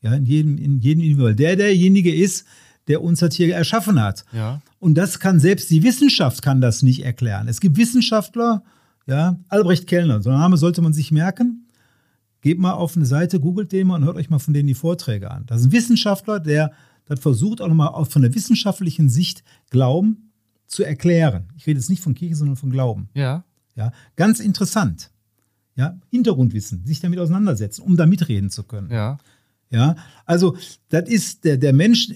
Ja, 0.00 0.14
in 0.14 0.24
jedem, 0.26 0.58
in 0.58 0.78
jedem 0.78 1.02
Individual. 1.02 1.34
Der 1.34 1.56
derjenige 1.56 2.14
ist, 2.14 2.46
der 2.86 3.02
uns 3.02 3.18
das 3.18 3.34
hier 3.34 3.52
erschaffen 3.52 4.00
hat. 4.00 4.24
Ja. 4.32 4.62
Und 4.78 4.94
das 4.94 5.18
kann 5.18 5.40
selbst 5.40 5.70
die 5.70 5.82
Wissenschaft 5.82 6.40
kann 6.42 6.60
das 6.60 6.82
nicht 6.82 7.04
erklären. 7.04 7.48
Es 7.48 7.60
gibt 7.60 7.76
Wissenschaftler, 7.76 8.62
ja, 9.08 9.40
Albrecht 9.48 9.88
Kellner, 9.88 10.22
so 10.22 10.30
ein 10.30 10.38
Name 10.38 10.56
sollte 10.56 10.82
man 10.82 10.92
sich 10.92 11.10
merken. 11.10 11.65
Geht 12.46 12.60
mal 12.60 12.74
auf 12.74 12.94
eine 12.94 13.06
Seite, 13.06 13.40
googelt 13.40 13.72
den 13.72 13.88
mal 13.88 13.96
und 13.96 14.04
hört 14.04 14.14
euch 14.14 14.30
mal 14.30 14.38
von 14.38 14.54
denen 14.54 14.68
die 14.68 14.74
Vorträge 14.74 15.32
an. 15.32 15.46
Das 15.46 15.62
ist 15.62 15.66
ein 15.66 15.72
Wissenschaftler, 15.72 16.38
der 16.38 16.70
das 17.06 17.18
versucht, 17.18 17.60
auch 17.60 17.66
nochmal 17.66 18.04
von 18.04 18.22
der 18.22 18.36
wissenschaftlichen 18.36 19.08
Sicht 19.08 19.42
Glauben 19.70 20.30
zu 20.68 20.84
erklären. 20.84 21.48
Ich 21.56 21.66
rede 21.66 21.80
jetzt 21.80 21.90
nicht 21.90 22.04
von 22.04 22.14
Kirche, 22.14 22.36
sondern 22.36 22.54
von 22.54 22.70
Glauben. 22.70 23.08
Ja. 23.14 23.42
Ja, 23.74 23.90
ganz 24.14 24.38
interessant. 24.38 25.10
Ja, 25.74 25.98
Hintergrundwissen, 26.08 26.86
sich 26.86 27.00
damit 27.00 27.18
auseinandersetzen, 27.18 27.82
um 27.82 27.96
da 27.96 28.06
mitreden 28.06 28.48
zu 28.50 28.62
können. 28.62 28.92
Ja. 28.92 29.18
Ja, 29.70 29.96
also 30.24 30.56
das 30.88 31.08
ist 31.08 31.42
der, 31.42 31.56
der 31.56 31.72
Mensch 31.72 32.10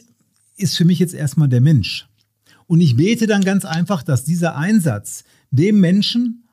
ist 0.57 0.77
für 0.77 0.85
mich 0.85 1.01
jetzt 1.01 1.13
erstmal 1.13 1.49
der 1.49 1.61
Mensch. 1.61 2.09
Und 2.69 2.81
ich 2.81 2.95
bete 2.95 3.27
dann 3.27 3.43
ganz 3.43 3.65
einfach, 3.65 4.05
dass 4.05 4.23
dieser 4.23 4.55
Einsatz 4.55 5.25
dem 5.51 5.81
Menschen 5.81 6.45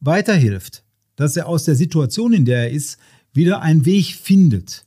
weiterhilft, 0.00 0.84
dass 1.16 1.36
er 1.36 1.48
aus 1.48 1.64
der 1.64 1.74
Situation, 1.74 2.32
in 2.32 2.46
der 2.46 2.60
er 2.60 2.70
ist, 2.70 2.98
wieder 3.36 3.60
einen 3.62 3.84
Weg 3.84 4.14
findet. 4.14 4.84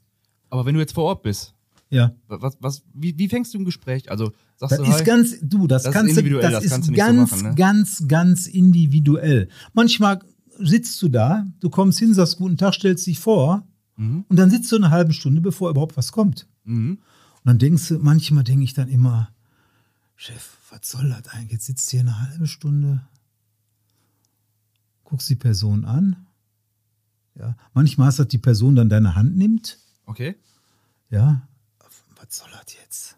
Aber 0.50 0.66
wenn 0.66 0.74
du 0.74 0.80
jetzt 0.80 0.94
vor 0.94 1.06
Ort 1.06 1.22
bist, 1.24 1.54
Ja, 1.92 2.14
was, 2.28 2.58
was, 2.60 2.84
wie, 2.94 3.18
wie 3.18 3.30
fängst 3.30 3.54
du 3.54 3.60
ein 3.60 3.66
Gespräch? 3.66 4.10
Also 4.12 4.32
sagst 4.58 4.78
das 4.78 4.78
du, 4.80 4.84
ist 4.92 5.00
hi, 5.00 5.04
ganz, 5.04 5.36
du, 5.42 5.68
das, 5.68 5.84
Das 5.84 5.90
ist 5.96 6.00
kannst 6.02 6.18
du, 6.18 6.22
das, 6.24 6.42
das 6.42 6.52
kannst 6.52 6.66
ist 6.66 6.88
du 6.88 6.92
nicht 6.92 7.00
so 7.02 7.06
ganz, 7.06 7.32
machen, 7.32 7.44
ne? 7.50 7.56
ganz, 7.56 8.08
ganz 8.08 8.48
individuell. 8.48 9.50
Manchmal 9.74 10.20
sitzt 10.58 11.02
du 11.02 11.08
da, 11.10 11.46
du 11.62 11.70
kommst 11.70 12.00
hin, 12.00 12.14
sagst 12.14 12.38
guten 12.38 12.58
Tag, 12.58 12.74
stellst 12.74 13.06
dich 13.08 13.20
vor 13.20 13.64
Mhm. 13.96 14.24
und 14.30 14.38
dann 14.38 14.50
sitzt 14.50 14.72
du 14.72 14.78
eine 14.78 14.92
halbe 14.92 15.12
Stunde, 15.12 15.42
bevor 15.42 15.70
überhaupt 15.70 15.98
was 15.98 16.12
kommt. 16.14 16.48
Mhm. 16.64 16.92
Und 17.00 17.44
dann 17.44 17.58
denkst 17.60 17.90
du, 17.90 18.00
manchmal 18.00 18.46
denke 18.46 18.64
ich 18.64 18.74
dann 18.74 18.88
immer, 18.88 19.30
Chef, 20.16 20.58
was 20.70 20.90
soll 20.90 21.10
das 21.10 21.28
eigentlich? 21.34 21.52
Jetzt 21.54 21.66
sitzt 21.66 21.90
hier 21.90 22.00
eine 22.02 22.18
halbe 22.22 22.48
Stunde, 22.48 23.02
guckst 25.04 25.30
die 25.30 25.36
Person 25.36 25.86
an. 25.86 26.16
Ja, 27.40 27.56
manchmal 27.74 28.10
ist 28.10 28.20
das 28.20 28.28
die 28.28 28.38
Person 28.38 28.76
dann 28.76 28.90
deine 28.90 29.16
Hand 29.16 29.38
nimmt. 29.38 29.80
Okay. 30.06 30.36
Ja, 31.10 31.42
was 32.18 32.38
soll 32.38 32.50
das 32.52 32.76
jetzt? 32.76 33.18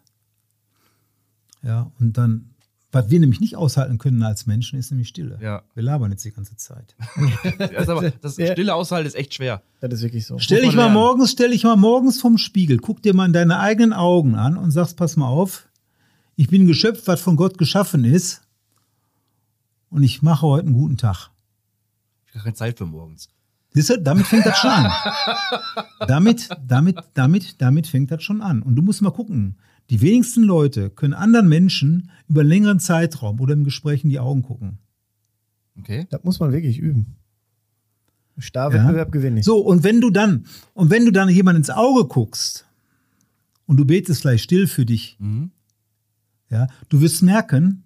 Ja, 1.62 1.90
und 1.98 2.16
dann, 2.18 2.50
was 2.92 3.10
wir 3.10 3.18
nämlich 3.20 3.40
nicht 3.40 3.56
aushalten 3.56 3.98
können 3.98 4.22
als 4.22 4.46
Menschen, 4.46 4.78
ist 4.78 4.90
nämlich 4.90 5.08
Stille. 5.08 5.38
Ja. 5.40 5.62
Wir 5.74 5.82
labern 5.82 6.10
jetzt 6.12 6.24
die 6.24 6.32
ganze 6.32 6.56
Zeit. 6.56 6.94
Das, 7.58 7.88
aber, 7.88 8.10
das 8.10 8.36
Ja. 8.36 8.52
stille 8.52 8.74
Aushalten 8.74 9.06
ist 9.08 9.14
echt 9.16 9.34
schwer. 9.34 9.62
Das 9.80 9.92
ist 9.92 10.02
wirklich 10.02 10.26
so. 10.26 10.38
Stell 10.38 10.62
dich 10.62 10.74
mal 10.74 10.82
lernen. 10.84 10.94
morgens, 10.94 11.32
stell 11.32 11.50
dich 11.50 11.64
mal 11.64 11.76
morgens 11.76 12.20
vom 12.20 12.38
Spiegel, 12.38 12.78
guck 12.78 13.02
dir 13.02 13.14
mal 13.14 13.26
in 13.26 13.32
deine 13.32 13.58
eigenen 13.58 13.92
Augen 13.92 14.34
an 14.36 14.56
und 14.56 14.70
sagst, 14.70 14.96
pass 14.96 15.16
mal 15.16 15.26
auf, 15.28 15.68
ich 16.36 16.48
bin 16.48 16.62
ein 16.62 16.66
Geschöpf, 16.66 17.06
was 17.06 17.20
von 17.20 17.36
Gott 17.36 17.58
geschaffen 17.58 18.04
ist 18.04 18.42
und 19.90 20.02
ich 20.04 20.22
mache 20.22 20.46
heute 20.46 20.66
einen 20.66 20.74
guten 20.74 20.96
Tag. 20.96 21.30
Ich 22.28 22.34
habe 22.34 22.44
keine 22.44 22.54
Zeit 22.54 22.78
für 22.78 22.86
morgens. 22.86 23.28
Siehst 23.74 23.90
du, 23.90 23.98
damit 23.98 24.26
fängt 24.26 24.44
das 24.46 24.58
schon 24.58 24.70
an. 24.70 24.92
damit, 26.08 26.48
damit, 26.66 26.98
damit, 27.14 27.60
damit 27.60 27.86
fängt 27.86 28.10
das 28.10 28.22
schon 28.22 28.42
an. 28.42 28.62
Und 28.62 28.76
du 28.76 28.82
musst 28.82 29.02
mal 29.02 29.10
gucken. 29.10 29.56
Die 29.90 30.00
wenigsten 30.00 30.42
Leute 30.42 30.90
können 30.90 31.14
anderen 31.14 31.48
Menschen 31.48 32.10
über 32.28 32.40
einen 32.42 32.50
längeren 32.50 32.80
Zeitraum 32.80 33.40
oder 33.40 33.54
im 33.54 33.64
Gespräch 33.64 34.04
in 34.04 34.10
die 34.10 34.20
Augen 34.20 34.42
gucken. 34.42 34.78
Okay. 35.78 36.06
Das 36.10 36.22
muss 36.24 36.38
man 36.38 36.52
wirklich 36.52 36.78
üben. 36.78 37.16
Starrwettbewerb 38.38 39.12
gewinne 39.12 39.40
ich. 39.40 39.44
So, 39.44 39.58
und 39.58 39.84
wenn 39.84 40.00
du 40.00 40.10
dann, 40.10 40.46
und 40.74 40.90
wenn 40.90 41.04
du 41.04 41.12
dann 41.12 41.28
jemand 41.28 41.58
ins 41.58 41.70
Auge 41.70 42.06
guckst 42.06 42.66
und 43.66 43.76
du 43.76 43.84
betest 43.84 44.22
gleich 44.22 44.42
still 44.42 44.66
für 44.66 44.86
dich, 44.86 45.16
Mhm. 45.18 45.50
Ja, 46.50 46.66
du 46.90 47.00
wirst 47.00 47.22
merken, 47.22 47.82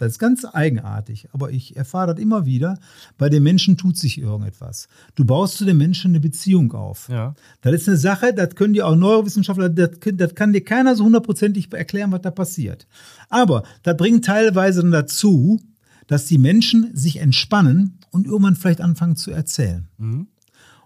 das 0.00 0.12
ist 0.12 0.18
ganz 0.18 0.46
eigenartig, 0.46 1.28
aber 1.32 1.50
ich 1.50 1.76
erfahre 1.76 2.14
das 2.14 2.22
immer 2.22 2.46
wieder, 2.46 2.78
bei 3.18 3.28
den 3.28 3.42
Menschen 3.42 3.76
tut 3.76 3.98
sich 3.98 4.16
irgendetwas. 4.16 4.88
Du 5.14 5.26
baust 5.26 5.58
zu 5.58 5.66
den 5.66 5.76
Menschen 5.76 6.12
eine 6.12 6.20
Beziehung 6.20 6.72
auf. 6.72 7.10
Ja. 7.10 7.34
Das 7.60 7.74
ist 7.74 7.86
eine 7.86 7.98
Sache, 7.98 8.32
das 8.32 8.54
können 8.54 8.72
dir 8.72 8.86
auch 8.86 8.96
Neurowissenschaftler, 8.96 9.68
das, 9.68 9.90
das 10.14 10.34
kann 10.34 10.54
dir 10.54 10.64
keiner 10.64 10.96
so 10.96 11.04
hundertprozentig 11.04 11.70
erklären, 11.74 12.12
was 12.12 12.22
da 12.22 12.30
passiert. 12.30 12.86
Aber 13.28 13.62
das 13.82 13.94
bringt 13.98 14.24
teilweise 14.24 14.80
dann 14.80 14.90
dazu, 14.90 15.60
dass 16.06 16.24
die 16.24 16.38
Menschen 16.38 16.96
sich 16.96 17.18
entspannen 17.18 17.98
und 18.10 18.26
irgendwann 18.26 18.56
vielleicht 18.56 18.80
anfangen 18.80 19.16
zu 19.16 19.30
erzählen. 19.30 19.86
Mhm. 19.98 20.28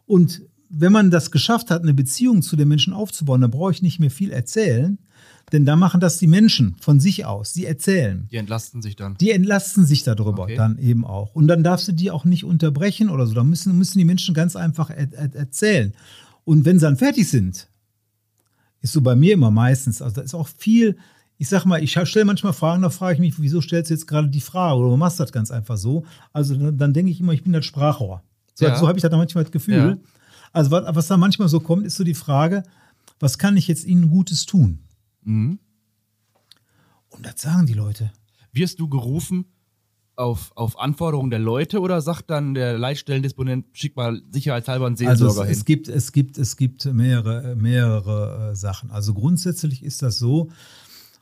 Und 0.07 0.43
wenn 0.69 0.91
man 0.91 1.13
das 1.13 1.31
geschafft 1.31 1.71
hat, 1.71 1.83
eine 1.83 1.95
Beziehung 1.95 2.43
zu 2.43 2.57
den 2.57 2.67
Menschen 2.67 2.93
aufzubauen, 2.93 3.43
dann 3.43 3.53
brauche 3.53 3.71
ich 3.71 3.81
nicht 3.81 4.01
mehr 4.01 4.11
viel 4.11 4.33
erzählen, 4.33 4.99
denn 5.53 5.65
da 5.67 5.77
machen 5.77 6.01
das 6.01 6.19
die 6.19 6.27
Menschen 6.27 6.75
von 6.81 7.01
sich 7.01 7.25
aus. 7.27 7.53
Die 7.53 7.67
erzählen. 7.67 8.27
Die 8.31 8.37
entlasten 8.37 8.83
sich 8.83 8.97
dann. 8.97 9.17
Die 9.19 9.31
entlasten 9.31 9.87
sich 9.87 10.03
darüber 10.03 10.45
Okay. 10.45 10.57
dann 10.57 10.79
eben 10.79 11.05
auch. 11.05 11.35
Und 11.35 11.47
dann 11.49 11.63
darfst 11.63 11.87
du 11.89 11.93
die 11.93 12.11
auch 12.11 12.25
nicht 12.25 12.45
unterbrechen 12.45 13.11
oder 13.11 13.27
so. 13.27 13.35
Da 13.35 13.45
müssen, 13.45 13.77
müssen 13.79 13.99
die 13.99 14.05
Menschen 14.05 14.35
ganz 14.35 14.57
einfach 14.57 14.91
er, 14.91 15.13
er, 15.13 15.35
erzählen. 15.35 15.93
Und 16.45 16.65
wenn 16.65 16.79
sie 16.79 16.87
dann 16.87 16.97
fertig 16.97 17.29
sind, 17.29 17.69
ist 18.81 18.93
so 18.93 19.01
bei 19.01 19.17
mir 19.17 19.35
immer 19.35 19.51
meistens, 19.51 20.03
also 20.03 20.17
da 20.17 20.23
ist 20.23 20.35
auch 20.35 20.49
viel, 20.49 20.97
ich 21.39 21.49
sag 21.49 21.65
mal, 21.65 21.83
ich 21.83 21.93
stelle 21.93 22.25
manchmal 22.25 22.53
Fragen, 22.53 22.83
da 22.83 22.91
frage 22.91 23.15
ich 23.15 23.21
mich, 23.21 23.35
wieso 23.41 23.61
stellst 23.61 23.91
du 23.91 23.95
jetzt 23.95 24.07
gerade 24.07 24.29
die 24.29 24.41
Frage 24.41 24.79
oder 24.79 24.91
du 24.91 24.97
machst 24.97 25.21
das 25.21 25.33
ganz 25.33 25.51
einfach 25.51 25.77
so. 25.77 26.05
Also 26.33 26.55
dann, 26.57 26.77
dann 26.79 26.93
denke 26.93 27.11
ich 27.11 27.21
immer, 27.21 27.33
ich 27.33 27.43
bin 27.43 27.53
das 27.53 27.65
Sprachrohr. 27.65 28.23
So, 28.55 28.67
Ja. 28.67 28.77
so 28.77 28.87
habe 28.89 28.99
ich 28.99 29.03
da 29.03 29.09
manchmal 29.17 29.45
das 29.45 29.53
Gefühl. 29.53 29.75
Ja. 29.75 29.97
Also 30.53 30.71
was, 30.71 30.85
was 30.95 31.07
da 31.09 31.17
manchmal 31.17 31.49
so 31.49 31.61
kommt, 31.61 31.87
ist 31.87 31.97
so 31.97 32.05
die 32.05 32.15
Frage, 32.15 32.63
was 33.21 33.39
kann 33.39 33.57
ich 33.57 33.69
jetzt 33.69 33.85
ihnen 33.85 34.09
Gutes 34.11 34.47
tun? 34.47 34.79
Mhm. 35.25 35.59
Und 37.09 37.25
das 37.27 37.41
sagen 37.41 37.67
die 37.67 37.75
Leute. 37.75 38.13
Wirst 38.53 38.81
du 38.81 38.89
gerufen 38.89 39.47
auf, 40.17 40.53
auf 40.57 40.79
Anforderungen 40.79 41.31
der 41.31 41.41
Leute 41.41 41.81
oder 41.81 42.01
sagt 42.01 42.31
dann 42.31 42.55
der 42.55 42.79
Leitstellendisponent, 42.79 43.67
schick 43.73 43.97
mal 43.97 44.23
sicherheitshalber 44.31 44.87
einen 44.87 44.95
Also 44.97 45.27
Seelsorger 45.29 45.43
es, 45.45 45.51
es 45.51 45.57
hin? 45.59 45.65
gibt, 45.65 45.89
es 45.89 46.13
gibt, 46.13 46.39
es 46.39 46.57
gibt 46.57 46.85
mehrere, 46.87 47.57
mehrere 47.57 48.51
äh, 48.53 48.57
Sachen. 48.57 48.91
Also 48.91 49.13
grundsätzlich 49.15 49.83
ist 49.83 50.03
das 50.03 50.19
so, 50.19 50.51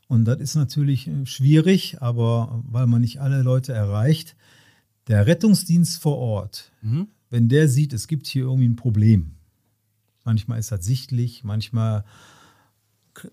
und 0.07 0.25
das 0.25 0.39
ist 0.39 0.55
natürlich 0.55 1.07
äh, 1.07 1.25
schwierig, 1.25 2.01
aber 2.01 2.61
weil 2.67 2.85
man 2.85 3.01
nicht 3.01 3.19
alle 3.19 3.41
Leute 3.41 3.73
erreicht, 3.73 4.35
der 5.07 5.25
Rettungsdienst 5.27 6.01
vor 6.01 6.17
Ort, 6.17 6.71
Mhm. 6.81 7.07
wenn 7.31 7.49
der 7.49 7.67
sieht, 7.69 7.93
es 7.93 8.07
gibt 8.07 8.27
hier 8.27 8.43
irgendwie 8.43 8.67
ein 8.67 8.75
Problem, 8.75 9.31
manchmal 10.23 10.59
ist 10.59 10.71
das 10.71 10.85
sichtlich, 10.85 11.43
manchmal 11.43 12.03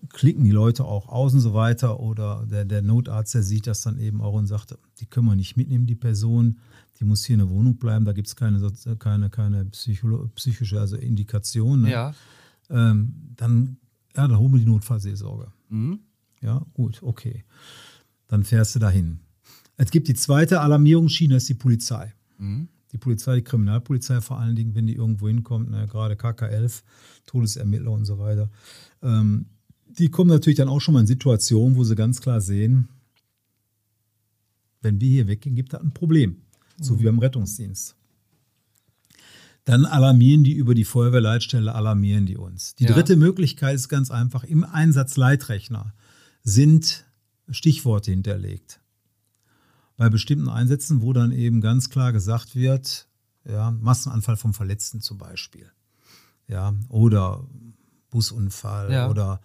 klicken 0.09 0.43
die 0.43 0.51
Leute 0.51 0.85
auch 0.85 1.07
aus 1.07 1.33
und 1.33 1.39
so 1.39 1.53
weiter. 1.53 1.99
Oder 1.99 2.45
der, 2.49 2.65
der 2.65 2.81
Notarzt, 2.81 3.33
der 3.33 3.43
sieht 3.43 3.67
das 3.67 3.81
dann 3.81 3.99
eben 3.99 4.21
auch 4.21 4.33
und 4.33 4.47
sagt, 4.47 4.77
die 4.99 5.05
können 5.05 5.27
wir 5.27 5.35
nicht 5.35 5.57
mitnehmen, 5.57 5.87
die 5.87 5.95
Person. 5.95 6.59
Die 6.99 7.05
muss 7.05 7.25
hier 7.25 7.33
in 7.33 7.39
der 7.39 7.49
Wohnung 7.49 7.77
bleiben, 7.77 8.05
da 8.05 8.13
gibt 8.13 8.27
es 8.27 8.35
keine, 8.35 8.71
keine, 8.99 9.29
keine 9.31 9.65
Psycholo 9.65 10.29
psychische 10.35 10.79
also 10.79 10.97
Indikation. 10.97 11.81
Ne? 11.81 11.91
Ja. 11.91 12.13
Ähm, 12.69 13.33
dann, 13.35 13.77
ja, 14.15 14.27
dann 14.27 14.37
holen 14.37 14.53
wir 14.53 14.59
die 14.59 14.67
Notfallseelsorge. 14.67 15.51
Mhm. 15.69 15.99
Ja, 16.41 16.63
gut, 16.73 17.01
okay. 17.01 17.43
Dann 18.27 18.43
fährst 18.43 18.75
du 18.75 18.79
dahin. 18.79 19.19
Es 19.77 19.89
gibt 19.89 20.07
die 20.07 20.13
zweite 20.13 20.61
Alarmierungsschiene, 20.61 21.33
das 21.33 21.43
ist 21.43 21.49
die 21.49 21.53
Polizei. 21.55 22.13
Mhm. 22.37 22.67
Die 22.91 22.97
Polizei, 22.97 23.35
die 23.35 23.43
Kriminalpolizei 23.43 24.21
vor 24.21 24.39
allen 24.39 24.55
Dingen, 24.55 24.75
wenn 24.75 24.85
die 24.85 24.95
irgendwo 24.95 25.27
hinkommt, 25.27 25.71
ne, 25.71 25.87
gerade 25.87 26.15
KK11, 26.15 26.83
Todesermittler 27.25 27.91
und 27.91 28.05
so 28.05 28.19
weiter. 28.19 28.49
Ähm, 29.01 29.47
die 29.97 30.09
kommen 30.09 30.29
natürlich 30.29 30.57
dann 30.57 30.69
auch 30.69 30.79
schon 30.79 30.93
mal 30.93 31.01
in 31.01 31.07
Situationen, 31.07 31.75
wo 31.75 31.83
sie 31.83 31.95
ganz 31.95 32.21
klar 32.21 32.41
sehen, 32.41 32.87
wenn 34.81 34.99
wir 34.99 35.09
hier 35.09 35.27
weggehen, 35.27 35.55
gibt 35.55 35.73
es 35.73 35.79
ein 35.79 35.93
Problem. 35.93 36.37
So 36.79 36.99
wie 36.99 37.03
beim 37.03 37.19
Rettungsdienst. 37.19 37.95
Dann 39.65 39.85
alarmieren 39.85 40.43
die 40.43 40.53
über 40.53 40.73
die 40.73 40.85
Feuerwehrleitstelle, 40.85 41.75
alarmieren 41.75 42.25
die 42.25 42.37
uns. 42.37 42.73
Die 42.75 42.85
Ja. 42.85 42.93
dritte 42.93 43.15
Möglichkeit 43.15 43.75
ist 43.75 43.89
ganz 43.89 44.09
einfach, 44.09 44.43
im 44.43 44.63
Einsatzleitrechner 44.63 45.93
sind 46.41 47.05
Stichworte 47.49 48.09
hinterlegt. 48.09 48.79
Bei 49.97 50.09
bestimmten 50.09 50.49
Einsätzen, 50.49 51.01
wo 51.03 51.13
dann 51.13 51.31
eben 51.31 51.61
ganz 51.61 51.91
klar 51.91 52.11
gesagt 52.11 52.55
wird, 52.55 53.07
ja, 53.47 53.69
Massenanfall 53.69 54.37
vom 54.37 54.55
Verletzten 54.55 55.01
zum 55.01 55.19
Beispiel. 55.19 55.67
Ja, 56.47 56.73
oder 56.89 57.45
Busunfall 58.09 58.91
Ja. 58.91 59.09
oder 59.11 59.41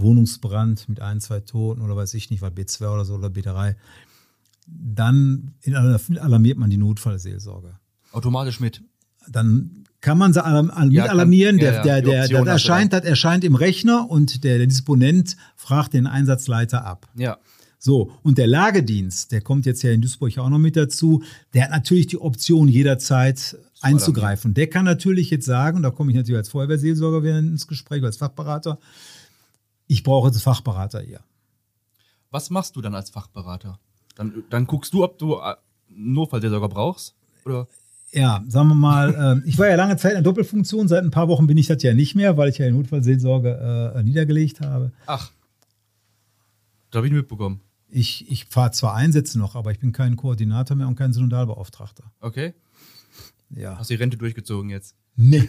Wohnungsbrand 0.00 0.88
mit 0.88 1.00
ein, 1.00 1.20
zwei 1.20 1.40
Toten 1.40 1.80
oder 1.82 1.96
weiß 1.96 2.14
ich 2.14 2.30
nicht, 2.30 2.42
was 2.42 2.52
B2 2.52 2.88
oder 2.94 3.04
so 3.04 3.14
oder 3.14 3.28
B3. 3.28 3.74
Dann 4.66 5.54
alarmiert 6.20 6.58
man 6.58 6.70
die 6.70 6.76
Notfallseelsorge 6.76 7.74
Automatisch 8.12 8.60
mit. 8.60 8.82
dann 9.30 9.84
kann 10.00 10.16
man 10.18 10.32
sie 10.32 10.44
alarm, 10.44 10.70
al- 10.70 10.92
Ja, 10.92 11.02
mit 11.02 11.08
kann- 11.10 11.10
alarmieren. 11.10 11.58
ja, 11.58 11.82
Der, 11.82 12.02
der, 12.02 12.02
der, 12.28 12.42
du 12.42 12.48
erscheint, 12.48 12.92
das 12.92 13.04
erscheint 13.04 13.44
im 13.44 13.54
Rechner 13.54 14.08
und 14.10 14.44
der, 14.44 14.58
der 14.58 14.66
Disponent 14.66 15.36
fragt 15.56 15.92
den 15.94 16.06
Einsatzleiter 16.06 16.84
ab. 16.84 17.08
Ja. 17.16 17.38
So, 17.80 18.12
und 18.22 18.38
der 18.38 18.46
Lagedienst, 18.48 19.30
der 19.32 19.40
kommt 19.40 19.64
jetzt 19.66 19.82
ja 19.82 19.90
in 19.92 20.00
Duisburg 20.00 20.36
auch 20.38 20.48
noch 20.50 20.58
mit 20.58 20.76
dazu, 20.76 21.22
der 21.54 21.64
hat 21.64 21.70
natürlich 21.70 22.08
die 22.08 22.18
Option, 22.20 22.68
jederzeit 22.68 23.56
einzugreifen. 23.80 24.52
Der 24.54 24.68
kann 24.68 24.84
natürlich 24.84 25.30
jetzt 25.30 25.46
sagen, 25.46 25.76
und 25.78 25.82
da 25.84 25.90
komme 25.90 26.10
ich 26.10 26.16
natürlich 26.16 26.38
als 26.38 26.48
Feuerwehrseelsorger 26.48 27.22
wieder 27.22 27.38
ins 27.38 27.66
Gespräch, 27.68 28.02
als 28.02 28.16
Fachberater, 28.16 28.78
ich 29.88 30.04
brauche 30.04 30.28
jetzt 30.28 30.40
Fachberater 30.40 31.00
hier. 31.00 31.20
Was 32.30 32.50
machst 32.50 32.76
du 32.76 32.80
dann 32.80 32.94
als 32.94 33.10
Fachberater? 33.10 33.80
Dann, 34.14 34.44
dann 34.50 34.66
guckst 34.66 34.92
du, 34.92 35.02
ob 35.02 35.18
du 35.18 35.36
äh, 35.36 35.56
einen 35.88 36.12
Notfallseelsorger 36.12 36.68
brauchst? 36.68 37.16
Oder? 37.44 37.66
Ja, 38.12 38.42
sagen 38.48 38.68
wir 38.68 38.74
mal, 38.74 39.42
äh, 39.44 39.48
ich 39.48 39.58
war 39.58 39.68
ja 39.68 39.76
lange 39.76 39.96
Zeit 39.96 40.12
in 40.12 40.16
der 40.16 40.22
Doppelfunktion, 40.22 40.88
seit 40.88 41.04
ein 41.04 41.10
paar 41.10 41.28
Wochen 41.28 41.46
bin 41.46 41.58
ich 41.58 41.66
das 41.66 41.82
ja 41.82 41.94
nicht 41.94 42.14
mehr, 42.14 42.36
weil 42.36 42.48
ich 42.48 42.58
ja 42.58 42.66
die 42.66 42.72
Notfallseelsorge 42.72 43.94
äh, 43.96 44.02
niedergelegt 44.02 44.60
habe. 44.60 44.92
Ach. 45.06 45.30
Da 46.90 46.98
habe 46.98 47.06
ich 47.06 47.12
nicht 47.12 47.22
mitbekommen. 47.22 47.60
Ich, 47.90 48.30
ich 48.30 48.44
fahre 48.46 48.70
zwar 48.70 48.94
Einsätze 48.94 49.38
noch, 49.38 49.56
aber 49.56 49.72
ich 49.72 49.78
bin 49.78 49.92
kein 49.92 50.16
Koordinator 50.16 50.76
mehr 50.76 50.88
und 50.88 50.96
kein 50.96 51.12
Synodalbeauftragter. 51.12 52.04
Okay. 52.20 52.54
Ja. 53.50 53.78
Hast 53.78 53.90
die 53.90 53.94
Rente 53.94 54.18
durchgezogen 54.18 54.70
jetzt? 54.70 54.94
Nee. 55.20 55.48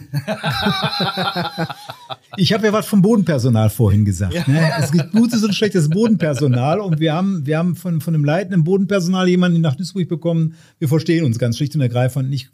ich 2.36 2.52
habe 2.52 2.66
ja 2.66 2.72
was 2.72 2.86
vom 2.86 3.02
Bodenpersonal 3.02 3.70
vorhin 3.70 4.04
gesagt. 4.04 4.48
Ne? 4.48 4.68
Es 4.80 4.90
gibt 4.90 5.12
gutes 5.12 5.44
und 5.44 5.54
schlechtes 5.54 5.88
Bodenpersonal 5.88 6.80
und 6.80 6.98
wir 6.98 7.14
haben, 7.14 7.46
wir 7.46 7.56
haben 7.56 7.76
von, 7.76 8.00
von 8.00 8.12
dem 8.12 8.24
leitenden 8.24 8.64
Bodenpersonal 8.64 9.28
jemanden 9.28 9.60
nach 9.60 9.76
Duisburg 9.76 10.08
bekommen. 10.08 10.56
Wir 10.80 10.88
verstehen 10.88 11.24
uns 11.24 11.38
ganz 11.38 11.56
schlicht 11.56 11.76
und 11.76 11.82
ergreifend 11.82 12.28
nicht 12.30 12.50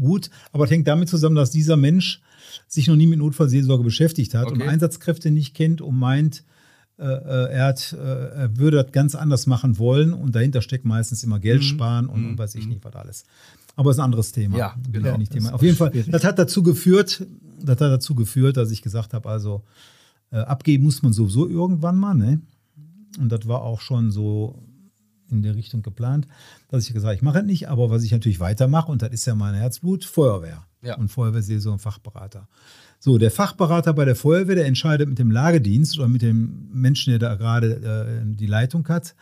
gut, 0.00 0.28
aber 0.50 0.64
es 0.64 0.70
hängt 0.72 0.88
damit 0.88 1.08
zusammen, 1.08 1.36
dass 1.36 1.52
dieser 1.52 1.76
Mensch 1.76 2.20
sich 2.66 2.88
noch 2.88 2.96
nie 2.96 3.06
mit 3.06 3.20
Notfallseelsorge 3.20 3.84
beschäftigt 3.84 4.34
hat 4.34 4.50
und 4.50 4.56
Okay. 4.60 4.68
Einsatzkräfte 4.68 5.30
nicht 5.30 5.54
kennt 5.54 5.80
und 5.80 5.96
meint, 5.96 6.42
äh, 6.98 7.04
äh, 7.04 7.52
er, 7.52 7.66
hat, 7.66 7.92
äh, 7.92 7.96
er 7.96 8.56
würde 8.56 8.82
das 8.82 8.90
ganz 8.90 9.14
anders 9.14 9.46
machen 9.46 9.78
wollen 9.78 10.12
und 10.12 10.34
dahinter 10.34 10.62
steckt 10.62 10.84
meistens 10.84 11.22
immer 11.22 11.38
Geld 11.38 11.62
sparen 11.62 12.06
und, 12.06 12.26
und 12.26 12.38
weiß 12.38 12.56
ich 12.56 12.66
nicht 12.66 12.84
was 12.84 12.96
alles. 12.96 13.24
Aber 13.76 13.90
es 13.90 13.96
ist 13.96 14.00
ein 14.00 14.04
anderes 14.06 14.32
Thema. 14.32 14.58
Ja, 14.58 14.74
genau. 14.90 15.12
ich 15.12 15.18
nicht 15.18 15.32
Thema. 15.32 15.54
Auf 15.54 15.62
jeden 15.62 15.76
Fall, 15.76 15.90
schwierig. 15.90 16.10
das 16.10 16.24
hat 16.24 16.38
dazu 16.38 16.62
geführt, 16.62 17.24
das 17.60 17.80
hat 17.80 17.92
dazu 17.92 18.14
geführt, 18.14 18.56
dass 18.56 18.70
ich 18.70 18.82
gesagt 18.82 19.14
habe, 19.14 19.28
also 19.28 19.62
äh, 20.32 20.38
abgeben 20.38 20.84
muss 20.84 21.02
man 21.02 21.12
sowieso 21.12 21.48
irgendwann 21.48 21.96
mal, 21.96 22.14
ne? 22.14 22.40
Und 23.18 23.30
das 23.30 23.46
war 23.46 23.62
auch 23.62 23.80
schon 23.80 24.10
so 24.10 24.62
in 25.30 25.42
der 25.42 25.54
Richtung 25.54 25.82
geplant, 25.82 26.26
dass 26.68 26.86
ich 26.86 26.92
gesagt 26.92 27.06
habe, 27.06 27.16
ich 27.16 27.22
mache 27.22 27.40
es 27.40 27.44
nicht, 27.44 27.68
aber 27.68 27.90
was 27.90 28.02
ich 28.02 28.12
natürlich 28.12 28.40
weitermache, 28.40 28.90
und 28.90 29.02
das 29.02 29.10
ist 29.10 29.26
ja 29.26 29.34
mein 29.34 29.54
Herzblut, 29.54 30.04
Feuerwehr. 30.04 30.64
Ja. 30.82 30.96
Und 30.96 31.08
Feuerwehrseelsorge 31.08 31.74
und 31.74 31.80
Fachberater. 31.80 32.48
So, 32.98 33.18
der 33.18 33.30
Fachberater 33.30 33.92
bei 33.92 34.04
der 34.04 34.16
Feuerwehr, 34.16 34.54
der 34.54 34.66
entscheidet 34.66 35.08
mit 35.08 35.18
dem 35.18 35.30
Lagedienst 35.30 35.98
oder 35.98 36.08
mit 36.08 36.22
dem 36.22 36.68
Menschen, 36.72 37.10
der 37.10 37.18
da 37.18 37.34
gerade 37.34 38.20
äh, 38.24 38.36
die 38.36 38.46
Leitung 38.46 38.86
hat, 38.88 39.14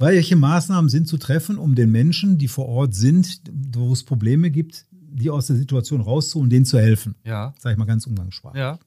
welche 0.00 0.34
Maßnahmen 0.34 0.88
sind 0.88 1.06
zu 1.06 1.18
treffen, 1.18 1.58
um 1.58 1.74
den 1.74 1.90
Menschen, 1.92 2.38
die 2.38 2.48
vor 2.48 2.66
Ort 2.66 2.94
sind, 2.94 3.42
wo 3.72 3.92
es 3.92 4.02
Probleme 4.02 4.50
gibt, 4.50 4.86
die 4.90 5.30
aus 5.30 5.46
der 5.48 5.56
Situation 5.56 6.00
rauszuholen, 6.00 6.50
denen 6.50 6.64
zu 6.64 6.78
helfen. 6.78 7.14
Ja. 7.24 7.54
Sag 7.58 7.72
ich 7.72 7.78
mal 7.78 7.84
ganz 7.84 8.06
umgangssprachlich. 8.06 8.60
Ja. 8.60 8.78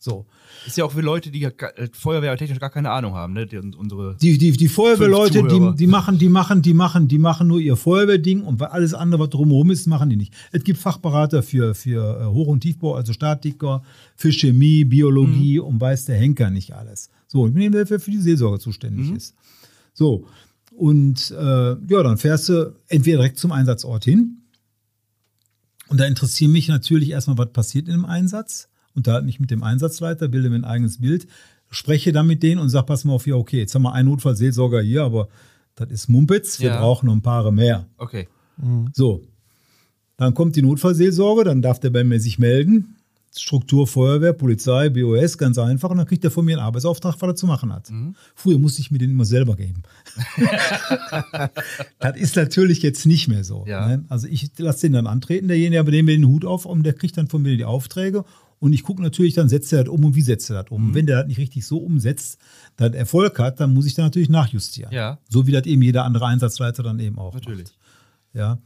So. 0.00 0.26
Ist 0.64 0.76
ja 0.76 0.84
auch 0.84 0.92
für 0.92 1.00
Leute, 1.00 1.30
die 1.30 1.40
ja 1.40 1.48
äh, 1.48 1.88
Feuerwehrtechnisch 1.92 2.60
gar 2.60 2.70
keine 2.70 2.90
Ahnung 2.90 3.14
haben, 3.14 3.32
ne? 3.32 3.46
Die, 3.46 3.56
unsere. 3.56 4.16
Die, 4.16 4.38
die, 4.38 4.52
die 4.52 4.68
Feuerwehrleute, 4.68 5.42
die, 5.42 5.74
die 5.74 5.86
machen, 5.88 6.18
die 6.18 6.28
machen, 6.28 6.62
die 6.62 6.74
machen, 6.74 7.08
die 7.08 7.18
machen 7.18 7.48
nur 7.48 7.58
ihr 7.58 7.76
Feuerwehrding 7.76 8.42
und 8.42 8.62
alles 8.62 8.94
andere, 8.94 9.22
was 9.22 9.30
drumherum 9.30 9.70
ist, 9.70 9.86
machen 9.86 10.08
die 10.10 10.16
nicht. 10.16 10.32
Es 10.52 10.62
gibt 10.62 10.78
Fachberater 10.78 11.42
für, 11.42 11.74
für 11.74 12.20
äh, 12.20 12.24
Hoch- 12.26 12.46
und 12.46 12.60
Tiefbau, 12.60 12.94
also 12.94 13.12
Statiker, 13.12 13.82
für 14.14 14.30
Chemie, 14.32 14.84
Biologie 14.84 15.58
und 15.58 15.80
weiß 15.80 16.04
der 16.04 16.16
Henker 16.16 16.50
nicht 16.50 16.74
alles. 16.74 17.10
So, 17.26 17.46
ich 17.48 17.52
bin 17.52 17.62
jemand, 17.62 17.90
der 17.90 17.98
für 17.98 18.10
die 18.10 18.20
Seelsorge 18.20 18.60
zuständig 18.60 19.10
ist. 19.10 19.34
So, 19.94 20.26
und 20.78 21.30
äh, 21.30 21.70
ja, 21.70 22.02
dann 22.02 22.18
fährst 22.18 22.48
du 22.48 22.74
entweder 22.88 23.18
direkt 23.18 23.38
zum 23.38 23.52
Einsatzort 23.52 24.04
hin. 24.04 24.38
Und 25.88 25.98
da 25.98 26.04
interessiert 26.06 26.50
mich 26.50 26.68
natürlich 26.68 27.10
erstmal, 27.10 27.38
was 27.38 27.52
passiert 27.52 27.88
in 27.88 27.94
dem 27.94 28.04
Einsatz. 28.04 28.68
Unterhalte 28.94 29.26
mich 29.26 29.40
mit 29.40 29.50
dem 29.50 29.62
Einsatzleiter, 29.62 30.28
bilde 30.28 30.50
mir 30.50 30.56
ein 30.56 30.64
eigenes 30.64 31.00
Bild, 31.00 31.26
spreche 31.70 32.12
dann 32.12 32.26
mit 32.26 32.42
denen 32.42 32.60
und 32.60 32.68
sage, 32.68 32.86
pass 32.86 33.04
mal 33.04 33.12
auf, 33.14 33.26
ja, 33.26 33.34
okay, 33.36 33.58
jetzt 33.58 33.74
haben 33.74 33.82
wir 33.82 33.92
einen 33.92 34.08
Notfallseelsorger 34.08 34.80
hier, 34.82 35.04
aber 35.04 35.28
das 35.76 35.90
ist 35.90 36.08
Mumpitz, 36.08 36.60
wir 36.60 36.70
Ja. 36.70 36.78
brauchen 36.80 37.06
noch 37.06 37.14
ein 37.14 37.22
paar 37.22 37.50
mehr. 37.50 37.86
Okay. 37.96 38.28
So, 38.92 39.22
dann 40.16 40.34
kommt 40.34 40.56
die 40.56 40.62
Notfallseelsorge, 40.62 41.44
dann 41.44 41.62
darf 41.62 41.78
der 41.80 41.90
bei 41.90 42.02
mir 42.04 42.20
sich 42.20 42.38
melden. 42.38 42.96
Struktur 43.40 43.86
Feuerwehr, 43.86 44.32
Polizei, 44.32 44.88
BOS, 44.88 45.38
ganz 45.38 45.58
einfach. 45.58 45.90
Und 45.90 45.98
dann 45.98 46.06
kriegt 46.06 46.24
er 46.24 46.30
von 46.30 46.44
mir 46.44 46.56
einen 46.56 46.66
Arbeitsauftrag, 46.66 47.14
was 47.18 47.28
er 47.28 47.36
zu 47.36 47.46
machen 47.46 47.72
hat. 47.72 47.90
Früher 48.34 48.58
musste 48.58 48.80
ich 48.80 48.90
mir 48.90 48.98
den 48.98 49.10
immer 49.10 49.24
selber 49.24 49.56
geben. 49.56 49.82
das 51.98 52.16
ist 52.16 52.36
natürlich 52.36 52.82
jetzt 52.82 53.06
nicht 53.06 53.28
mehr 53.28 53.44
so. 53.44 53.64
Ja. 53.66 53.88
Ne? 53.88 54.04
Also 54.08 54.26
ich 54.28 54.50
lasse 54.58 54.82
den 54.82 54.92
dann 54.94 55.06
antreten, 55.06 55.48
derjenige, 55.48 55.84
bei 55.84 55.90
dem 55.90 56.06
mir 56.06 56.16
den 56.16 56.26
Hut 56.26 56.44
auf 56.44 56.64
und 56.66 56.82
der 56.82 56.92
kriegt 56.92 57.16
dann 57.16 57.28
von 57.28 57.42
mir 57.42 57.56
die 57.56 57.64
Aufträge. 57.64 58.24
Und 58.60 58.72
ich 58.72 58.82
gucke 58.82 59.02
natürlich, 59.02 59.34
dann 59.34 59.48
setzt 59.48 59.72
er 59.72 59.84
das 59.84 59.92
um 59.92 60.04
und 60.04 60.14
wie 60.16 60.22
setzt 60.22 60.50
er 60.50 60.62
das 60.62 60.72
um. 60.72 60.94
Wenn 60.94 61.06
der 61.06 61.18
das 61.18 61.28
nicht 61.28 61.38
richtig 61.38 61.64
so 61.64 61.78
umsetzt, 61.78 62.38
er 62.76 62.92
Erfolg 62.92 63.38
hat, 63.38 63.60
dann 63.60 63.72
muss 63.72 63.86
ich 63.86 63.94
da 63.94 64.02
natürlich 64.02 64.28
nachjustieren. 64.28 64.92
Ja. 64.92 65.18
So 65.28 65.46
wie 65.46 65.52
das 65.52 65.66
eben 65.66 65.82
jeder 65.82 66.04
andere 66.04 66.26
Einsatzleiter 66.26 66.82
dann 66.82 66.98
eben 66.98 67.18
auch 67.18 67.34
Natürlich. 67.34 67.68
macht. 67.68 67.78
Ja, 68.34 68.58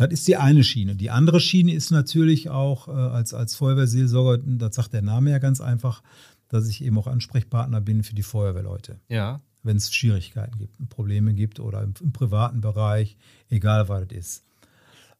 das 0.00 0.10
ist 0.12 0.28
die 0.28 0.36
eine 0.36 0.64
Schiene. 0.64 0.96
Die 0.96 1.10
andere 1.10 1.40
Schiene 1.40 1.74
ist 1.74 1.90
natürlich 1.90 2.48
auch 2.48 2.88
äh, 2.88 2.92
als, 2.92 3.34
als 3.34 3.54
Feuerwehrseelsorger, 3.54 4.42
das 4.44 4.74
sagt 4.74 4.94
der 4.94 5.02
Name 5.02 5.30
ja 5.30 5.38
ganz 5.38 5.60
einfach, 5.60 6.02
dass 6.48 6.68
ich 6.68 6.82
eben 6.82 6.96
auch 6.98 7.06
Ansprechpartner 7.06 7.82
bin 7.82 8.02
für 8.02 8.14
die 8.14 8.22
Feuerwehrleute. 8.22 8.98
Ja. 9.08 9.40
Wenn 9.62 9.76
es 9.76 9.92
Schwierigkeiten 9.92 10.56
gibt, 10.58 10.76
Probleme 10.88 11.34
gibt 11.34 11.60
oder 11.60 11.82
im, 11.82 11.92
im 12.00 12.12
privaten 12.12 12.62
Bereich, 12.62 13.18
egal 13.50 13.90
was 13.90 14.08
das 14.08 14.18
ist. 14.18 14.44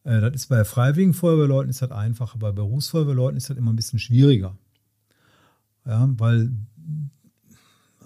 Äh, 0.03 0.19
das 0.19 0.33
ist 0.33 0.47
bei 0.47 0.65
freiwilligen 0.65 1.13
Feuerwehrleuten 1.13 1.69
ist 1.69 1.83
das 1.83 1.91
einfacher, 1.91 2.39
bei 2.39 2.51
Berufsfeuerwehrleuten 2.51 3.37
ist 3.37 3.51
das 3.51 3.57
immer 3.57 3.71
ein 3.71 3.75
bisschen 3.75 3.99
schwieriger. 3.99 4.57
Ja, 5.85 6.09
weil 6.17 6.51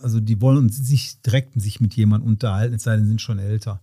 also 0.01 0.19
die 0.19 0.41
wollen 0.41 0.57
uns 0.57 0.89
nicht 0.89 1.25
direkt 1.25 1.59
sich 1.59 1.79
mit 1.79 1.95
jemandem 1.95 2.29
unterhalten, 2.29 2.75
es 2.75 2.83
sei 2.83 2.95
denn, 2.95 3.05
sie 3.05 3.09
sind 3.09 3.21
schon 3.21 3.39
älter. 3.39 3.81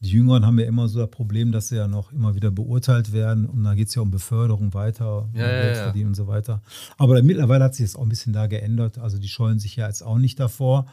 Die 0.00 0.10
Jüngeren 0.10 0.46
haben 0.46 0.58
ja 0.60 0.66
immer 0.66 0.86
so 0.86 1.00
das 1.00 1.10
Problem, 1.10 1.50
dass 1.50 1.68
sie 1.68 1.76
ja 1.76 1.88
noch 1.88 2.12
immer 2.12 2.36
wieder 2.36 2.50
beurteilt 2.52 3.12
werden 3.12 3.46
und 3.46 3.64
da 3.64 3.74
geht 3.74 3.88
es 3.88 3.94
ja 3.96 4.02
um 4.02 4.10
Beförderung 4.12 4.72
weiter, 4.72 5.24
um 5.24 5.34
Ja, 5.34 5.50
ja, 5.50 5.92
ja. 5.92 6.06
und 6.06 6.14
so 6.14 6.28
weiter. 6.28 6.62
Aber 6.98 7.20
mittlerweile 7.22 7.64
hat 7.64 7.74
sich 7.74 7.86
das 7.86 7.96
auch 7.96 8.02
ein 8.02 8.08
bisschen 8.08 8.32
da 8.32 8.46
geändert. 8.46 8.98
Also 8.98 9.18
die 9.18 9.28
scheuen 9.28 9.58
sich 9.58 9.74
ja 9.74 9.88
jetzt 9.88 10.02
auch 10.02 10.18
nicht 10.18 10.38
davor, 10.38 10.86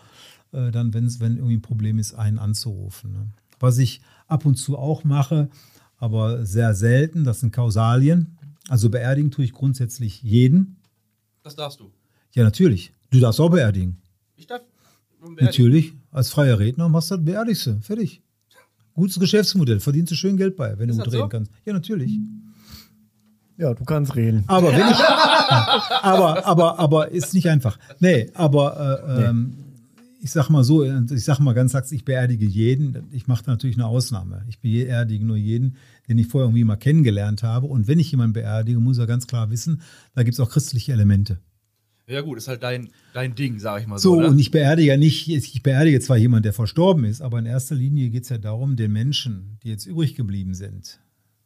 äh, 0.53 0.72
dann, 0.72 0.93
wenn's, 0.93 1.20
wenn 1.20 1.38
irgendwie 1.38 1.58
ein 1.58 1.62
Problem 1.62 1.99
ist, 1.99 2.16
einen 2.16 2.39
anzurufen. 2.39 3.12
Ne? 3.14 3.28
Was 3.60 3.78
ich 3.78 4.01
ab 4.28 4.45
und 4.45 4.56
zu 4.56 4.78
auch 4.78 5.03
mache, 5.03 5.49
aber 5.97 6.45
sehr 6.45 6.74
selten, 6.74 7.24
das 7.24 7.41
sind 7.41 7.51
Kausalien. 7.53 8.38
Also 8.70 8.89
beerdigen 8.89 9.30
tue 9.30 9.45
ich 9.45 9.53
grundsätzlich 9.53 10.24
jeden. 10.24 10.78
Das 11.43 11.56
darfst 11.56 11.80
du. 11.80 11.91
Ja, 12.34 12.43
natürlich. 12.43 12.91
Du 13.12 13.20
darfst 13.20 13.39
auch 13.39 13.49
beerdigen. 13.49 14.01
Ich 14.36 14.47
darf. 14.47 14.62
Natürlich, 15.39 15.93
als 16.12 16.30
freier 16.30 16.60
Redner 16.60 16.89
machst 16.89 17.12
du 17.12 17.16
das, 17.16 17.26
beerdigst 17.26 17.68
du. 17.68 17.80
Fertig. 17.82 18.22
Gutes 18.95 19.19
Geschäftsmodell, 19.19 19.79
verdienst 19.81 20.11
du 20.11 20.15
schön 20.15 20.37
Geld 20.37 20.55
bei, 20.55 20.79
wenn 20.79 20.89
Ist 20.89 20.97
du 20.97 21.03
gut 21.03 21.13
reden 21.13 21.23
so? 21.23 21.29
kannst. 21.29 21.51
Ja, 21.65 21.73
natürlich. 21.73 22.17
Ja, 23.57 23.73
du 23.73 23.83
kannst 23.83 24.15
reden. 24.15 24.43
Aber 24.47 24.71
wenn 24.71 24.87
ich, 24.89 24.99
aber, 26.01 26.45
aber, 26.45 26.79
aber 26.79 27.11
ist 27.11 27.33
nicht 27.33 27.49
einfach. 27.49 27.77
Nee, 27.99 28.29
aber 28.33 29.01
äh, 29.05 29.25
ähm, 29.25 29.53
ich 30.21 30.31
sag 30.31 30.49
mal 30.49 30.63
so, 30.63 30.83
ich 30.83 31.23
sag 31.23 31.39
mal 31.39 31.53
ganz 31.53 31.73
lax, 31.73 31.91
ich 31.91 32.03
beerdige 32.03 32.45
jeden. 32.45 33.07
Ich 33.11 33.27
mache 33.27 33.43
da 33.43 33.51
natürlich 33.51 33.75
eine 33.75 33.85
Ausnahme. 33.85 34.43
Ich 34.47 34.59
beerdige 34.59 35.25
nur 35.25 35.37
jeden, 35.37 35.75
den 36.09 36.17
ich 36.17 36.27
vorher 36.27 36.47
irgendwie 36.47 36.63
mal 36.63 36.77
kennengelernt 36.77 37.43
habe. 37.43 37.67
Und 37.67 37.87
wenn 37.87 37.99
ich 37.99 38.11
jemanden 38.11 38.33
beerdige, 38.33 38.79
muss 38.79 38.97
er 38.97 39.07
ganz 39.07 39.27
klar 39.27 39.51
wissen, 39.51 39.81
da 40.15 40.23
gibt 40.23 40.33
es 40.33 40.39
auch 40.39 40.49
christliche 40.49 40.93
Elemente. 40.93 41.39
Ja, 42.08 42.22
gut, 42.22 42.38
ist 42.38 42.47
halt 42.47 42.62
dein, 42.62 42.89
dein 43.14 43.34
Ding, 43.34 43.58
sag 43.60 43.82
ich 43.82 43.88
mal 43.88 43.97
so. 43.97 44.16
So, 44.16 44.22
ne? 44.22 44.28
und 44.28 44.38
ich 44.39 44.51
beerdige 44.51 44.89
ja 44.89 44.97
nicht, 44.97 45.28
ich 45.28 45.64
beerdige 45.64 45.99
zwar 45.99 46.18
jemanden, 46.18 46.43
der 46.43 46.53
verstorben 46.53 47.03
ist, 47.03 47.22
aber 47.22 47.39
in 47.39 47.47
erster 47.47 47.76
Linie 47.76 48.10
geht 48.10 48.24
es 48.24 48.30
ja 48.30 48.38
darum, 48.38 48.76
den 48.76 48.91
Menschen, 48.91 49.58
die 49.64 49.70
jetzt 49.70 49.88
übrig 49.88 50.14
geblieben 50.14 50.53
sind, 50.53 50.99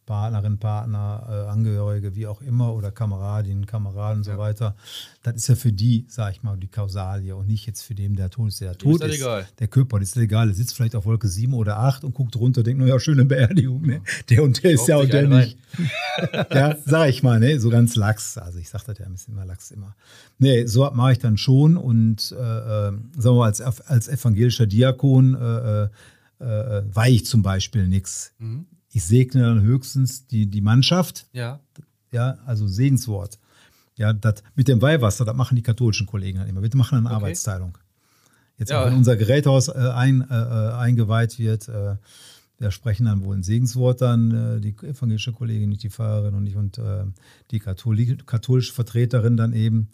Partnerin, 0.10 0.57
Partner, 0.57 1.24
äh, 1.30 1.51
Angehörige, 1.51 2.16
wie 2.16 2.26
auch 2.26 2.41
immer, 2.41 2.74
oder 2.74 2.89
Kameradinnen, 2.91 3.68
Kameraden 3.68 4.18
und 4.18 4.24
so 4.24 4.32
Ja. 4.32 4.38
weiter, 4.39 4.76
das 5.22 5.36
ist 5.36 5.47
ja 5.49 5.55
für 5.55 5.72
die, 5.72 6.05
sag 6.10 6.32
ich 6.34 6.41
mal, 6.41 6.57
die 6.57 6.68
Kausalie 6.68 7.36
und 7.36 7.47
nicht 7.47 7.68
jetzt 7.68 7.84
für 7.84 7.93
den, 7.93 8.16
der 8.16 8.32
tot 8.32 8.47
ist, 8.47 8.60
der 8.60 8.72
Dem 8.74 8.80
tot 8.80 9.03
ist. 9.03 9.18
egal. 9.18 9.47
Der 9.60 9.68
Körper, 9.68 9.99
das 9.99 10.10
ist 10.10 10.18
egal, 10.18 10.47
der 10.47 10.55
sitzt 10.55 10.76
vielleicht 10.76 10.95
auf 10.95 11.05
Wolke 11.05 11.28
7 11.28 11.53
oder 11.53 11.78
8 11.78 12.03
und 12.03 12.16
guckt 12.16 12.36
runter, 12.38 12.64
denkt, 12.64 12.82
naja, 12.82 12.99
schöne 12.99 13.24
Beerdigung, 13.24 13.84
ne? 13.84 14.01
Der 14.32 14.41
und 14.41 14.64
der 14.64 14.72
ist 14.72 14.88
ja 14.88 14.97
und 14.97 15.14
der 15.14 15.28
nicht. 15.28 15.57
ja, 16.51 16.76
sag 16.84 17.10
ich 17.10 17.22
mal, 17.22 17.39
ne? 17.39 17.60
So 17.60 17.70
ganz 17.70 17.95
lax. 17.95 18.39
Also 18.39 18.57
ich 18.57 18.68
sag 18.68 18.84
das 18.86 18.97
ja 18.97 19.05
ein 19.05 19.12
bisschen 19.12 19.36
immer 19.36 19.45
lax 19.45 19.70
immer. 19.70 19.95
Nee, 20.39 20.66
so 20.66 20.89
mache 20.91 21.12
ich 21.12 21.20
dann 21.20 21.38
schon 21.38 21.78
und 21.78 22.32
äh, 22.32 22.36
äh, 22.36 22.91
sagen 22.91 23.03
wir 23.16 23.34
mal, 23.34 23.45
als, 23.45 23.62
als 23.62 24.07
evangelischer 24.07 24.66
Diakon 24.66 25.36
äh, 25.36 25.84
äh, 25.84 25.89
äh, 26.39 26.84
weihe 26.91 27.14
ich 27.14 27.26
zum 27.28 27.43
Beispiel 27.43 27.88
nichts. 27.88 28.32
Mhm. 28.39 28.66
Ich 28.91 29.03
segne 29.05 29.41
dann 29.43 29.61
höchstens 29.61 30.25
die, 30.27 30.47
die 30.47 30.61
Mannschaft, 30.61 31.27
Ja. 31.33 31.59
ja, 32.11 32.37
also 32.45 32.67
Segenswort. 32.67 33.37
Ja, 33.95 34.13
das 34.13 34.43
mit 34.55 34.67
dem 34.67 34.81
Weihwasser, 34.81 35.25
das 35.25 35.35
machen 35.35 35.55
die 35.55 35.61
katholischen 35.61 36.07
Kollegen 36.07 36.39
dann 36.39 36.47
immer. 36.47 36.61
Wir 36.61 36.69
machen 36.75 36.97
eine 36.97 37.07
Okay. 37.07 37.15
Arbeitsteilung. 37.15 37.77
Jetzt 38.57 38.69
Ja. 38.71 38.85
wenn 38.85 38.93
unser 38.95 39.15
Geräthaus 39.17 39.67
äh, 39.67 39.73
ein, 39.73 40.21
äh, 40.21 40.33
äh, 40.33 40.71
eingeweiht 40.73 41.37
wird, 41.37 41.67
äh, 41.69 41.97
wir 42.57 42.71
sprechen 42.71 43.05
dann 43.05 43.23
wohl 43.23 43.35
ein 43.37 43.43
Segenswort 43.43 44.01
dann, 44.01 44.31
äh, 44.57 44.59
die 44.59 44.75
evangelische 44.85 45.31
Kollegin, 45.33 45.69
nicht 45.69 45.83
die 45.83 45.89
Pfarrerin 45.89 46.33
und 46.35 46.45
ich 46.47 46.55
und 46.57 46.77
äh, 46.77 47.05
die 47.51 47.59
Katholik, 47.59 48.25
katholische 48.27 48.73
Vertreterin 48.73 49.37
dann 49.37 49.53
eben, 49.53 49.89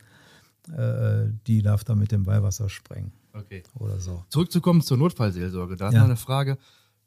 die 1.48 1.62
darf 1.62 1.84
dann 1.84 2.00
mit 2.00 2.12
dem 2.12 2.26
Weihwasser 2.26 2.70
sprengen 2.70 3.12
Okay. 3.34 3.62
oder 3.76 4.00
so. 4.00 4.26
Zurückzukommen 4.30 4.82
zur 4.82 4.98
Notfallseelsorge. 4.98 5.76
Da 5.76 5.90
ist 5.90 5.94
Ja. 5.94 6.00
noch 6.00 6.08
eine 6.08 6.16
Frage. 6.16 6.58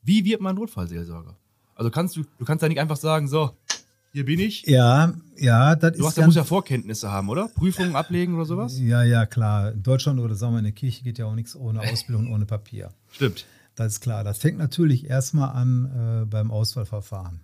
Wie 0.00 0.24
wird 0.24 0.40
man 0.40 0.54
Notfallseelsorger? 0.54 1.36
Also 1.78 1.90
kannst 1.90 2.16
du, 2.16 2.24
du 2.38 2.44
kannst 2.44 2.60
ja 2.62 2.68
nicht 2.68 2.80
einfach 2.80 2.96
sagen, 2.96 3.28
so, 3.28 3.52
hier 4.12 4.24
bin 4.24 4.40
ich. 4.40 4.64
Ja, 4.66 5.14
ja, 5.36 5.76
das 5.76 5.96
Du 5.96 6.06
ist 6.06 6.16
ja, 6.16 6.22
ganz- 6.22 6.26
musst 6.26 6.36
ja 6.36 6.44
Vorkenntnisse 6.44 7.10
haben, 7.10 7.28
oder? 7.28 7.48
Prüfungen 7.48 7.94
ablegen 7.96 8.34
oder 8.34 8.44
sowas? 8.44 8.78
Ja, 8.78 9.02
ja, 9.04 9.24
klar. 9.26 9.72
In 9.72 9.82
Deutschland 9.82 10.18
oder 10.20 10.34
sagen 10.34 10.54
wir 10.54 10.58
in 10.58 10.64
der 10.64 10.72
Kirche 10.72 11.04
geht 11.04 11.18
ja 11.18 11.26
auch 11.26 11.34
nichts 11.34 11.54
ohne 11.56 11.80
Ausbildung 11.80 12.26
und 12.26 12.32
ohne 12.34 12.46
Papier. 12.46 12.90
Stimmt. 13.12 13.46
Das 13.76 13.92
ist 13.94 14.00
klar. 14.00 14.24
Das 14.24 14.38
fängt 14.38 14.58
natürlich 14.58 15.08
erstmal 15.08 15.50
an 15.50 16.22
äh, 16.22 16.26
beim 16.26 16.50
Auswahlverfahren. 16.50 17.40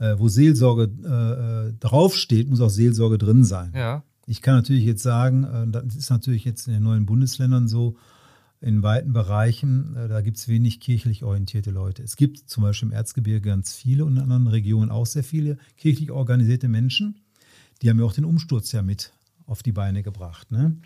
Äh, 0.00 0.16
wo 0.18 0.26
Seelsorge 0.28 0.90
äh, 1.04 1.68
äh, 1.68 1.72
draufsteht, 1.78 2.48
muss 2.50 2.60
auch 2.60 2.68
Seelsorge 2.68 3.16
drin 3.16 3.44
sein. 3.44 3.72
Ja. 3.76 4.02
Ich 4.26 4.42
kann 4.42 4.56
natürlich 4.56 4.84
jetzt 4.84 5.04
sagen, 5.04 5.44
äh, 5.44 5.68
das 5.70 5.94
ist 5.94 6.10
natürlich 6.10 6.44
jetzt 6.44 6.66
in 6.66 6.72
den 6.74 6.82
neuen 6.82 7.06
Bundesländern 7.06 7.68
so, 7.68 7.96
in 8.64 8.82
weiten 8.82 9.12
Bereichen, 9.12 9.94
äh, 9.94 10.08
da 10.08 10.22
gibt 10.22 10.38
es 10.38 10.48
wenig 10.48 10.80
kirchlich 10.80 11.22
orientierte 11.22 11.70
Leute. 11.70 12.02
Es 12.02 12.16
gibt 12.16 12.48
zum 12.48 12.62
Beispiel 12.62 12.88
im 12.88 12.94
Erzgebirge 12.94 13.46
ganz 13.46 13.74
viele 13.74 14.06
und 14.06 14.16
in 14.16 14.22
anderen 14.22 14.46
Regionen 14.46 14.90
auch 14.90 15.04
sehr 15.04 15.22
viele 15.22 15.58
kirchlich 15.76 16.10
organisierte 16.10 16.68
Menschen. 16.68 17.20
Die 17.82 17.90
haben 17.90 17.98
ja 17.98 18.06
auch 18.06 18.14
den 18.14 18.24
Umsturz 18.24 18.72
ja 18.72 18.80
mit 18.80 19.12
auf 19.46 19.62
die 19.62 19.72
Beine 19.72 20.02
gebracht. 20.02 20.50
Ne? 20.50 20.78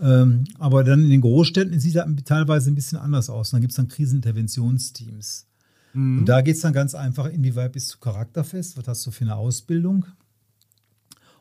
Ähm, 0.00 0.44
aber 0.58 0.84
dann 0.84 1.04
in 1.04 1.10
den 1.10 1.20
Großstädten 1.20 1.78
sieht 1.78 1.96
das 1.96 2.06
teilweise 2.24 2.70
ein 2.70 2.74
bisschen 2.74 2.98
anders 2.98 3.28
aus. 3.28 3.48
Und 3.48 3.56
dann 3.56 3.60
gibt 3.60 3.72
es 3.72 3.76
dann 3.76 3.88
Kriseninterventionsteams. 3.88 5.46
Mhm. 5.92 6.20
Und 6.20 6.24
da 6.26 6.40
geht 6.40 6.56
es 6.56 6.62
dann 6.62 6.72
ganz 6.72 6.94
einfach, 6.94 7.26
inwieweit 7.26 7.72
bist 7.72 7.92
du 7.92 7.98
charakterfest, 7.98 8.78
was 8.78 8.88
hast 8.88 9.06
du 9.06 9.10
für 9.10 9.24
eine 9.24 9.36
Ausbildung? 9.36 10.06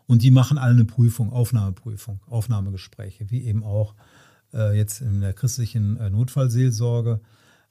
Und 0.05 0.21
die 0.21 0.31
machen 0.31 0.57
alle 0.57 0.73
eine 0.73 0.85
Prüfung, 0.85 1.31
Aufnahmeprüfung, 1.31 2.19
Aufnahmegespräche, 2.27 3.31
wie 3.31 3.45
eben 3.45 3.63
auch 3.63 3.95
jetzt 4.77 5.01
in 5.01 5.21
der 5.21 5.33
christlichen 5.33 5.97
äh, 5.97 6.09
Notfallseelsorge. 6.09 7.19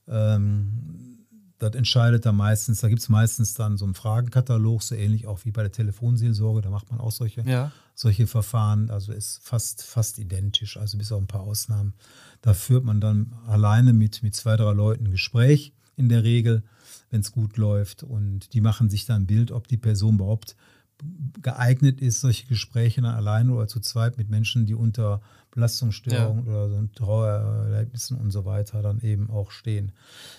Ähm, 0.08 1.18
das 1.58 1.74
entscheidet 1.74 2.26
dann 2.26 2.36
meistens, 2.36 2.80
da 2.80 2.88
gibt 2.88 3.00
es 3.00 3.08
meistens 3.08 3.54
dann 3.54 3.76
so 3.78 3.84
einen 3.84 3.94
Fragenkatalog, 3.94 4.82
so 4.82 4.94
ähnlich 4.94 5.26
auch 5.26 5.44
wie 5.44 5.50
bei 5.52 5.62
der 5.62 5.72
Telefonseelsorge, 5.72 6.60
da 6.60 6.68
macht 6.70 6.90
man 6.90 7.00
auch 7.00 7.12
solche, 7.12 7.42
Ja. 7.42 7.72
solche 7.94 8.26
Verfahren, 8.26 8.90
also 8.90 9.12
ist 9.12 9.40
fast, 9.42 9.82
fast 9.82 10.18
identisch, 10.18 10.76
also 10.76 10.98
bis 10.98 11.12
auf 11.12 11.20
ein 11.20 11.26
paar 11.28 11.42
Ausnahmen. 11.42 11.94
Da 12.42 12.54
führt 12.54 12.84
man 12.84 13.00
dann 13.00 13.32
alleine 13.46 13.92
mit, 13.92 14.22
mit 14.22 14.34
zwei, 14.34 14.56
drei 14.56 14.72
Leuten 14.72 15.06
ein 15.06 15.10
Gespräch 15.12 15.72
in 15.96 16.08
der 16.08 16.24
Regel, 16.24 16.64
wenn 17.10 17.20
es 17.20 17.32
gut 17.32 17.56
läuft. 17.56 18.02
Und 18.02 18.52
die 18.52 18.60
machen 18.60 18.90
sich 18.90 19.06
dann 19.06 19.22
ein 19.22 19.26
Bild, 19.26 19.52
ob 19.52 19.68
die 19.68 19.78
Person 19.78 20.16
überhaupt 20.16 20.56
geeignet 21.40 22.00
ist, 22.00 22.20
solche 22.20 22.46
Gespräche 22.46 23.00
dann 23.00 23.14
alleine 23.14 23.52
oder 23.52 23.68
zu 23.68 23.80
zweit 23.80 24.18
mit 24.18 24.28
Menschen, 24.28 24.66
die 24.66 24.74
unter 24.74 25.22
Belastungsstörungen 25.54 26.46
oder 26.46 26.68
so 26.68 26.88
Trauererlebnissen 26.94 28.16
und 28.18 28.30
so 28.30 28.44
weiter 28.44 28.82
dann 28.82 29.00
eben 29.00 29.30
auch 29.30 29.50
stehen. 29.50 29.92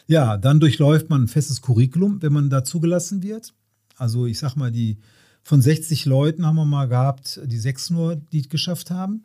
Ja, 0.08 0.38
dann 0.38 0.60
durchläuft 0.60 1.10
man 1.10 1.24
ein 1.24 1.28
festes 1.28 1.62
Curriculum, 1.62 2.22
wenn 2.22 2.34
man 2.34 2.50
da 2.50 2.64
zugelassen 2.64 3.24
wird. 3.24 3.54
Also 3.98 4.26
ich 4.26 4.40
sag 4.40 4.56
mal, 4.56 4.72
die 4.72 4.98
von 5.44 5.62
60 5.62 6.06
Leuten 6.06 6.46
haben 6.46 6.56
wir 6.56 6.66
mal 6.66 6.88
gehabt, 6.88 7.40
die 7.46 7.58
sechs 7.58 7.90
nur, 7.90 8.16
die 8.16 8.42
es 8.42 8.50
geschafft 8.50 8.92
haben, 8.92 9.24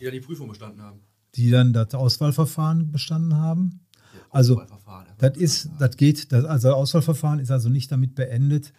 Die 0.00 0.04
ja 0.04 0.10
die 0.10 0.20
Prüfung 0.20 0.48
bestanden 0.48 0.82
haben. 0.82 1.00
die 1.36 1.50
dann 1.50 1.72
das 1.72 1.94
Auswahlverfahren 1.94 2.90
bestanden 2.90 3.36
haben. 3.36 3.80
Also 4.30 4.54
Auswahlverfahren. 4.54 5.06
das 5.18 5.36
ist, 5.36 5.70
das 5.78 5.96
geht, 5.96 6.32
das, 6.32 6.44
also 6.44 6.68
das 6.68 6.76
Auswahlverfahren 6.76 7.38
ist 7.38 7.50
also 7.50 7.68
nicht 7.68 7.92
damit 7.92 8.14
beendet, 8.14 8.72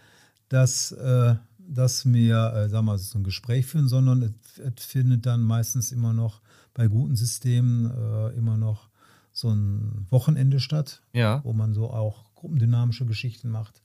dass, 0.49 0.91
äh, 0.91 1.35
dass 1.69 2.05
wir, 2.11 2.53
äh, 2.53 2.69
sagen 2.69 2.85
wir 2.85 2.93
mal, 2.93 2.97
so 2.97 3.19
ein 3.19 3.23
Gespräch 3.23 3.65
führen, 3.65 3.87
sondern 3.87 4.21
es, 4.23 4.59
es 4.59 4.85
findet 4.85 5.25
dann 5.25 5.41
meistens 5.43 5.91
immer 5.91 6.13
noch 6.13 6.41
bei 6.73 6.87
guten 6.87 7.15
Systemen 7.15 7.91
äh, 7.91 8.29
immer 8.37 8.57
noch 8.57 8.89
so 9.31 9.49
ein 9.49 10.07
Wochenende 10.09 10.59
statt, 10.59 11.01
Ja. 11.13 11.41
wo 11.43 11.53
man 11.53 11.73
so 11.73 11.89
auch 11.91 12.33
gruppendynamische 12.35 13.05
Geschichten 13.05 13.49
macht. 13.49 13.81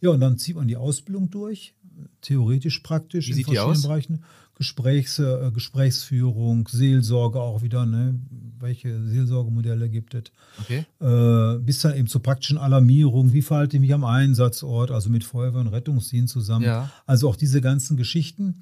Ja, 0.00 0.10
und 0.10 0.20
dann 0.20 0.38
zieht 0.38 0.56
man 0.56 0.68
die 0.68 0.76
Ausbildung 0.76 1.30
durch, 1.30 1.74
theoretisch, 2.20 2.80
praktisch 2.80 3.26
Wie 3.26 3.30
in 3.30 3.36
sieht 3.36 3.46
die 3.48 3.54
verschiedenen 3.54 3.76
aus? 3.76 3.82
Bereichen. 3.82 4.24
Gesprächs, 4.54 5.18
äh, 5.18 5.50
Gesprächsführung, 5.52 6.66
Seelsorge 6.70 7.40
auch 7.40 7.62
wieder, 7.62 7.84
ne? 7.84 8.18
welche 8.58 9.02
Seelsorgemodelle 9.04 9.90
gibt 9.90 10.14
es? 10.14 10.24
Okay. 10.60 10.86
äh, 11.00 11.58
bis 11.58 11.80
dann 11.80 11.94
eben 11.94 12.08
zur 12.08 12.22
praktischen 12.22 12.56
Alarmierung, 12.56 13.34
wie 13.34 13.42
verhalte 13.42 13.76
ich 13.76 13.82
mich 13.82 13.92
am 13.92 14.04
Einsatzort, 14.04 14.90
also 14.90 15.10
mit 15.10 15.24
Feuerwehr 15.24 15.60
und 15.60 15.66
Rettungsdienst 15.68 16.32
zusammen. 16.32 16.64
Ja. 16.64 16.90
Also 17.04 17.28
auch 17.28 17.36
diese 17.36 17.60
ganzen 17.60 17.98
Geschichten. 17.98 18.60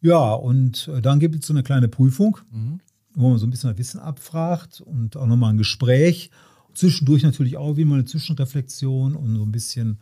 Ja, 0.00 0.32
und 0.32 0.88
äh, 0.88 1.00
dann 1.00 1.20
gibt 1.20 1.36
es 1.36 1.46
so 1.46 1.52
eine 1.52 1.62
kleine 1.62 1.86
Prüfung, 1.88 2.38
Mhm. 2.50 2.80
wo 3.14 3.28
man 3.30 3.38
so 3.38 3.46
ein 3.46 3.50
bisschen 3.50 3.78
Wissen 3.78 4.00
abfragt 4.00 4.80
und 4.80 5.16
auch 5.16 5.26
nochmal 5.26 5.50
ein 5.52 5.58
Gespräch. 5.58 6.30
Zwischendurch 6.74 7.22
natürlich 7.22 7.56
auch 7.56 7.76
wie 7.76 7.84
mal 7.84 7.96
eine 7.96 8.04
Zwischenreflexion 8.04 9.14
und 9.14 9.36
so 9.36 9.42
ein 9.42 9.52
bisschen 9.52 9.98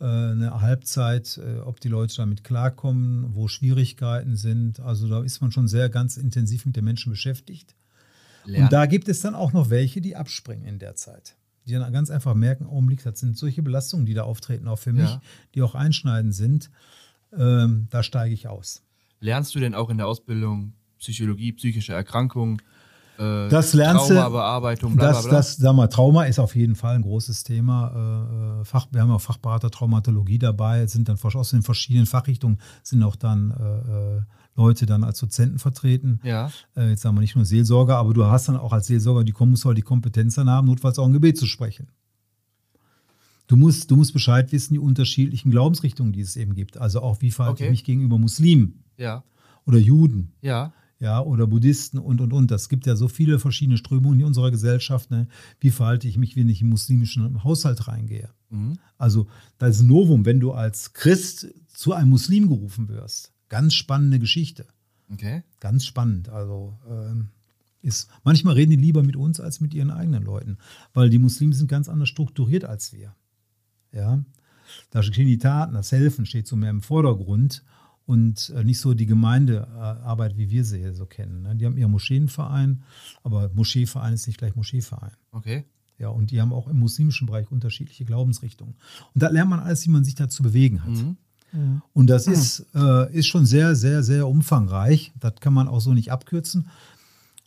eine 0.00 0.60
Halbzeit, 0.60 1.38
äh, 1.38 1.60
ob 1.60 1.80
die 1.80 1.88
Leute 1.88 2.16
damit 2.16 2.44
klarkommen, 2.44 3.34
wo 3.34 3.48
Schwierigkeiten 3.48 4.36
sind. 4.36 4.80
Also 4.80 5.08
da 5.08 5.22
ist 5.22 5.40
man 5.40 5.52
schon 5.52 5.68
sehr 5.68 5.88
ganz 5.88 6.16
intensiv 6.16 6.66
mit 6.66 6.76
den 6.76 6.84
Menschen 6.84 7.10
beschäftigt. 7.10 7.74
Lernen. 8.44 8.64
Und 8.64 8.72
da 8.72 8.86
gibt 8.86 9.08
es 9.08 9.20
dann 9.20 9.34
auch 9.34 9.52
noch 9.52 9.70
welche, 9.70 10.00
die 10.00 10.16
abspringen 10.16 10.66
in 10.66 10.78
der 10.78 10.96
Zeit. 10.96 11.36
Die 11.66 11.72
dann 11.72 11.92
ganz 11.92 12.10
einfach 12.10 12.34
merken, 12.34 12.66
Augenblick, 12.66 13.02
das 13.02 13.18
sind 13.20 13.38
solche 13.38 13.62
Belastungen, 13.62 14.04
die 14.04 14.12
da 14.14 14.24
auftreten, 14.24 14.68
auch 14.68 14.78
für 14.78 14.92
mich, 14.92 15.08
Ja. 15.08 15.22
die 15.54 15.62
auch 15.62 15.74
einschneidend 15.74 16.34
sind. 16.34 16.70
Ähm, 17.32 17.86
da 17.90 18.02
steige 18.02 18.34
ich 18.34 18.48
aus. 18.48 18.82
Lernst 19.20 19.54
du 19.54 19.60
denn 19.60 19.74
auch 19.74 19.88
in 19.90 19.96
der 19.96 20.06
Ausbildung 20.06 20.74
Psychologie, 20.98 21.52
psychische 21.52 21.92
Erkrankungen, 21.92 22.60
äh, 23.18 23.48
Das 23.48 23.72
lernst 23.74 24.10
du- 24.10 24.14
Traumabearbeitung, 24.14 24.96
bla, 24.96 25.04
bla, 25.04 25.12
Das, 25.12 25.22
bla? 25.24 25.32
das, 25.32 25.56
sag 25.56 25.74
mal, 25.76 25.86
Trauma 25.88 26.24
ist 26.24 26.38
auf 26.38 26.54
jeden 26.56 26.74
Fall 26.74 26.96
ein 26.96 27.02
großes 27.02 27.42
Thema. 27.44 28.60
Äh, 28.60 28.64
Fach, 28.64 28.86
wir 28.90 29.00
haben 29.02 29.10
auch 29.10 29.20
Fachberater 29.20 29.70
Traumatologie 29.70 30.38
dabei, 30.38 30.86
sind 30.86 31.08
dann 31.08 31.16
aus 31.22 31.50
den 31.50 31.62
verschiedenen 31.62 32.06
Fachrichtungen 32.06 32.58
sind 32.82 33.02
auch 33.02 33.16
dann 33.16 33.50
äh, 33.50 34.16
äh, 34.18 34.20
Leute 34.56 34.86
dann 34.86 35.02
als 35.04 35.18
Dozenten 35.18 35.58
vertreten. 35.58 36.20
ja. 36.22 36.50
Äh, 36.76 36.90
jetzt 36.90 37.02
sagen 37.02 37.16
wir 37.16 37.20
nicht 37.20 37.34
nur 37.36 37.44
Seelsorger, 37.44 37.96
aber 37.96 38.14
du 38.14 38.24
hast 38.24 38.48
dann 38.48 38.56
auch 38.56 38.72
als 38.72 38.86
Seelsorger, 38.86 39.24
die 39.24 39.32
musst 39.32 39.64
halt 39.64 39.78
die 39.78 39.82
Kompetenz 39.82 40.36
dann 40.36 40.48
haben, 40.48 40.66
notfalls 40.68 40.98
auch 40.98 41.06
ein 41.06 41.12
Gebet 41.12 41.36
zu 41.38 41.46
sprechen. 41.46 41.88
Du 43.46 43.56
musst, 43.56 43.90
du 43.90 43.96
musst 43.96 44.12
Bescheid 44.14 44.50
wissen, 44.52 44.72
die 44.74 44.78
unterschiedlichen 44.78 45.50
Glaubensrichtungen, 45.50 46.12
die 46.12 46.22
es 46.22 46.36
eben 46.36 46.54
gibt. 46.54 46.78
Also 46.78 47.00
auch, 47.02 47.20
wie 47.20 47.30
verhalte 47.30 47.56
Okay. 47.58 47.64
ich 47.66 47.70
mich 47.70 47.84
gegenüber 47.84 48.16
Muslimen 48.18 48.84
Ja. 48.96 49.22
oder 49.66 49.78
Juden. 49.78 50.32
Ja. 50.40 50.72
Ja, 51.00 51.20
oder 51.20 51.46
Buddhisten 51.46 51.98
und, 51.98 52.20
und, 52.20 52.32
und. 52.32 52.50
Das 52.50 52.68
gibt 52.68 52.86
ja 52.86 52.96
so 52.96 53.08
viele 53.08 53.38
verschiedene 53.38 53.78
Strömungen 53.78 54.20
in 54.20 54.26
unserer 54.26 54.50
Gesellschaft. 54.50 55.10
Ne? 55.10 55.28
Wie 55.60 55.70
verhalte 55.70 56.08
ich 56.08 56.16
mich, 56.16 56.36
wenn 56.36 56.48
ich 56.48 56.62
in 56.62 56.68
muslimischen 56.68 57.44
Haushalt 57.44 57.88
reingehe? 57.88 58.30
Mhm. 58.50 58.78
Also, 58.96 59.26
das 59.58 59.76
ist 59.76 59.82
ein 59.82 59.88
Novum, 59.88 60.24
wenn 60.24 60.40
du 60.40 60.52
als 60.52 60.92
Christ 60.92 61.48
zu 61.68 61.92
einem 61.92 62.10
Muslim 62.10 62.48
gerufen 62.48 62.88
wirst. 62.88 63.32
Ganz 63.48 63.74
spannende 63.74 64.18
Geschichte. 64.18 64.66
Okay. 65.12 65.42
Ganz 65.60 65.84
spannend. 65.84 66.28
Also, 66.28 66.78
ähm, 66.88 67.28
ist, 67.82 68.08
manchmal 68.22 68.54
reden 68.54 68.70
die 68.70 68.76
lieber 68.76 69.02
mit 69.02 69.16
uns 69.16 69.40
als 69.40 69.60
mit 69.60 69.74
ihren 69.74 69.90
eigenen 69.90 70.22
Leuten, 70.22 70.56
weil 70.94 71.10
die 71.10 71.18
Muslime 71.18 71.54
sind 71.54 71.68
ganz 71.68 71.88
anders 71.88 72.08
strukturiert 72.08 72.64
als 72.64 72.92
wir. 72.94 73.14
Ja, 73.92 74.24
da 74.90 75.02
stehen 75.02 75.26
die 75.26 75.38
Taten, 75.38 75.74
das 75.74 75.92
Helfen 75.92 76.24
steht 76.24 76.46
so 76.46 76.56
mehr 76.56 76.70
im 76.70 76.80
Vordergrund 76.80 77.62
und 78.06 78.50
äh, 78.50 78.64
nicht 78.64 78.80
so 78.80 78.94
die 78.94 79.06
Gemeindearbeit, 79.06 80.36
wie 80.36 80.50
wir 80.50 80.64
sie 80.64 80.78
hier 80.78 80.94
so 80.94 81.06
kennen. 81.06 81.42
Ne? 81.42 81.56
Die 81.56 81.64
haben 81.66 81.76
ihren 81.76 81.90
Moscheenverein, 81.90 82.82
aber 83.22 83.50
Moscheeverein 83.54 84.14
ist 84.14 84.26
nicht 84.26 84.38
gleich 84.38 84.54
Moscheeverein. 84.56 85.12
Okay. 85.32 85.64
Ja, 85.98 86.08
und 86.08 86.30
die 86.30 86.40
haben 86.40 86.52
auch 86.52 86.68
im 86.68 86.78
muslimischen 86.78 87.26
Bereich 87.26 87.50
unterschiedliche 87.50 88.04
Glaubensrichtungen. 88.04 88.74
Und 89.14 89.22
da 89.22 89.28
lernt 89.28 89.50
man 89.50 89.60
alles, 89.60 89.86
wie 89.86 89.90
man 89.90 90.04
sich 90.04 90.16
da 90.16 90.28
zu 90.28 90.42
bewegen 90.42 90.82
hat. 90.82 90.90
Mhm. 90.90 91.16
Und 91.92 92.08
das 92.08 92.26
ist, 92.26 92.66
äh, 92.74 93.16
ist 93.16 93.28
schon 93.28 93.46
sehr, 93.46 93.76
sehr, 93.76 94.02
sehr 94.02 94.26
umfangreich. 94.26 95.12
Das 95.20 95.36
kann 95.40 95.54
man 95.54 95.68
auch 95.68 95.80
so 95.80 95.94
nicht 95.94 96.10
abkürzen. 96.10 96.66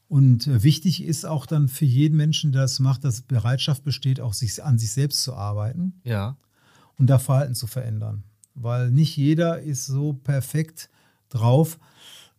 Und 0.07 0.47
äh, 0.47 0.63
wichtig 0.63 1.03
ist 1.03 1.25
auch 1.25 1.45
dann 1.45 1.67
für 1.67 1.83
jeden 1.83 2.15
Menschen, 2.15 2.53
der 2.53 2.61
das 2.61 2.79
macht, 2.79 3.03
dass 3.03 3.21
Bereitschaft 3.21 3.83
besteht, 3.83 4.21
auch 4.21 4.33
sich, 4.33 4.63
an 4.63 4.77
sich 4.79 4.91
selbst 4.93 5.23
zu 5.23 5.33
arbeiten 5.35 5.99
Ja. 6.05 6.37
und 6.97 7.07
da 7.07 7.19
Verhalten 7.19 7.53
zu 7.53 7.67
verändern. 7.67 8.23
Weil 8.59 8.91
nicht 8.91 9.15
jeder 9.17 9.61
ist 9.61 9.85
so 9.85 10.13
perfekt 10.13 10.89
drauf. 11.29 11.77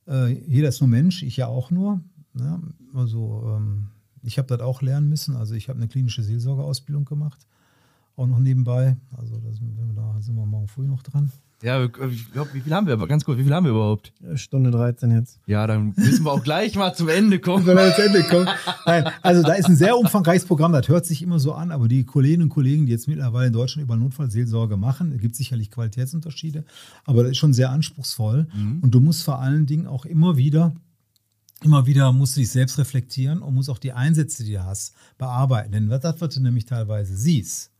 Äh, 0.06 0.32
jeder 0.48 0.68
ist 0.68 0.80
nur 0.80 0.88
Mensch, 0.88 1.22
ich 1.22 1.36
ja 1.36 1.46
auch 1.46 1.70
nur. 1.70 2.00
Ne? 2.32 2.60
Also 2.92 3.56
ähm, 3.56 3.88
ich 4.22 4.36
habe 4.36 4.48
das 4.48 4.60
auch 4.60 4.82
lernen 4.82 5.08
müssen. 5.08 5.36
Also 5.36 5.54
ich 5.54 5.68
habe 5.68 5.78
eine 5.78 5.88
klinische 5.88 6.24
Seelsorgeausbildung 6.24 7.04
gemacht, 7.04 7.46
auch 8.16 8.26
noch 8.26 8.40
nebenbei. 8.40 8.96
Also 9.16 9.38
da 9.38 9.52
sind 9.52 9.76
wir, 9.76 9.94
da 9.94 10.20
sind 10.20 10.34
wir 10.34 10.44
morgen 10.44 10.66
früh 10.66 10.86
noch 10.86 11.02
dran. 11.02 11.30
Ja, 11.60 11.84
ich 11.84 12.32
glaube, 12.32 12.50
wie 12.52 12.60
viel 12.60 12.72
haben 12.72 12.86
wir? 12.86 12.94
aber 12.94 13.08
Ganz 13.08 13.24
kurz, 13.24 13.38
wie 13.38 13.42
viel 13.42 13.52
haben 13.52 13.64
wir 13.64 13.72
überhaupt? 13.72 14.12
Stunde 14.34 14.70
13 14.70 15.10
jetzt. 15.10 15.40
Ja, 15.46 15.66
dann 15.66 15.92
müssen 15.96 16.24
wir 16.24 16.30
auch 16.30 16.44
gleich 16.44 16.76
mal 16.76 16.94
zum 16.94 17.08
Ende 17.08 17.40
kommen. 17.40 17.66
Wenn 17.66 17.76
wir 17.76 17.98
Ende 17.98 18.22
kommen. 18.24 18.48
Nein, 18.86 19.10
also 19.22 19.42
da 19.42 19.54
ist 19.54 19.66
ein 19.66 19.74
sehr 19.74 19.98
umfangreiches 19.98 20.44
Programm, 20.44 20.72
das 20.72 20.86
hört 20.86 21.04
sich 21.04 21.20
immer 21.20 21.40
so 21.40 21.52
an, 21.54 21.72
aber 21.72 21.88
die 21.88 22.04
Kolleginnen 22.04 22.44
und 22.44 22.48
Kollegen, 22.50 22.86
die 22.86 22.92
jetzt 22.92 23.08
mittlerweile 23.08 23.48
in 23.48 23.52
Deutschland 23.52 23.84
über 23.84 23.96
Notfallseelsorge 23.96 24.76
machen, 24.76 25.10
da 25.10 25.16
gibt 25.16 25.32
es 25.32 25.38
sicherlich 25.38 25.70
Qualitätsunterschiede, 25.72 26.64
aber 27.04 27.22
das 27.22 27.32
ist 27.32 27.38
schon 27.38 27.52
sehr 27.52 27.70
anspruchsvoll. 27.70 28.46
Und 28.82 28.90
du 28.92 29.00
musst 29.00 29.24
vor 29.24 29.40
allen 29.40 29.66
Dingen 29.66 29.88
auch 29.88 30.04
immer 30.04 30.36
wieder, 30.36 30.74
immer 31.64 31.86
wieder 31.86 32.12
musst 32.12 32.36
du 32.36 32.40
dich 32.40 32.50
selbst 32.50 32.78
reflektieren 32.78 33.42
und 33.42 33.54
musst 33.54 33.68
auch 33.68 33.78
die 33.78 33.92
Einsätze, 33.92 34.44
die 34.44 34.52
du 34.52 34.64
hast, 34.64 34.94
bearbeiten. 35.18 35.72
Denn 35.72 35.88
das, 35.88 36.20
was 36.20 36.34
du 36.34 36.40
nämlich 36.40 36.66
teilweise 36.66 37.16
siehst, 37.16 37.72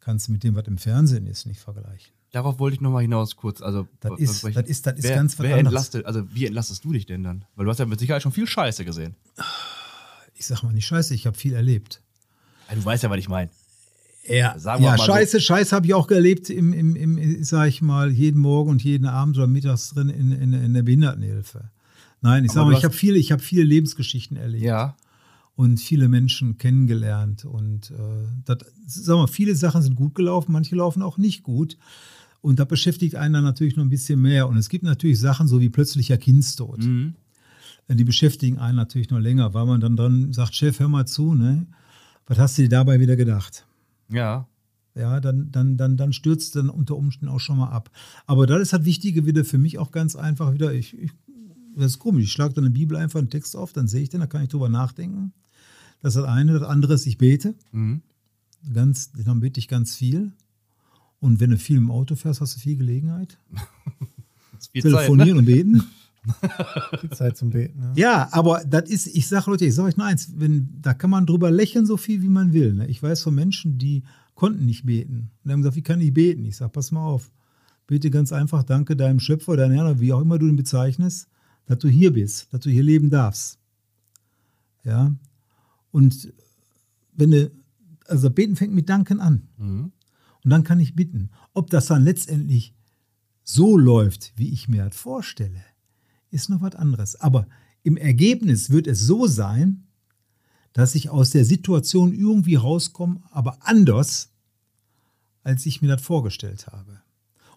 kannst 0.00 0.28
du 0.28 0.32
mit 0.32 0.42
dem, 0.42 0.54
was 0.54 0.66
im 0.66 0.78
Fernsehen 0.78 1.26
ist, 1.26 1.46
nicht 1.46 1.60
vergleichen. 1.60 2.15
Darauf 2.36 2.58
wollte 2.58 2.74
ich 2.74 2.82
nochmal 2.82 3.00
hinaus 3.00 3.34
kurz. 3.34 3.62
Also, 3.62 3.88
Das 4.00 4.20
ist, 4.20 4.44
das 4.44 4.68
ist, 4.68 4.86
das 4.86 4.98
ist 4.98 5.04
wer, 5.04 5.16
ganz 5.16 5.38
was 5.38 5.46
wer 5.46 5.56
entlastet, 5.56 6.04
also 6.04 6.22
wie 6.34 6.44
entlastest 6.44 6.84
du 6.84 6.92
dich 6.92 7.06
denn 7.06 7.22
dann? 7.22 7.46
Weil 7.54 7.64
du 7.64 7.70
hast 7.70 7.78
ja 7.78 7.86
mit 7.86 7.98
Sicherheit 7.98 8.20
schon 8.20 8.30
viel 8.32 8.46
Scheiße 8.46 8.84
gesehen. 8.84 9.14
Ich 10.34 10.44
sag 10.44 10.62
mal 10.62 10.74
nicht 10.74 10.84
scheiße, 10.84 11.14
ich 11.14 11.26
habe 11.26 11.34
viel 11.38 11.54
erlebt. 11.54 12.02
Ja, 12.68 12.74
du 12.74 12.84
weißt 12.84 13.04
ja, 13.04 13.08
was 13.08 13.16
ich 13.20 13.30
meine. 13.30 13.50
Ja, 14.28 14.58
Sagen 14.58 14.82
wir 14.82 14.90
ja 14.90 14.96
mal 14.96 14.98
so. 14.98 15.12
Scheiße, 15.14 15.40
Scheiße 15.40 15.74
habe 15.74 15.86
ich 15.86 15.94
auch 15.94 16.10
erlebt, 16.10 16.50
im, 16.50 16.74
im, 16.74 16.94
im, 16.94 17.42
sag 17.42 17.68
ich 17.68 17.80
mal, 17.80 18.10
jeden 18.10 18.38
Morgen 18.42 18.68
und 18.68 18.84
jeden 18.84 19.06
Abend 19.06 19.38
oder 19.38 19.46
mittags 19.46 19.94
drin 19.94 20.10
in, 20.10 20.30
in, 20.32 20.52
in 20.52 20.74
der 20.74 20.82
Behindertenhilfe. 20.82 21.70
Nein, 22.20 22.44
ich 22.44 22.50
Aber 22.50 22.54
sage 22.56 22.66
du 22.66 22.72
mal, 22.72 22.78
ich 22.78 22.84
habe 22.84 22.94
viele, 22.94 23.16
ich 23.16 23.32
habe 23.32 23.42
viele 23.42 23.62
Lebensgeschichten 23.62 24.36
erlebt 24.36 24.62
Ja. 24.62 24.94
und 25.54 25.78
viele 25.80 26.10
Menschen 26.10 26.58
kennengelernt 26.58 27.46
und 27.46 27.92
äh, 27.92 27.94
das, 28.44 28.58
sag 28.84 29.16
mal, 29.16 29.26
viele 29.26 29.54
Sachen 29.54 29.80
sind 29.80 29.94
gut 29.94 30.14
gelaufen, 30.14 30.52
manche 30.52 30.76
laufen 30.76 31.00
auch 31.00 31.16
nicht 31.16 31.42
gut. 31.42 31.78
Und 32.40 32.58
da 32.58 32.64
beschäftigt 32.64 33.16
einen 33.16 33.34
dann 33.34 33.44
natürlich 33.44 33.76
noch 33.76 33.84
ein 33.84 33.90
bisschen 33.90 34.20
mehr. 34.20 34.48
Und 34.48 34.56
es 34.56 34.68
gibt 34.68 34.84
natürlich 34.84 35.18
Sachen, 35.18 35.48
so 35.48 35.60
wie 35.60 35.68
plötzlicher 35.68 36.16
Kindstod. 36.16 36.84
Mhm. 36.84 37.14
Die 37.88 38.04
beschäftigen 38.04 38.58
einen 38.58 38.76
natürlich 38.76 39.10
noch 39.10 39.20
länger, 39.20 39.54
weil 39.54 39.66
man 39.66 39.80
dann 39.80 39.96
dran 39.96 40.32
sagt, 40.32 40.54
Chef, 40.54 40.80
hör 40.80 40.88
mal 40.88 41.06
zu, 41.06 41.34
ne? 41.34 41.66
Was 42.26 42.38
hast 42.38 42.58
du 42.58 42.62
dir 42.62 42.68
dabei 42.68 42.98
wieder 42.98 43.14
gedacht? 43.14 43.64
Ja. 44.08 44.48
ja, 44.94 45.20
dann, 45.20 45.50
dann, 45.52 45.76
dann, 45.76 45.96
dann 45.96 46.12
stürzt 46.12 46.56
dann 46.56 46.68
unter 46.68 46.96
Umständen 46.96 47.32
auch 47.32 47.40
schon 47.40 47.58
mal 47.58 47.70
ab. 47.70 47.90
Aber 48.26 48.46
das 48.46 48.60
ist 48.62 48.72
das 48.72 48.84
Wichtige 48.84 49.26
wieder 49.26 49.44
für 49.44 49.58
mich 49.58 49.78
auch 49.78 49.92
ganz 49.92 50.16
einfach 50.16 50.52
wieder. 50.52 50.72
Ich, 50.72 50.98
ich, 50.98 51.12
das 51.76 51.92
ist 51.92 51.98
komisch. 51.98 52.24
Ich 52.24 52.32
schlage 52.32 52.54
dann 52.54 52.64
eine 52.64 52.72
Bibel 52.72 52.96
einfach 52.96 53.20
einen 53.20 53.30
Text 53.30 53.54
auf, 53.54 53.72
dann 53.72 53.86
sehe 53.86 54.02
ich 54.02 54.08
den, 54.08 54.20
da 54.20 54.26
kann 54.26 54.42
ich 54.42 54.48
drüber 54.48 54.68
nachdenken. 54.68 55.32
Das 56.00 56.16
ist 56.16 56.22
das 56.22 56.28
eine. 56.28 56.58
Das 56.58 56.68
andere 56.68 56.94
ist, 56.94 57.06
ich 57.06 57.18
bete. 57.18 57.54
Mhm. 57.72 58.02
Ganz, 58.72 59.12
dann 59.12 59.40
bete 59.40 59.60
ich 59.60 59.68
ganz 59.68 59.94
viel. 59.94 60.32
Und 61.20 61.40
wenn 61.40 61.50
du 61.50 61.58
viel 61.58 61.78
im 61.78 61.90
Auto 61.90 62.14
fährst, 62.14 62.40
hast 62.40 62.56
du 62.56 62.60
viel 62.60 62.76
Gelegenheit. 62.76 63.38
Viel 64.72 64.82
Zeit, 64.82 64.92
ne? 64.92 64.96
Telefonieren 64.98 65.38
und 65.38 65.44
beten. 65.44 65.82
Viel 67.00 67.10
Zeit 67.10 67.36
zum 67.36 67.50
Beten. 67.50 67.80
Ja. 67.80 67.92
Ja, 67.94 68.28
aber 68.32 68.64
das 68.64 68.90
ist, 68.90 69.06
ich 69.06 69.28
sage 69.28 69.50
Leute, 69.50 69.66
ich 69.66 69.74
sage 69.74 69.88
euch 69.88 69.96
nur 69.96 70.06
eins, 70.06 70.32
wenn, 70.36 70.80
da 70.80 70.94
kann 70.94 71.10
man 71.10 71.26
drüber 71.26 71.50
lächeln, 71.50 71.86
so 71.86 71.96
viel 71.96 72.22
wie 72.22 72.28
man 72.28 72.52
will. 72.52 72.74
Ne? 72.74 72.86
Ich 72.88 73.02
weiß 73.02 73.22
von 73.22 73.34
Menschen, 73.34 73.78
die 73.78 74.02
konnten 74.34 74.64
nicht 74.64 74.84
beten. 74.86 75.30
Und 75.44 75.52
haben 75.52 75.60
gesagt, 75.60 75.76
wie 75.76 75.82
kann 75.82 76.00
ich 76.00 76.12
beten? 76.12 76.44
Ich 76.44 76.56
sage, 76.56 76.72
pass 76.72 76.90
mal 76.90 77.04
auf, 77.04 77.30
bete 77.86 78.10
ganz 78.10 78.32
einfach, 78.32 78.62
danke 78.62 78.96
deinem 78.96 79.20
Schöpfer, 79.20 79.56
deinem 79.56 79.74
Herrn, 79.74 80.00
wie 80.00 80.12
auch 80.12 80.20
immer 80.20 80.38
du 80.38 80.46
ihn 80.46 80.56
bezeichnest, 80.56 81.28
dass 81.66 81.78
du 81.78 81.88
hier 81.88 82.12
bist, 82.12 82.52
dass 82.52 82.60
du 82.60 82.70
hier 82.70 82.82
leben 82.82 83.10
darfst. 83.10 83.58
Ja, 84.84 85.14
und 85.90 86.32
wenn 87.12 87.30
du, 87.30 87.50
also 88.06 88.30
beten 88.30 88.56
fängt 88.56 88.74
mit 88.74 88.88
Danken 88.88 89.20
an. 89.20 89.48
Mhm. 89.56 89.92
Und 90.46 90.50
dann 90.50 90.62
kann 90.62 90.78
ich 90.78 90.94
bitten, 90.94 91.30
ob 91.54 91.70
das 91.70 91.86
dann 91.86 92.04
letztendlich 92.04 92.72
so 93.42 93.76
läuft, 93.76 94.32
wie 94.36 94.52
ich 94.52 94.68
mir 94.68 94.84
das 94.84 94.96
vorstelle, 94.96 95.60
ist 96.30 96.50
noch 96.50 96.62
was 96.62 96.76
anderes. 96.76 97.20
Aber 97.20 97.48
im 97.82 97.96
Ergebnis 97.96 98.70
wird 98.70 98.86
es 98.86 99.00
so 99.00 99.26
sein, 99.26 99.88
dass 100.72 100.94
ich 100.94 101.10
aus 101.10 101.30
der 101.30 101.44
Situation 101.44 102.14
irgendwie 102.14 102.54
rauskomme, 102.54 103.22
aber 103.32 103.58
anders, 103.62 104.30
als 105.42 105.66
ich 105.66 105.82
mir 105.82 105.88
das 105.88 106.02
vorgestellt 106.02 106.68
habe. 106.68 107.00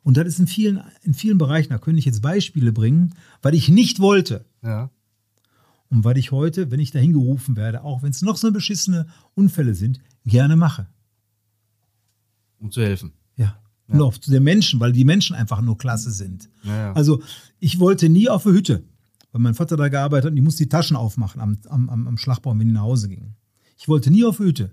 Und 0.02 0.18
das 0.18 0.26
ist 0.26 0.40
in 0.40 0.48
vielen, 0.48 0.82
in 1.04 1.14
vielen 1.14 1.38
Bereichen, 1.38 1.70
da 1.70 1.78
könnte 1.78 2.00
ich 2.00 2.06
jetzt 2.06 2.24
Beispiele 2.24 2.72
bringen, 2.72 3.14
weil 3.44 3.54
ich 3.54 3.70
nicht 3.70 4.00
wollte. 4.00 4.46
Ja. 4.64 4.90
Und 5.90 6.06
weil 6.06 6.18
ich 6.18 6.32
heute, 6.32 6.72
wenn 6.72 6.80
ich 6.80 6.90
dahin 6.90 7.14
gerufen 7.14 7.56
werde, 7.56 7.84
auch 7.84 8.02
wenn 8.02 8.10
es 8.10 8.24
noch 8.24 8.38
so 8.38 8.52
beschissene 8.52 9.06
Unfälle 9.36 9.76
sind, 9.76 10.02
gerne 10.26 10.56
mache. 10.56 10.88
Um 12.60 12.72
zu 12.72 12.82
helfen. 12.82 13.14
Ja. 13.36 13.60
Und 13.88 14.02
auch 14.02 14.18
zu 14.18 14.30
den 14.30 14.44
Menschen, 14.44 14.80
weil 14.80 14.92
die 14.92 15.04
Menschen 15.04 15.36
einfach 15.36 15.62
nur 15.62 15.78
klasse 15.78 16.12
sind. 16.12 16.50
Ja, 16.64 16.78
ja. 16.78 16.94
Also 16.94 17.22
ich 17.60 17.80
wollte 17.80 18.08
nie 18.08 18.30
auf 18.30 18.44
der 18.44 18.52
Hütte, 18.52 18.84
weil 19.32 19.42
mein 19.42 19.56
Vater 19.56 19.78
da 19.78 19.88
gearbeitet 19.88 20.26
hat 20.26 20.32
und 20.32 20.38
ich 20.38 20.44
musste 20.44 20.64
die 20.64 20.70
Taschen 20.70 20.96
aufmachen 20.96 21.42
am, 21.42 21.58
am, 21.70 22.08
am 22.08 22.18
Schlagbaum, 22.18 22.60
wenn 22.60 22.68
die 22.68 22.74
nach 22.74 22.84
Hause 22.84 23.10
gingen. 23.10 23.36
Ich 23.78 23.88
wollte 23.88 24.12
nie 24.12 24.26
auf 24.26 24.38
der 24.38 24.46
Hütte. 24.46 24.72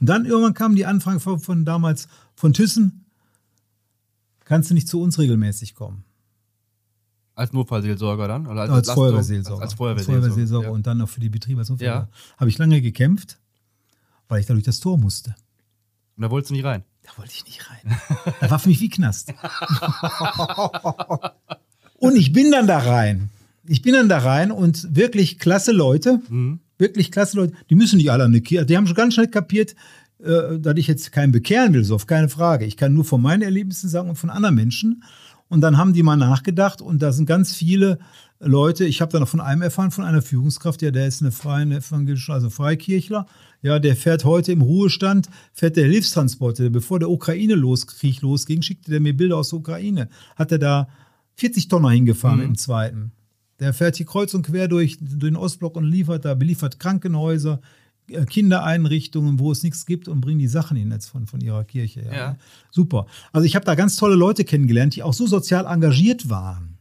Und 0.00 0.08
dann 0.08 0.24
irgendwann 0.24 0.54
kam 0.54 0.74
die 0.74 0.86
Anfrage 0.86 1.20
von, 1.20 1.38
von 1.38 1.64
damals 1.64 2.08
von 2.34 2.52
Thyssen, 2.52 3.04
kannst 4.44 4.70
du 4.70 4.74
nicht 4.74 4.88
zu 4.88 5.00
uns 5.00 5.18
regelmäßig 5.18 5.74
kommen? 5.74 6.04
Als 7.34 7.52
Notfallseelsorger 7.52 8.28
dann? 8.28 8.46
Oder 8.46 8.62
Als, 8.62 8.70
Entlastung? 8.70 8.94
Feuerwehrseelsorger. 8.94 9.62
Als, 9.62 9.72
als 9.72 9.78
Feuerwehrseelsorger. 9.78 10.72
und 10.72 10.86
dann 10.86 11.00
auch 11.02 11.08
für 11.08 11.20
die 11.20 11.28
Betriebe 11.28 11.60
als. 11.60 11.72
Ja. 11.78 12.08
Habe 12.36 12.50
ich 12.50 12.58
lange 12.58 12.82
gekämpft, 12.82 13.38
weil 14.28 14.40
ich 14.40 14.46
da 14.46 14.54
durch 14.54 14.64
das 14.64 14.80
Tor 14.80 14.98
musste. 14.98 15.34
Und 16.16 16.22
da 16.22 16.30
wolltest 16.30 16.50
du 16.50 16.54
nicht 16.54 16.64
rein. 16.64 16.84
Da 17.04 17.10
wollte 17.18 17.32
ich 17.34 17.44
nicht 17.44 17.68
rein. 17.70 17.96
Das 18.40 18.50
war 18.50 18.58
für 18.58 18.68
mich 18.68 18.80
wie 18.80 18.90
Knast. 18.90 19.32
und 21.98 22.16
ich 22.16 22.32
bin 22.32 22.50
dann 22.50 22.66
da 22.66 22.78
rein. 22.78 23.30
Ich 23.66 23.82
bin 23.82 23.94
dann 23.94 24.08
da 24.08 24.18
rein 24.18 24.50
und 24.50 24.96
wirklich 24.96 25.38
klasse 25.38 25.72
Leute, 25.72 26.20
Mhm. 26.28 26.60
wirklich 26.78 27.12
klasse 27.12 27.36
Leute, 27.36 27.54
die 27.70 27.74
müssen 27.76 27.96
nicht 27.96 28.10
alle 28.10 28.24
an 28.24 28.32
die 28.32 28.40
Kirche. 28.40 28.66
Die 28.66 28.76
haben 28.76 28.86
schon 28.86 28.96
ganz 28.96 29.14
schnell 29.14 29.28
kapiert, 29.28 29.74
äh, 30.22 30.58
dass 30.58 30.76
ich 30.76 30.88
jetzt 30.88 31.12
keinen 31.12 31.32
bekehren 31.32 31.72
will, 31.72 31.84
so 31.84 31.94
auf 31.94 32.06
keine 32.06 32.28
Frage. 32.28 32.64
Ich 32.64 32.76
kann 32.76 32.92
nur 32.92 33.04
von 33.04 33.22
meinen 33.22 33.42
Erlebnissen 33.42 33.88
sagen 33.88 34.08
und 34.08 34.16
von 34.16 34.30
anderen 34.30 34.56
Menschen. 34.56 35.04
Und 35.48 35.60
dann 35.60 35.76
haben 35.76 35.92
die 35.92 36.02
mal 36.02 36.16
nachgedacht 36.16 36.80
und 36.80 37.02
da 37.02 37.12
sind 37.12 37.26
ganz 37.26 37.54
viele 37.54 37.98
Leute, 38.40 38.84
ich 38.84 39.00
habe 39.00 39.12
da 39.12 39.20
noch 39.20 39.28
von 39.28 39.40
einem 39.40 39.62
erfahren, 39.62 39.92
von 39.92 40.04
einer 40.04 40.22
Führungskraft, 40.22 40.82
ja, 40.82 40.90
der 40.90 41.06
ist 41.06 41.22
eine 41.22 41.30
freie 41.30 41.64
evangelische, 41.66 42.32
also 42.32 42.50
Freikirchler, 42.50 43.26
ja, 43.62 43.78
der 43.78 43.96
fährt 43.96 44.24
heute 44.24 44.52
im 44.52 44.60
Ruhestand, 44.60 45.28
fährt 45.52 45.76
der 45.76 45.86
Hilfstransporte, 45.86 46.70
bevor 46.70 46.98
der 46.98 47.10
Ukraine-Krieg 47.10 48.20
losging, 48.20 48.60
schickte 48.62 48.90
der 48.90 49.00
mir 49.00 49.16
Bilder 49.16 49.38
aus 49.38 49.50
der 49.50 49.60
Ukraine, 49.60 50.08
hat 50.36 50.52
er 50.52 50.58
da 50.58 50.88
40 51.36 51.68
Tonner 51.68 51.90
hingefahren 51.90 52.42
im 52.42 52.58
zweiten. 52.58 53.12
Der 53.60 53.72
fährt 53.72 53.96
hier 53.96 54.06
kreuz 54.06 54.34
und 54.34 54.44
quer 54.44 54.66
durch, 54.66 54.98
durch 55.00 55.32
den 55.32 55.36
Ostblock 55.36 55.76
und 55.76 55.84
liefert 55.84 56.24
da, 56.24 56.34
beliefert 56.34 56.80
Krankenhäuser, 56.80 57.60
äh, 58.08 58.24
Kindereinrichtungen, 58.24 59.38
wo 59.38 59.52
es 59.52 59.62
nichts 59.62 59.86
gibt 59.86 60.08
und 60.08 60.20
bringt 60.20 60.40
die 60.40 60.48
Sachen 60.48 60.76
hin 60.76 60.90
jetzt 60.90 61.06
von, 61.06 61.28
von 61.28 61.40
ihrer 61.40 61.64
Kirche. 61.64 62.02
Ja. 62.02 62.12
Ja. 62.12 62.36
Super. 62.72 63.06
Also 63.32 63.46
ich 63.46 63.54
habe 63.54 63.64
da 63.64 63.76
ganz 63.76 63.94
tolle 63.94 64.16
Leute 64.16 64.44
kennengelernt, 64.44 64.96
die 64.96 65.04
auch 65.04 65.14
so 65.14 65.26
sozial 65.28 65.66
engagiert 65.66 66.28
waren. 66.28 66.78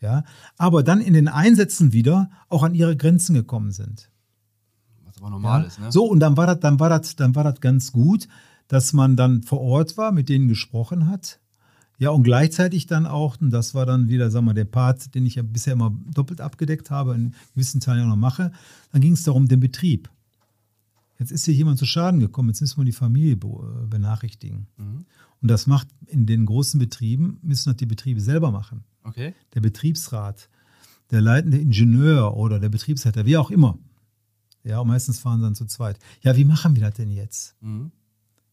Ja, 0.00 0.24
aber 0.56 0.84
dann 0.84 1.00
in 1.00 1.12
den 1.12 1.26
Einsätzen 1.26 1.92
wieder 1.92 2.30
auch 2.48 2.62
an 2.62 2.74
ihre 2.74 2.96
Grenzen 2.96 3.34
gekommen 3.34 3.72
sind. 3.72 4.10
Was 5.18 5.22
aber 5.22 5.30
normal 5.30 5.62
Ja. 5.62 5.66
ist, 5.66 5.80
ne? 5.80 5.92
So, 5.92 6.04
und 6.04 6.20
dann 6.20 6.36
war 6.36 6.46
das, 6.46 6.60
dann 6.60 6.80
war 6.80 6.88
das, 6.88 7.16
dann 7.16 7.34
war 7.34 7.44
das 7.44 7.60
ganz 7.60 7.92
gut, 7.92 8.28
dass 8.68 8.92
man 8.92 9.16
dann 9.16 9.42
vor 9.42 9.60
Ort 9.60 9.96
war, 9.96 10.12
mit 10.12 10.28
denen 10.28 10.48
gesprochen 10.48 11.08
hat. 11.08 11.40
Ja, 12.00 12.10
und 12.10 12.22
gleichzeitig 12.22 12.86
dann 12.86 13.06
auch, 13.06 13.40
und 13.40 13.50
das 13.50 13.74
war 13.74 13.84
dann 13.84 14.08
wieder, 14.08 14.30
sagen 14.30 14.46
wir, 14.46 14.54
der 14.54 14.66
Part, 14.66 15.14
den 15.16 15.26
ich 15.26 15.34
ja 15.34 15.42
bisher 15.42 15.72
immer 15.72 15.96
doppelt 16.14 16.40
abgedeckt 16.40 16.90
habe, 16.90 17.14
in 17.14 17.34
gewissen 17.54 17.80
Teilen 17.80 18.04
auch 18.04 18.08
noch 18.10 18.16
mache, 18.16 18.52
dann 18.92 19.00
ging 19.00 19.14
es 19.14 19.24
darum, 19.24 19.48
den 19.48 19.58
Betrieb. 19.58 20.08
Jetzt 21.18 21.32
ist 21.32 21.44
hier 21.46 21.54
jemand 21.54 21.78
zu 21.78 21.86
Schaden 21.86 22.20
gekommen, 22.20 22.50
jetzt 22.50 22.60
müssen 22.60 22.78
wir 22.78 22.84
die 22.84 22.92
Familie 22.92 23.32
äh, 23.32 23.86
benachrichtigen. 23.88 24.68
Mhm. 24.76 25.06
Und 25.42 25.48
das 25.50 25.66
macht 25.66 25.88
in 26.06 26.26
den 26.26 26.46
großen 26.46 26.78
Betrieben, 26.78 27.38
müssen 27.42 27.70
das 27.70 27.76
die 27.76 27.86
Betriebe 27.86 28.20
selber 28.20 28.52
machen. 28.52 28.84
Okay. 29.02 29.34
Der 29.54 29.60
Betriebsrat, 29.60 30.48
der 31.10 31.20
leitende 31.20 31.58
Ingenieur 31.58 32.36
oder 32.36 32.60
der 32.60 32.68
Betriebsleiter, 32.68 33.26
wie 33.26 33.36
auch 33.36 33.50
immer. 33.50 33.76
Ja, 34.68 34.80
und 34.80 34.88
meistens 34.88 35.18
fahren 35.18 35.40
sie 35.40 35.46
dann 35.46 35.54
zu 35.54 35.64
zweit. 35.64 35.98
Ja, 36.20 36.36
wie 36.36 36.44
machen 36.44 36.76
wir 36.76 36.82
das 36.82 36.94
denn 36.94 37.10
jetzt? 37.10 37.56
Mhm. 37.62 37.90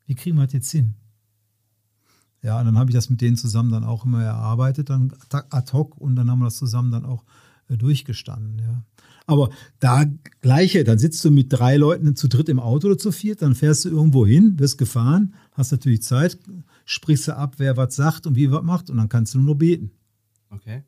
Wie 0.05 0.15
kriegen 0.15 0.37
wir 0.37 0.45
das 0.45 0.53
jetzt 0.53 0.71
hin? 0.71 0.93
Ja, 2.41 2.57
und 2.59 2.65
dann 2.65 2.77
habe 2.77 2.89
ich 2.89 2.95
das 2.95 3.09
mit 3.09 3.19
denen 3.19 3.35
zusammen 3.35 3.69
dann 3.69 3.83
auch 3.83 4.05
immer 4.05 4.23
erarbeitet, 4.23 4.89
dann 4.89 5.13
ad 5.29 5.73
hoc 5.73 5.97
und 5.97 6.15
dann 6.15 6.31
haben 6.31 6.39
wir 6.39 6.45
das 6.45 6.55
zusammen 6.55 6.91
dann 6.91 7.03
auch 7.03 7.25
äh, 7.67 7.75
durchgestanden. 7.75 8.59
Ja. 8.59 8.83
Aber 9.25 9.49
da 9.79 10.05
gleiche, 10.39 10.85
dann 10.85 10.99
sitzt 10.99 11.25
du 11.25 11.31
mit 11.31 11.51
drei 11.51 11.75
Leuten 11.75 12.15
zu 12.15 12.29
dritt 12.29 12.47
im 12.47 12.61
Auto 12.61 12.87
oder 12.87 12.97
zu 12.97 13.11
viert, 13.11 13.41
dann 13.41 13.53
fährst 13.53 13.83
du 13.83 13.89
irgendwo 13.89 14.25
hin, 14.25 14.57
wirst 14.57 14.77
gefahren, 14.77 15.33
hast 15.51 15.73
natürlich 15.73 16.01
Zeit, 16.03 16.37
sprichst 16.85 17.27
du 17.27 17.35
ab, 17.35 17.55
wer 17.57 17.75
was 17.75 17.95
sagt 17.95 18.25
und 18.25 18.35
wie 18.35 18.51
was 18.51 18.63
macht 18.63 18.89
und 18.89 18.97
dann 18.97 19.09
kannst 19.09 19.33
du 19.33 19.39
nur 19.39 19.53
noch 19.53 19.59
beten. 19.59 19.91
Okay. 20.49 20.83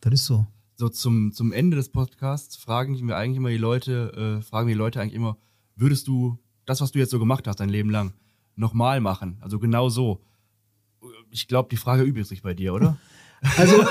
Das 0.00 0.14
ist 0.14 0.24
so. 0.24 0.46
So 0.82 0.88
zum, 0.88 1.30
zum 1.30 1.52
Ende 1.52 1.76
des 1.76 1.90
Podcasts 1.90 2.56
fragen 2.56 3.06
wir 3.06 3.16
eigentlich 3.16 3.36
immer 3.36 3.50
die 3.50 3.56
Leute, 3.56 4.40
äh, 4.40 4.42
fragen 4.42 4.66
wir 4.66 4.74
die 4.74 4.78
Leute 4.80 5.00
eigentlich 5.00 5.14
immer, 5.14 5.36
würdest 5.76 6.08
du 6.08 6.40
das, 6.66 6.80
was 6.80 6.90
du 6.90 6.98
jetzt 6.98 7.12
so 7.12 7.20
gemacht 7.20 7.46
hast, 7.46 7.60
dein 7.60 7.68
Leben 7.68 7.88
lang, 7.88 8.14
nochmal 8.56 8.98
machen? 8.98 9.36
Also 9.42 9.60
genau 9.60 9.90
so. 9.90 10.24
Ich 11.30 11.46
glaube, 11.46 11.68
die 11.70 11.76
Frage 11.76 12.02
übt 12.02 12.24
sich 12.24 12.42
bei 12.42 12.52
dir, 12.52 12.74
oder? 12.74 12.98
Also, 13.56 13.84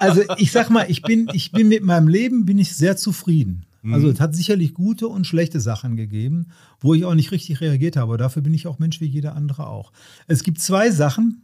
also 0.00 0.22
ich 0.38 0.50
sag 0.50 0.70
mal, 0.70 0.86
ich 0.88 1.02
bin, 1.02 1.28
ich 1.32 1.52
bin 1.52 1.68
mit 1.68 1.84
meinem 1.84 2.08
Leben 2.08 2.46
bin 2.46 2.58
ich 2.58 2.74
sehr 2.76 2.96
zufrieden. 2.96 3.66
Also 3.92 4.08
es 4.08 4.20
hat 4.20 4.34
sicherlich 4.34 4.74
gute 4.74 5.06
und 5.06 5.26
schlechte 5.26 5.60
Sachen 5.60 5.94
gegeben, 5.94 6.48
wo 6.80 6.94
ich 6.94 7.04
auch 7.04 7.14
nicht 7.14 7.30
richtig 7.30 7.60
reagiert 7.60 7.96
habe. 7.96 8.04
Aber 8.04 8.18
dafür 8.18 8.42
bin 8.42 8.54
ich 8.54 8.66
auch 8.66 8.80
Mensch 8.80 9.00
wie 9.00 9.06
jeder 9.06 9.36
andere 9.36 9.68
auch. 9.68 9.92
Es 10.26 10.42
gibt 10.42 10.60
zwei 10.60 10.90
Sachen, 10.90 11.42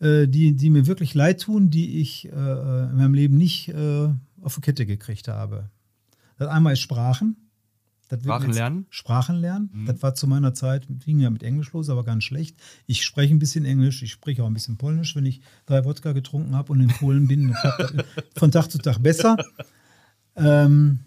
die, 0.00 0.54
die 0.54 0.70
mir 0.70 0.86
wirklich 0.86 1.14
leid 1.14 1.42
tun, 1.42 1.70
die 1.70 2.00
ich 2.00 2.26
äh, 2.26 2.30
in 2.30 2.96
meinem 2.96 3.14
Leben 3.14 3.36
nicht 3.36 3.68
äh, 3.68 4.08
auf 4.40 4.54
die 4.54 4.60
Kette 4.60 4.86
gekriegt 4.86 5.28
habe. 5.28 5.70
Das 6.38 6.48
einmal 6.48 6.74
ist 6.74 6.80
Sprachen. 6.80 7.36
Das 8.08 8.20
Sprachen 8.22 8.52
lernen? 8.52 8.86
Sprachen 8.88 9.36
lernen. 9.36 9.70
Mhm. 9.72 9.86
Das 9.86 10.02
war 10.02 10.14
zu 10.14 10.26
meiner 10.26 10.54
Zeit, 10.54 10.86
ging 11.04 11.20
ja 11.20 11.28
mit 11.28 11.42
Englisch 11.42 11.72
los, 11.72 11.90
aber 11.90 12.04
ganz 12.04 12.24
schlecht. 12.24 12.56
Ich 12.86 13.04
spreche 13.04 13.34
ein 13.34 13.38
bisschen 13.38 13.66
Englisch, 13.66 14.02
ich 14.02 14.12
spreche 14.12 14.42
auch 14.42 14.46
ein 14.46 14.54
bisschen 14.54 14.78
Polnisch, 14.78 15.14
wenn 15.14 15.26
ich 15.26 15.42
drei 15.66 15.84
Wodka 15.84 16.12
getrunken 16.12 16.56
habe 16.56 16.72
und 16.72 16.80
in 16.80 16.88
Polen 16.88 17.28
bin. 17.28 17.54
Von 18.36 18.50
Tag 18.50 18.70
zu 18.70 18.78
Tag 18.78 19.02
besser. 19.02 19.36
Ähm, 20.36 21.00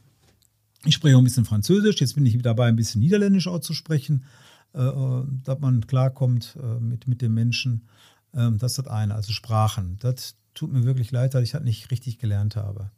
ich 0.86 0.94
spreche 0.94 1.16
auch 1.16 1.22
ein 1.22 1.24
bisschen 1.24 1.46
Französisch. 1.46 2.00
Jetzt 2.02 2.14
bin 2.14 2.26
ich 2.26 2.40
dabei, 2.42 2.68
ein 2.68 2.76
bisschen 2.76 3.02
Niederländisch 3.02 3.48
auch 3.48 3.60
zu 3.60 3.74
sprechen, 3.74 4.26
äh, 4.74 4.82
äh, 4.82 5.24
dass 5.44 5.60
man 5.60 5.88
klarkommt 5.88 6.58
äh, 6.62 6.80
mit, 6.80 7.08
mit 7.08 7.22
den 7.22 7.34
Menschen. 7.34 7.88
Ähm, 8.36 8.58
das 8.58 8.74
ist 8.74 8.78
das 8.80 8.88
eine, 8.88 9.16
also 9.16 9.32
Sprachen. 9.34 9.98
Das 10.00 10.36
tut 10.54 10.72
mir 10.72 10.84
wirklich 10.86 11.12
leid, 11.12 11.34
dass 11.34 11.44
ich 11.44 11.52
das 11.52 11.64
nicht 11.64 11.92
richtig 11.92 12.20
gelernt 12.20 12.56
habe. 12.56 12.90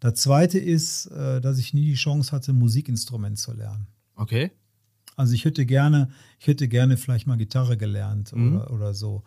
Das 0.00 0.14
zweite 0.14 0.58
ist, 0.58 1.06
äh, 1.06 1.40
dass 1.40 1.58
ich 1.58 1.74
nie 1.74 1.84
die 1.84 1.94
Chance 1.94 2.32
hatte, 2.32 2.52
Musikinstrument 2.52 3.38
zu 3.38 3.52
lernen. 3.52 3.86
Okay. 4.16 4.50
Also 5.16 5.34
ich 5.34 5.44
hätte 5.44 5.66
gerne, 5.66 6.08
ich 6.40 6.46
hätte 6.46 6.66
gerne 6.68 6.96
vielleicht 6.96 7.26
mal 7.26 7.36
Gitarre 7.36 7.76
gelernt 7.76 8.32
Mhm. 8.34 8.56
oder, 8.56 8.70
oder 8.72 8.94
so. 8.94 9.22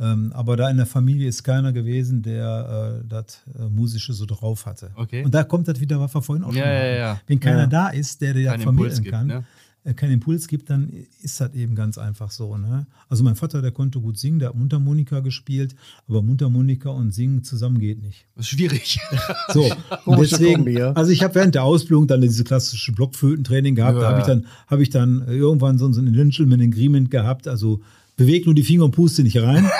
Ähm, 0.00 0.32
aber 0.32 0.56
da 0.56 0.70
in 0.70 0.76
der 0.76 0.86
Familie 0.86 1.28
ist 1.28 1.42
keiner 1.42 1.72
gewesen, 1.72 2.22
der 2.22 3.00
äh, 3.02 3.06
das 3.08 3.42
äh, 3.58 3.64
Musische 3.68 4.12
so 4.12 4.26
drauf 4.26 4.64
hatte. 4.64 4.92
Okay. 4.94 5.24
Und 5.24 5.34
da 5.34 5.42
kommt 5.44 5.66
das 5.66 5.80
wieder, 5.80 5.98
was 6.00 6.14
wir 6.14 6.22
vorhin 6.22 6.44
auch 6.44 6.54
Ja, 6.54 6.62
schon 6.62 6.72
ja, 6.72 6.78
hatten. 6.78 6.96
ja. 6.98 7.20
Wenn 7.26 7.40
keiner 7.40 7.60
Ja. 7.62 7.66
da 7.66 7.88
ist, 7.88 8.20
der 8.20 8.32
dir 8.34 8.52
das 8.52 8.62
vermitteln 8.62 9.04
kann, 9.04 9.26
ne? 9.26 9.44
Äh, 9.84 9.94
keinen 9.94 10.12
Impuls 10.12 10.48
gibt, 10.48 10.70
dann 10.70 10.90
ist 11.22 11.40
das 11.40 11.54
eben 11.54 11.74
ganz 11.74 11.98
einfach 11.98 12.30
so. 12.30 12.56
Ne? 12.56 12.86
Also 13.08 13.24
mein 13.24 13.36
Vater, 13.36 13.62
der 13.62 13.70
konnte 13.70 14.00
gut 14.00 14.18
singen, 14.18 14.38
der 14.38 14.48
hat 14.48 14.56
Mundharmonika 14.56 15.20
gespielt, 15.20 15.74
aber 16.08 16.22
Mundharmonika 16.22 16.90
und 16.90 17.12
Singen 17.12 17.44
zusammen 17.44 17.78
geht 17.78 18.02
nicht. 18.02 18.26
Das 18.34 18.46
ist 18.46 18.50
schwierig. 18.50 19.00
So, 19.50 19.70
und 20.04 20.20
deswegen, 20.20 20.78
also 20.94 21.10
ich 21.10 21.22
habe 21.22 21.34
während 21.36 21.54
der 21.54 21.64
Ausbildung 21.64 22.06
dann 22.06 22.20
diese 22.20 22.44
klassische 22.44 22.92
Blockflötentraining 22.92 23.74
gehabt. 23.74 23.96
Ja. 23.96 24.02
Da 24.02 24.10
habe 24.10 24.20
ich 24.20 24.26
dann, 24.26 24.46
habe 24.66 24.82
ich 24.82 24.90
dann 24.90 25.26
irgendwann 25.26 25.78
so 25.78 25.90
so 25.90 26.00
ein 26.00 26.12
Gentleman 26.12 26.60
Agreement 26.60 27.10
gehabt. 27.10 27.48
Also 27.48 27.80
beweg 28.16 28.44
nur 28.44 28.54
die 28.54 28.62
Finger 28.62 28.84
und 28.84 28.90
puste 28.90 29.22
nicht 29.22 29.38
rein. 29.38 29.70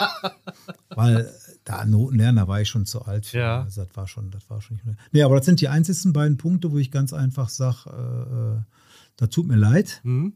Weil 0.88 1.30
da 1.64 1.84
Noten 1.84 2.16
lernen, 2.16 2.36
da 2.36 2.48
war 2.48 2.60
ich 2.60 2.68
schon 2.68 2.86
zu 2.86 3.02
alt 3.02 3.26
für. 3.26 3.38
Ja. 3.38 3.62
Also 3.62 3.84
das 3.84 3.96
war 3.96 4.06
schon, 4.06 4.30
das 4.30 4.48
war 4.48 4.62
schon 4.62 4.76
nicht 4.76 4.86
mehr. 4.86 4.96
Nee, 5.12 5.22
aber 5.22 5.36
das 5.36 5.46
sind 5.46 5.60
die 5.60 5.68
einzigsten 5.68 6.12
beiden 6.12 6.36
Punkte, 6.36 6.72
wo 6.72 6.78
ich 6.78 6.90
ganz 6.90 7.12
einfach 7.12 7.48
sage, 7.48 7.90
äh, 7.90 8.74
äh, 9.14 9.16
da 9.16 9.26
tut 9.26 9.46
mir 9.46 9.56
leid. 9.56 10.00
Mhm. 10.04 10.34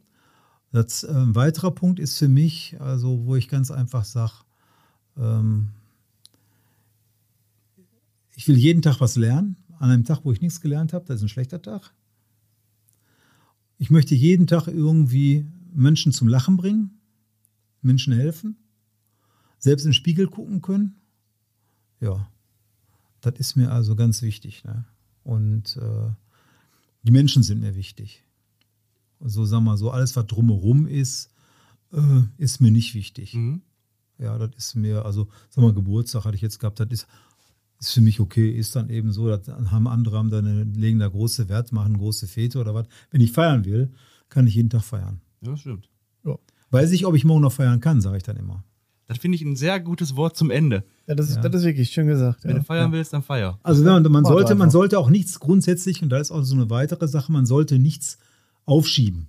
Das, 0.72 1.04
äh, 1.04 1.12
ein 1.12 1.34
weiterer 1.34 1.70
Punkt 1.70 1.98
ist 1.98 2.18
für 2.18 2.28
mich, 2.28 2.76
also 2.80 3.24
wo 3.24 3.36
ich 3.36 3.48
ganz 3.48 3.70
einfach 3.70 4.04
sage, 4.04 4.32
ähm, 5.16 5.70
ich 8.34 8.46
will 8.46 8.56
jeden 8.56 8.82
Tag 8.82 9.00
was 9.00 9.16
lernen. 9.16 9.56
An 9.78 9.90
einem 9.90 10.04
Tag, 10.04 10.24
wo 10.24 10.32
ich 10.32 10.40
nichts 10.40 10.60
gelernt 10.60 10.92
habe, 10.92 11.04
das 11.06 11.16
ist 11.16 11.22
ein 11.22 11.28
schlechter 11.28 11.62
Tag. 11.62 11.92
Ich 13.78 13.90
möchte 13.90 14.14
jeden 14.14 14.46
Tag 14.46 14.66
irgendwie 14.66 15.46
Menschen 15.72 16.12
zum 16.12 16.28
Lachen 16.28 16.56
bringen, 16.56 16.98
Menschen 17.80 18.12
helfen, 18.12 18.56
selbst 19.58 19.86
im 19.86 19.92
Spiegel 19.92 20.26
gucken 20.26 20.62
können. 20.62 20.96
Ja, 22.00 22.28
das 23.20 23.38
ist 23.38 23.56
mir 23.56 23.70
also 23.70 23.94
ganz 23.94 24.22
wichtig. 24.22 24.64
Ne? 24.64 24.84
Und 25.22 25.76
äh, 25.76 26.10
die 27.04 27.12
Menschen 27.12 27.44
sind 27.44 27.60
mir 27.60 27.76
wichtig 27.76 28.24
so 29.20 29.44
sagen 29.44 29.64
wir 29.64 29.76
so, 29.76 29.90
alles, 29.90 30.16
was 30.16 30.26
drumherum 30.26 30.86
ist, 30.86 31.30
äh, 31.92 31.98
ist 32.36 32.60
mir 32.60 32.70
nicht 32.70 32.94
wichtig. 32.94 33.34
Mhm. 33.34 33.62
Ja, 34.18 34.36
das 34.38 34.50
ist 34.56 34.74
mir, 34.74 35.04
also, 35.04 35.28
sag 35.48 35.62
mal, 35.62 35.72
Geburtstag 35.72 36.24
hatte 36.24 36.34
ich 36.36 36.42
jetzt 36.42 36.58
gehabt, 36.58 36.80
das 36.80 36.88
ist, 36.90 37.06
ist 37.80 37.92
für 37.92 38.00
mich 38.00 38.18
okay, 38.20 38.50
ist 38.50 38.74
dann 38.74 38.90
eben 38.90 39.12
so, 39.12 39.28
das 39.28 39.46
haben 39.48 39.86
andere, 39.86 40.18
haben 40.18 40.30
da 40.30 40.38
eine, 40.38 40.64
legen 40.64 40.98
da 40.98 41.06
große 41.08 41.48
Wert, 41.48 41.70
machen 41.72 41.96
große 41.96 42.26
Fete 42.26 42.58
oder 42.58 42.74
was. 42.74 42.86
Wenn 43.10 43.20
ich 43.20 43.30
feiern 43.32 43.64
will, 43.64 43.92
kann 44.28 44.46
ich 44.46 44.54
jeden 44.56 44.70
Tag 44.70 44.82
feiern. 44.82 45.20
Ja, 45.40 45.52
das 45.52 45.60
stimmt. 45.60 45.88
Weiß 46.70 46.90
ich, 46.92 47.06
ob 47.06 47.14
ich 47.14 47.24
morgen 47.24 47.40
noch 47.40 47.52
feiern 47.52 47.80
kann, 47.80 48.02
sage 48.02 48.18
ich 48.18 48.22
dann 48.24 48.36
immer. 48.36 48.62
Das 49.06 49.16
finde 49.16 49.36
ich 49.36 49.42
ein 49.42 49.56
sehr 49.56 49.80
gutes 49.80 50.16
Wort 50.16 50.36
zum 50.36 50.50
Ende. 50.50 50.84
Ja, 51.06 51.14
das, 51.14 51.30
ist, 51.30 51.36
Ja. 51.36 51.48
das 51.48 51.62
ist 51.62 51.66
wirklich 51.66 51.88
schön 51.90 52.06
gesagt. 52.08 52.44
Wenn 52.44 52.50
Ja. 52.50 52.58
du 52.58 52.64
feiern 52.64 52.92
willst, 52.92 53.14
dann 53.14 53.22
feier. 53.22 53.58
Also 53.62 53.82
man, 53.82 54.02
man, 54.02 54.24
sollte, 54.26 54.54
man 54.54 54.70
sollte 54.70 54.98
auch 54.98 55.08
nichts 55.08 55.40
grundsätzlich, 55.40 56.02
und 56.02 56.10
da 56.10 56.18
ist 56.18 56.30
auch 56.30 56.42
so 56.42 56.54
eine 56.54 56.68
weitere 56.68 57.08
Sache, 57.08 57.32
man 57.32 57.46
sollte 57.46 57.78
nichts 57.78 58.18
aufschieben. 58.68 59.28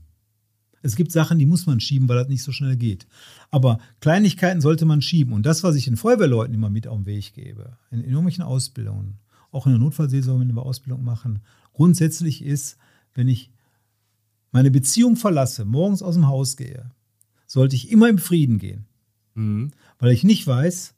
Es 0.82 0.96
gibt 0.96 1.12
Sachen, 1.12 1.40
die 1.40 1.46
muss 1.46 1.66
man 1.66 1.80
schieben, 1.80 2.08
weil 2.08 2.18
das 2.18 2.30
nicht 2.30 2.44
so 2.44 2.52
schnell 2.52 2.78
geht. 2.78 3.06
Aber 3.52 3.80
Kleinigkeiten 4.00 4.62
sollte 4.62 4.86
man 4.86 5.02
schieben. 5.02 5.34
Und 5.34 5.46
das, 5.46 5.64
was 5.64 5.76
ich 5.76 5.86
den 5.86 5.98
Feuerwehrleuten 5.98 6.54
immer 6.54 6.70
mit 6.70 6.88
auf 6.88 6.98
den 6.98 7.06
Weg 7.06 7.34
gebe, 7.34 7.78
in, 7.92 8.00
in 8.00 8.10
irgendwelchen 8.12 8.44
Ausbildungen, 8.44 9.20
auch 9.52 9.66
in 9.66 9.74
der 9.74 9.80
Notfallsaison, 9.80 10.40
wenn 10.40 10.54
wir 10.54 10.64
Ausbildung 10.64 11.04
machen, 11.04 11.40
grundsätzlich 11.74 12.44
ist, 12.44 12.78
wenn 13.14 13.28
ich 13.28 13.50
meine 14.52 14.72
Beziehung 14.72 15.16
verlasse, 15.16 15.66
morgens 15.66 16.02
aus 16.02 16.16
dem 16.16 16.28
Haus 16.28 16.56
gehe, 16.56 16.92
sollte 17.46 17.76
ich 17.76 17.92
immer 17.92 18.10
im 18.10 18.18
Frieden 18.18 18.58
gehen, 18.58 18.86
Mhm. 19.36 19.72
weil 20.00 20.12
ich 20.12 20.24
nicht 20.24 20.46
weiß, 20.46 20.96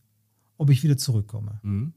ob 0.57 0.69
ich 0.69 0.83
wieder 0.83 0.97
zurückkomme. 0.97 1.59
Mhm. 1.63 1.93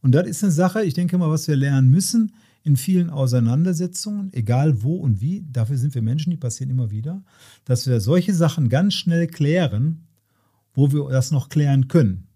Und 0.00 0.12
das 0.12 0.26
ist 0.26 0.42
eine 0.42 0.52
Sache, 0.52 0.82
ich 0.82 0.94
denke 0.94 1.18
mal, 1.18 1.30
was 1.30 1.46
wir 1.46 1.56
lernen 1.56 1.90
müssen 1.90 2.32
in 2.64 2.76
vielen 2.76 3.10
Auseinandersetzungen, 3.10 4.32
egal 4.32 4.82
wo 4.82 4.96
und 4.96 5.20
wie, 5.20 5.44
dafür 5.50 5.76
sind 5.76 5.94
wir 5.94 6.02
Menschen, 6.02 6.30
die 6.30 6.36
passieren 6.36 6.70
immer 6.70 6.90
wieder, 6.90 7.22
dass 7.64 7.86
wir 7.86 8.00
solche 8.00 8.34
Sachen 8.34 8.68
ganz 8.68 8.94
schnell 8.94 9.26
klären, 9.26 10.06
wo 10.74 10.92
wir 10.92 11.08
das 11.10 11.30
noch 11.32 11.48
klären 11.48 11.88
können. 11.88 12.28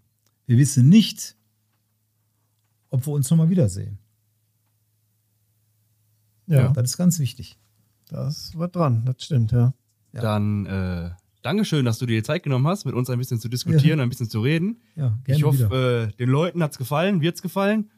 Wir 0.46 0.58
wissen 0.58 0.88
nicht, 0.88 1.36
ob 2.90 3.06
wir 3.06 3.12
uns 3.12 3.30
nochmal 3.30 3.50
wiedersehen. 3.50 3.98
Ja, 6.46 6.68
Das 6.68 6.90
ist 6.90 6.96
ganz 6.96 7.18
wichtig. 7.18 7.58
da 8.08 8.28
ist 8.28 8.52
was 8.56 8.70
dran, 8.70 9.04
das 9.04 9.16
stimmt, 9.24 9.52
ja. 9.52 9.74
Ja. 10.12 10.20
Dann 10.22 10.66
äh, 10.66 11.10
Dankeschön, 11.42 11.84
dass 11.84 11.98
du 11.98 12.06
dir 12.06 12.16
die 12.16 12.22
Zeit 12.22 12.42
genommen 12.42 12.66
hast, 12.66 12.84
mit 12.86 12.94
uns 12.94 13.10
ein 13.10 13.18
bisschen 13.18 13.38
zu 13.38 13.48
diskutieren, 13.48 14.00
ein 14.00 14.08
bisschen 14.08 14.28
zu 14.28 14.40
reden. 14.40 14.80
Ja, 14.96 15.18
gerne 15.24 15.38
ich 15.38 15.44
hoffe, 15.44 15.58
wieder. 15.70 16.02
äh, 16.04 16.12
den 16.12 16.28
Leuten 16.28 16.62
hat 16.62 16.72
es 16.72 16.78
gefallen, 16.78 17.20
wird 17.20 17.36
es 17.36 17.42
gefallen. 17.42 17.90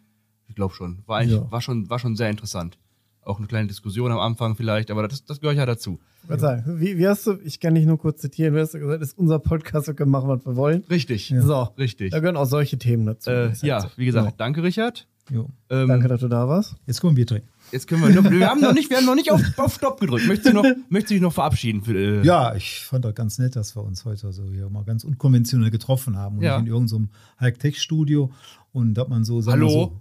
Ich 0.49 0.55
glaube 0.55 0.75
schon. 0.75 0.99
War, 1.07 1.19
eigentlich, 1.19 1.39
Ja. 1.39 1.51
war, 1.51 1.61
schon. 1.61 1.89
war 1.91 1.99
schon 1.99 2.17
sehr 2.17 2.31
interessant. 2.31 2.79
Auch 3.23 3.39
eine 3.39 3.47
kleine 3.47 3.69
Diskussion 3.69 4.11
am 4.11 4.19
Anfang 4.21 4.57
vielleicht, 4.57 4.91
aber 4.91 5.07
das, 5.07 5.25
das 5.25 5.41
gehört 5.41 5.59
ja 5.59 5.67
dazu. 5.67 6.01
Ich 6.23 6.29
wollte 6.31 6.41
sagen, 6.41 6.81
wie, 6.81 6.97
wie 6.97 7.07
hast 7.07 7.27
du, 7.27 7.39
ich 7.45 7.61
kann 7.61 7.75
dich 7.75 7.85
nur 7.85 7.99
kurz 7.99 8.21
zitieren, 8.23 8.55
wie 8.55 8.61
hast 8.61 8.73
du 8.75 8.79
gesagt, 8.79 9.03
das 9.03 9.11
ist 9.11 9.19
unser 9.19 9.39
Podcast, 9.39 9.87
wir 9.87 9.95
können 9.95 10.11
machen, 10.11 10.29
was 10.29 10.47
wir 10.47 10.57
wollen. 10.57 10.83
Richtig. 10.89 11.33
So, 11.39 11.63
Richtig. 11.79 12.11
da 12.13 12.21
gehören 12.21 12.37
auch 12.39 12.47
solche 12.47 12.79
Themen 12.79 13.05
dazu. 13.07 13.31
Äh, 13.31 13.55
sag 13.55 13.63
ja, 13.65 13.81
so. 13.83 13.89
wie 13.97 14.07
gesagt, 14.07 14.27
Ja. 14.27 14.35
danke, 14.39 14.63
Richard. 14.63 15.07
Jo. 15.31 15.51
Ähm, 15.69 15.89
Danke, 15.89 16.09
dass 16.09 16.21
du 16.23 16.29
da 16.29 16.49
warst. 16.49 16.75
Jetzt 16.87 17.03
können 17.03 17.11
wir 17.11 17.13
ein 17.13 17.17
Bier 17.17 17.27
trinken. 17.27 17.49
Jetzt 17.71 17.87
können 17.87 18.01
wir 18.03 18.09
noch, 18.23 18.31
wir 18.31 18.49
haben 18.49 18.63
noch 18.63 18.73
nicht, 18.73 18.89
wir 18.89 18.97
haben 18.97 19.05
noch 19.05 19.15
nicht 19.15 19.31
auf, 19.31 19.43
auf 19.59 19.75
Stopp 19.75 20.01
gedrückt. 20.01 20.27
Möchtest 20.27 20.49
du 20.49 20.55
noch, 20.55 20.65
möchtest 20.89 21.11
du 21.11 21.15
dich 21.17 21.23
noch 21.23 21.35
verabschieden? 21.35 21.83
Für, 21.83 21.95
äh, 21.95 22.23
Ja, 22.25 22.55
ich 22.55 22.81
fand 22.87 23.05
das 23.05 23.15
ganz 23.15 23.39
nett, 23.39 23.55
dass 23.55 23.77
wir 23.77 23.83
uns 23.85 24.07
heute 24.07 24.33
so 24.33 24.45
hier 24.51 24.71
mal 24.71 24.85
ganz 24.85 25.05
unkonventionell 25.05 25.71
getroffen 25.71 26.17
haben 26.17 26.39
und 26.39 26.45
Ja. 26.45 26.57
nicht 26.59 26.69
in 26.69 26.73
irgendeinem 26.73 27.11
Hightech-Studio 27.43 28.31
und 28.73 28.95
dass 28.95 29.09
man 29.09 29.25
so 29.25 29.45
Hallo? 29.45 30.01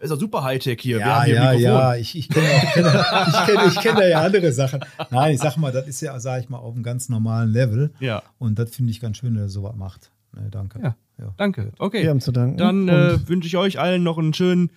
Ist 0.00 0.10
doch 0.10 0.18
super 0.18 0.44
Hightech 0.44 0.80
hier. 0.80 0.98
wir 0.98 1.06
Ja, 1.06 1.16
haben 1.16 1.24
hier 1.24 1.34
ja, 1.34 1.52
ja, 1.52 1.94
ich, 1.96 2.16
ich 2.16 2.28
kenne 2.28 2.46
ich 2.46 2.72
kenn, 2.72 2.86
ich 2.86 3.46
kenn, 3.46 3.68
ich 3.68 3.80
kenn 3.80 3.96
da 3.96 4.06
ja 4.06 4.20
andere 4.20 4.52
Sachen. 4.52 4.84
Nein, 5.10 5.34
ich 5.34 5.40
sag 5.40 5.56
mal, 5.56 5.72
das 5.72 5.88
ist 5.88 6.00
ja, 6.00 6.18
sag 6.20 6.40
ich 6.40 6.48
mal, 6.48 6.58
auf 6.58 6.74
einem 6.74 6.84
ganz 6.84 7.08
normalen 7.08 7.50
Level. 7.50 7.92
Ja. 7.98 8.22
Und 8.38 8.58
das 8.58 8.70
finde 8.70 8.92
ich 8.92 9.00
ganz 9.00 9.16
schön, 9.16 9.34
dass 9.34 9.44
er 9.44 9.48
sowas 9.48 9.74
macht. 9.76 10.12
Ne, 10.32 10.48
danke. 10.50 10.80
Ja. 10.80 10.94
Danke. 11.36 11.72
Okay. 11.78 12.02
Wir 12.04 12.10
haben 12.10 12.20
zu 12.20 12.30
danken. 12.30 12.58
Dann 12.58 12.88
äh, 12.88 13.28
wünsche 13.28 13.48
ich 13.48 13.56
euch 13.56 13.80
allen 13.80 14.04
noch 14.04 14.18
einen 14.18 14.34
schönen 14.34 14.70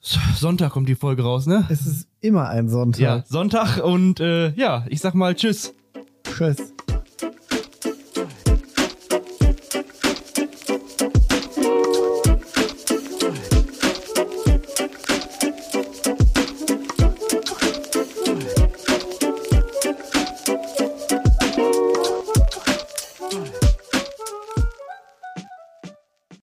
Sonntag 0.00 0.70
kommt 0.72 0.88
die 0.88 0.94
Folge 0.94 1.22
raus, 1.22 1.46
ne? 1.46 1.66
es 1.70 1.84
ist 1.86 2.08
immer 2.20 2.48
ein 2.48 2.68
Sonntag. 2.68 3.00
Ja, 3.00 3.24
Sonntag 3.26 3.82
und 3.82 4.20
äh, 4.20 4.50
ja, 4.52 4.84
ich 4.88 5.00
sag 5.00 5.14
mal 5.14 5.34
Tschüss. 5.34 5.74
Tschüss. 6.22 6.72